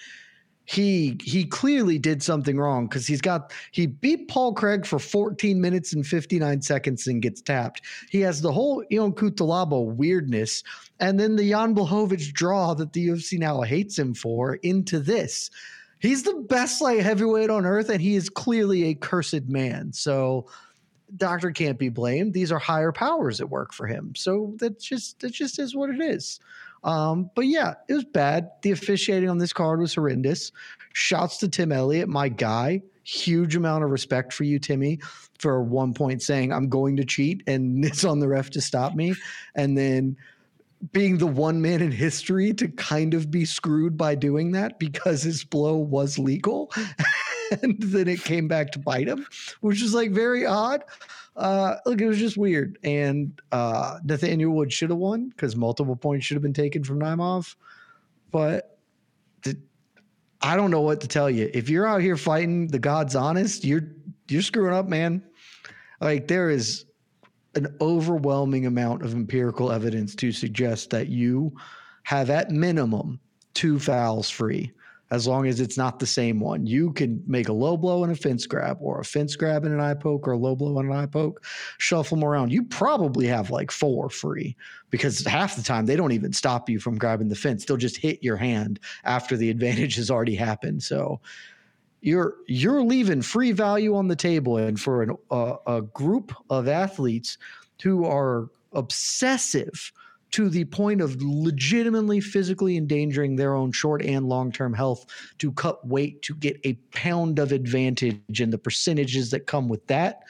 he 0.68 1.16
he 1.22 1.46
clearly 1.46 1.98
did 1.98 2.22
something 2.22 2.58
wrong 2.58 2.86
because 2.86 3.06
he's 3.06 3.22
got 3.22 3.54
he 3.72 3.86
beat 3.86 4.28
Paul 4.28 4.52
Craig 4.52 4.84
for 4.84 4.98
14 4.98 5.58
minutes 5.58 5.94
and 5.94 6.06
59 6.06 6.60
seconds 6.60 7.06
and 7.06 7.22
gets 7.22 7.40
tapped. 7.40 7.80
He 8.10 8.20
has 8.20 8.42
the 8.42 8.52
whole 8.52 8.84
Ion 8.92 9.12
Cutelaba 9.14 9.82
weirdness, 9.82 10.62
and 11.00 11.18
then 11.18 11.36
the 11.36 11.48
Jan 11.48 11.74
Blachowicz 11.74 12.34
draw 12.34 12.74
that 12.74 12.92
the 12.92 13.08
UFC 13.08 13.38
now 13.38 13.62
hates 13.62 13.98
him 13.98 14.12
for 14.12 14.56
into 14.56 15.00
this. 15.00 15.50
He's 16.00 16.24
the 16.24 16.34
best 16.34 16.82
light 16.82 17.00
heavyweight 17.00 17.48
on 17.48 17.64
earth, 17.64 17.88
and 17.88 18.02
he 18.02 18.14
is 18.14 18.28
clearly 18.28 18.84
a 18.84 18.94
cursed 18.94 19.48
man. 19.48 19.94
So 19.94 20.48
doctor 21.16 21.50
can't 21.50 21.78
be 21.78 21.88
blamed. 21.88 22.34
These 22.34 22.52
are 22.52 22.58
higher 22.58 22.92
powers 22.92 23.40
at 23.40 23.48
work 23.48 23.72
for 23.72 23.86
him. 23.86 24.12
So 24.14 24.52
that 24.58 24.78
just 24.78 25.20
that 25.20 25.32
just 25.32 25.58
is 25.58 25.74
what 25.74 25.88
it 25.88 26.00
is. 26.02 26.40
Um, 26.84 27.30
but 27.34 27.46
yeah, 27.46 27.74
it 27.88 27.94
was 27.94 28.04
bad. 28.04 28.50
The 28.62 28.70
officiating 28.70 29.28
on 29.28 29.38
this 29.38 29.52
card 29.52 29.80
was 29.80 29.94
horrendous. 29.94 30.52
Shouts 30.92 31.38
to 31.38 31.48
Tim 31.48 31.72
Elliott, 31.72 32.08
my 32.08 32.28
guy. 32.28 32.82
Huge 33.04 33.56
amount 33.56 33.84
of 33.84 33.90
respect 33.90 34.32
for 34.32 34.44
you, 34.44 34.58
Timmy, 34.58 34.98
for 35.38 35.62
one 35.62 35.94
point 35.94 36.22
saying, 36.22 36.52
I'm 36.52 36.68
going 36.68 36.96
to 36.96 37.04
cheat 37.04 37.42
and 37.46 37.84
it's 37.84 38.04
on 38.04 38.20
the 38.20 38.28
ref 38.28 38.50
to 38.50 38.60
stop 38.60 38.94
me. 38.94 39.14
And 39.54 39.76
then 39.76 40.16
being 40.92 41.18
the 41.18 41.26
one 41.26 41.60
man 41.60 41.82
in 41.82 41.90
history 41.90 42.52
to 42.54 42.68
kind 42.68 43.14
of 43.14 43.30
be 43.30 43.44
screwed 43.44 43.96
by 43.96 44.14
doing 44.14 44.52
that 44.52 44.78
because 44.78 45.22
his 45.22 45.44
blow 45.44 45.76
was 45.76 46.18
legal. 46.18 46.70
and 47.62 47.80
then 47.80 48.08
it 48.08 48.22
came 48.22 48.48
back 48.48 48.70
to 48.72 48.78
bite 48.78 49.08
him, 49.08 49.26
which 49.60 49.82
is 49.82 49.94
like 49.94 50.10
very 50.10 50.46
odd. 50.46 50.84
Uh, 51.38 51.76
look, 51.86 52.00
it 52.00 52.08
was 52.08 52.18
just 52.18 52.36
weird. 52.36 52.78
And 52.82 53.40
uh, 53.52 54.00
Nathaniel 54.04 54.52
Wood 54.52 54.72
should 54.72 54.90
have 54.90 54.98
won 54.98 55.28
because 55.28 55.54
multiple 55.54 55.96
points 55.96 56.26
should 56.26 56.34
have 56.34 56.42
been 56.42 56.52
taken 56.52 56.82
from 56.82 56.98
Naimov. 56.98 57.54
But 58.30 58.78
I 60.40 60.56
don't 60.56 60.70
know 60.70 60.82
what 60.82 61.00
to 61.00 61.08
tell 61.08 61.28
you. 61.30 61.50
If 61.52 61.68
you're 61.68 61.86
out 61.86 62.00
here 62.00 62.16
fighting 62.16 62.68
the 62.68 62.78
gods 62.78 63.16
honest, 63.16 63.64
you're 63.64 63.88
you're 64.28 64.42
screwing 64.42 64.74
up, 64.74 64.86
man. 64.86 65.22
Like 66.00 66.28
there 66.28 66.50
is 66.50 66.84
an 67.54 67.74
overwhelming 67.80 68.66
amount 68.66 69.02
of 69.02 69.14
empirical 69.14 69.72
evidence 69.72 70.14
to 70.16 70.30
suggest 70.30 70.90
that 70.90 71.08
you 71.08 71.52
have 72.04 72.30
at 72.30 72.50
minimum 72.50 73.18
two 73.54 73.78
fouls 73.78 74.30
free 74.30 74.72
as 75.10 75.26
long 75.26 75.46
as 75.46 75.60
it's 75.60 75.78
not 75.78 75.98
the 75.98 76.06
same 76.06 76.38
one. 76.38 76.66
You 76.66 76.92
can 76.92 77.22
make 77.26 77.48
a 77.48 77.52
low 77.52 77.76
blow 77.76 78.04
and 78.04 78.12
a 78.12 78.16
fence 78.16 78.46
grab, 78.46 78.78
or 78.80 79.00
a 79.00 79.04
fence 79.04 79.36
grab 79.36 79.64
and 79.64 79.74
an 79.74 79.80
eye 79.80 79.94
poke, 79.94 80.28
or 80.28 80.32
a 80.32 80.38
low 80.38 80.54
blow 80.54 80.78
and 80.78 80.90
an 80.90 80.96
eye 80.96 81.06
poke, 81.06 81.44
shuffle 81.78 82.16
them 82.16 82.24
around. 82.24 82.52
You 82.52 82.64
probably 82.64 83.26
have 83.26 83.50
like 83.50 83.70
four 83.70 84.10
free 84.10 84.56
because 84.90 85.24
half 85.24 85.56
the 85.56 85.62
time 85.62 85.86
they 85.86 85.96
don't 85.96 86.12
even 86.12 86.32
stop 86.32 86.68
you 86.68 86.78
from 86.78 86.98
grabbing 86.98 87.28
the 87.28 87.34
fence. 87.34 87.64
They'll 87.64 87.76
just 87.76 87.96
hit 87.96 88.22
your 88.22 88.36
hand 88.36 88.80
after 89.04 89.36
the 89.36 89.50
advantage 89.50 89.96
has 89.96 90.10
already 90.10 90.34
happened. 90.34 90.82
So 90.82 91.20
you're 92.00 92.36
you're 92.46 92.82
leaving 92.82 93.22
free 93.22 93.52
value 93.52 93.96
on 93.96 94.08
the 94.08 94.16
table, 94.16 94.56
and 94.58 94.80
for 94.80 95.02
an, 95.02 95.16
uh, 95.30 95.56
a 95.66 95.82
group 95.82 96.34
of 96.50 96.68
athletes 96.68 97.38
who 97.82 98.04
are 98.04 98.48
obsessive 98.72 99.92
to 100.30 100.48
the 100.48 100.64
point 100.66 101.00
of 101.00 101.20
legitimately 101.22 102.20
physically 102.20 102.76
endangering 102.76 103.36
their 103.36 103.54
own 103.54 103.72
short 103.72 104.02
and 104.02 104.28
long 104.28 104.52
term 104.52 104.74
health 104.74 105.06
to 105.38 105.52
cut 105.52 105.86
weight 105.86 106.22
to 106.22 106.34
get 106.34 106.60
a 106.64 106.74
pound 106.92 107.38
of 107.38 107.52
advantage 107.52 108.40
and 108.40 108.52
the 108.52 108.58
percentages 108.58 109.30
that 109.30 109.46
come 109.46 109.68
with 109.68 109.86
that. 109.86 110.22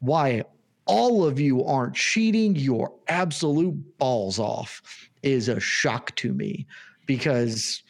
Why 0.00 0.44
all 0.86 1.24
of 1.24 1.40
you 1.40 1.64
aren't 1.64 1.94
cheating 1.94 2.54
your 2.54 2.92
absolute 3.08 3.98
balls 3.98 4.38
off 4.38 4.82
is 5.22 5.48
a 5.48 5.58
shock 5.58 6.14
to 6.16 6.32
me 6.32 6.66
because 7.06 7.82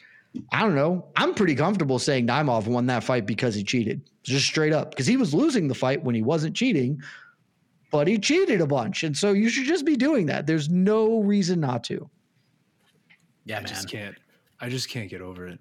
I 0.51 0.61
don't 0.61 0.75
know. 0.75 1.05
I'm 1.15 1.33
pretty 1.33 1.55
comfortable 1.55 1.99
saying 1.99 2.27
Naimov 2.27 2.67
won 2.67 2.85
that 2.87 3.03
fight 3.03 3.25
because 3.25 3.55
he 3.55 3.63
cheated, 3.63 4.01
just 4.23 4.45
straight 4.45 4.73
up, 4.73 4.91
because 4.91 5.07
he 5.07 5.17
was 5.17 5.33
losing 5.33 5.67
the 5.67 5.75
fight 5.75 6.03
when 6.03 6.15
he 6.15 6.21
wasn't 6.21 6.55
cheating 6.55 7.01
but 7.91 8.07
he 8.07 8.17
cheated 8.17 8.61
a 8.61 8.67
bunch. 8.67 9.03
And 9.03 9.15
so 9.17 9.31
you 9.33 9.49
should 9.49 9.65
just 9.65 9.85
be 9.85 9.95
doing 9.95 10.25
that. 10.27 10.45
There's 10.47 10.69
no 10.69 11.19
reason 11.21 11.59
not 11.59 11.83
to. 11.85 12.09
Yeah, 13.45 13.55
man. 13.55 13.57
I 13.57 13.61
man. 13.61 13.67
just 13.67 13.89
can't. 13.89 14.15
I 14.59 14.69
just 14.69 14.89
can't 14.89 15.09
get 15.09 15.21
over 15.21 15.47
it. 15.47 15.59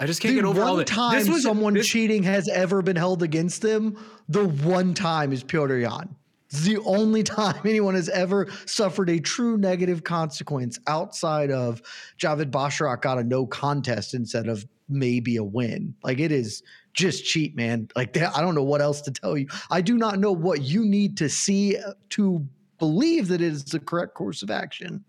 I 0.00 0.06
just 0.06 0.20
can't 0.20 0.34
The 0.34 0.40
get 0.42 0.48
over 0.48 0.62
all 0.62 0.72
one 0.74 0.82
it. 0.82 0.86
time 0.88 1.18
This 1.18 1.28
was 1.28 1.42
someone 1.42 1.74
this- 1.74 1.86
cheating 1.86 2.22
has 2.24 2.48
ever 2.48 2.82
been 2.82 2.96
held 2.96 3.22
against 3.22 3.62
them, 3.62 3.96
the 4.28 4.46
one 4.48 4.94
time 4.94 5.32
is 5.32 5.44
Petr 5.44 5.80
Yan. 5.82 6.16
It's 6.50 6.62
the 6.62 6.78
only 6.78 7.22
time 7.38 7.60
anyone 7.64 7.94
has 7.94 8.08
ever 8.08 8.48
suffered 8.66 9.08
a 9.10 9.20
true 9.20 9.56
negative 9.58 10.02
consequence 10.02 10.78
outside 10.86 11.50
of 11.50 11.82
Javid 12.18 12.50
Basharat 12.50 13.00
got 13.02 13.18
a 13.18 13.22
no 13.24 13.46
contest 13.46 14.14
instead 14.14 14.48
of 14.48 14.66
maybe 14.88 15.36
a 15.36 15.44
win. 15.44 15.94
Like 16.02 16.18
it 16.18 16.32
is 16.32 16.62
just 16.94 17.24
cheat, 17.24 17.56
man. 17.56 17.88
Like 17.96 18.12
that, 18.14 18.36
I 18.36 18.40
don't 18.40 18.54
know 18.54 18.62
what 18.62 18.80
else 18.80 19.00
to 19.02 19.10
tell 19.10 19.36
you. 19.36 19.46
I 19.70 19.80
do 19.80 19.96
not 19.96 20.18
know 20.18 20.32
what 20.32 20.62
you 20.62 20.84
need 20.84 21.16
to 21.18 21.28
see 21.28 21.76
uh, 21.78 21.92
to 22.10 22.46
believe 22.78 23.28
that 23.28 23.40
it 23.40 23.52
is 23.52 23.64
the 23.64 23.80
correct 23.80 24.14
course 24.14 24.42
of 24.42 24.50
action. 24.50 25.04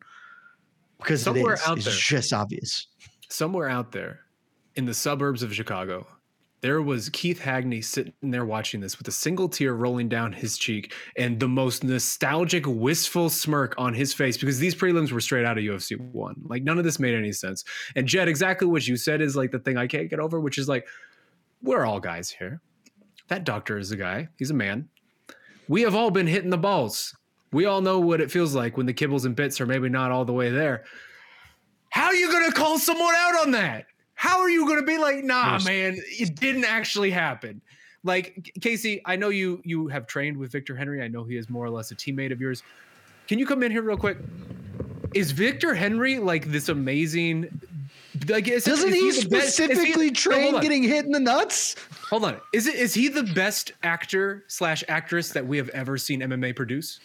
Because 0.98 1.24
Somewhere 1.24 1.54
it 1.54 1.60
is. 1.60 1.68
out 1.68 1.78
it's 1.78 1.86
there. 1.86 1.96
just 1.96 2.32
obvious. 2.34 2.88
somewhere 3.30 3.68
out 3.68 3.92
there 3.92 4.22
in 4.76 4.86
the 4.86 4.94
suburbs 4.94 5.44
of 5.44 5.54
Chicago, 5.54 6.08
there 6.62 6.82
was 6.82 7.10
Keith 7.10 7.40
Hackney 7.42 7.82
sitting 7.82 8.14
there 8.22 8.46
watching 8.46 8.80
this 8.80 8.98
with 8.98 9.10
a 9.10 9.12
single 9.12 9.50
tear 9.50 9.74
rolling 9.74 10.08
down 10.08 10.32
his 10.32 10.58
cheek 10.58 10.94
and 11.18 11.38
the 11.38 11.48
most 11.50 11.84
nostalgic, 11.84 12.64
wistful 12.66 13.30
smirk 13.30 13.76
on 13.78 13.94
his 13.94 14.14
face 14.14 14.38
because 14.38 14.60
these 14.60 14.74
prelims 14.74 15.12
were 15.12 15.20
straight 15.20 15.46
out 15.46 15.58
of 15.58 15.64
UFC 15.66 16.00
one. 16.00 16.36
Like 16.46 16.64
none 16.64 16.78
of 16.78 16.86
this 16.86 17.00
made 17.00 17.16
any 17.16 17.34
sense. 17.34 17.66
And 17.98 18.08
Jed, 18.08 18.30
exactly 18.30 18.66
what 18.66 18.88
you 18.88 18.96
said 18.96 19.20
is 19.20 19.36
like 19.36 19.52
the 19.52 19.60
thing 19.60 19.76
I 19.76 19.88
can't 19.88 20.10
get 20.10 20.22
over, 20.22 20.40
which 20.40 20.58
is 20.58 20.70
like, 20.70 20.88
we're 21.64 21.86
all 21.86 22.00
guys 22.00 22.30
here. 22.30 22.62
That 23.30 23.46
doctor 23.46 23.78
is 23.78 23.92
a 23.92 23.98
guy, 23.98 24.28
he's 24.38 24.52
a 24.52 24.54
man. 24.54 24.90
We 25.68 25.82
have 25.82 25.96
all 25.96 26.12
been 26.12 26.28
hitting 26.28 26.50
the 26.50 26.58
balls. 26.58 27.16
We 27.52 27.66
all 27.66 27.82
know 27.82 28.00
what 28.00 28.20
it 28.20 28.32
feels 28.32 28.54
like 28.54 28.78
when 28.78 28.86
the 28.86 28.94
kibbles 28.94 29.26
and 29.26 29.36
bits 29.36 29.62
are 29.62 29.66
maybe 29.66 29.88
not 29.88 30.12
all 30.12 30.26
the 30.26 30.34
way 30.34 30.50
there. 30.50 30.84
How 31.90 32.08
are 32.08 32.16
you 32.16 32.32
going 32.32 32.50
to 32.50 32.52
call 32.52 32.80
someone 32.80 33.14
out 33.16 33.42
on 33.42 33.52
that? 33.52 33.86
How 34.16 34.40
are 34.40 34.50
you 34.50 34.66
going 34.66 34.80
to 34.80 34.86
be 34.86 34.98
like, 34.98 35.24
nah, 35.24 35.60
man, 35.64 35.96
it 35.98 36.36
didn't 36.36 36.66
actually 36.66 37.12
happen? 37.12 37.62
Like 38.04 38.52
Casey, 38.60 39.02
I 39.06 39.16
know 39.16 39.30
you 39.30 39.62
you 39.64 39.88
have 39.88 40.08
trained 40.08 40.36
with 40.36 40.52
Victor 40.52 40.76
Henry. 40.76 41.02
I 41.02 41.08
know 41.08 41.24
he 41.24 41.38
is 41.38 41.50
more 41.50 41.64
or 41.66 41.70
less 41.70 41.92
a 41.92 41.96
teammate 41.96 42.32
of 42.32 42.42
yours. 42.42 42.64
Can 43.28 43.40
you 43.40 43.46
come 43.46 43.64
in 43.64 43.72
here 43.72 43.82
real 43.82 43.98
quick? 43.98 44.18
Is 45.14 45.32
Victor 45.32 45.74
Henry 45.74 46.20
like 46.20 46.52
this 46.52 46.70
amazing? 46.70 47.62
Like, 48.30 48.48
is, 48.48 48.64
Doesn't 48.66 48.90
is 48.94 48.96
he 48.96 49.22
the 49.24 49.30
best- 49.30 49.46
is 49.50 49.58
he- 49.58 49.64
specifically 49.66 50.08
no, 50.08 50.14
train 50.14 50.52
hold 50.52 50.62
getting 50.62 50.84
hit 50.84 51.06
in 51.06 51.12
the 51.12 51.20
nuts? 51.20 51.76
Hold 52.10 52.26
on. 52.26 52.38
Is 52.54 52.68
it 52.68 52.76
is 52.76 52.94
he 52.94 53.08
the 53.08 53.24
best 53.24 53.72
actor 53.82 54.44
slash 54.48 54.84
actress 54.88 55.30
that 55.30 55.46
we 55.48 55.58
have 55.58 55.70
ever 55.70 55.98
seen 55.98 56.22
MMA 56.22 56.56
produce? 56.56 57.00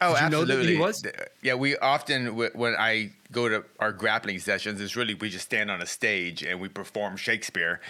Oh, 0.00 0.14
Did 0.14 0.22
you 0.24 0.30
know 0.30 0.44
that 0.44 0.52
absolutely. 0.54 0.74
he 0.74 0.80
was? 0.80 1.04
Yeah, 1.42 1.54
we 1.54 1.76
often 1.76 2.34
when 2.36 2.74
I 2.76 3.12
go 3.30 3.48
to 3.48 3.64
our 3.78 3.92
grappling 3.92 4.38
sessions, 4.40 4.80
it's 4.80 4.96
really 4.96 5.14
we 5.14 5.28
just 5.30 5.44
stand 5.44 5.70
on 5.70 5.80
a 5.82 5.86
stage 5.86 6.42
and 6.42 6.60
we 6.60 6.68
perform 6.68 7.16
Shakespeare, 7.16 7.80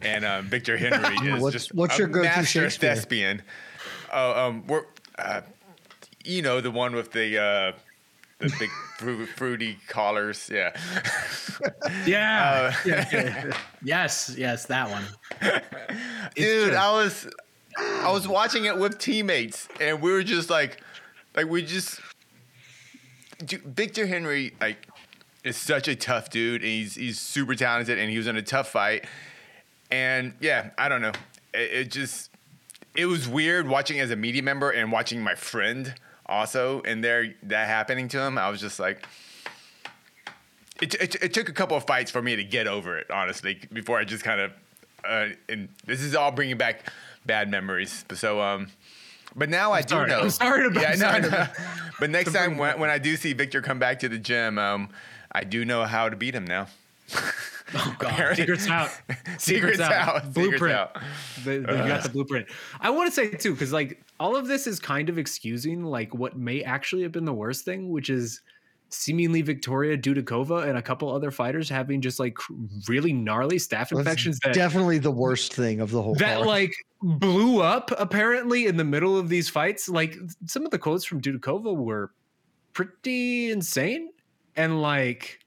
and 0.00 0.24
um, 0.24 0.46
Victor 0.46 0.76
Henry 0.78 1.14
is 1.34 1.40
What's- 1.40 1.52
just 1.52 1.74
what's 1.74 1.94
a 1.96 1.98
your 1.98 2.08
go-to 2.08 2.24
master 2.24 2.62
Shakespeare? 2.62 2.94
thespian. 2.96 3.42
Uh, 4.12 4.46
um, 4.48 4.66
we're, 4.66 4.84
uh, 5.18 5.42
you 6.24 6.42
know, 6.42 6.60
the 6.60 6.70
one 6.70 6.94
with 6.96 7.12
the 7.12 7.38
uh, 7.40 7.72
the 8.42 8.54
big 8.58 8.70
fru- 8.98 9.26
fruity 9.26 9.78
collars. 9.88 10.50
Yeah. 10.52 10.72
Yeah. 12.06 12.72
Uh, 12.84 13.52
yes, 13.82 14.34
yes, 14.36 14.66
that 14.66 14.88
one. 14.90 15.04
Dude, 16.34 16.70
true. 16.70 16.76
I 16.76 16.92
was 16.92 17.28
I 17.78 18.10
was 18.12 18.26
watching 18.26 18.64
it 18.64 18.76
with 18.76 18.98
teammates 18.98 19.68
and 19.80 20.00
we 20.00 20.10
were 20.12 20.22
just 20.22 20.50
like 20.50 20.80
like 21.36 21.46
we 21.46 21.62
just 21.62 22.00
Victor 23.42 24.06
Henry 24.06 24.54
like 24.60 24.88
is 25.44 25.56
such 25.56 25.88
a 25.88 25.96
tough 25.96 26.30
dude 26.30 26.62
and 26.62 26.70
he's 26.70 26.94
he's 26.94 27.20
super 27.20 27.54
talented 27.54 27.98
and 27.98 28.10
he 28.10 28.16
was 28.18 28.26
in 28.26 28.36
a 28.36 28.42
tough 28.42 28.68
fight. 28.68 29.06
And 29.90 30.34
yeah, 30.40 30.70
I 30.78 30.88
don't 30.88 31.02
know. 31.02 31.12
It, 31.54 31.72
it 31.72 31.90
just 31.90 32.30
it 32.94 33.06
was 33.06 33.28
weird 33.28 33.68
watching 33.68 34.00
as 34.00 34.10
a 34.10 34.16
media 34.16 34.42
member 34.42 34.70
and 34.70 34.92
watching 34.92 35.22
my 35.22 35.34
friend 35.34 35.94
also 36.32 36.80
and 36.82 37.04
there 37.04 37.34
that 37.44 37.68
happening 37.68 38.08
to 38.08 38.20
him. 38.20 38.38
I 38.38 38.48
was 38.48 38.60
just 38.60 38.80
like 38.80 39.06
it, 40.80 40.94
it, 40.94 41.14
it 41.22 41.34
took 41.34 41.48
a 41.48 41.52
couple 41.52 41.76
of 41.76 41.84
fights 41.84 42.10
for 42.10 42.20
me 42.20 42.34
to 42.36 42.42
get 42.44 42.66
over 42.66 42.98
it, 42.98 43.10
honestly, 43.10 43.60
before 43.72 43.98
I 43.98 44.04
just 44.04 44.24
kind 44.24 44.40
of, 44.40 44.52
uh, 45.04 45.28
and 45.48 45.68
this 45.86 46.00
is 46.02 46.16
all 46.16 46.32
bringing 46.32 46.56
back 46.56 46.92
bad 47.24 47.48
memories. 47.50 48.04
So, 48.14 48.40
um, 48.40 48.68
but 49.36 49.48
now 49.48 49.72
i 49.72 49.82
do 49.82 49.90
sorry. 49.90 50.10
know. 50.10 50.20
I'm 50.20 50.30
sorry 50.30 50.68
to- 50.68 50.80
yeah, 50.80 50.90
I'm 50.92 50.98
no, 50.98 51.06
sorry 51.06 51.30
no. 51.30 51.46
But 52.00 52.10
next 52.18 52.32
time 52.32 52.58
when, 52.58 52.80
when 52.80 52.90
I 52.90 52.98
do 52.98 53.16
see 53.16 53.32
Victor 53.32 53.62
come 53.62 53.78
back 53.78 54.00
to 54.00 54.08
the 54.08 54.18
gym, 54.18 54.58
um, 54.58 54.88
I 55.30 55.44
do 55.44 55.64
know 55.64 55.84
how 55.84 56.08
to 56.08 56.16
beat 56.16 56.34
him 56.34 56.46
now. 56.46 56.66
Oh 57.74 57.96
god. 57.98 58.36
Secrets 58.36 58.68
out. 58.68 58.90
Secrets 59.38 59.80
out. 59.80 60.16
Secrets 60.16 60.34
Blueprint. 60.34 60.74
out. 60.74 60.98
They, 61.42 61.58
they 61.58 61.64
got 61.64 62.02
the 62.02 62.10
blueprint. 62.10 62.48
I 62.80 62.90
want 62.90 63.08
to 63.08 63.14
say 63.14 63.30
too, 63.30 63.52
because 63.52 63.72
like 63.72 64.02
all 64.20 64.36
of 64.36 64.46
this 64.46 64.66
is 64.66 64.78
kind 64.78 65.08
of 65.08 65.16
excusing 65.16 65.82
like 65.82 66.14
what 66.14 66.36
may 66.36 66.62
actually 66.62 67.02
have 67.02 67.12
been 67.12 67.24
the 67.24 67.32
worst 67.32 67.64
thing, 67.64 67.88
which 67.88 68.10
is 68.10 68.42
seemingly 68.90 69.40
Victoria 69.40 69.96
Dudakova 69.96 70.68
and 70.68 70.76
a 70.76 70.82
couple 70.82 71.10
other 71.10 71.30
fighters 71.30 71.68
having 71.68 72.02
just 72.02 72.20
like 72.20 72.36
really 72.88 73.12
gnarly 73.12 73.56
staph 73.56 73.88
That's 73.88 73.92
infections 73.92 74.38
that 74.40 74.52
definitely 74.52 74.98
the 74.98 75.10
worst 75.10 75.54
thing 75.54 75.80
of 75.80 75.90
the 75.90 76.02
whole 76.02 76.14
that 76.16 76.36
card. 76.36 76.46
like 76.46 76.74
blew 77.02 77.62
up 77.62 77.90
apparently 77.98 78.66
in 78.66 78.76
the 78.76 78.84
middle 78.84 79.16
of 79.16 79.30
these 79.30 79.48
fights. 79.48 79.88
Like 79.88 80.18
some 80.46 80.66
of 80.66 80.70
the 80.70 80.78
quotes 80.78 81.04
from 81.04 81.22
Dudakova 81.22 81.74
were 81.74 82.12
pretty 82.74 83.50
insane. 83.50 84.10
And 84.56 84.82
like, 84.82 85.38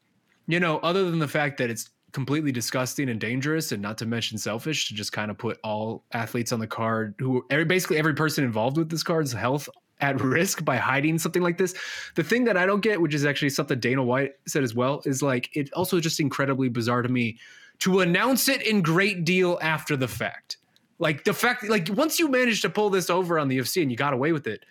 you 0.48 0.60
know, 0.60 0.78
other 0.80 1.10
than 1.10 1.20
the 1.20 1.28
fact 1.28 1.58
that 1.58 1.70
it's 1.70 1.90
completely 2.12 2.52
disgusting 2.52 3.10
and 3.10 3.20
dangerous 3.20 3.72
and 3.74 3.82
not 3.82 3.98
to 3.98 4.06
mention 4.06 4.38
selfish 4.38 4.88
to 4.88 4.94
just 4.94 5.12
kind 5.12 5.30
of 5.30 5.38
put 5.38 5.60
all 5.64 6.06
athletes 6.14 6.54
on 6.54 6.60
the 6.60 6.68
card 6.68 7.14
who 7.20 7.46
every, 7.50 7.66
basically 7.66 7.98
every 7.98 8.14
person 8.14 8.44
involved 8.44 8.78
with 8.78 8.90
this 8.90 9.04
card's 9.04 9.34
health 9.34 9.68
at 10.00 10.22
risk 10.22 10.64
by 10.64 10.78
hiding 10.78 11.18
something 11.20 11.42
like 11.42 11.58
this. 11.58 11.74
The 12.16 12.24
thing 12.24 12.46
that 12.46 12.58
I 12.58 12.66
don't 12.66 12.82
get, 12.82 13.02
which 13.02 13.14
is 13.14 13.26
actually 13.26 13.50
something 13.50 13.80
Dana 13.80 14.04
White 14.04 14.34
said 14.48 14.64
as 14.64 14.74
well, 14.74 15.02
is 15.06 15.22
like 15.22 15.50
it 15.54 15.72
also 15.74 16.00
just 16.00 16.20
incredibly 16.20 16.70
bizarre 16.70 17.02
to 17.02 17.10
me 17.10 17.38
to 17.80 18.00
announce 18.00 18.48
it 18.48 18.62
in 18.62 18.82
great 18.82 19.26
deal 19.26 19.60
after 19.62 19.98
the 19.98 20.08
fact. 20.08 20.58
Like 21.00 21.26
the 21.26 21.34
fact, 21.34 21.68
like 21.68 21.90
once 21.90 22.20
you 22.20 22.30
manage 22.30 22.62
to 22.62 22.70
pull 22.70 22.90
this 22.90 23.10
over 23.10 23.38
on 23.38 23.50
the 23.50 23.58
UFC 23.58 23.82
and 23.82 23.92
you 23.92 23.98
got 23.98 24.14
away 24.14 24.32
with 24.32 24.48
it, 24.48 24.64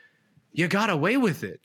you 0.52 0.68
got 0.68 0.88
away 0.88 1.16
with 1.16 1.44
it. 1.44 1.60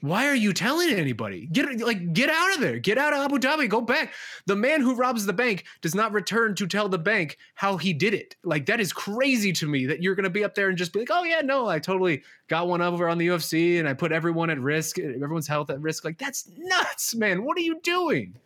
Why 0.00 0.26
are 0.26 0.34
you 0.34 0.52
telling 0.52 0.90
anybody? 0.90 1.46
Get 1.46 1.80
like 1.80 2.12
get 2.12 2.30
out 2.30 2.54
of 2.54 2.60
there. 2.60 2.78
Get 2.78 2.98
out 2.98 3.12
of 3.12 3.18
Abu 3.20 3.38
Dhabi. 3.38 3.68
Go 3.68 3.80
back. 3.80 4.12
The 4.46 4.54
man 4.54 4.80
who 4.80 4.94
robs 4.94 5.26
the 5.26 5.32
bank 5.32 5.64
does 5.80 5.94
not 5.94 6.12
return 6.12 6.54
to 6.56 6.66
tell 6.68 6.88
the 6.88 6.98
bank 6.98 7.36
how 7.54 7.76
he 7.76 7.92
did 7.92 8.14
it. 8.14 8.36
Like 8.44 8.66
that 8.66 8.78
is 8.78 8.92
crazy 8.92 9.52
to 9.54 9.66
me 9.66 9.86
that 9.86 10.00
you're 10.00 10.14
going 10.14 10.24
to 10.24 10.30
be 10.30 10.44
up 10.44 10.54
there 10.54 10.68
and 10.68 10.78
just 10.78 10.92
be 10.92 11.00
like, 11.00 11.10
"Oh 11.10 11.24
yeah, 11.24 11.40
no, 11.40 11.66
I 11.66 11.80
totally 11.80 12.22
got 12.46 12.68
one 12.68 12.80
over 12.80 13.08
on 13.08 13.18
the 13.18 13.26
UFC 13.26 13.80
and 13.80 13.88
I 13.88 13.94
put 13.94 14.12
everyone 14.12 14.50
at 14.50 14.60
risk, 14.60 15.00
everyone's 15.00 15.48
health 15.48 15.70
at 15.70 15.80
risk." 15.80 16.04
Like 16.04 16.18
that's 16.18 16.48
nuts, 16.56 17.16
man. 17.16 17.44
What 17.44 17.58
are 17.58 17.62
you 17.62 17.80
doing? 17.82 18.36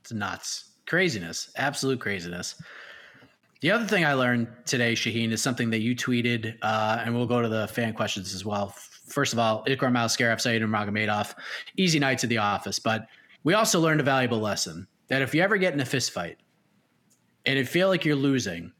It's 0.00 0.12
nuts. 0.12 0.70
Craziness. 0.86 1.52
Absolute 1.54 2.00
craziness. 2.00 2.60
The 3.60 3.70
other 3.70 3.84
thing 3.84 4.04
I 4.04 4.14
learned 4.14 4.48
today, 4.64 4.94
Shaheen, 4.94 5.30
is 5.32 5.42
something 5.42 5.70
that 5.70 5.80
you 5.80 5.94
tweeted, 5.94 6.56
uh, 6.62 7.02
and 7.04 7.14
we'll 7.14 7.26
go 7.26 7.42
to 7.42 7.48
the 7.48 7.68
fan 7.68 7.92
questions 7.92 8.34
as 8.34 8.44
well. 8.44 8.74
First 9.10 9.32
of 9.32 9.38
all, 9.38 9.64
Ikram 9.64 10.40
Said 10.40 10.62
Nurmagomedov, 10.62 11.34
easy 11.76 11.98
nights 11.98 12.24
at 12.24 12.30
the 12.30 12.38
office. 12.38 12.78
But 12.78 13.06
we 13.44 13.54
also 13.54 13.80
learned 13.80 14.00
a 14.00 14.04
valuable 14.04 14.38
lesson 14.38 14.86
that 15.08 15.22
if 15.22 15.34
you 15.34 15.42
ever 15.42 15.56
get 15.56 15.74
in 15.74 15.80
a 15.80 15.84
fist 15.84 16.12
fight 16.12 16.38
and 17.44 17.58
it 17.58 17.68
feel 17.68 17.88
like 17.88 18.04
you're 18.04 18.16
losing, 18.16 18.72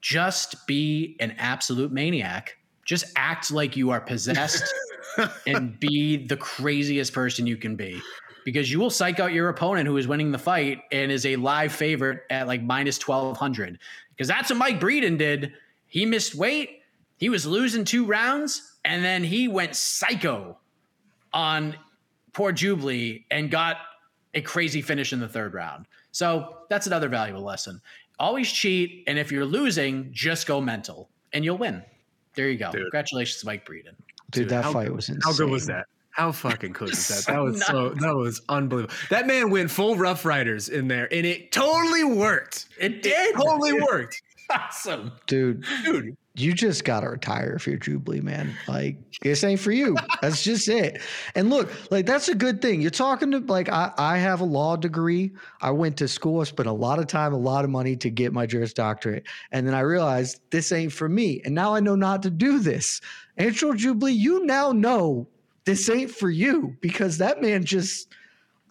just 0.00 0.66
be 0.66 1.16
an 1.20 1.34
absolute 1.38 1.92
maniac. 1.92 2.56
Just 2.84 3.04
act 3.16 3.50
like 3.50 3.76
you 3.76 3.90
are 3.90 4.00
possessed 4.00 4.64
and 5.46 5.78
be 5.78 6.26
the 6.26 6.36
craziest 6.36 7.12
person 7.12 7.46
you 7.46 7.56
can 7.56 7.76
be 7.76 8.00
because 8.44 8.70
you 8.70 8.80
will 8.80 8.90
psych 8.90 9.20
out 9.20 9.32
your 9.32 9.48
opponent 9.48 9.86
who 9.86 9.96
is 9.96 10.08
winning 10.08 10.30
the 10.30 10.38
fight 10.38 10.80
and 10.92 11.12
is 11.12 11.26
a 11.26 11.36
live 11.36 11.72
favorite 11.72 12.20
at 12.30 12.46
like 12.46 12.62
minus 12.62 12.98
1200 12.98 13.78
because 14.10 14.28
that's 14.28 14.50
what 14.50 14.58
Mike 14.58 14.80
Breeden 14.80 15.18
did. 15.18 15.52
He 15.86 16.06
missed 16.06 16.34
weight, 16.34 16.80
he 17.18 17.28
was 17.28 17.46
losing 17.46 17.84
two 17.84 18.06
rounds, 18.06 18.69
and 18.84 19.04
then 19.04 19.24
he 19.24 19.48
went 19.48 19.76
psycho 19.76 20.58
on 21.32 21.76
poor 22.32 22.52
Jubli 22.52 23.24
and 23.30 23.50
got 23.50 23.76
a 24.34 24.40
crazy 24.40 24.82
finish 24.82 25.12
in 25.12 25.20
the 25.20 25.28
third 25.28 25.54
round. 25.54 25.86
So 26.12 26.58
that's 26.68 26.86
another 26.86 27.08
valuable 27.08 27.42
lesson. 27.42 27.80
Always 28.18 28.50
cheat, 28.50 29.04
and 29.06 29.18
if 29.18 29.32
you're 29.32 29.44
losing, 29.44 30.10
just 30.12 30.46
go 30.46 30.60
mental 30.60 31.08
and 31.32 31.44
you'll 31.44 31.58
win. 31.58 31.82
There 32.34 32.48
you 32.48 32.58
go. 32.58 32.70
Dude. 32.70 32.82
Congratulations, 32.82 33.44
Mike 33.44 33.66
Breeden. 33.66 33.94
Dude, 34.30 34.48
that 34.50 34.64
how 34.64 34.72
fight 34.72 34.88
good- 34.88 34.96
was 34.96 35.08
insane. 35.08 35.22
How 35.24 35.36
good 35.36 35.50
was 35.50 35.66
that? 35.66 35.86
How 36.12 36.32
fucking 36.32 36.72
cool 36.74 36.88
was 36.88 37.08
that? 37.08 37.24
That 37.32 37.40
was 37.40 37.64
so 37.64 37.90
that 37.90 38.14
was 38.14 38.42
unbelievable. 38.48 38.94
That 39.10 39.26
man 39.26 39.50
went 39.50 39.70
full 39.70 39.96
Rough 39.96 40.24
Riders 40.24 40.68
in 40.68 40.88
there, 40.88 41.08
and 41.12 41.24
it 41.24 41.52
totally 41.52 42.04
worked. 42.04 42.66
It 42.78 43.02
did. 43.02 43.34
Totally 43.36 43.74
worked, 43.74 44.20
Awesome. 44.52 45.12
Dude, 45.26 45.64
dude. 45.84 46.16
you 46.34 46.52
just 46.52 46.84
gotta 46.84 47.08
retire 47.08 47.54
if 47.54 47.66
you're 47.66 47.78
Jubli, 47.78 48.22
man. 48.22 48.54
Like 48.66 48.96
this 49.22 49.44
ain't 49.44 49.60
for 49.60 49.72
you. 49.72 49.96
That's 50.20 50.42
just 50.42 50.68
it. 50.68 51.00
And 51.34 51.50
look, 51.50 51.70
like 51.90 52.06
that's 52.06 52.28
a 52.28 52.34
good 52.34 52.60
thing. 52.60 52.80
You're 52.80 52.90
talking 52.90 53.30
to 53.30 53.38
like 53.38 53.68
I, 53.68 53.92
I 53.96 54.18
have 54.18 54.40
a 54.40 54.44
law 54.44 54.76
degree. 54.76 55.32
I 55.60 55.70
went 55.70 55.96
to 55.98 56.08
school. 56.08 56.40
I 56.40 56.44
spent 56.44 56.68
a 56.68 56.72
lot 56.72 56.98
of 56.98 57.06
time, 57.06 57.32
a 57.32 57.38
lot 57.38 57.64
of 57.64 57.70
money 57.70 57.96
to 57.96 58.10
get 58.10 58.32
my 58.32 58.46
Juris 58.46 58.72
Doctorate, 58.72 59.26
and 59.52 59.66
then 59.66 59.74
I 59.74 59.80
realized 59.80 60.40
this 60.50 60.72
ain't 60.72 60.92
for 60.92 61.08
me. 61.08 61.42
And 61.44 61.54
now 61.54 61.74
I 61.74 61.80
know 61.80 61.94
not 61.94 62.22
to 62.24 62.30
do 62.30 62.58
this. 62.58 63.00
Anshul 63.38 63.74
Jubli, 63.74 64.16
you 64.16 64.44
now 64.44 64.72
know 64.72 65.28
this 65.64 65.88
ain't 65.88 66.10
for 66.10 66.30
you 66.30 66.76
because 66.80 67.18
that 67.18 67.40
man 67.40 67.64
just. 67.64 68.08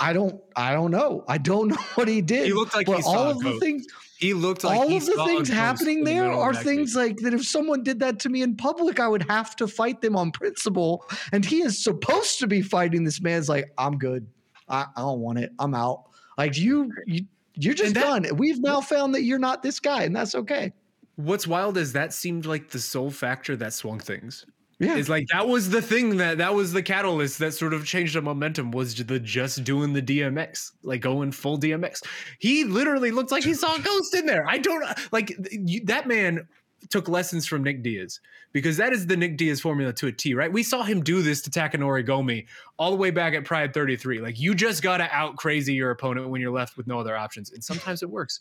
I 0.01 0.13
don't. 0.13 0.41
I 0.55 0.71
don't 0.71 0.91
know. 0.91 1.25
I 1.27 1.37
don't 1.37 1.67
know 1.69 1.81
what 1.95 2.07
he 2.07 2.21
did. 2.21 2.45
He 2.45 2.53
looked 2.53 2.73
like 2.73 2.87
but 2.87 3.03
all 3.03 3.27
a 3.27 3.31
of 3.31 3.39
the 3.41 3.59
things 3.59 3.85
He 4.19 4.33
looked 4.33 4.65
like 4.65 4.77
all 4.77 4.93
of 4.93 5.05
the 5.05 5.25
things 5.25 5.47
happening 5.47 5.99
in 5.99 6.03
the 6.03 6.11
there 6.11 6.29
are 6.29 6.53
things 6.53 6.93
like 6.93 7.15
that 7.17 7.33
if 7.33 7.45
someone 7.45 7.83
did 7.83 7.99
that 8.01 8.19
to 8.19 8.29
me 8.29 8.41
in 8.41 8.57
public 8.57 8.99
i 8.99 9.07
would 9.07 9.23
have 9.29 9.55
to 9.55 9.67
fight 9.67 10.01
them 10.01 10.17
on 10.17 10.31
principle. 10.31 11.05
And 11.31 11.45
he 11.45 11.61
is 11.61 11.81
supposed 11.81 12.39
to 12.39 12.47
be 12.47 12.61
fighting 12.61 13.05
this 13.05 13.21
man's 13.21 13.47
like 13.47 13.71
i'm 13.77 13.97
good. 13.97 14.27
I, 14.67 14.87
I 14.95 15.01
don't 15.01 15.21
want 15.21 15.39
it. 15.39 15.51
I'm 15.57 15.73
out. 15.73 16.03
Like 16.37 16.57
you, 16.57 16.91
you 17.07 17.25
you're 17.55 17.73
just 17.73 17.93
that- 17.93 18.23
done. 18.23 18.37
We've 18.37 18.59
now 18.59 18.81
found 18.81 19.15
that 19.15 19.23
you're 19.23 19.39
not 19.39 19.63
this 19.63 19.79
guy 19.79 20.03
and 20.03 20.13
that's 20.13 20.35
okay. 20.35 20.73
What's 21.15 21.47
wild 21.47 21.77
is 21.77 21.93
that 21.93 22.13
seemed 22.13 22.45
like 22.45 22.69
the 22.69 22.79
sole 22.79 23.11
factor 23.11 23.55
that 23.55 23.73
swung 23.73 23.99
things. 23.99 24.45
Yeah 24.79 24.95
It's 24.95 25.09
like 25.09 25.27
that 25.31 25.47
was 25.47 25.69
the 25.69 25.81
thing 25.81 26.17
that 26.17 26.37
that 26.37 26.53
was 26.55 26.73
the 26.73 26.81
catalyst 26.83 27.39
that 27.39 27.53
sort 27.53 27.73
of 27.73 27.85
changed 27.85 28.15
the 28.15 28.21
momentum 28.21 28.71
was 28.71 28.95
the 28.95 29.19
just 29.19 29.63
doing 29.63 29.93
the 29.93 30.01
DMX, 30.01 30.71
like 30.83 31.01
going 31.01 31.31
full 31.31 31.59
DMX. 31.59 32.03
He 32.39 32.63
literally 32.63 33.11
looked 33.11 33.31
like 33.31 33.43
he 33.43 33.53
saw 33.53 33.75
a 33.75 33.79
ghost 33.79 34.15
in 34.15 34.25
there. 34.25 34.47
I 34.47 34.57
don't 34.57 34.83
like 35.11 35.35
you, 35.51 35.83
that 35.85 36.07
man 36.07 36.47
took 36.89 37.09
lessons 37.09 37.45
from 37.45 37.63
Nick 37.63 37.83
Diaz 37.83 38.19
because 38.53 38.77
that 38.77 38.93
is 38.93 39.07
the 39.07 39.17
Nick 39.17 39.37
Diaz 39.37 39.59
formula 39.59 39.91
to 39.93 40.07
a 40.07 40.11
T, 40.11 40.33
right? 40.33 40.51
We 40.51 40.63
saw 40.63 40.83
him 40.83 41.03
do 41.03 41.21
this 41.21 41.41
to 41.41 41.49
Takanori 41.49 42.07
Gomi 42.07 42.45
all 42.77 42.91
the 42.91 42.97
way 42.97 43.11
back 43.11 43.33
at 43.33 43.43
Pride 43.43 43.73
33. 43.73 44.19
Like 44.19 44.39
you 44.39 44.55
just 44.55 44.81
got 44.81 44.97
to 44.97 45.09
out 45.11 45.35
crazy 45.35 45.73
your 45.73 45.91
opponent 45.91 46.29
when 46.29 46.41
you're 46.41 46.53
left 46.53 46.77
with 46.77 46.87
no 46.87 46.99
other 46.99 47.17
options. 47.17 47.51
And 47.51 47.63
sometimes 47.63 48.01
it 48.01 48.09
works. 48.09 48.39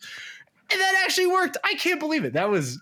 And 0.70 0.80
that 0.80 1.03
actually 1.05 1.26
worked. 1.26 1.57
I 1.64 1.74
can't 1.74 1.99
believe 1.99 2.24
it. 2.24 2.32
That 2.34 2.49
was 2.49 2.80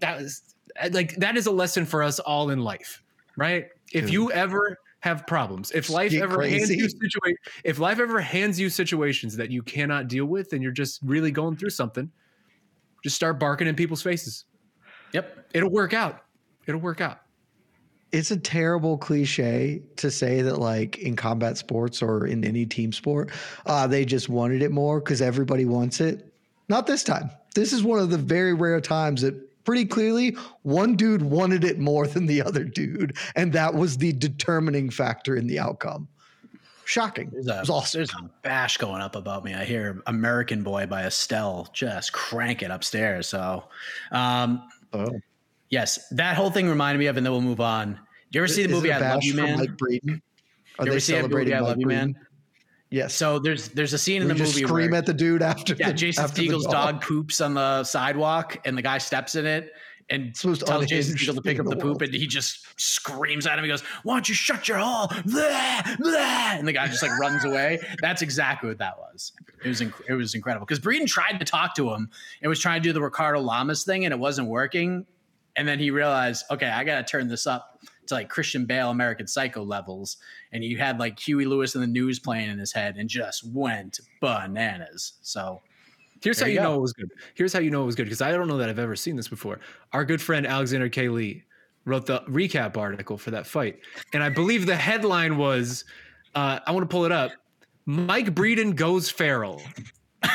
that 0.00 0.20
was 0.20 0.53
like 0.92 1.14
that 1.16 1.36
is 1.36 1.46
a 1.46 1.50
lesson 1.52 1.86
for 1.86 2.02
us 2.02 2.18
all 2.18 2.50
in 2.50 2.60
life, 2.60 3.02
right? 3.36 3.66
If 3.92 4.10
you 4.10 4.32
ever 4.32 4.76
have 5.00 5.26
problems, 5.26 5.70
if 5.72 5.90
life 5.90 6.10
Get 6.12 6.22
ever 6.22 6.42
hands 6.42 6.70
you 6.70 6.86
situa- 6.86 7.34
if 7.62 7.78
life 7.78 7.98
ever 8.00 8.20
hands 8.20 8.58
you 8.58 8.70
situations 8.70 9.36
that 9.36 9.50
you 9.50 9.62
cannot 9.62 10.08
deal 10.08 10.26
with 10.26 10.52
and 10.52 10.62
you're 10.62 10.72
just 10.72 11.00
really 11.02 11.30
going 11.30 11.56
through 11.56 11.70
something, 11.70 12.10
just 13.02 13.14
start 13.14 13.38
barking 13.38 13.66
in 13.68 13.74
people's 13.76 14.02
faces. 14.02 14.46
Yep. 15.12 15.50
It'll 15.54 15.70
work 15.70 15.92
out. 15.92 16.22
It'll 16.66 16.80
work 16.80 17.00
out. 17.00 17.20
it's 18.12 18.30
a 18.30 18.36
terrible 18.36 18.96
cliche 18.96 19.82
to 19.96 20.10
say 20.10 20.40
that 20.40 20.58
like 20.58 20.98
in 20.98 21.16
combat 21.16 21.58
sports 21.58 22.00
or 22.00 22.26
in 22.26 22.44
any 22.44 22.64
team 22.64 22.92
sport 22.92 23.30
uh, 23.66 23.86
they 23.86 24.04
just 24.04 24.28
wanted 24.28 24.62
it 24.62 24.70
more 24.70 25.00
because 25.00 25.20
everybody 25.20 25.64
wants 25.64 26.00
it 26.00 26.32
not 26.68 26.86
this 26.86 27.02
time 27.02 27.28
this 27.54 27.72
is 27.72 27.82
one 27.82 27.98
of 27.98 28.10
the 28.10 28.18
very 28.18 28.54
rare 28.54 28.80
times 28.80 29.22
that 29.22 29.34
pretty 29.64 29.84
clearly 29.84 30.36
one 30.62 30.94
dude 30.94 31.22
wanted 31.22 31.64
it 31.64 31.78
more 31.78 32.06
than 32.06 32.26
the 32.26 32.42
other 32.42 32.64
dude 32.64 33.16
and 33.36 33.52
that 33.52 33.74
was 33.74 33.96
the 33.98 34.12
determining 34.12 34.90
factor 34.90 35.36
in 35.36 35.46
the 35.46 35.58
outcome 35.58 36.06
Shocking. 36.86 37.30
There's 37.32 37.48
a, 37.48 37.60
was 37.60 37.70
awesome. 37.70 37.98
there's 37.98 38.12
a 38.12 38.30
bash 38.42 38.76
going 38.76 39.00
up 39.00 39.16
about 39.16 39.42
me. 39.42 39.54
I 39.54 39.64
hear 39.64 40.02
American 40.06 40.62
Boy 40.62 40.84
by 40.84 41.04
Estelle 41.04 41.68
just 41.72 42.12
crank 42.12 42.62
it 42.62 42.70
upstairs. 42.70 43.26
So, 43.26 43.64
um, 44.12 44.68
Oh. 44.92 45.18
yes, 45.70 46.06
that 46.10 46.36
whole 46.36 46.50
thing 46.50 46.68
reminded 46.68 46.98
me 46.98 47.06
of, 47.06 47.16
and 47.16 47.24
then 47.24 47.32
we'll 47.32 47.40
move 47.40 47.60
on. 47.60 47.94
Do 47.94 47.98
you 48.32 48.40
ever 48.42 48.48
see 48.48 48.64
the 48.64 48.68
movie 48.68 48.92
I 48.92 48.98
Love 48.98 49.24
You, 49.24 49.34
Man? 49.34 49.58
Mike 49.58 49.70
Breeden? 49.78 50.20
Are 50.78 50.84
You 50.84 50.84
they 50.84 50.90
ever 50.90 51.00
see 51.00 51.12
that 51.14 51.22
movie 51.22 51.46
celebrating 51.46 51.54
I 51.54 51.60
Love 51.60 51.78
You, 51.80 51.86
Man? 51.86 52.14
Yes. 52.94 53.14
So 53.14 53.38
there's 53.38 53.68
there's 53.70 53.92
a 53.92 53.98
scene 53.98 54.22
in 54.22 54.28
we 54.28 54.34
the 54.34 54.40
movie 54.40 54.62
scream 54.62 54.90
where 54.90 54.98
at 54.98 55.06
the 55.06 55.14
dude 55.14 55.42
after. 55.42 55.74
yeah, 55.74 55.88
the, 55.88 55.94
Jason 55.94 56.24
after 56.24 56.42
Segel's 56.42 56.66
dog 56.66 57.00
poops 57.00 57.40
on 57.40 57.54
the 57.54 57.82
sidewalk, 57.82 58.60
and 58.64 58.78
the 58.78 58.82
guy 58.82 58.98
steps 58.98 59.34
in 59.34 59.46
it 59.46 59.72
and 60.10 60.28
It's 60.28 60.42
the 60.42 60.48
most 60.48 60.66
tells 60.66 60.86
Jason 60.86 61.16
to 61.34 61.40
pick 61.40 61.58
up 61.58 61.66
the 61.66 61.74
the 61.74 61.80
poop, 61.80 62.02
and 62.02 62.12
he 62.12 62.26
just 62.26 62.66
screams 62.80 63.46
at 63.46 63.58
him. 63.58 63.64
He 63.64 63.70
goes, 63.70 63.82
"Why 64.02 64.14
don't 64.14 64.28
you 64.28 64.34
shut 64.34 64.68
your 64.68 64.78
hole?" 64.78 65.08
Blah, 65.24 65.82
blah. 65.98 66.52
And 66.52 66.68
the 66.68 66.72
guy 66.72 66.86
just 66.88 67.02
like 67.02 67.18
runs 67.18 67.44
away. 67.44 67.80
That's 68.00 68.22
exactly 68.22 68.68
what 68.68 68.78
that 68.78 68.98
was. 68.98 69.32
It 69.64 69.68
was 69.68 69.80
inc- 69.80 70.02
it 70.08 70.14
was 70.14 70.34
incredible 70.34 70.66
because 70.66 70.80
Breeden 70.80 71.06
tried 71.06 71.38
to 71.38 71.44
talk 71.44 71.74
to 71.76 71.90
him 71.90 72.10
and 72.42 72.48
was 72.48 72.60
trying 72.60 72.82
to 72.82 72.88
do 72.88 72.92
the 72.92 73.00
Ricardo 73.00 73.40
Lamas 73.40 73.84
thing, 73.84 74.04
and 74.04 74.12
it 74.12 74.18
wasn't 74.18 74.48
working. 74.48 75.06
And 75.56 75.66
then 75.66 75.78
he 75.78 75.90
realized, 75.90 76.44
okay, 76.50 76.68
I 76.68 76.82
got 76.82 76.96
to 76.96 77.10
turn 77.10 77.28
this 77.28 77.46
up 77.46 77.78
to 78.08 78.14
like 78.14 78.28
Christian 78.28 78.66
Bale, 78.66 78.90
American 78.90 79.26
Psycho 79.26 79.62
levels. 79.62 80.18
And 80.54 80.64
he 80.64 80.74
had 80.76 80.98
like 81.00 81.18
Huey 81.20 81.44
Lewis 81.46 81.74
and 81.74 81.82
the 81.84 81.88
News 81.88 82.20
playing 82.20 82.48
in 82.50 82.58
his 82.58 82.72
head, 82.72 82.96
and 82.96 83.10
just 83.10 83.44
went 83.46 84.00
bananas. 84.22 85.14
So 85.22 85.62
Here's 86.22 86.38
There 86.38 86.46
how 86.46 86.48
you 86.48 86.54
you 86.54 86.60
go. 86.60 86.64
know 86.64 86.76
it 86.76 86.80
was 86.80 86.92
good. 86.94 87.10
Here's 87.34 87.52
how 87.52 87.58
you 87.60 87.70
know 87.70 87.82
it 87.82 87.86
was 87.86 87.96
good 87.96 88.04
because 88.04 88.22
I 88.22 88.32
don't 88.32 88.48
know 88.48 88.56
that 88.58 88.70
I've 88.70 88.78
ever 88.78 88.96
seen 88.96 89.16
this 89.16 89.28
before. 89.28 89.60
Our 89.92 90.04
good 90.06 90.22
friend 90.22 90.46
Alexander 90.46 90.88
K. 90.88 91.08
Lee 91.10 91.44
wrote 91.84 92.06
the 92.06 92.20
recap 92.22 92.76
article 92.78 93.18
for 93.18 93.30
that 93.32 93.46
fight, 93.46 93.80
and 94.14 94.22
I 94.22 94.30
believe 94.30 94.66
the 94.66 94.76
headline 94.76 95.36
was, 95.36 95.84
uh, 96.34 96.60
"I 96.66 96.72
want 96.72 96.84
to 96.84 96.88
pull 96.88 97.04
it 97.04 97.12
up." 97.12 97.32
Mike 97.86 98.34
Breeden 98.34 98.74
goes 98.76 99.10
feral. 99.10 99.60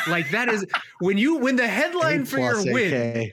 Like 0.08 0.30
that 0.32 0.50
is 0.50 0.66
when 1.00 1.18
you 1.18 1.38
when 1.38 1.56
the 1.56 1.68
headline 1.68 2.26
for 2.26 2.40
your 2.40 2.62
Plus 2.62 2.66
win 2.66 3.32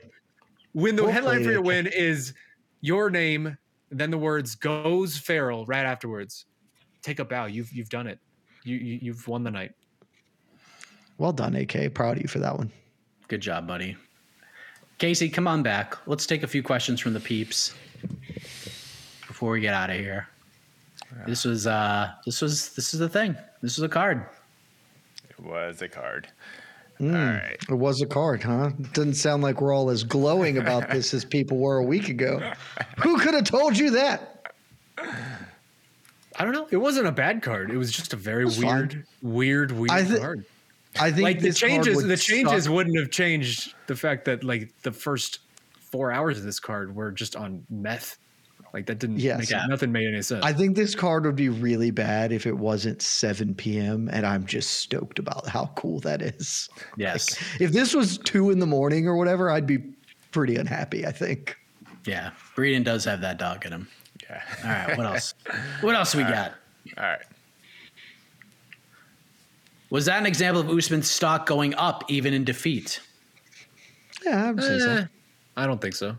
when 0.73 0.95
the 0.95 1.03
Well 1.03 1.11
headline 1.11 1.43
for 1.43 1.51
your 1.51 1.61
AK. 1.61 1.65
win 1.65 1.87
is 1.87 2.33
your 2.81 3.09
name, 3.09 3.57
then 3.91 4.11
the 4.11 4.17
words 4.17 4.55
goes 4.55 5.17
feral 5.17 5.65
right 5.67 5.85
afterwards. 5.85 6.45
Take 7.07 7.19
a 7.19 7.23
bow. 7.25 7.45
You've 7.45 7.71
you've 7.71 7.87
done 7.87 8.05
it. 8.05 8.19
You, 8.65 8.75
you 8.75 8.99
you've 9.01 9.25
won 9.29 9.41
the 9.41 9.49
night. 9.49 9.71
Well 11.17 11.31
done, 11.31 11.55
AK. 11.55 11.93
Proud 11.93 12.17
of 12.17 12.23
you 12.23 12.27
for 12.27 12.39
that 12.39 12.57
one. 12.57 12.69
Good 13.29 13.39
job, 13.39 13.65
buddy. 13.65 13.95
Casey, 14.97 15.29
come 15.29 15.47
on 15.47 15.63
back. 15.63 15.95
Let's 16.05 16.25
take 16.25 16.43
a 16.43 16.47
few 16.47 16.61
questions 16.61 16.99
from 16.99 17.13
the 17.13 17.21
peeps 17.21 17.73
before 19.25 19.51
we 19.51 19.61
get 19.61 19.73
out 19.73 19.89
of 19.89 19.95
here. 19.95 20.27
This 21.25 21.45
was 21.45 21.65
uh 21.65 22.11
this 22.25 22.41
was 22.41 22.75
this 22.75 22.93
is 22.93 22.99
the 22.99 23.07
thing. 23.07 23.37
This 23.61 23.77
was 23.77 23.83
a 23.83 23.89
card. 23.89 24.25
It 25.29 25.39
was 25.39 25.81
a 25.81 25.87
card. 25.87 26.27
Mm, 26.99 27.13
All 27.15 27.33
right. 27.41 27.57
It 27.69 27.73
was 27.73 28.01
a 28.01 28.05
card, 28.05 28.43
huh? 28.43 28.71
Doesn't 28.91 29.13
sound 29.13 29.43
like 29.43 29.61
we're 29.61 29.73
all 29.73 29.89
as 29.89 30.03
glowing 30.03 30.57
about 30.57 30.89
this 30.89 31.13
as 31.13 31.23
people 31.23 31.57
were 31.57 31.77
a 31.77 31.85
week 31.85 32.09
ago. 32.09 32.51
Who 32.97 33.17
could 33.17 33.33
have 33.33 33.45
told 33.45 33.77
you 33.77 33.91
that? 33.91 34.33
I 36.39 36.43
don't 36.43 36.53
know. 36.53 36.67
It 36.69 36.77
wasn't 36.77 37.07
a 37.07 37.11
bad 37.11 37.41
card. 37.41 37.71
It 37.71 37.77
was 37.77 37.91
just 37.91 38.13
a 38.13 38.15
very 38.15 38.45
was 38.45 38.57
fine. 38.61 38.65
weird, 38.65 39.05
weird, 39.21 39.71
weird 39.71 39.91
I 39.91 40.03
thi- 40.03 40.19
card. 40.19 40.45
I 40.99 41.11
think 41.11 41.23
Like 41.23 41.39
the 41.41 41.51
changes, 41.53 41.95
would 41.95 42.07
the 42.07 42.17
changes 42.17 42.63
suck. 42.65 42.73
wouldn't 42.73 42.97
have 42.97 43.11
changed 43.11 43.73
the 43.87 43.95
fact 43.95 44.25
that 44.25 44.43
like 44.43 44.71
the 44.83 44.91
first 44.91 45.39
four 45.79 46.11
hours 46.11 46.37
of 46.39 46.43
this 46.43 46.59
card 46.59 46.95
were 46.95 47.11
just 47.11 47.35
on 47.35 47.63
meth. 47.69 48.17
Like 48.73 48.85
that 48.87 48.99
didn't 48.99 49.19
Yes. 49.19 49.39
make 49.39 49.49
Yeah. 49.49 49.65
nothing 49.67 49.91
made 49.91 50.07
any 50.07 50.21
sense. 50.21 50.43
I 50.43 50.53
think 50.53 50.75
this 50.75 50.93
card 50.95 51.25
would 51.25 51.35
be 51.35 51.49
really 51.49 51.91
bad 51.91 52.31
if 52.31 52.45
it 52.45 52.57
wasn't 52.57 53.01
7 53.01 53.55
p.m. 53.55 54.09
and 54.11 54.25
I'm 54.25 54.45
just 54.45 54.73
stoked 54.73 55.19
about 55.19 55.47
how 55.47 55.71
cool 55.75 55.99
that 56.01 56.21
is. 56.21 56.67
Yes. 56.97 57.37
If 57.59 57.71
this 57.71 57.93
was 57.93 58.17
two 58.19 58.49
in 58.51 58.59
the 58.59 58.65
morning 58.67 59.07
or 59.07 59.15
whatever, 59.15 59.49
I'd 59.49 59.67
be 59.67 59.79
pretty 60.31 60.55
unhappy. 60.57 61.05
I 61.05 61.11
think. 61.11 61.55
yeah. 62.05 62.31
Breeden 62.55 62.83
does 62.83 63.05
have 63.05 63.21
that 63.21 63.37
dog 63.37 63.65
in 63.65 63.71
him. 63.71 63.87
Yeah. 64.29 64.41
All 64.63 64.69
right. 64.69 64.97
What 64.97 65.05
else? 65.05 65.33
what 65.81 65.95
else 65.95 66.15
we 66.15 66.23
got? 66.23 66.53
All 66.97 67.03
right. 67.03 67.21
Was 69.89 70.05
that 70.05 70.19
an 70.19 70.25
example 70.25 70.61
of 70.61 70.69
Usman's 70.69 71.09
stock 71.09 71.45
going 71.45 71.73
up 71.75 72.03
even 72.09 72.33
in 72.33 72.43
defeat? 72.43 72.99
Yeah, 74.25 74.47
I 74.47 74.51
would 74.51 74.63
say 74.63 74.79
so. 74.79 74.91
Eh, 74.91 75.05
I 75.55 75.65
don't 75.65 75.79
think 75.79 75.95
so. 75.95 76.15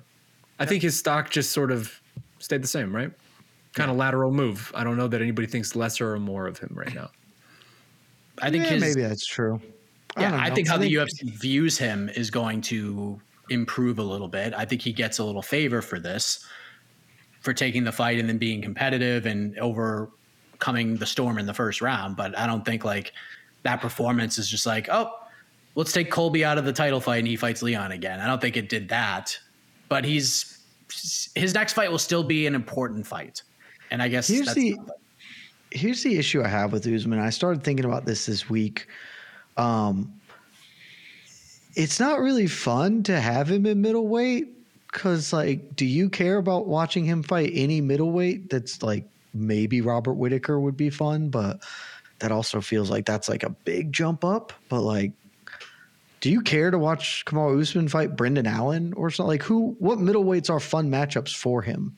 I 0.58 0.64
think 0.64 0.82
his 0.82 0.98
stock 0.98 1.30
just 1.30 1.52
sort 1.52 1.70
of 1.70 2.00
stayed 2.38 2.62
the 2.62 2.68
same, 2.68 2.94
right? 2.94 3.10
Kind 3.74 3.90
of 3.90 3.96
lateral 3.96 4.32
move. 4.32 4.72
I 4.74 4.84
don't 4.84 4.96
know 4.96 5.08
that 5.08 5.20
anybody 5.20 5.46
thinks 5.46 5.76
lesser 5.76 6.14
or 6.14 6.18
more 6.18 6.46
of 6.46 6.58
him 6.58 6.72
right 6.74 6.94
now. 6.94 7.10
I 8.40 8.50
think 8.50 8.64
yeah, 8.64 8.70
his 8.70 8.80
maybe 8.82 9.02
that's 9.02 9.26
true. 9.26 9.60
Yeah, 10.16 10.30
don't 10.30 10.40
I, 10.40 10.50
think 10.50 10.68
how 10.68 10.78
the 10.78 10.92
UFC 10.92 11.30
views 11.38 11.78
him 11.78 12.08
is 12.08 12.30
going 12.30 12.60
to 12.62 13.20
improve 13.50 13.98
a 13.98 14.02
little 14.02 14.28
bit. 14.28 14.54
I 14.54 14.64
think 14.64 14.82
he 14.82 14.92
gets 14.92 15.18
a 15.18 15.24
little 15.24 15.42
favor 15.42 15.82
for 15.82 16.00
this, 16.00 16.44
for 17.40 17.52
taking 17.52 17.84
the 17.84 17.92
fight 17.92 18.18
and 18.18 18.28
then 18.28 18.38
being 18.38 18.60
competitive 18.60 19.26
and 19.26 19.58
overcoming 19.58 20.96
the 20.96 21.06
storm 21.06 21.38
in 21.38 21.46
the 21.46 21.54
first 21.54 21.80
round. 21.80 22.16
But 22.16 22.36
I 22.38 22.46
don't 22.46 22.64
think 22.64 22.84
like 22.84 23.12
that 23.62 23.80
performance 23.80 24.38
is 24.38 24.48
just 24.48 24.66
like, 24.66 24.88
oh, 24.90 25.12
let's 25.74 25.92
take 25.92 26.10
Colby 26.10 26.44
out 26.44 26.58
of 26.58 26.64
the 26.64 26.72
title 26.72 27.00
fight 27.00 27.18
and 27.18 27.28
he 27.28 27.36
fights 27.36 27.62
Leon 27.62 27.92
again. 27.92 28.20
I 28.20 28.26
don't 28.26 28.40
think 28.40 28.56
it 28.56 28.68
did 28.68 28.88
that. 28.88 29.38
But 29.88 30.04
he's 30.04 30.58
his 31.34 31.54
next 31.54 31.74
fight 31.74 31.90
will 31.90 31.98
still 31.98 32.24
be 32.24 32.46
an 32.46 32.54
important 32.54 33.06
fight, 33.06 33.42
and 33.90 34.02
I 34.02 34.08
guess 34.08 34.28
Here's 34.28 34.46
that's 34.46 34.54
the- 34.54 34.78
here's 35.70 36.02
the 36.02 36.18
issue 36.18 36.42
I 36.42 36.48
have 36.48 36.72
with 36.72 36.86
Usman. 36.86 37.18
I 37.18 37.30
started 37.30 37.62
thinking 37.62 37.84
about 37.84 38.04
this 38.06 38.26
this 38.26 38.48
week. 38.50 38.86
Um, 39.56 40.12
it's 41.74 42.00
not 42.00 42.20
really 42.20 42.46
fun 42.46 43.02
to 43.04 43.20
have 43.20 43.50
him 43.50 43.64
in 43.66 43.80
middleweight 43.80 44.48
because, 44.92 45.32
like, 45.32 45.76
do 45.76 45.84
you 45.84 46.08
care 46.08 46.38
about 46.38 46.66
watching 46.66 47.04
him 47.04 47.22
fight 47.22 47.50
any 47.54 47.80
middleweight? 47.80 48.50
That's 48.50 48.82
like 48.82 49.04
maybe 49.34 49.80
Robert 49.80 50.14
Whitaker 50.14 50.58
would 50.58 50.76
be 50.76 50.90
fun, 50.90 51.28
but 51.28 51.62
that 52.18 52.32
also 52.32 52.60
feels 52.60 52.90
like 52.90 53.06
that's 53.06 53.28
like 53.28 53.42
a 53.42 53.50
big 53.50 53.92
jump 53.92 54.24
up. 54.24 54.52
But 54.68 54.82
like, 54.82 55.12
do 56.20 56.30
you 56.30 56.40
care 56.40 56.70
to 56.70 56.78
watch 56.78 57.24
Kamaru 57.26 57.60
Usman 57.60 57.88
fight 57.88 58.16
Brendan 58.16 58.46
Allen 58.46 58.92
or 58.94 59.10
something? 59.10 59.28
Like, 59.28 59.42
who? 59.42 59.76
What 59.78 59.98
middleweights 59.98 60.50
are 60.50 60.60
fun 60.60 60.90
matchups 60.90 61.34
for 61.34 61.62
him? 61.62 61.96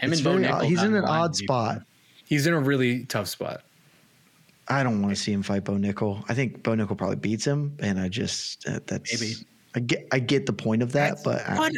him 0.00 0.12
It's 0.12 0.20
and 0.20 0.20
very 0.20 0.44
Nickal. 0.44 0.64
He's 0.64 0.82
in 0.82 0.96
an 0.96 1.04
odd 1.04 1.30
would 1.30 1.36
spot. 1.36 1.82
He's 2.26 2.46
in 2.46 2.54
a 2.54 2.60
really 2.60 3.04
tough 3.04 3.28
spot. 3.28 3.62
I 4.66 4.82
don't 4.82 5.02
want 5.02 5.14
to 5.14 5.20
see 5.20 5.32
him 5.32 5.42
fight 5.42 5.64
Bo 5.64 5.74
Nickal. 5.74 6.24
I 6.28 6.34
think 6.34 6.62
Bo 6.62 6.72
Nickal 6.72 6.96
probably 6.96 7.16
beats 7.16 7.44
him, 7.46 7.76
and 7.80 8.00
I 8.00 8.08
just 8.08 8.66
uh, 8.66 8.80
that's 8.86 9.20
Maybe. 9.20 9.34
I 9.74 9.80
get 9.80 10.06
I 10.12 10.18
get 10.18 10.46
the 10.46 10.52
point 10.52 10.82
of 10.82 10.92
that, 10.92 11.18
but 11.24 11.46
I, 11.46 11.58
What? 11.58 11.72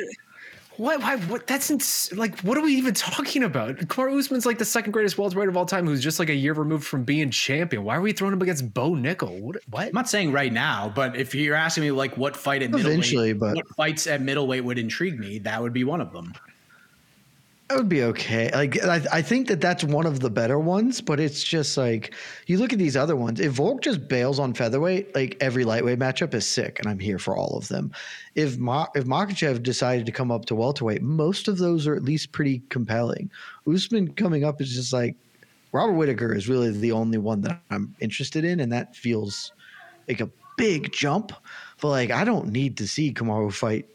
What? 0.77 1.01
Why? 1.01 1.17
What? 1.17 1.47
That's 1.47 1.71
ins- 1.71 2.13
like. 2.13 2.39
What 2.41 2.59
are 2.59 2.61
we 2.61 2.75
even 2.75 2.93
talking 2.95 3.43
about? 3.43 3.77
Kamaru 3.77 4.19
Usman's 4.19 4.45
like 4.45 4.59
the 4.59 4.65
second 4.67 4.93
greatest 4.93 5.17
welterweight 5.17 5.49
of 5.49 5.57
all 5.57 5.65
time, 5.65 5.87
who's 5.87 6.03
just 6.03 6.19
like 6.19 6.29
a 6.29 6.35
year 6.35 6.53
removed 6.53 6.85
from 6.85 7.05
being 7.05 7.31
champion. 7.31 7.83
Why 7.83 7.97
are 7.97 8.03
we 8.03 8.13
throwing 8.13 8.35
him 8.35 8.43
against 8.43 8.75
Bo 8.75 8.91
Nickal? 8.91 9.41
What? 9.41 9.57
What? 9.71 9.87
I'm 9.87 9.93
not 9.95 10.09
saying 10.11 10.33
right 10.33 10.53
now, 10.53 10.93
but 10.95 11.17
if 11.17 11.35
you're 11.35 11.55
asking 11.55 11.85
me 11.85 11.91
like 11.93 12.19
what 12.19 12.37
fight 12.37 12.63
at 12.63 12.71
middleweight, 12.71 12.93
Eventually, 12.93 13.33
but- 13.33 13.57
what 13.57 13.67
fights 13.77 14.07
at 14.07 14.21
middleweight 14.21 14.65
would 14.65 14.79
intrigue 14.79 15.19
me, 15.19 15.39
that 15.41 15.63
would 15.63 15.73
be 15.73 15.85
one 15.85 16.03
of 16.03 16.13
them. 16.13 16.35
That 17.69 17.79
would 17.79 17.89
be 17.89 18.05
okay. 18.05 18.49
Like 18.53 18.83
I, 18.85 19.03
I 19.12 19.23
think 19.23 19.49
that 19.49 19.61
that's 19.61 19.83
one 19.83 20.07
of 20.07 20.21
the 20.21 20.31
better 20.31 20.57
ones, 20.57 21.01
but 21.01 21.19
it's 21.19 21.43
just 21.43 21.77
like 21.77 22.14
you 22.47 22.59
look 22.59 22.73
at 22.73 22.79
these 22.79 22.97
other 22.97 23.17
ones. 23.17 23.41
If 23.41 23.53
Volk 23.55 23.83
just 23.83 24.07
bails 24.07 24.39
on 24.39 24.55
featherweight, 24.55 25.17
like 25.17 25.37
every 25.41 25.64
lightweight 25.64 25.99
matchup 25.99 26.33
is 26.33 26.47
sick, 26.47 26.79
and 26.79 26.89
I'm 26.89 27.01
here 27.01 27.19
for 27.19 27.37
all 27.37 27.57
of 27.57 27.67
them. 27.67 27.91
If 28.37 28.57
Ma, 28.57 28.87
if 28.95 29.05
Makhachev 29.05 29.64
decided 29.64 30.07
to 30.07 30.12
come 30.12 30.31
up 30.31 30.45
to 30.45 30.55
welterweight, 30.55 31.03
most 31.03 31.49
of 31.49 31.59
those 31.59 31.89
are 31.89 31.97
at 31.97 32.05
least 32.05 32.31
pretty 32.31 32.62
compelling. 32.69 33.31
Usman 33.67 34.12
coming 34.12 34.45
up 34.45 34.61
is 34.61 34.73
just 34.73 34.93
like 34.93 35.17
Robert 35.73 35.95
Whitaker 35.95 36.33
is 36.33 36.49
really 36.49 36.71
the 36.71 36.93
only 36.93 37.19
one 37.19 37.41
that 37.41 37.61
I'm 37.71 37.97
interested 37.99 38.45
in, 38.45 38.61
and 38.61 38.73
that 38.73 38.95
feels 38.95 39.53
like 40.07 40.21
a 40.21 40.31
big 40.57 40.93
jump. 40.93 41.33
But 41.81 41.89
like, 41.89 42.11
I 42.12 42.25
don't 42.25 42.53
need 42.53 42.77
to 42.77 42.87
see 42.87 43.12
Kamaru 43.12 43.53
fight 43.53 43.87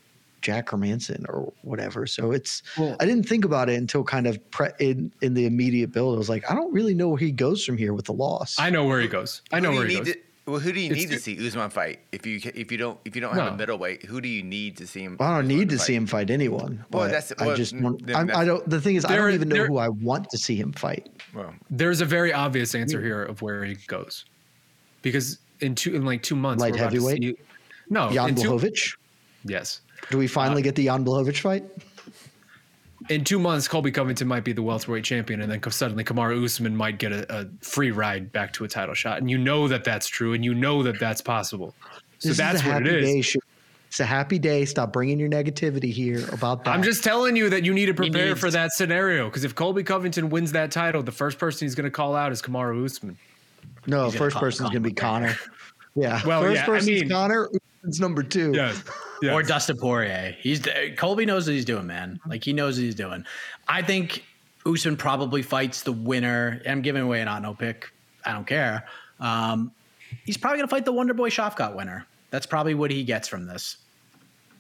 Jack 0.42 0.68
Hermansson 0.68 1.26
or 1.30 1.52
whatever. 1.62 2.06
So 2.08 2.32
it's 2.32 2.64
Well- 2.78 2.96
I 3.00 3.06
didn't 3.06 3.28
think 3.28 3.46
about 3.46 3.70
it 3.70 3.76
until 3.76 4.04
kind 4.04 4.28
of 4.28 4.40
pre- 4.52 4.70
in 4.80 5.12
in 5.22 5.34
the 5.34 5.46
immediate 5.46 5.92
build. 5.92 6.16
I 6.16 6.18
was 6.18 6.30
like, 6.30 6.50
I 6.50 6.56
don't 6.56 6.74
really 6.74 6.94
know 6.94 7.10
where 7.10 7.20
he 7.20 7.32
goes 7.32 7.64
from 7.64 7.78
here 7.78 7.94
with 7.94 8.06
the 8.06 8.14
loss. 8.14 8.56
I 8.60 8.70
know 8.70 8.86
where 8.86 9.00
he 9.00 9.08
goes. 9.08 9.42
I 9.52 9.60
know 9.60 9.72
where 9.72 9.86
he 9.88 9.98
goes. 9.98 10.08
To, 10.08 10.18
well, 10.48 10.60
who 10.60 10.72
do 10.74 10.80
you 10.80 10.90
It's 10.92 11.00
need 11.02 11.10
to 11.10 11.16
di- 11.16 11.20
see 11.22 11.48
Usman 11.48 11.70
fight? 11.70 12.00
If 12.12 12.26
you 12.26 12.40
if 12.56 12.72
you 12.72 12.78
don't 12.78 13.00
if 13.06 13.16
you 13.16 13.22
don't 13.22 13.36
have 13.36 13.46
No. 13.46 13.54
a 13.54 13.58
middleweight, 13.58 14.04
who 14.06 14.20
do 14.22 14.28
you 14.28 14.42
need 14.44 14.78
to 14.78 14.88
see 14.88 15.04
him? 15.04 15.18
I 15.20 15.26
don't 15.36 15.46
Usman 15.46 15.48
need 15.60 15.70
to 15.70 15.78
fight? 15.78 15.86
see 15.86 15.96
him 15.96 16.08
fight 16.08 16.30
anyone. 16.32 16.84
Well, 16.92 17.04
but 17.04 17.12
that's- 17.12 17.32
I 17.38 17.54
just 17.56 17.80
want. 17.80 18.10
I'm, 18.14 18.32
I 18.36 18.44
don't. 18.44 18.68
The 18.68 18.82
thing 18.82 18.96
is, 18.96 19.06
I 19.06 19.16
don't 19.16 19.34
even 19.34 19.50
know 19.50 19.56
there- 19.56 19.68
who 19.68 19.78
I 19.78 19.90
want 19.90 20.30
to 20.32 20.38
see 20.38 20.56
him 20.56 20.74
fight. 20.74 21.10
Well, 21.36 21.54
There's 21.70 22.02
a 22.02 22.06
very 22.06 22.34
obvious 22.34 22.74
answer 22.74 23.02
here 23.02 23.24
of 23.24 23.42
where 23.44 23.64
he 23.64 23.76
goes, 23.88 24.26
because 25.04 25.38
in 25.60 25.76
two 25.76 25.96
in 25.96 26.06
like 26.06 26.24
two 26.24 26.36
months, 26.36 26.60
Light 26.62 26.72
we're 26.74 26.80
about 26.80 26.92
to 26.92 26.96
heavyweight? 26.96 27.22
see- 27.22 27.44
No, 27.92 28.12
Jan 28.12 28.30
in 28.30 28.36
two- 28.36 28.50
Blachowicz. 28.50 28.96
Yes. 29.46 29.82
Do 30.10 30.18
we 30.18 30.28
finally 30.28 30.62
uh, 30.62 30.66
get 30.66 30.76
the 30.76 30.86
Jan 30.86 31.06
Blachowicz 31.06 31.40
fight? 31.40 31.64
in 33.10 33.24
two 33.24 33.40
months, 33.40 33.68
Colby 33.68 33.92
Covington 33.92 34.28
might 34.28 34.44
be 34.44 34.54
the 34.54 34.62
welterweight 34.62 35.04
champion, 35.04 35.42
and 35.42 35.52
then 35.52 35.62
suddenly 35.72 36.04
Kamaru 36.04 36.44
Usman 36.46 36.76
might 36.76 37.00
get 37.00 37.12
a, 37.12 37.42
a 37.42 37.46
free 37.62 37.92
ride 37.92 38.32
back 38.32 38.54
to 38.54 38.64
a 38.64 38.68
title 38.68 38.94
shot, 38.94 39.18
and 39.20 39.30
you 39.30 39.38
know 39.38 39.68
that 39.68 39.84
that's 39.84 40.08
true, 40.08 40.34
and 40.34 40.46
you 40.46 40.54
know 40.54 40.84
that 40.84 41.00
that's 41.00 41.22
possible. 41.22 41.74
So 42.20 42.30
This 42.30 42.38
that's 42.38 42.60
is 42.62 42.66
a 42.66 42.70
what 42.70 42.82
it 42.84 42.86
happy 42.86 42.98
is. 43.00 43.06
day. 43.14 43.22
Sh- 43.22 43.36
It's 43.88 44.00
a 44.00 44.06
happy 44.06 44.38
day. 44.38 44.66
Stop 44.66 44.94
bringing 44.94 45.20
your 45.20 45.30
negativity 45.30 45.92
here 45.92 46.24
about 46.32 46.64
that. 46.66 46.72
I'm 46.72 46.84
just 46.84 47.04
telling 47.04 47.36
you 47.36 47.50
that 47.50 47.66
you 47.66 47.74
need 47.74 47.88
to 47.88 47.94
prepare 47.96 48.28
needs- 48.28 48.40
for 48.40 48.52
that 48.52 48.72
scenario 48.74 49.26
because 49.26 49.44
if 49.44 49.56
Colby 49.56 49.84
Covington 49.84 50.30
wins 50.30 50.52
that 50.52 50.72
title, 50.72 51.02
the 51.02 51.12
first 51.12 51.40
person 51.40 51.66
he's 51.66 51.76
going 51.76 51.86
to 51.86 51.92
call 51.92 52.16
out 52.16 52.32
is 52.32 52.42
Kamaru 52.42 52.86
Usman. 52.86 53.18
no. 53.88 54.06
He's 54.06 54.14
gonna 54.14 54.20
First 54.20 54.34
call 54.36 54.42
person's 54.42 54.70
gonna 54.70 54.80
be 54.82 54.92
Connor. 54.94 55.36
Yeah. 55.96 56.22
Well, 56.26 56.42
first 56.44 56.68
yeah, 56.68 56.74
I 56.74 56.82
mean- 57.02 57.10
Connor. 57.10 57.50
Usman's 57.84 58.00
number 58.00 58.22
two. 58.24 58.52
Yes. 58.56 58.82
Yes. 59.22 59.34
Or 59.34 59.44
Dustin 59.44 59.78
Poirier. 59.78 60.36
He's 60.40 60.62
Colby 60.98 61.26
knows 61.26 61.46
what 61.46 61.54
he's 61.54 61.66
doing, 61.66 61.86
man. 61.86 62.20
Like 62.28 62.44
he 62.44 62.54
knows 62.54 62.78
what 62.78 62.84
he's 62.84 62.96
doing. 62.96 63.24
I 63.68 63.82
think 63.82 64.24
Usman 64.66 64.98
probably 64.98 65.42
fights 65.44 65.84
the 65.84 65.92
winner. 65.92 66.62
I'm 66.68 66.82
giving 66.82 67.04
away 67.04 67.22
an 67.22 67.28
on 67.28 67.44
no 67.44 67.54
pick. 67.54 67.92
I 68.26 68.34
don't 68.34 68.48
care. 68.48 68.88
Um, 69.20 69.72
he's 70.26 70.38
probably 70.38 70.58
gonna 70.58 70.68
fight 70.68 70.86
the 70.86 70.92
Wonder 70.92 71.14
Boy 71.14 71.30
Shavkat 71.30 71.76
winner. 71.76 72.06
That's 72.32 72.46
probably 72.46 72.74
what 72.74 72.90
he 72.90 73.04
gets 73.04 73.28
from 73.28 73.46
this. 73.46 73.78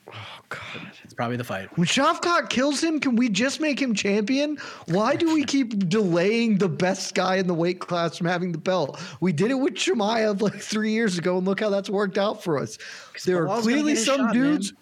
Oh 0.10 0.40
God. 0.50 0.92
It's 1.04 1.14
probably 1.14 1.38
the 1.38 1.44
fight. 1.44 1.76
When 1.78 1.88
Shavkat 1.88 2.50
kills 2.50 2.84
him, 2.84 3.00
can 3.00 3.16
we 3.16 3.30
just 3.30 3.62
make 3.62 3.82
him 3.82 3.94
champion? 3.94 4.58
Why 4.88 5.16
do 5.16 5.34
we 5.34 5.44
keep 5.44 5.88
delaying 5.90 6.58
the 6.58 6.70
best 6.70 7.14
guy 7.14 7.36
in 7.36 7.48
the 7.48 7.54
weight 7.54 7.80
class 7.80 8.18
from 8.18 8.28
having 8.28 8.52
the 8.52 8.58
belt? 8.58 9.00
We 9.20 9.32
did 9.32 9.52
it 9.52 9.56
with 9.56 9.76
Chimaev 9.76 10.42
like 10.42 10.60
three 10.60 10.92
years 10.92 11.18
ago, 11.18 11.38
and 11.38 11.46
look 11.46 11.60
how 11.60 11.70
that's 11.70 11.90
worked 11.90 12.18
out 12.18 12.44
for 12.44 12.60
us. 12.60 12.78
There 13.26 13.48
are 13.48 13.62
clearly 13.62 13.96
some 13.96 14.18
shot, 14.18 14.26
man. 14.26 14.34
dudes. 14.34 14.74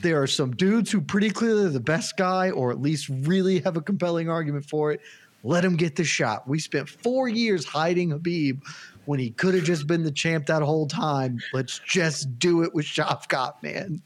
There 0.00 0.20
are 0.20 0.26
some 0.26 0.52
dudes 0.56 0.90
who 0.90 1.00
pretty 1.00 1.30
clearly 1.30 1.66
are 1.66 1.70
the 1.70 1.80
best 1.80 2.16
guy, 2.16 2.50
or 2.50 2.70
at 2.70 2.80
least 2.80 3.08
really 3.08 3.60
have 3.60 3.76
a 3.76 3.82
compelling 3.82 4.30
argument 4.30 4.64
for 4.64 4.92
it. 4.92 5.00
Let 5.42 5.64
him 5.64 5.76
get 5.76 5.94
the 5.94 6.04
shot. 6.04 6.48
We 6.48 6.58
spent 6.58 6.88
four 6.88 7.28
years 7.28 7.66
hiding 7.66 8.10
Khabib 8.10 8.62
when 9.04 9.20
he 9.20 9.30
could 9.30 9.54
have 9.54 9.64
just 9.64 9.86
been 9.86 10.02
the 10.02 10.10
champ 10.10 10.46
that 10.46 10.62
whole 10.62 10.86
time. 10.86 11.38
Let's 11.52 11.80
just 11.86 12.38
do 12.38 12.62
it 12.62 12.74
with 12.74 12.86
Shavkat, 12.86 13.62
man. 13.62 14.00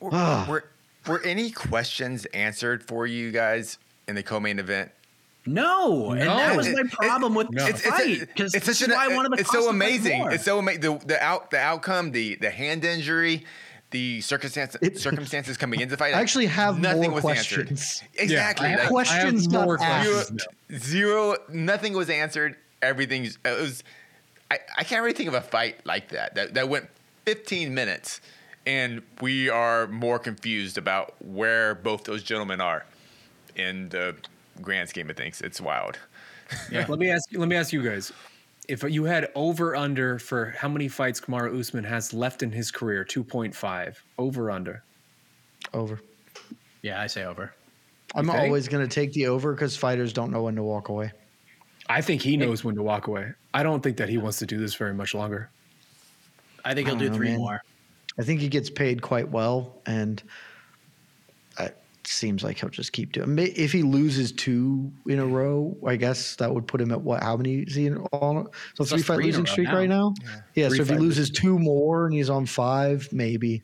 Were, 0.00 0.10
Ah. 0.12 0.46
were, 0.48 0.64
were 1.06 1.22
any 1.22 1.50
questions 1.50 2.24
answered 2.26 2.82
for 2.82 3.06
you 3.06 3.30
guys 3.30 3.78
in 4.08 4.14
the 4.14 4.22
co-main 4.22 4.58
event? 4.58 4.90
No, 5.48 6.10
and 6.10 6.22
that 6.22 6.56
was 6.56 6.68
my 6.68 6.80
It- 6.80 6.90
problem 6.90 7.34
with 7.34 7.50
No. 7.50 7.62
the 7.64 7.70
It's, 7.70 7.80
it's, 7.80 7.88
fight 7.88 8.20
because 8.20 8.54
it's 8.54 8.66
this 8.66 8.78
such 8.80 8.88
an, 8.88 8.94
why 8.94 9.04
I 9.04 9.14
wanted 9.14 9.38
it's 9.38 9.50
so 9.52 9.68
amazing. 9.70 10.26
It's 10.32 10.44
so 10.44 10.58
amazing. 10.58 10.80
The, 10.80 10.98
the 11.06 11.22
out 11.22 11.50
the 11.52 11.58
outcome, 11.60 12.10
the 12.10 12.34
the 12.34 12.50
hand 12.50 12.84
injury, 12.84 13.44
the 13.92 14.20
circumstances 14.22 14.80
It- 14.82 14.98
circumstances 14.98 15.56
coming 15.56 15.78
into 15.80 15.92
the 15.92 15.96
fight. 15.98 16.14
I 16.14 16.20
actually 16.20 16.46
have 16.46 16.80
nothing 16.80 17.12
more 17.12 17.20
was 17.20 17.38
answered. 17.38 17.68
questions. 17.68 18.02
Exactly. 18.16 18.66
I 18.66 18.70
have 18.70 18.80
like, 18.80 18.88
questions 18.88 19.46
not 19.48 19.66
more 19.66 19.80
asked. 19.80 20.10
questions. 20.10 20.46
zero, 20.74 21.34
zero, 21.34 21.36
nothing 21.48 21.92
was 21.92 22.10
answered. 22.10 22.56
Everything 22.82 23.26
it 23.26 23.36
was. 23.44 23.84
I, 24.50 24.58
I 24.78 24.82
can't 24.82 25.02
really 25.02 25.14
think 25.14 25.28
of 25.28 25.34
a 25.34 25.40
fight 25.40 25.78
like 25.86 26.08
that 26.08 26.34
that 26.34 26.54
that 26.54 26.68
went 26.68 26.88
15 27.24 27.72
minutes, 27.72 28.20
and 28.66 29.02
we 29.20 29.48
are 29.48 29.86
more 29.86 30.18
confused 30.18 30.76
about 30.76 31.14
where 31.24 31.74
both 31.74 32.04
those 32.04 32.22
gentlemen 32.22 32.60
are 32.60 32.84
in 33.54 33.88
the 33.90 34.14
grand 34.60 34.88
scheme 34.88 35.08
of 35.08 35.16
things. 35.16 35.40
It's 35.40 35.60
wild. 35.60 35.98
Let 36.72 36.98
me 36.98 37.10
ask. 37.10 37.28
Let 37.32 37.48
me 37.48 37.56
ask 37.56 37.72
you 37.72 37.82
guys. 37.82 38.12
If 38.68 38.82
you 38.82 39.04
had 39.04 39.30
over 39.36 39.76
under 39.76 40.18
for 40.18 40.50
how 40.58 40.68
many 40.68 40.88
fights 40.88 41.20
Kamaru 41.20 41.58
Usman 41.58 41.84
has 41.84 42.12
left 42.12 42.42
in 42.42 42.50
his 42.50 42.70
career, 42.70 43.04
two 43.04 43.22
point 43.22 43.54
five 43.54 44.02
over 44.18 44.50
under. 44.50 44.82
Over. 45.72 46.00
Yeah, 46.82 47.00
I 47.00 47.06
say 47.06 47.24
over. 47.24 47.54
I'm 48.14 48.26
think? 48.26 48.38
always 48.38 48.68
going 48.68 48.86
to 48.86 48.92
take 48.92 49.12
the 49.12 49.26
over 49.26 49.52
because 49.52 49.76
fighters 49.76 50.12
don't 50.12 50.30
know 50.30 50.42
when 50.42 50.56
to 50.56 50.62
walk 50.62 50.88
away. 50.88 51.12
I 51.88 52.00
think 52.00 52.22
he 52.22 52.36
knows 52.36 52.64
when 52.64 52.74
to 52.76 52.82
walk 52.82 53.06
away. 53.06 53.32
I 53.54 53.62
don't 53.62 53.82
think 53.82 53.96
that 53.98 54.08
he 54.08 54.18
wants 54.18 54.38
to 54.40 54.46
do 54.46 54.58
this 54.58 54.74
very 54.74 54.94
much 54.94 55.14
longer. 55.14 55.50
I 56.64 56.74
think 56.74 56.88
he'll 56.88 56.96
don't 56.96 57.04
do 57.04 57.10
know, 57.10 57.16
three 57.16 57.30
man. 57.30 57.38
more. 57.38 57.62
I 58.18 58.22
think 58.22 58.40
he 58.40 58.48
gets 58.48 58.70
paid 58.70 59.02
quite 59.02 59.28
well, 59.30 59.80
and 59.86 60.22
it 61.58 61.76
seems 62.04 62.42
like 62.44 62.58
he'll 62.58 62.70
just 62.70 62.92
keep 62.92 63.12
doing. 63.12 63.34
May- 63.34 63.44
If 63.46 63.72
he 63.72 63.82
loses 63.82 64.32
two 64.32 64.90
in 65.06 65.18
a 65.18 65.26
row, 65.26 65.76
I 65.86 65.96
guess 65.96 66.36
that 66.36 66.52
would 66.54 66.66
put 66.66 66.80
him 66.80 66.92
at 66.92 67.00
what? 67.00 67.22
How 67.22 67.36
many 67.36 67.56
is 67.62 67.74
he 67.74 67.86
in 67.86 67.98
all? 67.98 68.52
So 68.74 68.84
He's 68.84 68.88
three 68.90 68.96
lost 68.98 69.04
fight 69.06 69.14
three 69.16 69.24
losing 69.26 69.46
streak 69.46 69.68
now. 69.68 69.76
right 69.76 69.88
now. 69.88 70.14
Yeah. 70.54 70.68
Three 70.68 70.78
so 70.78 70.82
if 70.84 70.88
he 70.88 70.96
loses 70.96 71.30
two 71.30 71.58
more 71.58 72.06
and 72.06 72.14
he's 72.14 72.30
on 72.30 72.46
five, 72.46 73.08
maybe. 73.12 73.62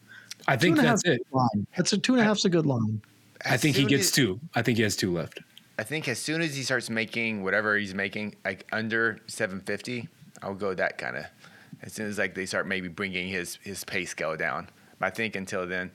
I 0.48 0.56
think 0.56 0.74
two 0.76 0.80
and 0.80 0.88
a 0.88 0.90
that's 0.90 1.04
it. 1.04 1.22
Line. 1.32 1.66
That's 1.76 1.92
a 1.92 1.98
two 1.98 2.12
and 2.14 2.20
a 2.20 2.24
half's 2.24 2.44
a 2.44 2.50
good 2.50 2.66
line. 2.66 3.00
I 3.44 3.56
think 3.56 3.76
he 3.76 3.84
gets 3.84 4.06
as- 4.06 4.10
two. 4.12 4.40
I 4.54 4.62
think 4.62 4.76
he 4.76 4.82
has 4.82 4.96
two 4.96 5.12
left. 5.12 5.40
I 5.78 5.84
think 5.84 6.06
as 6.08 6.18
soon 6.18 6.42
as 6.42 6.54
he 6.54 6.62
starts 6.62 6.90
making 6.90 7.42
whatever 7.42 7.76
he's 7.78 7.94
making, 7.94 8.34
like 8.44 8.66
under 8.72 9.18
750, 9.26 10.08
I'll 10.42 10.54
go 10.54 10.74
that 10.74 10.98
kind 10.98 11.16
of. 11.16 11.24
As 11.82 11.92
soon 11.92 12.06
as 12.08 12.18
like 12.18 12.34
they 12.34 12.46
start 12.46 12.66
maybe 12.66 12.88
bringing 12.88 13.28
his 13.28 13.58
his 13.62 13.84
pay 13.84 14.04
scale 14.04 14.36
down, 14.36 14.68
but 14.98 15.06
I 15.06 15.10
think 15.10 15.34
until 15.36 15.66
then, 15.66 15.90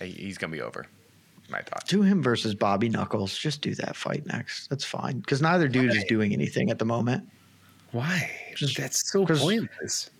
he's 0.00 0.38
gonna 0.38 0.52
be 0.52 0.60
over. 0.62 0.86
My 1.50 1.60
thoughts. 1.60 1.90
Do 1.90 2.00
him 2.02 2.22
versus 2.22 2.54
Bobby 2.54 2.88
Knuckles. 2.88 3.36
Just 3.36 3.60
do 3.60 3.74
that 3.74 3.96
fight 3.96 4.24
next. 4.26 4.68
That's 4.70 4.84
fine 4.84 5.18
because 5.20 5.42
neither 5.42 5.68
dude 5.68 5.94
is 5.94 6.04
doing 6.04 6.32
anything 6.32 6.70
at 6.70 6.78
the 6.78 6.86
moment. 6.86 7.28
Why? 7.92 8.30
Just- 8.56 8.76
that's 8.78 9.10
so 9.12 9.26
pointless. 9.26 10.10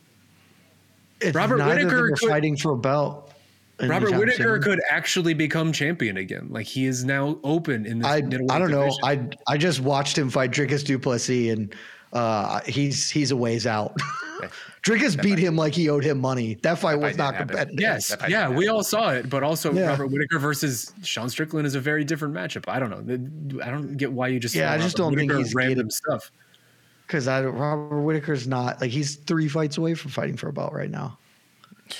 Robert 1.32 1.56
neither 1.56 1.56
of 1.56 1.58
them 1.58 1.68
Whittaker 1.68 2.04
are 2.04 2.16
could- 2.16 2.28
fighting 2.28 2.56
for 2.56 2.72
a 2.72 2.76
belt. 2.76 3.30
Robert 3.82 4.12
Whittaker 4.16 4.54
soon. 4.56 4.62
could 4.62 4.80
actually 4.90 5.34
become 5.34 5.72
champion 5.72 6.16
again. 6.18 6.46
Like 6.50 6.66
he 6.66 6.84
is 6.84 7.04
now 7.04 7.38
open 7.42 7.86
in 7.86 7.98
this 8.00 8.06
I 8.06 8.16
I 8.16 8.20
don't 8.20 8.70
know. 8.70 8.90
I 9.02 9.26
I 9.48 9.56
just 9.56 9.80
watched 9.80 10.16
him 10.16 10.30
fight 10.30 10.50
Dricus 10.52 10.84
Du 10.84 10.98
Plessis, 10.98 11.52
and 11.52 11.74
uh, 12.14 12.60
he's 12.66 13.10
he's 13.10 13.30
a 13.30 13.36
ways 13.36 13.66
out. 13.66 13.96
Dricus 14.82 15.20
beat 15.20 15.38
him 15.38 15.56
like 15.56 15.74
he 15.74 15.88
owed 15.88 16.04
him 16.04 16.20
money. 16.20 16.54
That 16.62 16.78
fight 16.78 16.96
was 16.96 17.12
didn't 17.12 17.18
not 17.18 17.34
happen. 17.34 17.48
competitive. 17.48 17.80
Yes, 17.80 18.14
yeah, 18.28 18.48
we 18.50 18.68
all 18.68 18.84
saw 18.84 19.10
it, 19.10 19.30
but 19.30 19.42
also 19.42 19.72
Yeah. 19.72 19.88
Robert 19.88 20.08
Whittaker 20.08 20.38
versus 20.38 20.92
Sean 21.02 21.30
Strickland 21.30 21.66
is 21.66 21.74
a 21.74 21.80
very 21.80 22.04
different 22.04 22.34
matchup. 22.34 22.64
I 22.68 22.78
don't 22.78 22.90
know. 22.90 23.62
I 23.64 23.70
don't 23.70 23.96
get 23.96 24.12
why 24.12 24.28
you 24.28 24.38
just 24.38 24.54
Yeah, 24.54 24.72
I 24.72 24.76
just 24.78 24.98
Robert 24.98 25.16
don't 25.16 25.28
think 25.28 25.32
he's 25.32 25.54
random 25.54 25.76
getting- 25.76 25.90
stuff. 25.90 26.30
because 27.06 27.26
I 27.28 27.42
Robert 27.44 28.00
Whittaker's 28.02 28.46
not 28.46 28.80
like 28.82 28.90
he's 28.90 29.16
three 29.16 29.48
fights 29.48 29.78
away 29.78 29.94
from 29.94 30.10
fighting 30.10 30.36
for 30.36 30.48
a 30.48 30.52
belt 30.52 30.72
right 30.74 30.90
now. 30.90 31.18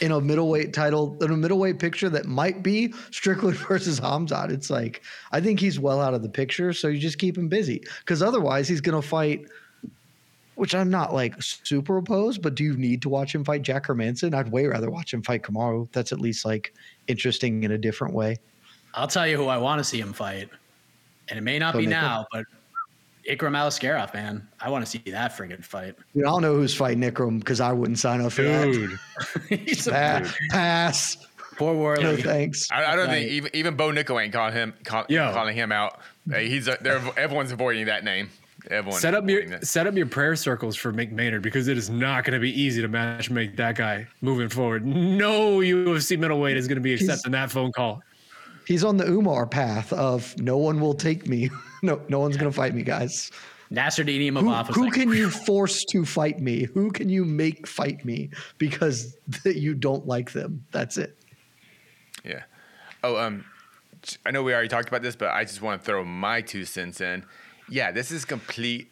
In 0.01 0.13
a 0.13 0.21
middleweight 0.21 0.73
title, 0.75 1.17
in 1.23 1.31
a 1.31 1.37
middleweight 1.37 1.79
picture 1.79 2.09
that 2.11 2.27
might 2.27 2.63
be 2.63 2.93
Strickland 3.11 3.57
versus 3.69 4.01
Khamzat, 4.01 4.51
it's 4.51 4.69
like 4.69 5.03
I 5.33 5.41
think 5.41 5.61
he's 5.61 5.79
well 5.81 6.01
out 6.03 6.13
of 6.13 6.23
the 6.23 6.29
picture. 6.29 6.73
So 6.75 6.89
you 6.89 6.99
just 6.99 7.19
keep 7.19 7.39
him 7.39 7.49
busy 7.49 7.83
because 8.01 8.23
otherwise 8.23 8.69
he's 8.69 8.83
going 8.83 9.01
to 9.01 9.07
fight. 9.07 9.47
Which 10.57 10.75
I'm 10.75 10.89
not 10.89 11.13
like 11.13 11.35
super 11.43 11.97
opposed, 11.99 12.41
but 12.41 12.55
do 12.55 12.63
you 12.63 12.77
need 12.77 13.03
to 13.03 13.09
watch 13.09 13.35
him 13.35 13.45
fight 13.45 13.63
Jack 13.63 13.87
Hermansson? 13.89 14.35
I'd 14.35 14.53
way 14.53 14.67
rather 14.67 14.89
watch 14.89 15.13
him 15.13 15.21
fight 15.23 15.43
Kamaru. 15.43 15.89
That's 15.93 16.13
at 16.13 16.21
least 16.21 16.45
like 16.45 16.73
interesting 17.09 17.65
in 17.65 17.73
a 17.73 17.79
different 17.79 18.15
way. 18.15 18.37
I'll 18.95 19.09
tell 19.09 19.27
you 19.27 19.37
who 19.37 19.47
I 19.47 19.57
want 19.59 19.81
to 19.81 19.85
see 19.85 19.99
him 20.01 20.13
fight, 20.13 20.49
and 21.29 21.37
it 21.39 21.43
may 21.43 21.59
not 21.59 21.73
So 21.75 21.81
be 21.81 21.87
Nickal? 21.87 21.91
now, 21.91 22.27
but 22.31 22.45
Ikram 23.29 23.57
Aliskerov, 23.57 24.15
man, 24.15 24.47
I 24.61 24.71
want 24.71 24.85
to 24.85 24.91
see 24.91 24.99
that 25.11 25.33
friggin' 25.37 25.65
fight. 25.65 25.97
Dude, 26.15 26.25
I 26.25 26.29
don't 26.29 26.43
know 26.43 26.55
who's 26.55 26.75
fighting 26.75 27.03
Ikram 27.03 27.41
because 27.41 27.61
I 27.61 27.73
wouldn't 27.73 27.99
sign 27.99 28.21
up 28.21 28.31
for 28.33 28.43
that. 28.43 28.65
Dude, 28.73 28.99
He's 29.67 29.87
a 29.89 29.91
Pa- 29.91 30.33
pass. 30.51 31.17
poor 31.57 31.97
No 32.01 32.17
thanks. 32.17 32.69
I, 32.71 32.85
I 32.93 32.97
don't 32.97 33.07
Right. 33.09 33.15
think 33.23 33.31
even 33.33 33.51
even 33.55 33.75
Bo 33.77 33.89
Nickal 33.91 34.23
ain't 34.23 34.33
calling 34.33 34.53
him 34.55 34.75
call, 34.85 35.05
calling 35.09 35.57
him 35.57 35.73
out. 35.73 35.99
Uh, 36.33 36.37
He's 36.39 36.69
a, 36.69 36.81
everyone's 37.19 37.51
avoiding 37.51 37.87
that 37.87 38.05
name. 38.05 38.31
Everyone 38.71 38.99
set 38.99 39.15
up 39.15 39.29
your 39.29 39.47
that. 39.47 39.67
set 39.67 39.87
up 39.87 39.95
your 39.95 40.07
prayer 40.07 40.37
circles 40.37 40.75
for 40.75 40.93
Mick 40.93 41.13
Maynard 41.13 41.43
because 41.43 41.69
it 41.69 41.77
is 41.77 41.91
not 41.91 42.25
going 42.25 42.33
to 42.33 42.41
be 42.41 42.59
easy 42.59 42.81
to 42.81 42.89
match 42.89 43.31
make 43.31 43.57
that 43.57 43.77
guy 43.77 44.07
moving 44.23 44.49
forward. 44.49 44.87
No 44.87 45.59
UFC 45.59 46.19
middleweight 46.19 46.57
is 46.57 46.67
going 46.67 46.77
to 46.77 46.83
be 46.83 46.95
accepting 46.95 47.33
that 47.33 47.51
phone 47.51 47.73
call. 47.73 48.03
He's 48.67 48.83
on 48.83 48.97
the 48.97 49.07
Umar 49.07 49.47
path 49.47 49.93
of 49.93 50.35
no 50.39 50.57
one 50.57 50.81
will 50.81 50.95
take 50.95 51.29
me. 51.29 51.51
no, 51.83 52.01
no 52.09 52.21
one's 52.21 52.37
gonna 52.37 52.53
fight 52.53 52.75
me, 52.75 52.83
guys. 52.83 53.31
Nassourdine 53.71 54.31
Who, 54.31 54.33
Imavov 54.33 54.69
was 54.69 54.77
who 54.77 54.85
like, 54.85 54.95
can 54.95 55.11
you 55.11 55.31
force 55.47 55.85
to 55.87 56.05
fight 56.05 56.41
me? 56.41 56.65
Who 56.65 56.91
can 56.91 57.09
you 57.09 57.25
make 57.25 57.67
fight 57.67 58.05
me 58.05 58.31
because 58.59 59.17
th- 59.43 59.57
you 59.63 59.75
don't 59.75 60.07
like 60.07 60.33
them? 60.33 60.65
That's 60.71 60.97
it. 60.97 61.19
Yeah. 62.25 62.43
Oh, 63.03 63.17
um, 63.17 63.45
I 64.25 64.31
know 64.31 64.43
we 64.43 64.53
already 64.53 64.69
talked 64.69 64.89
about 64.89 65.03
this, 65.03 65.17
but 65.17 65.31
I 65.31 65.45
just 65.45 65.61
want 65.61 65.83
to 65.83 65.85
throw 65.85 66.05
my 66.05 66.41
two 66.41 66.65
cents 66.65 67.01
in. 67.01 67.25
Yeah, 67.69 67.91
this 67.91 68.11
is 68.11 68.25
complete 68.25 68.91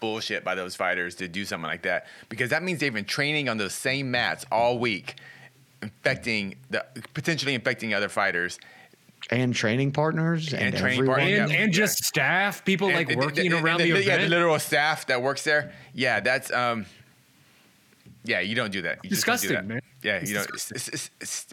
bullshit 0.00 0.44
by 0.44 0.54
those 0.54 0.76
fighters 0.76 1.14
to 1.16 1.26
do 1.28 1.44
something 1.44 1.68
like 1.68 1.82
that 1.82 2.06
because 2.28 2.50
that 2.50 2.62
means 2.62 2.80
they've 2.80 2.92
been 2.92 3.04
training 3.04 3.48
on 3.48 3.56
those 3.56 3.74
same 3.74 4.10
mats 4.10 4.44
all 4.52 4.78
week, 4.78 5.16
infecting 5.82 6.56
the 6.70 6.84
potentially 7.14 7.54
infecting 7.54 7.94
other 7.94 8.08
fighters. 8.08 8.58
And 9.30 9.54
training 9.54 9.90
partners 9.92 10.52
and, 10.52 10.62
And 10.62 10.76
training 10.76 11.06
partners. 11.06 11.40
And 11.40 11.50
Yeah. 11.50 11.56
and 11.58 11.72
just 11.72 12.04
staff, 12.04 12.64
people 12.64 12.88
like 12.92 13.10
And- 13.10 13.20
working 13.20 13.52
and- 13.52 13.64
around 13.64 13.80
and- 13.80 13.90
the 13.90 13.94
yeah, 14.04 14.14
event. 14.14 14.22
the 14.22 14.28
literal 14.28 14.58
staff 14.60 15.06
that 15.06 15.20
works 15.22 15.42
there. 15.42 15.72
Yeah, 15.94 16.20
that's 16.20 16.52
um, 16.52 16.86
yeah, 18.22 18.40
you 18.40 18.54
don't 18.54 18.70
do 18.70 18.82
that. 18.82 18.98
You 19.02 19.10
just 19.10 19.24
don't 19.26 19.34
Disgusting, 19.34 19.54
that. 19.56 19.66
man. 19.66 19.80
Yeah, 20.02 20.16
It's 20.18 20.30
you 20.30 20.36
know, 20.36 20.44
it's, 20.54 20.70
it's, 20.70 20.88
it's, 20.88 21.10
it's, 21.20 21.46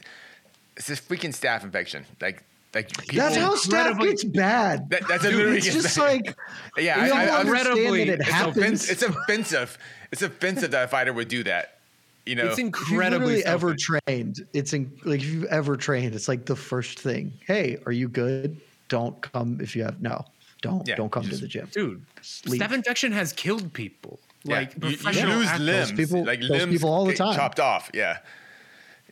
it's 0.77 0.89
a 0.89 0.93
freaking 0.95 1.29
staph 1.33 1.63
infection. 1.63 2.05
Like 2.21 2.43
Like 2.73 2.97
people, 2.97 3.17
That's 3.17 3.35
how 3.35 3.55
stuff 3.55 3.99
gets 3.99 4.23
bad. 4.23 4.89
That- 4.89 5.07
that's 5.07 5.23
Dude, 5.23 5.35
literally 5.35 5.57
it's 5.57 5.71
just 5.73 5.95
bad. 5.95 6.25
like 6.25 6.35
yeah, 6.77 7.03
we 7.03 7.09
all 7.11 7.17
I, 7.17 7.25
I, 7.25 7.29
understand 7.39 7.67
incredibly- 7.77 8.03
that 8.05 8.13
it 8.13 8.19
it's, 8.21 8.29
happens. 8.29 8.57
offensive, 8.57 8.91
it's 8.91 9.03
offensive. 9.03 9.77
It's 10.11 10.21
offensive 10.23 10.71
that 10.71 10.85
a 10.85 10.87
fighter 10.87 11.13
would 11.13 11.27
do 11.27 11.43
that. 11.43 11.77
You 12.25 12.35
know, 12.35 12.47
It's 12.47 12.57
incredibly 12.57 13.33
really 13.33 13.45
ever 13.45 13.75
trained, 13.75 14.47
it's 14.53 14.71
in, 14.73 14.91
like 15.03 15.19
if 15.19 15.25
you've 15.27 15.43
ever 15.45 15.75
trained, 15.75 16.15
it's 16.15 16.27
like 16.29 16.45
the 16.45 16.55
first 16.55 16.99
thing. 16.99 17.33
Hey, 17.45 17.77
are 17.85 17.91
you 17.91 18.07
good? 18.07 18.59
Don't 18.87 19.19
come 19.21 19.59
if 19.61 19.75
you 19.75 19.83
have 19.83 20.01
no. 20.01 20.23
Don't 20.61 20.87
Yeah, 20.87 20.95
don't 20.95 21.11
come 21.11 21.23
you 21.23 21.31
to 21.31 21.37
the 21.37 21.47
gym. 21.47 21.67
dude. 21.73 22.01
leave. 22.45 22.61
Staph 22.61 22.71
infection 22.71 23.11
has 23.11 23.33
killed 23.33 23.73
people. 23.73 24.19
Yeah, 24.45 24.55
Like 24.59 24.73
you, 24.81 24.89
you 24.89 24.95
lose 25.27 25.47
athletes. 25.47 25.59
limbs, 25.59 25.91
people- 25.91 26.25
like 26.25 26.39
limbs 26.41 26.71
people 26.73 26.89
all 26.89 27.05
the 27.05 27.13
time. 27.13 27.35
chopped 27.35 27.59
off. 27.59 27.91
Yeah, 27.93 28.19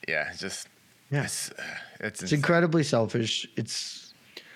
yeah, 0.07 0.32
just 0.38 0.68
Yeah. 1.12 1.24
it's, 1.24 1.51
it's, 1.99 2.24
It's 2.24 2.32
incredibly 2.32 2.84
selfish. 2.84 3.47
It's 3.57 4.14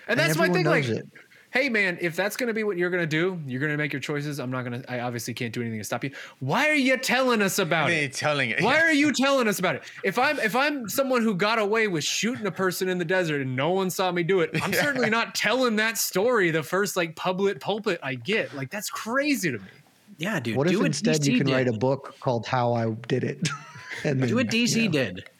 And 0.08 0.18
that's 0.18 0.36
my 0.36 0.46
everyone 0.46 0.64
thing. 0.64 0.66
Like, 0.70 0.84
it. 0.88 1.06
hey 1.50 1.68
man, 1.68 1.98
if 2.00 2.16
that's 2.16 2.36
gonna 2.36 2.54
be 2.54 2.64
what 2.64 2.76
you're 2.78 2.90
gonna 2.90 3.06
do, 3.06 3.38
you're 3.46 3.60
gonna 3.60 3.76
make 3.76 3.92
your 3.92 4.00
choices. 4.00 4.38
I'm 4.40 4.50
not 4.50 4.62
gonna. 4.64 4.82
I 4.88 5.00
obviously 5.00 5.34
can't 5.34 5.52
do 5.52 5.60
anything 5.60 5.78
to 5.80 5.84
stop 5.84 6.02
you. 6.02 6.10
Why 6.40 6.68
are 6.68 6.74
you 6.74 6.96
telling 6.96 7.42
us 7.42 7.58
about 7.58 7.88
I 7.88 7.92
it? 7.92 8.00
mean, 8.00 8.10
telling 8.10 8.50
it. 8.50 8.62
Why 8.62 8.80
are 8.80 8.92
you 8.92 9.12
telling 9.12 9.48
us 9.48 9.58
about 9.58 9.76
it? 9.76 9.82
If 10.02 10.18
I'm 10.18 10.38
if 10.40 10.56
I'm 10.56 10.88
someone 10.88 11.22
who 11.22 11.34
got 11.34 11.58
away 11.58 11.88
with 11.88 12.04
shooting 12.04 12.46
a 12.46 12.50
person 12.50 12.88
in 12.88 12.98
the 12.98 13.04
desert 13.04 13.42
and 13.42 13.54
no 13.54 13.70
one 13.70 13.90
saw 13.90 14.10
me 14.10 14.22
do 14.22 14.40
it, 14.40 14.50
I'm 14.62 14.72
certainly 14.84 15.10
not 15.10 15.34
telling 15.34 15.76
that 15.76 15.98
story 15.98 16.50
the 16.50 16.62
first 16.62 16.96
like 16.96 17.14
public 17.16 17.60
pulpit 17.60 18.00
I 18.02 18.14
get. 18.14 18.54
Like 18.54 18.70
that's 18.70 18.88
crazy 18.90 19.50
to 19.52 19.58
me. 19.58 19.64
Yeah, 20.18 20.40
dude. 20.40 20.56
What 20.56 20.68
do 20.68 20.80
if 20.80 20.86
instead 20.86 21.16
DC 21.20 21.32
you 21.32 21.38
can 21.38 21.52
write 21.52 21.68
a 21.68 21.74
book 21.74 22.16
called 22.20 22.46
How 22.46 22.72
I 22.72 22.90
Did 23.08 23.24
It? 23.24 23.48
and 24.04 24.20
Do 24.20 24.26
then, 24.28 24.34
what 24.36 24.46
DC 24.48 24.76
you 24.76 24.84
know. 24.86 24.92
did. 24.92 25.30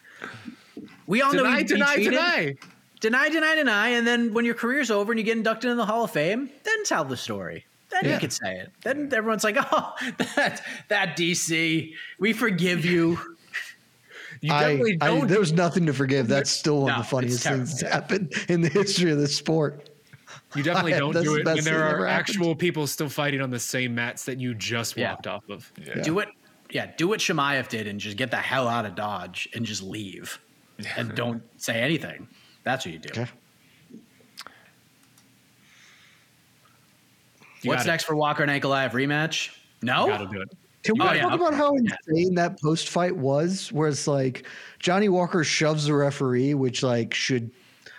We 1.07 1.23
all 1.23 1.33
know 1.33 1.45
Deny, 1.45 1.53
he, 1.57 1.59
he 1.59 1.65
deny, 1.65 1.95
cheated. 1.97 2.13
deny. 2.13 2.55
deny, 3.01 3.29
deny, 3.29 3.55
deny, 3.55 3.89
and 3.91 4.07
then 4.07 4.35
when 4.35 4.45
your 4.45 4.55
career's 4.55 4.91
over 4.91 5.13
and 5.13 5.19
you 5.19 5.25
get 5.25 5.37
inducted 5.37 5.71
in 5.71 5.77
the 5.77 5.87
Hall 5.87 6.05
of 6.05 6.11
Fame, 6.11 6.51
then 6.65 6.85
tell 6.85 7.05
the 7.05 7.17
story. 7.17 7.65
Then 7.91 8.01
Yeah. 8.05 8.15
you 8.15 8.19
can 8.21 8.31
say 8.31 8.59
it. 8.59 8.71
Then 8.83 9.09
everyone's 9.15 9.45
like, 9.45 9.57
"Oh, 9.59 9.95
that 10.37 10.63
that 10.89 11.17
DC, 11.17 11.93
we 12.19 12.33
forgive 12.33 12.85
you." 12.85 13.19
You 14.43 14.53
I, 14.53 14.61
definitely 14.61 14.99
I, 15.01 15.07
don't. 15.07 15.29
there's 15.29 15.53
nothing 15.55 15.87
to 15.87 15.95
forgive. 15.95 16.29
That's 16.29 16.51
still 16.51 16.81
one 16.83 16.89
No, 16.89 16.97
of 16.97 16.99
the 17.05 17.09
funniest 17.09 17.43
things 17.43 17.81
that's 17.81 17.91
happened 17.91 18.35
in 18.51 18.61
the 18.61 18.69
history 18.69 19.11
of 19.11 19.17
the 19.19 19.27
sport. 19.27 19.89
you 20.55 20.63
definitely 20.63 20.93
don't 20.99 21.15
that's 21.15 21.25
do 21.25 21.31
the 21.37 21.41
it 21.41 21.47
when 21.47 21.55
best 21.57 21.65
there 21.65 21.83
are 21.83 21.89
ever 21.95 22.07
happened. 22.07 22.29
actual 22.37 22.55
people 22.55 22.87
still 22.87 23.09
fighting 23.09 23.41
on 23.41 23.51
the 23.51 23.59
same 23.59 23.95
mats 23.95 24.27
that 24.27 24.39
you 24.39 24.55
just 24.55 24.95
Yeah. 24.95 25.13
walked 25.13 25.27
off 25.27 25.49
of. 25.49 25.73
Yeah. 25.83 26.03
Do 26.03 26.13
what, 26.13 26.29
yeah, 26.71 26.91
do 26.99 27.09
what 27.09 27.21
Chimaev 27.21 27.69
did 27.69 27.87
and 27.87 27.99
just 27.99 28.19
get 28.19 28.31
the 28.31 28.37
hell 28.37 28.69
out 28.69 28.85
of 28.85 28.95
Dodge 28.95 29.49
and 29.55 29.65
just 29.65 29.83
leave, 29.83 30.39
and 30.97 31.15
don't 31.15 31.43
say 31.57 31.81
anything. 31.81 32.29
That's 32.65 32.85
what 32.85 32.93
you 32.93 32.99
do. 32.99 33.09
Okay. 33.21 33.31
You 37.63 37.71
What's 37.71 37.81
gotta- 37.81 37.91
next 37.91 38.05
for 38.05 38.15
Walker 38.17 38.43
and 38.43 38.51
Ankalaev 38.51 38.93
rematch? 38.93 39.51
No, 39.83 40.07
You 40.07 40.13
gotta 40.13 40.27
do 40.27 40.41
it. 40.43 40.49
Can 40.85 40.95
we 40.95 41.01
Oh, 41.01 41.05
talk 41.07 41.17
yeah, 41.17 41.35
about 41.35 41.55
how 41.55 41.75
insane 41.75 42.35
that 42.37 42.61
post 42.61 42.89
fight 42.91 43.17
was? 43.17 43.73
Where 43.73 43.89
it's 43.89 44.07
like 44.07 44.47
Johnny 44.79 45.09
Walker 45.09 45.43
shoves 45.43 45.87
the 45.87 45.95
referee, 45.95 46.55
which 46.55 46.83
like 46.85 47.13
should 47.13 47.51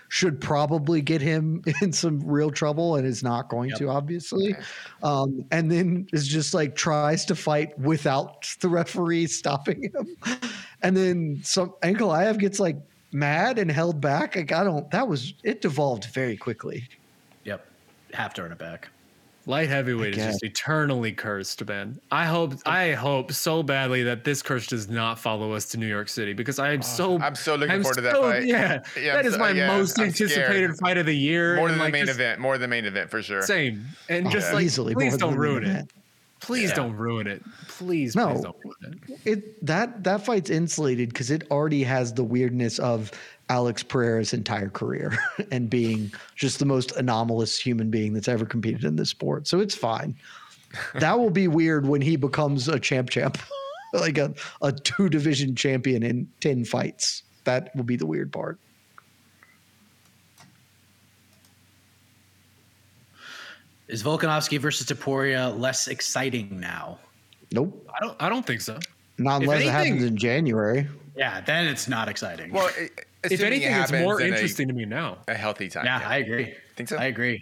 should 0.09 0.39
probably 0.39 1.01
get 1.01 1.21
him 1.21 1.61
in 1.81 1.91
some 1.91 2.19
real 2.19 2.51
trouble, 2.51 2.95
and 2.95 3.07
is 3.07 3.23
not 3.23 3.49
going 3.49 3.71
to, 3.77 3.89
obviously. 3.89 4.55
Um, 5.03 5.45
and 5.51 5.71
then 5.71 6.07
is 6.13 6.27
just 6.27 6.53
like 6.53 6.75
tries 6.75 7.25
to 7.25 7.35
fight 7.35 7.77
without 7.79 8.55
the 8.59 8.69
referee 8.69 9.27
stopping 9.27 9.83
him, 9.83 10.17
and 10.81 10.95
then 10.95 11.39
some 11.43 11.73
Ankalaev 11.81 12.39
gets 12.39 12.59
like 12.59 12.77
mad 13.11 13.59
and 13.59 13.71
held 13.71 14.01
back. 14.01 14.35
Like 14.35 14.51
I 14.51 14.63
don't. 14.63 14.89
That 14.91 15.07
was 15.07 15.33
it. 15.43 15.61
Devolved 15.61 16.05
very 16.05 16.37
quickly. 16.37 16.87
Yep, 17.43 17.65
have 18.13 18.33
to 18.35 18.41
earn 18.43 18.51
it 18.51 18.57
back. 18.57 18.89
Light 19.47 19.69
heavyweight 19.69 20.17
is 20.17 20.25
just 20.25 20.43
eternally 20.43 21.13
cursed, 21.13 21.65
man. 21.65 22.01
I 22.11 22.25
hope 22.25 22.55
I 22.65 22.91
hope 22.91 23.31
so 23.31 23.63
badly 23.63 24.03
that 24.03 24.25
this 24.25 24.41
curse 24.41 24.67
does 24.67 24.89
not 24.89 25.17
follow 25.19 25.53
us 25.53 25.67
to 25.69 25.77
New 25.77 25.87
York 25.87 26.09
City 26.09 26.33
because 26.33 26.59
I 26.59 26.73
am 26.73 26.79
oh, 26.79 26.83
so 26.83 27.17
I'm 27.19 27.33
so 27.33 27.55
looking 27.55 27.75
I'm 27.75 27.81
forward 27.81 27.95
to 27.95 28.01
that 28.01 28.15
so- 28.15 28.21
fight. 28.23 28.43
Yeah, 28.43 28.81
Yeah, 29.01 29.13
that 29.13 29.19
I'm 29.19 29.25
is 29.25 29.33
so- 29.33 29.39
my 29.39 29.51
yeah, 29.51 29.67
most 29.67 29.97
I'm 29.99 30.07
anticipated 30.07 30.75
scared. 30.75 30.77
fight 30.79 30.97
of 30.97 31.05
the 31.05 31.15
year. 31.15 31.55
more 31.55 31.69
than 31.69 31.79
like, 31.79 31.87
the 31.87 31.91
main 31.93 32.05
just- 32.07 32.19
event. 32.19 32.41
More 32.41 32.55
than 32.57 32.69
the 32.69 32.75
main 32.75 32.83
event 32.83 33.09
for 33.09 33.21
sure. 33.21 33.41
Same, 33.43 33.85
and 34.09 34.27
oh, 34.27 34.29
just 34.31 34.51
Oh, 34.51 34.55
like 34.55 34.65
easily 34.65 34.93
please 34.93 35.15
don't 35.15 35.31
than 35.31 35.39
the 35.39 35.45
main 35.45 35.51
ruin 35.53 35.63
it. 35.63 35.69
event. 35.69 35.91
Please 36.41 36.69
Yeah. 36.69 36.75
don't 36.75 36.93
ruin 36.97 37.27
it. 37.27 37.41
Please, 37.69 38.15
No. 38.17 38.33
please 38.33 38.41
don't 38.41 38.57
ruin 38.65 38.99
it. 39.07 39.19
it 39.23 39.65
that 39.65 40.03
that 40.03 40.25
fight's 40.25 40.49
insulated 40.49 41.07
because 41.07 41.31
it 41.31 41.49
already 41.49 41.83
has 41.83 42.13
the 42.13 42.23
weirdness 42.25 42.79
of 42.79 43.11
Alex 43.49 43.83
Pereira's 43.83 44.33
entire 44.33 44.69
career 44.69 45.17
and 45.51 45.69
being 45.69 46.11
just 46.35 46.59
the 46.59 46.65
most 46.65 46.95
anomalous 46.95 47.57
human 47.57 47.89
being 47.89 48.13
that's 48.13 48.27
ever 48.27 48.45
competed 48.45 48.83
in 48.83 48.95
this 48.95 49.09
sport. 49.09 49.47
So 49.47 49.59
it's 49.59 49.75
fine. 49.75 50.15
that 50.95 51.17
will 51.17 51.29
be 51.29 51.47
weird 51.47 51.87
when 51.87 52.01
he 52.01 52.15
becomes 52.15 52.67
a 52.67 52.79
champ 52.79 53.09
champ, 53.09 53.37
like 53.93 54.17
a, 54.17 54.33
a 54.61 54.71
two 54.71 55.09
division 55.09 55.55
champion 55.55 56.03
in 56.03 56.27
10 56.41 56.65
fights. 56.65 57.23
That 57.45 57.73
will 57.75 57.83
be 57.83 57.95
the 57.95 58.05
weird 58.05 58.33
part. 58.33 58.59
Is 63.87 64.03
Volkanovski 64.03 64.59
versus 64.59 64.85
Topuria 64.85 65.57
less 65.57 65.87
exciting 65.87 66.59
now? 66.59 66.99
Nope. 67.53 67.87
I 67.95 68.05
don't. 68.05 68.17
I 68.19 68.27
don't 68.27 68.45
think 68.45 68.59
so. 68.59 68.77
Not 69.17 69.41
If 69.41 69.43
unless 69.43 69.63
it 69.63 69.71
happens 69.71 70.03
in 70.03 70.17
January. 70.17 70.87
Yeah, 71.15 71.41
then 71.41 71.67
it's 71.67 71.87
not 71.87 72.09
exciting. 72.09 72.51
Well, 72.51 72.69
If 73.31 73.41
anything, 73.41 73.71
it 73.71 73.81
it's 73.81 73.91
more 73.91 74.19
in 74.21 74.27
a- 74.27 74.35
interesting 74.35 74.67
to 74.67 74.73
me 74.73 74.85
now. 74.85 75.19
A, 75.27 75.33
healthy 75.35 75.69
time. 75.69 75.85
yeah, 75.85 76.01
I 76.05 76.17
agree. 76.17 76.53
Think 76.75 76.89
so? 76.89 76.97
I 76.97 77.05
agree. 77.05 77.41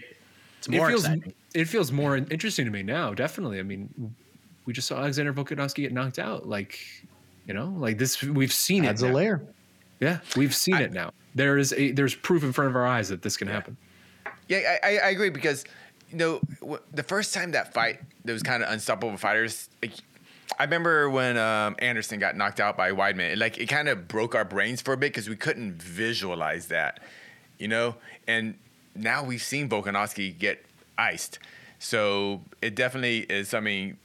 It's 0.59 0.67
It 0.67 0.71
more 0.77 0.87
feels 0.89 1.05
exciting. 1.05 1.33
it 1.53 1.65
feels 1.67 1.91
more 1.91 2.17
interesting 2.17 2.65
to 2.65 2.71
me 2.71 2.83
now. 2.83 3.13
Definitely. 3.13 3.59
I 3.59 3.63
mean, 3.63 4.15
we 4.65 4.73
just 4.73 4.87
saw 4.87 4.97
Alexander 4.99 5.33
Volkanovski 5.33 5.77
get 5.77 5.91
knocked 5.93 6.17
out. 6.19 6.47
Like, 6.47 6.79
you 7.47 7.53
know, 7.53 7.67
like 7.77 7.97
this. 7.97 8.21
We've 8.23 8.53
seen 8.53 8.85
Adds 8.85 9.03
it. 9.03 9.09
a 9.09 9.13
layer. 9.13 9.41
Yeah, 9.99 10.19
we've 10.35 10.53
seen 10.55 10.75
it 10.77 10.91
now. 10.91 11.11
There 11.35 11.57
is 11.57 11.71
a 11.73 11.91
there's 11.91 12.15
proof 12.15 12.43
in 12.43 12.51
front 12.51 12.69
of 12.69 12.75
our 12.75 12.85
eyes 12.85 13.09
that 13.09 13.21
this 13.21 13.37
can 13.37 13.47
happen. 13.47 13.77
Yeah, 14.49 14.77
I, 14.83 14.87
I, 14.95 14.97
I 14.97 15.09
agree 15.09 15.29
because 15.29 15.63
you 16.11 16.17
know 16.17 16.41
the 16.93 17.03
first 17.03 17.33
time 17.33 17.51
that 17.51 17.73
fight, 17.73 17.99
those 18.25 18.43
kind 18.43 18.61
of 18.63 18.69
unstoppable 18.71 19.15
fighters. 19.17 19.69
Like, 19.81 19.93
I 20.57 20.63
remember 20.63 21.09
when 21.09 21.37
um, 21.37 21.75
Anderson 21.79 22.19
got 22.19 22.37
knocked 22.37 22.59
out 22.59 22.77
by 22.77 22.91
Weidman. 22.91 23.31
It, 23.31 23.37
like 23.37 23.57
it 23.57 23.67
kind 23.67 23.89
of 23.89 24.07
broke 24.07 24.35
our 24.35 24.45
brains 24.45 24.81
for 24.81 24.93
a 24.93 24.97
bit 24.97 25.11
because 25.11 25.27
we 25.29 25.35
couldn't 25.35 25.81
visualize 25.81 26.67
that, 26.67 26.99
you 27.57 27.67
know. 27.67 27.95
And 28.27 28.55
now 28.95 29.23
we've 29.23 29.41
seen 29.41 29.67
Volkanovski 29.69 30.37
get 30.37 30.63
iced, 30.97 31.39
so 31.79 32.41
it 32.61 32.75
definitely 32.75 33.19
is 33.19 33.49
something. 33.49 33.97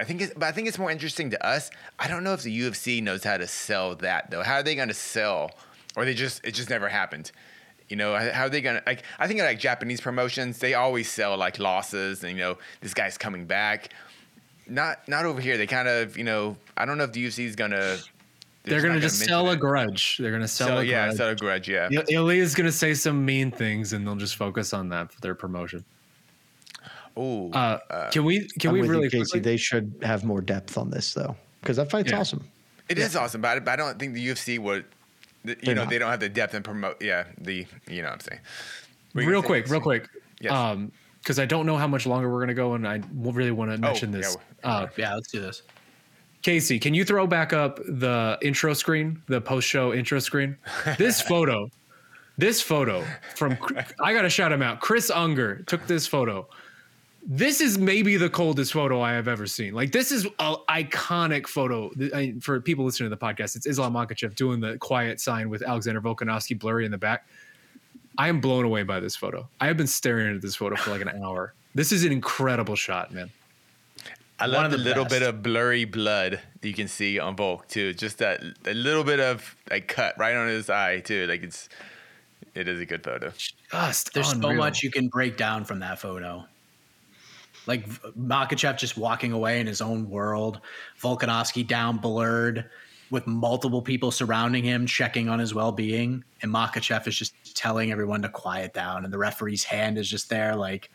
I 0.00 0.04
think, 0.04 0.22
it's, 0.22 0.34
but 0.34 0.44
I 0.44 0.52
think 0.52 0.66
it's 0.66 0.78
more 0.78 0.90
interesting 0.90 1.30
to 1.30 1.46
us. 1.46 1.70
I 1.98 2.08
don't 2.08 2.24
know 2.24 2.32
if 2.32 2.42
the 2.42 2.60
UFC 2.60 3.00
knows 3.00 3.22
how 3.22 3.36
to 3.36 3.46
sell 3.46 3.94
that 3.96 4.30
though. 4.30 4.42
How 4.42 4.56
are 4.56 4.62
they 4.62 4.74
going 4.74 4.88
to 4.88 4.94
sell, 4.94 5.52
or 5.96 6.04
they 6.04 6.14
just 6.14 6.44
it 6.44 6.52
just 6.52 6.70
never 6.70 6.88
happened. 6.88 7.30
You 7.88 7.94
know, 7.94 8.16
how 8.16 8.46
are 8.46 8.48
they 8.48 8.60
gonna 8.60 8.82
like? 8.84 9.04
I 9.18 9.28
think 9.28 9.40
like 9.40 9.60
Japanese 9.60 10.00
promotions, 10.00 10.58
they 10.58 10.74
always 10.74 11.08
sell 11.08 11.36
like 11.36 11.60
losses, 11.60 12.24
and 12.24 12.32
you 12.32 12.42
know, 12.42 12.58
this 12.80 12.94
guy's 12.94 13.16
coming 13.16 13.46
back. 13.46 13.90
Not 14.68 15.06
not 15.08 15.24
over 15.24 15.40
here. 15.40 15.56
They 15.56 15.66
kind 15.66 15.88
of 15.88 16.16
you 16.18 16.24
know, 16.24 16.56
I 16.76 16.84
don't 16.84 16.98
know 16.98 17.04
if 17.04 17.12
the 17.12 17.24
UFC 17.26 17.44
is 17.44 17.56
gonna. 17.56 17.98
They're 18.64 18.82
gonna 18.82 18.98
just 18.98 19.20
sell 19.24 19.48
a 19.50 19.56
grudge. 19.56 20.18
They're 20.18 20.32
gonna 20.32 20.48
sell 20.48 20.66
Sell, 20.68 20.78
a 20.80 20.82
yeah, 20.84 21.04
grudge. 21.06 21.16
sell 21.18 21.28
a 21.28 21.34
grudge. 21.36 21.68
Yeah. 21.68 21.88
Il- 21.92 22.02
Ilia's 22.08 22.54
gonna 22.56 22.72
say 22.72 22.94
some 22.94 23.24
mean 23.24 23.52
things, 23.52 23.92
and 23.92 24.04
they'll 24.04 24.16
just 24.16 24.34
focus 24.36 24.72
on 24.74 24.88
that 24.88 25.12
for 25.12 25.20
their 25.20 25.36
promotion. 25.36 25.84
Ooh. 27.18 27.50
Uh, 27.52 28.10
can 28.10 28.24
we? 28.24 28.46
Can 28.58 28.70
I'm 28.70 28.78
we 28.80 28.88
really? 28.88 29.04
you, 29.04 29.10
Casey. 29.10 29.30
quickly- 29.32 29.40
They 29.40 29.56
should 29.56 29.94
have 30.02 30.24
more 30.24 30.40
depth 30.40 30.76
on 30.76 30.90
this 30.90 31.14
though, 31.14 31.36
because 31.60 31.76
that 31.76 31.90
fight's 31.90 32.10
Yeah. 32.10 32.18
awesome. 32.20 32.46
It 32.88 32.98
is 32.98 33.16
awesome, 33.16 33.40
but 33.40 33.56
I, 33.56 33.60
but 33.60 33.70
I 33.72 33.76
don't 33.76 33.98
think 33.98 34.14
the 34.14 34.26
UFC 34.28 34.58
would. 34.58 34.84
the- 35.44 35.52
You 35.52 35.56
They're 35.62 35.74
know, 35.76 35.82
not. 35.84 35.90
they 35.90 35.98
don't 35.98 36.10
have 36.10 36.20
the 36.20 36.28
depth 36.28 36.54
and 36.54 36.64
promote. 36.64 37.00
Yeah, 37.00 37.24
the 37.40 37.66
you 37.88 38.02
know 38.02 38.08
what 38.08 38.14
I'm 38.14 38.20
saying. 38.20 38.40
What 39.12 39.22
real 39.24 39.42
gonna 39.42 39.42
say? 39.42 39.46
quick, 39.62 39.70
real 39.70 39.80
quick. 39.80 40.08
Yes. 40.40 40.52
Um, 40.52 40.92
because 41.26 41.40
I 41.40 41.44
don't 41.44 41.66
know 41.66 41.76
how 41.76 41.88
much 41.88 42.06
longer 42.06 42.32
we're 42.32 42.38
gonna 42.38 42.54
go, 42.54 42.74
and 42.74 42.86
I 42.86 43.02
really 43.12 43.50
want 43.50 43.72
to 43.72 43.78
mention 43.78 44.12
yeah, 44.12 44.18
this. 44.18 44.36
we- 44.36 44.42
Uh, 44.62 44.86
yeah, 44.96 45.12
let's 45.12 45.26
do 45.26 45.40
this. 45.40 45.62
Casey, 46.42 46.78
can 46.78 46.94
you 46.94 47.04
throw 47.04 47.26
back 47.26 47.52
up 47.52 47.80
the 47.84 48.38
intro 48.42 48.74
screen, 48.74 49.20
the 49.26 49.40
post-show 49.40 49.92
intro 49.92 50.20
screen? 50.20 50.56
This 50.98 51.20
photo, 51.32 51.68
this 52.38 52.62
photo 52.62 53.04
from 53.34 53.58
I 54.00 54.12
gotta 54.12 54.30
shout 54.30 54.52
him 54.52 54.62
out. 54.62 54.78
Chris 54.80 55.10
Unger 55.10 55.64
took 55.66 55.84
this 55.88 56.06
photo. 56.06 56.46
This 57.28 57.60
is 57.60 57.76
maybe 57.76 58.16
the 58.16 58.30
coldest 58.30 58.72
photo 58.72 59.00
I 59.00 59.14
have 59.14 59.26
ever 59.26 59.48
seen. 59.48 59.74
Like 59.74 59.90
this 59.90 60.12
is 60.12 60.26
an 60.38 60.56
iconic 60.68 61.48
photo 61.48 61.90
I- 62.14 62.34
for 62.40 62.60
people 62.60 62.84
listening 62.84 63.10
to 63.10 63.16
the 63.16 63.20
podcast. 63.20 63.56
It's 63.56 63.66
Islam 63.66 63.94
Makhachev 63.94 64.36
doing 64.36 64.60
the 64.60 64.78
quiet 64.78 65.20
sign 65.20 65.50
with 65.50 65.62
Alexander 65.62 66.00
Volkanovski 66.00 66.56
blurry 66.56 66.84
in 66.84 66.92
the 66.92 66.98
back. 66.98 67.26
I 68.18 68.28
am 68.28 68.40
blown 68.40 68.64
away 68.64 68.82
by 68.82 69.00
this 69.00 69.16
photo. 69.16 69.48
I 69.60 69.66
have 69.66 69.76
been 69.76 69.86
staring 69.86 70.36
at 70.36 70.42
this 70.42 70.56
photo 70.56 70.76
for 70.76 70.90
like 70.90 71.00
an 71.02 71.22
hour. 71.22 71.54
This 71.74 71.92
is 71.92 72.04
an 72.04 72.12
incredible 72.12 72.76
shot, 72.76 73.12
man. 73.12 73.30
I 74.38 74.44
One 74.44 74.52
love 74.52 74.64
of 74.66 74.70
the, 74.72 74.76
the 74.78 74.84
little 74.84 75.04
best. 75.04 75.14
bit 75.14 75.22
of 75.22 75.42
blurry 75.42 75.84
blood 75.84 76.40
that 76.60 76.68
you 76.68 76.74
can 76.74 76.88
see 76.88 77.18
on 77.18 77.36
Volk 77.36 77.68
too. 77.68 77.94
Just 77.94 78.18
that 78.18 78.42
a 78.66 78.74
little 78.74 79.04
bit 79.04 79.18
of 79.20 79.56
like 79.70 79.88
cut 79.88 80.14
right 80.18 80.34
on 80.34 80.48
his 80.48 80.68
eye 80.68 81.00
too. 81.00 81.26
Like 81.26 81.42
it's 81.42 81.68
It 82.54 82.68
is 82.68 82.80
a 82.80 82.86
good 82.86 83.02
photo. 83.02 83.32
Just 83.70 84.12
There's 84.12 84.30
so 84.30 84.52
much 84.52 84.82
you 84.82 84.90
can 84.90 85.08
break 85.08 85.36
down 85.36 85.64
from 85.64 85.80
that 85.80 85.98
photo. 85.98 86.44
Like 87.66 87.86
V- 87.86 88.08
Makhachev 88.18 88.76
just 88.78 88.96
walking 88.96 89.32
away 89.32 89.58
in 89.60 89.66
his 89.66 89.80
own 89.80 90.08
world, 90.08 90.60
Volkanovski 91.00 91.66
down 91.66 91.96
blurred 91.98 92.68
with 93.10 93.26
multiple 93.26 93.80
people 93.82 94.10
surrounding 94.10 94.64
him, 94.64 94.86
checking 94.86 95.28
on 95.28 95.38
his 95.38 95.54
well 95.54 95.72
being. 95.72 96.24
And 96.42 96.52
Makhachev 96.52 97.06
is 97.06 97.16
just 97.16 97.56
telling 97.56 97.92
everyone 97.92 98.22
to 98.22 98.28
quiet 98.28 98.74
down. 98.74 99.04
And 99.04 99.12
the 99.12 99.18
referee's 99.18 99.64
hand 99.64 99.98
is 99.98 100.08
just 100.08 100.28
there, 100.28 100.56
like, 100.56 100.90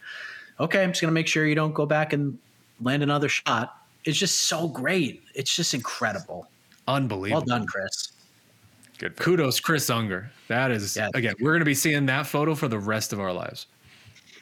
okay, 0.60 0.84
I'm 0.84 0.92
just 0.92 1.02
going 1.02 1.10
to 1.12 1.14
make 1.14 1.28
sure 1.28 1.46
you 1.46 1.56
don't 1.56 1.74
go 1.74 1.86
back 1.86 2.14
and 2.14 2.38
land 2.82 3.04
another 3.04 3.30
shot. 3.30 3.78
It's 4.04 4.18
just 4.18 4.44
so 4.44 4.68
great. 4.68 5.24
It's 5.36 5.56
just 5.56 5.74
incredible. 5.74 6.48
Unbelievable. 6.88 7.46
Well 7.48 7.60
done, 7.60 7.68
Chris. 7.68 8.12
Good. 8.98 9.16
Kudos, 9.16 9.60
Chris 9.60 9.90
Unger. 9.90 10.32
That 10.48 10.72
is 10.72 10.96
Yeah. 10.96 11.10
again. 11.14 11.36
We're 11.40 11.54
gonna 11.54 11.66
be 11.66 11.74
seeing 11.74 12.06
that 12.08 12.28
photo 12.28 12.54
for 12.54 12.68
the 12.68 12.78
rest 12.78 13.14
of 13.14 13.20
our 13.20 13.34
lives. 13.34 13.68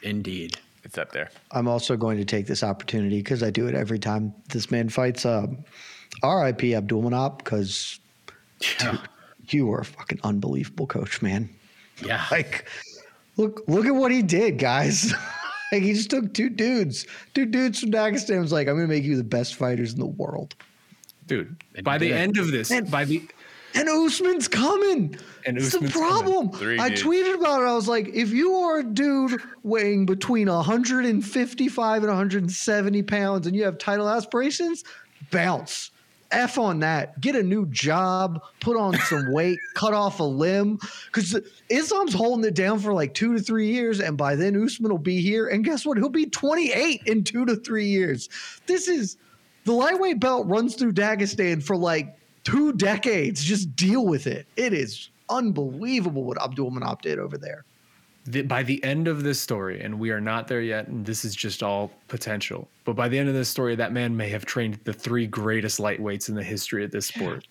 Indeed. 0.02 0.58
It's 0.84 0.98
up 0.98 1.12
there. 1.12 1.30
I'm 1.50 1.68
also 1.68 1.96
going 1.96 2.16
to 2.18 2.24
take 2.24 2.46
this 2.46 2.62
opportunity 2.62 3.18
because 3.18 3.42
I 3.42 3.50
do 3.50 3.66
it 3.68 3.74
every 3.74 3.98
time 3.98 4.34
this 4.48 4.70
man 4.70 4.88
fights. 4.88 5.26
Um, 5.26 5.58
R.I.P. 6.22 6.70
Abdulmanap 6.72 7.38
because 7.38 7.98
Yeah. 8.80 8.98
you 9.48 9.66
were 9.66 9.80
a 9.80 9.84
fucking 9.84 10.20
unbelievable 10.24 10.86
coach, 10.86 11.22
man. 11.22 11.48
Yeah. 12.04 12.24
Like, 12.30 12.66
look, 13.36 13.62
look 13.68 13.86
at 13.86 13.94
what 13.94 14.10
he 14.12 14.22
did, 14.22 14.58
guys. 14.58 15.12
like 15.72 15.82
he 15.82 15.92
just 15.94 16.10
took 16.10 16.32
two 16.34 16.50
dudes, 16.50 17.06
two 17.34 17.46
dudes 17.46 17.80
from 17.80 17.90
Dagestan. 17.90 18.40
Was 18.40 18.52
like, 18.52 18.68
I'm 18.68 18.76
going 18.76 18.88
to 18.88 18.94
make 18.94 19.04
you 19.04 19.16
the 19.16 19.24
best 19.24 19.54
fighters 19.56 19.92
in 19.92 19.98
the 19.98 20.06
world. 20.06 20.54
Dude, 21.26 21.56
And 21.76 21.84
by 21.84 21.96
the 21.98 22.08
did. 22.08 22.16
end 22.16 22.38
of 22.38 22.50
this, 22.50 22.70
and, 22.72 22.90
by 22.90 23.04
the 23.04 23.22
And 23.76 23.88
Usman's 23.88 24.48
coming. 24.48 25.16
And 25.46 25.56
Usman's 25.56 25.66
It's 25.66 25.74
Usman's 25.76 25.92
the 25.94 25.98
problem. 26.00 26.50
Three 26.52 26.78
I 26.78 26.88
dudes. 26.88 27.02
tweeted 27.04 27.34
about 27.38 27.62
it. 27.62 27.66
I 27.66 27.74
was 27.74 27.86
like, 27.86 28.08
if 28.08 28.30
you 28.30 28.52
are 28.56 28.80
a 28.80 28.84
dude 28.84 29.40
weighing 29.62 30.06
between 30.06 30.48
155 30.48 32.02
and 32.02 32.08
170 32.10 33.02
pounds 33.04 33.46
and 33.46 33.54
you 33.54 33.62
have 33.64 33.78
title 33.78 34.08
aspirations, 34.08 34.82
bounce. 35.30 35.92
F 36.32 36.58
on 36.58 36.80
that. 36.80 37.20
Get 37.20 37.36
a 37.36 37.42
new 37.42 37.66
job, 37.66 38.42
put 38.60 38.76
on 38.76 38.94
some 38.94 39.32
weight, 39.32 39.58
cut 39.74 39.94
off 39.94 40.20
a 40.20 40.24
limb. 40.24 40.78
Because 41.06 41.38
Islam's 41.68 42.14
holding 42.14 42.44
it 42.44 42.54
down 42.54 42.78
for 42.78 42.92
like 42.92 43.14
two 43.14 43.34
to 43.34 43.40
three 43.40 43.68
years. 43.68 44.00
And 44.00 44.16
by 44.16 44.36
then, 44.36 44.62
Usman 44.62 44.90
will 44.90 44.98
be 44.98 45.20
here. 45.20 45.48
And 45.48 45.64
guess 45.64 45.84
what? 45.84 45.98
He'll 45.98 46.08
be 46.08 46.26
28 46.26 47.02
in 47.06 47.24
two 47.24 47.44
to 47.46 47.56
three 47.56 47.86
years. 47.86 48.28
This 48.66 48.88
is 48.88 49.16
the 49.64 49.72
lightweight 49.72 50.20
belt 50.20 50.46
runs 50.46 50.74
through 50.74 50.92
Dagestan 50.92 51.62
for 51.62 51.76
like 51.76 52.16
two 52.44 52.72
decades. 52.72 53.42
Just 53.42 53.74
deal 53.76 54.06
with 54.06 54.26
it. 54.26 54.46
It 54.56 54.72
is 54.72 55.10
unbelievable 55.28 56.24
what 56.24 56.42
Abdul 56.42 56.70
Manap 56.70 57.02
did 57.02 57.18
over 57.18 57.38
there. 57.38 57.64
The, 58.26 58.42
by 58.42 58.62
the 58.62 58.82
end 58.84 59.08
of 59.08 59.22
this 59.22 59.40
story, 59.40 59.80
and 59.80 59.98
we 59.98 60.10
are 60.10 60.20
not 60.20 60.46
there 60.48 60.60
yet, 60.60 60.88
and 60.88 61.04
this 61.06 61.24
is 61.24 61.34
just 61.34 61.62
all 61.62 61.90
potential. 62.08 62.68
But 62.84 62.94
by 62.94 63.08
the 63.08 63.18
end 63.18 63.28
of 63.28 63.34
this 63.34 63.48
story, 63.48 63.74
that 63.76 63.92
man 63.92 64.16
may 64.16 64.28
have 64.28 64.44
trained 64.44 64.78
the 64.84 64.92
three 64.92 65.26
greatest 65.26 65.78
lightweights 65.80 66.28
in 66.28 66.34
the 66.34 66.42
history 66.44 66.84
of 66.84 66.90
this 66.90 67.06
sport. 67.06 67.46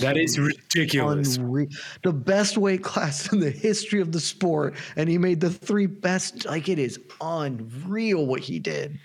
That 0.00 0.16
is 0.16 0.38
ridiculous. 0.38 1.38
Unre- 1.38 1.72
the 2.02 2.12
best 2.12 2.58
weight 2.58 2.82
class 2.82 3.32
in 3.32 3.38
the 3.40 3.50
history 3.50 4.00
of 4.00 4.12
the 4.12 4.18
sport, 4.20 4.74
and 4.96 5.08
he 5.08 5.18
made 5.18 5.40
the 5.40 5.50
three 5.50 5.86
best. 5.86 6.44
Like 6.46 6.68
it 6.68 6.78
is 6.78 6.98
unreal 7.20 8.26
what 8.26 8.40
he 8.40 8.58
did. 8.58 8.98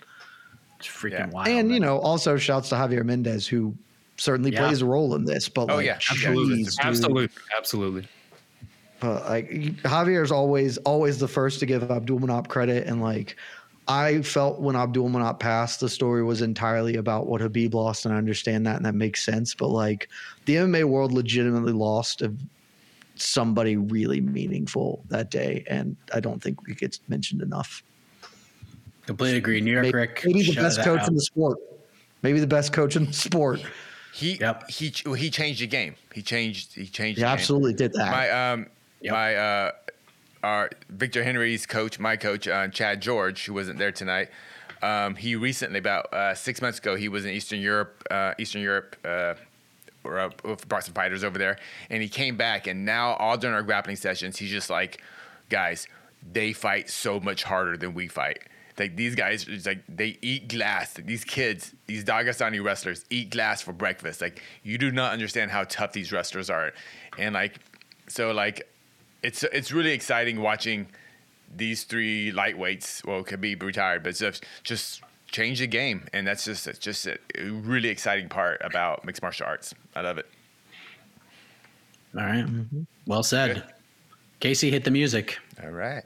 It's 0.78 0.88
freaking 0.88 1.12
Yeah. 1.12 1.26
wild. 1.30 1.48
and 1.48 1.70
you 1.72 1.80
know, 1.80 1.98
also 1.98 2.36
shouts 2.36 2.68
to 2.70 2.74
Javier 2.74 3.04
Mendez, 3.04 3.46
who 3.46 3.74
certainly 4.16 4.50
Yeah. 4.52 4.66
plays 4.66 4.82
a 4.82 4.86
role 4.86 5.14
in 5.14 5.24
this. 5.24 5.48
But 5.48 5.70
Oh, 5.70 5.76
like, 5.76 5.86
yeah. 5.86 5.94
Absolutely, 6.10 6.64
jeez, 6.64 6.70
dude. 6.76 6.84
absolutely, 6.84 7.28
absolutely. 7.56 8.08
But 9.06 9.28
like 9.28 9.50
Javier's 9.50 10.32
always 10.32 10.78
always 10.78 11.18
the 11.18 11.28
first 11.28 11.60
to 11.60 11.66
give 11.66 11.90
Abdul 11.90 12.18
Manap 12.18 12.48
credit, 12.48 12.86
and 12.86 13.00
like 13.00 13.36
I 13.88 14.22
felt 14.22 14.60
when 14.60 14.74
Abdul 14.74 15.08
Manap 15.10 15.38
passed, 15.38 15.78
the 15.80 15.88
story 15.88 16.24
was 16.24 16.42
entirely 16.42 16.96
about 16.96 17.26
what 17.28 17.40
Khabib 17.40 17.74
lost, 17.74 18.04
and 18.04 18.12
I 18.12 18.18
understand 18.18 18.66
that, 18.66 18.76
and 18.76 18.84
that 18.84 18.94
makes 18.96 19.24
sense. 19.24 19.54
But 19.54 19.68
like 19.68 20.08
the 20.46 20.56
MMA 20.56 20.84
world 20.84 21.12
legitimately 21.12 21.72
lost 21.72 22.20
of 22.22 22.36
somebody 23.14 23.76
really 23.76 24.20
meaningful 24.20 25.04
that 25.08 25.30
day, 25.30 25.64
and 25.68 25.96
I 26.12 26.18
don't 26.20 26.42
think 26.42 26.58
it 26.66 26.78
gets 26.78 27.00
mentioned 27.08 27.42
enough. 27.42 27.82
completely 29.06 29.38
agree. 29.38 29.60
New 29.60 29.70
York 29.70 29.84
Maybe, 29.84 29.96
Rick. 29.98 30.22
maybe 30.24 30.42
the 30.42 30.54
best 30.54 30.80
coach 30.80 31.02
out. 31.02 31.08
in 31.08 31.14
the 31.14 31.22
sport. 31.22 31.58
Maybe 32.22 32.40
the 32.40 32.46
best 32.48 32.72
coach 32.72 32.96
in 32.96 33.06
the 33.06 33.12
sport. 33.12 33.60
He 34.12 34.36
Yep. 34.38 34.68
he 34.70 34.88
he 35.16 35.30
changed 35.30 35.60
the 35.60 35.66
game. 35.68 35.94
He 36.12 36.22
changed 36.22 36.74
he 36.74 36.86
changed. 36.86 37.18
He 37.18 37.22
the 37.22 37.26
game. 37.26 37.38
absolutely 37.38 37.74
did 37.74 37.92
that. 37.92 38.10
My 38.10 38.30
um 38.50 38.66
Yep. 39.00 39.12
my 39.12 39.34
uh 39.36 39.72
our 40.42 40.70
Victor 40.88 41.24
Henry's 41.24 41.66
coach, 41.66 41.98
my 41.98 42.16
coach, 42.16 42.46
uh, 42.46 42.68
Chad 42.68 43.00
George, 43.02 43.46
who 43.46 43.54
wasn't 43.54 43.78
there 43.78 43.90
tonight. 43.90 44.28
Um, 44.80 45.16
he 45.16 45.34
recently, 45.34 45.78
about 45.78 46.12
uh, 46.12 46.34
six 46.34 46.62
months 46.62 46.78
ago, 46.78 46.94
he 46.94 47.08
was 47.08 47.24
in 47.24 47.32
Eastern 47.32 47.60
Europe, 47.60 48.06
uh, 48.10 48.34
Eastern 48.38 48.62
Europe, 48.62 48.96
uh, 49.04 49.34
or 50.04 50.20
uh, 50.20 50.30
brought 50.68 50.84
some 50.84 50.94
fighters 50.94 51.24
over 51.24 51.38
there, 51.38 51.58
and 51.90 52.00
he 52.00 52.08
came 52.08 52.36
back, 52.36 52.68
and 52.68 52.84
now 52.84 53.14
all 53.14 53.36
during 53.36 53.56
our 53.56 53.62
grappling 53.62 53.96
sessions, 53.96 54.36
he's 54.36 54.50
just 54.50 54.70
like, 54.70 55.02
guys, 55.48 55.88
they 56.32 56.52
fight 56.52 56.88
so 56.90 57.18
much 57.18 57.42
harder 57.42 57.76
than 57.76 57.94
we 57.94 58.06
fight. 58.06 58.40
Like 58.78 58.94
these 58.94 59.14
guys, 59.14 59.48
like 59.64 59.82
they 59.88 60.18
eat 60.20 60.48
glass. 60.48 60.92
These 60.94 61.24
kids, 61.24 61.74
these 61.86 62.04
Dagestani 62.04 62.62
wrestlers, 62.62 63.04
eat 63.08 63.30
glass 63.30 63.62
for 63.62 63.72
breakfast. 63.72 64.20
Like 64.20 64.42
you 64.62 64.76
do 64.76 64.92
not 64.92 65.12
understand 65.12 65.50
how 65.50 65.64
tough 65.64 65.92
these 65.92 66.12
wrestlers 66.12 66.50
are, 66.50 66.72
and 67.18 67.34
like, 67.34 67.58
so 68.06 68.32
like, 68.32 68.68
it's 69.22 69.42
it's 69.44 69.72
really 69.72 69.92
exciting 69.92 70.40
watching 70.40 70.86
these 71.54 71.84
three 71.84 72.32
lightweights. 72.32 73.04
Well, 73.06 73.24
Khabib 73.24 73.62
retired, 73.62 74.02
but 74.02 74.14
just 74.14 74.44
just 74.62 75.02
change 75.30 75.58
the 75.60 75.66
game, 75.66 76.06
and 76.12 76.26
that's 76.26 76.44
just 76.44 76.66
it's 76.66 76.78
just 76.78 77.06
a 77.06 77.18
really 77.48 77.88
exciting 77.88 78.28
part 78.28 78.60
about 78.64 79.04
mixed 79.04 79.22
martial 79.22 79.46
arts. 79.46 79.74
I 79.94 80.00
love 80.02 80.18
it. 80.18 80.26
All 82.16 82.24
right. 82.24 82.44
Mm-hmm. 82.46 82.82
Well 83.06 83.22
said. 83.22 83.54
Good. 83.54 83.64
Casey, 84.40 84.70
hit 84.70 84.84
the 84.84 84.90
music. 84.90 85.38
All 85.62 85.70
right. 85.70 86.02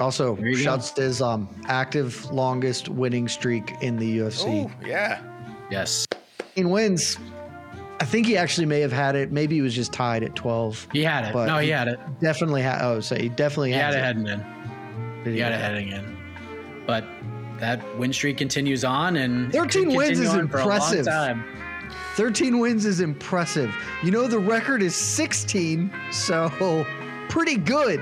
Also, 0.00 0.34
There 0.34 0.48
you 0.48 0.56
go. 0.56 0.62
shouts 0.62 0.90
to 0.92 1.02
his 1.02 1.22
um, 1.22 1.48
active 1.68 2.24
longest 2.32 2.88
winning 2.88 3.28
streak 3.28 3.72
in 3.80 3.96
the 3.96 4.18
UFC. 4.18 4.68
Oh 4.68 4.86
yeah. 4.86 5.20
Yes. 5.70 6.06
15 6.38 6.70
wins. 6.70 7.18
I 8.04 8.06
think 8.06 8.26
he 8.26 8.36
actually 8.36 8.66
may 8.66 8.80
have 8.80 8.92
had 8.92 9.16
it. 9.16 9.32
Maybe 9.32 9.54
he 9.54 9.62
was 9.62 9.74
just 9.74 9.90
tied 9.90 10.22
at 10.22 10.34
12. 10.36 10.88
He 10.92 11.02
had 11.02 11.24
it. 11.24 11.32
But 11.32 11.46
no, 11.46 11.56
he 11.56 11.70
had 11.70 11.88
it. 11.88 11.98
Definitely 12.20 12.60
had. 12.60 12.82
Oh, 12.82 13.00
so 13.00 13.16
he 13.16 13.30
definitely 13.30 13.70
He 13.72 13.78
had 13.78 13.94
it 13.94 14.00
heading 14.00 14.26
in. 14.26 14.44
Did 15.24 15.32
He 15.32 15.40
had 15.40 15.52
it 15.52 15.58
heading 15.58 15.88
in. 15.88 16.84
But 16.86 17.06
that 17.60 17.80
win 17.96 18.12
streak 18.12 18.36
continues 18.36 18.84
on, 18.84 19.16
and 19.16 19.50
13 19.52 19.94
wins 19.94 20.20
is 20.20 20.28
on 20.28 20.48
for 20.48 20.58
a 20.58 20.66
long 20.66 20.72
impressive. 20.72 21.06
time. 21.06 21.46
13 22.16 22.58
wins 22.58 22.84
is 22.84 23.00
impressive. 23.00 23.74
You 24.02 24.10
know, 24.10 24.26
the 24.26 24.38
record 24.38 24.82
is 24.82 24.94
16, 24.94 25.90
so 26.12 26.84
pretty 27.30 27.56
good. 27.56 28.00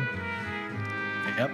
Yep. 1.38 1.50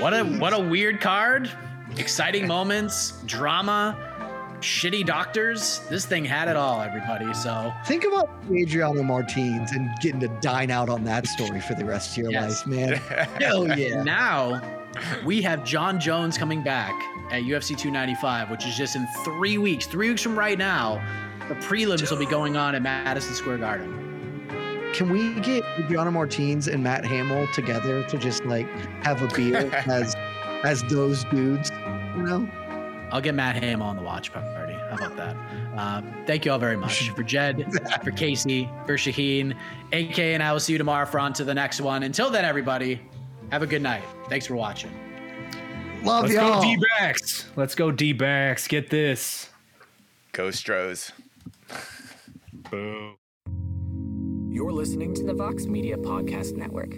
What 0.00 0.12
a 0.12 0.22
what 0.38 0.52
a 0.52 0.60
weird 0.60 1.00
card. 1.00 1.50
Exciting 1.96 2.46
moments, 2.46 3.22
drama, 3.24 4.07
shitty 4.60 5.04
doctors. 5.06 5.80
This 5.88 6.04
thing 6.06 6.24
had 6.24 6.48
it 6.48 6.56
all, 6.56 6.80
everybody. 6.80 7.32
So 7.34 7.72
Think 7.84 8.04
about 8.04 8.28
Adriano 8.50 9.02
Martins 9.02 9.72
and 9.72 9.88
getting 10.00 10.20
to 10.20 10.28
dine 10.40 10.70
out 10.70 10.88
on 10.88 11.04
that 11.04 11.26
story 11.26 11.60
for 11.60 11.74
the 11.74 11.84
rest 11.84 12.12
of 12.12 12.22
your 12.24 12.32
Yes. 12.32 12.66
life, 12.66 12.66
man. 12.66 12.92
Hell 13.40 13.78
yeah. 13.78 14.02
now 14.02 14.60
we 15.24 15.40
have 15.42 15.64
Jon 15.64 16.00
Jones 16.00 16.36
coming 16.36 16.62
back 16.62 16.92
at 17.30 17.42
UFC 17.42 17.76
295, 17.76 18.50
which 18.50 18.66
is 18.66 18.76
just 18.76 18.96
in 18.96 19.06
three 19.24 19.58
weeks. 19.58 19.86
Three 19.86 20.08
weeks 20.08 20.22
from 20.22 20.36
right 20.38 20.58
now, 20.58 21.00
the 21.48 21.54
prelims 21.56 22.10
will 22.10 22.18
be 22.18 22.26
going 22.26 22.56
on 22.56 22.74
at 22.74 22.82
Madison 22.82 23.34
Square 23.34 23.58
Garden. 23.58 24.04
Can 24.94 25.10
we 25.10 25.34
get 25.40 25.62
Adriano 25.78 26.10
Martins 26.10 26.66
and 26.66 26.82
Matt 26.82 27.04
Hamill 27.04 27.46
together 27.52 28.02
to 28.04 28.18
just 28.18 28.44
like 28.46 28.66
have 29.04 29.20
a 29.22 29.28
beer 29.36 29.70
as 29.86 30.16
as 30.64 30.82
those 30.84 31.24
dudes? 31.24 31.70
You 32.16 32.22
know? 32.22 32.50
I'll 33.10 33.20
get 33.20 33.34
Matt 33.34 33.56
Ham 33.62 33.82
on 33.82 33.96
the 33.96 34.02
watch 34.02 34.32
party. 34.32 34.74
How 34.74 34.96
about 34.96 35.16
that? 35.16 35.36
Uh, 35.76 36.02
thank 36.26 36.44
you 36.44 36.52
all 36.52 36.58
very 36.58 36.76
much. 36.76 37.10
For 37.10 37.22
Jed, 37.22 37.66
for 38.04 38.10
Casey, 38.10 38.68
for 38.86 38.94
Shaheen, 38.94 39.54
AK, 39.92 40.18
and 40.18 40.42
I 40.42 40.52
will 40.52 40.60
see 40.60 40.72
you 40.72 40.78
tomorrow 40.78 41.06
for 41.06 41.20
on 41.20 41.32
to 41.34 41.44
the 41.44 41.54
next 41.54 41.80
one. 41.80 42.02
Until 42.02 42.30
then, 42.30 42.44
everybody, 42.44 43.00
have 43.50 43.62
a 43.62 43.66
good 43.66 43.82
night. 43.82 44.02
Thanks 44.28 44.46
for 44.46 44.56
watching. 44.56 44.90
Love 46.02 46.24
Let's 46.24 46.34
y'all. 46.34 46.62
go 46.62 46.62
D 46.62 46.82
backs. 46.98 47.46
Let's 47.56 47.74
go 47.74 47.90
D 47.90 48.12
backs. 48.12 48.68
Get 48.68 48.90
this. 48.90 49.48
Go 50.32 50.50
Stros. 50.50 51.12
Boo. 52.70 53.14
You're 54.50 54.72
listening 54.72 55.14
to 55.14 55.24
the 55.24 55.34
Vox 55.34 55.66
Media 55.66 55.96
Podcast 55.96 56.56
Network. 56.56 56.94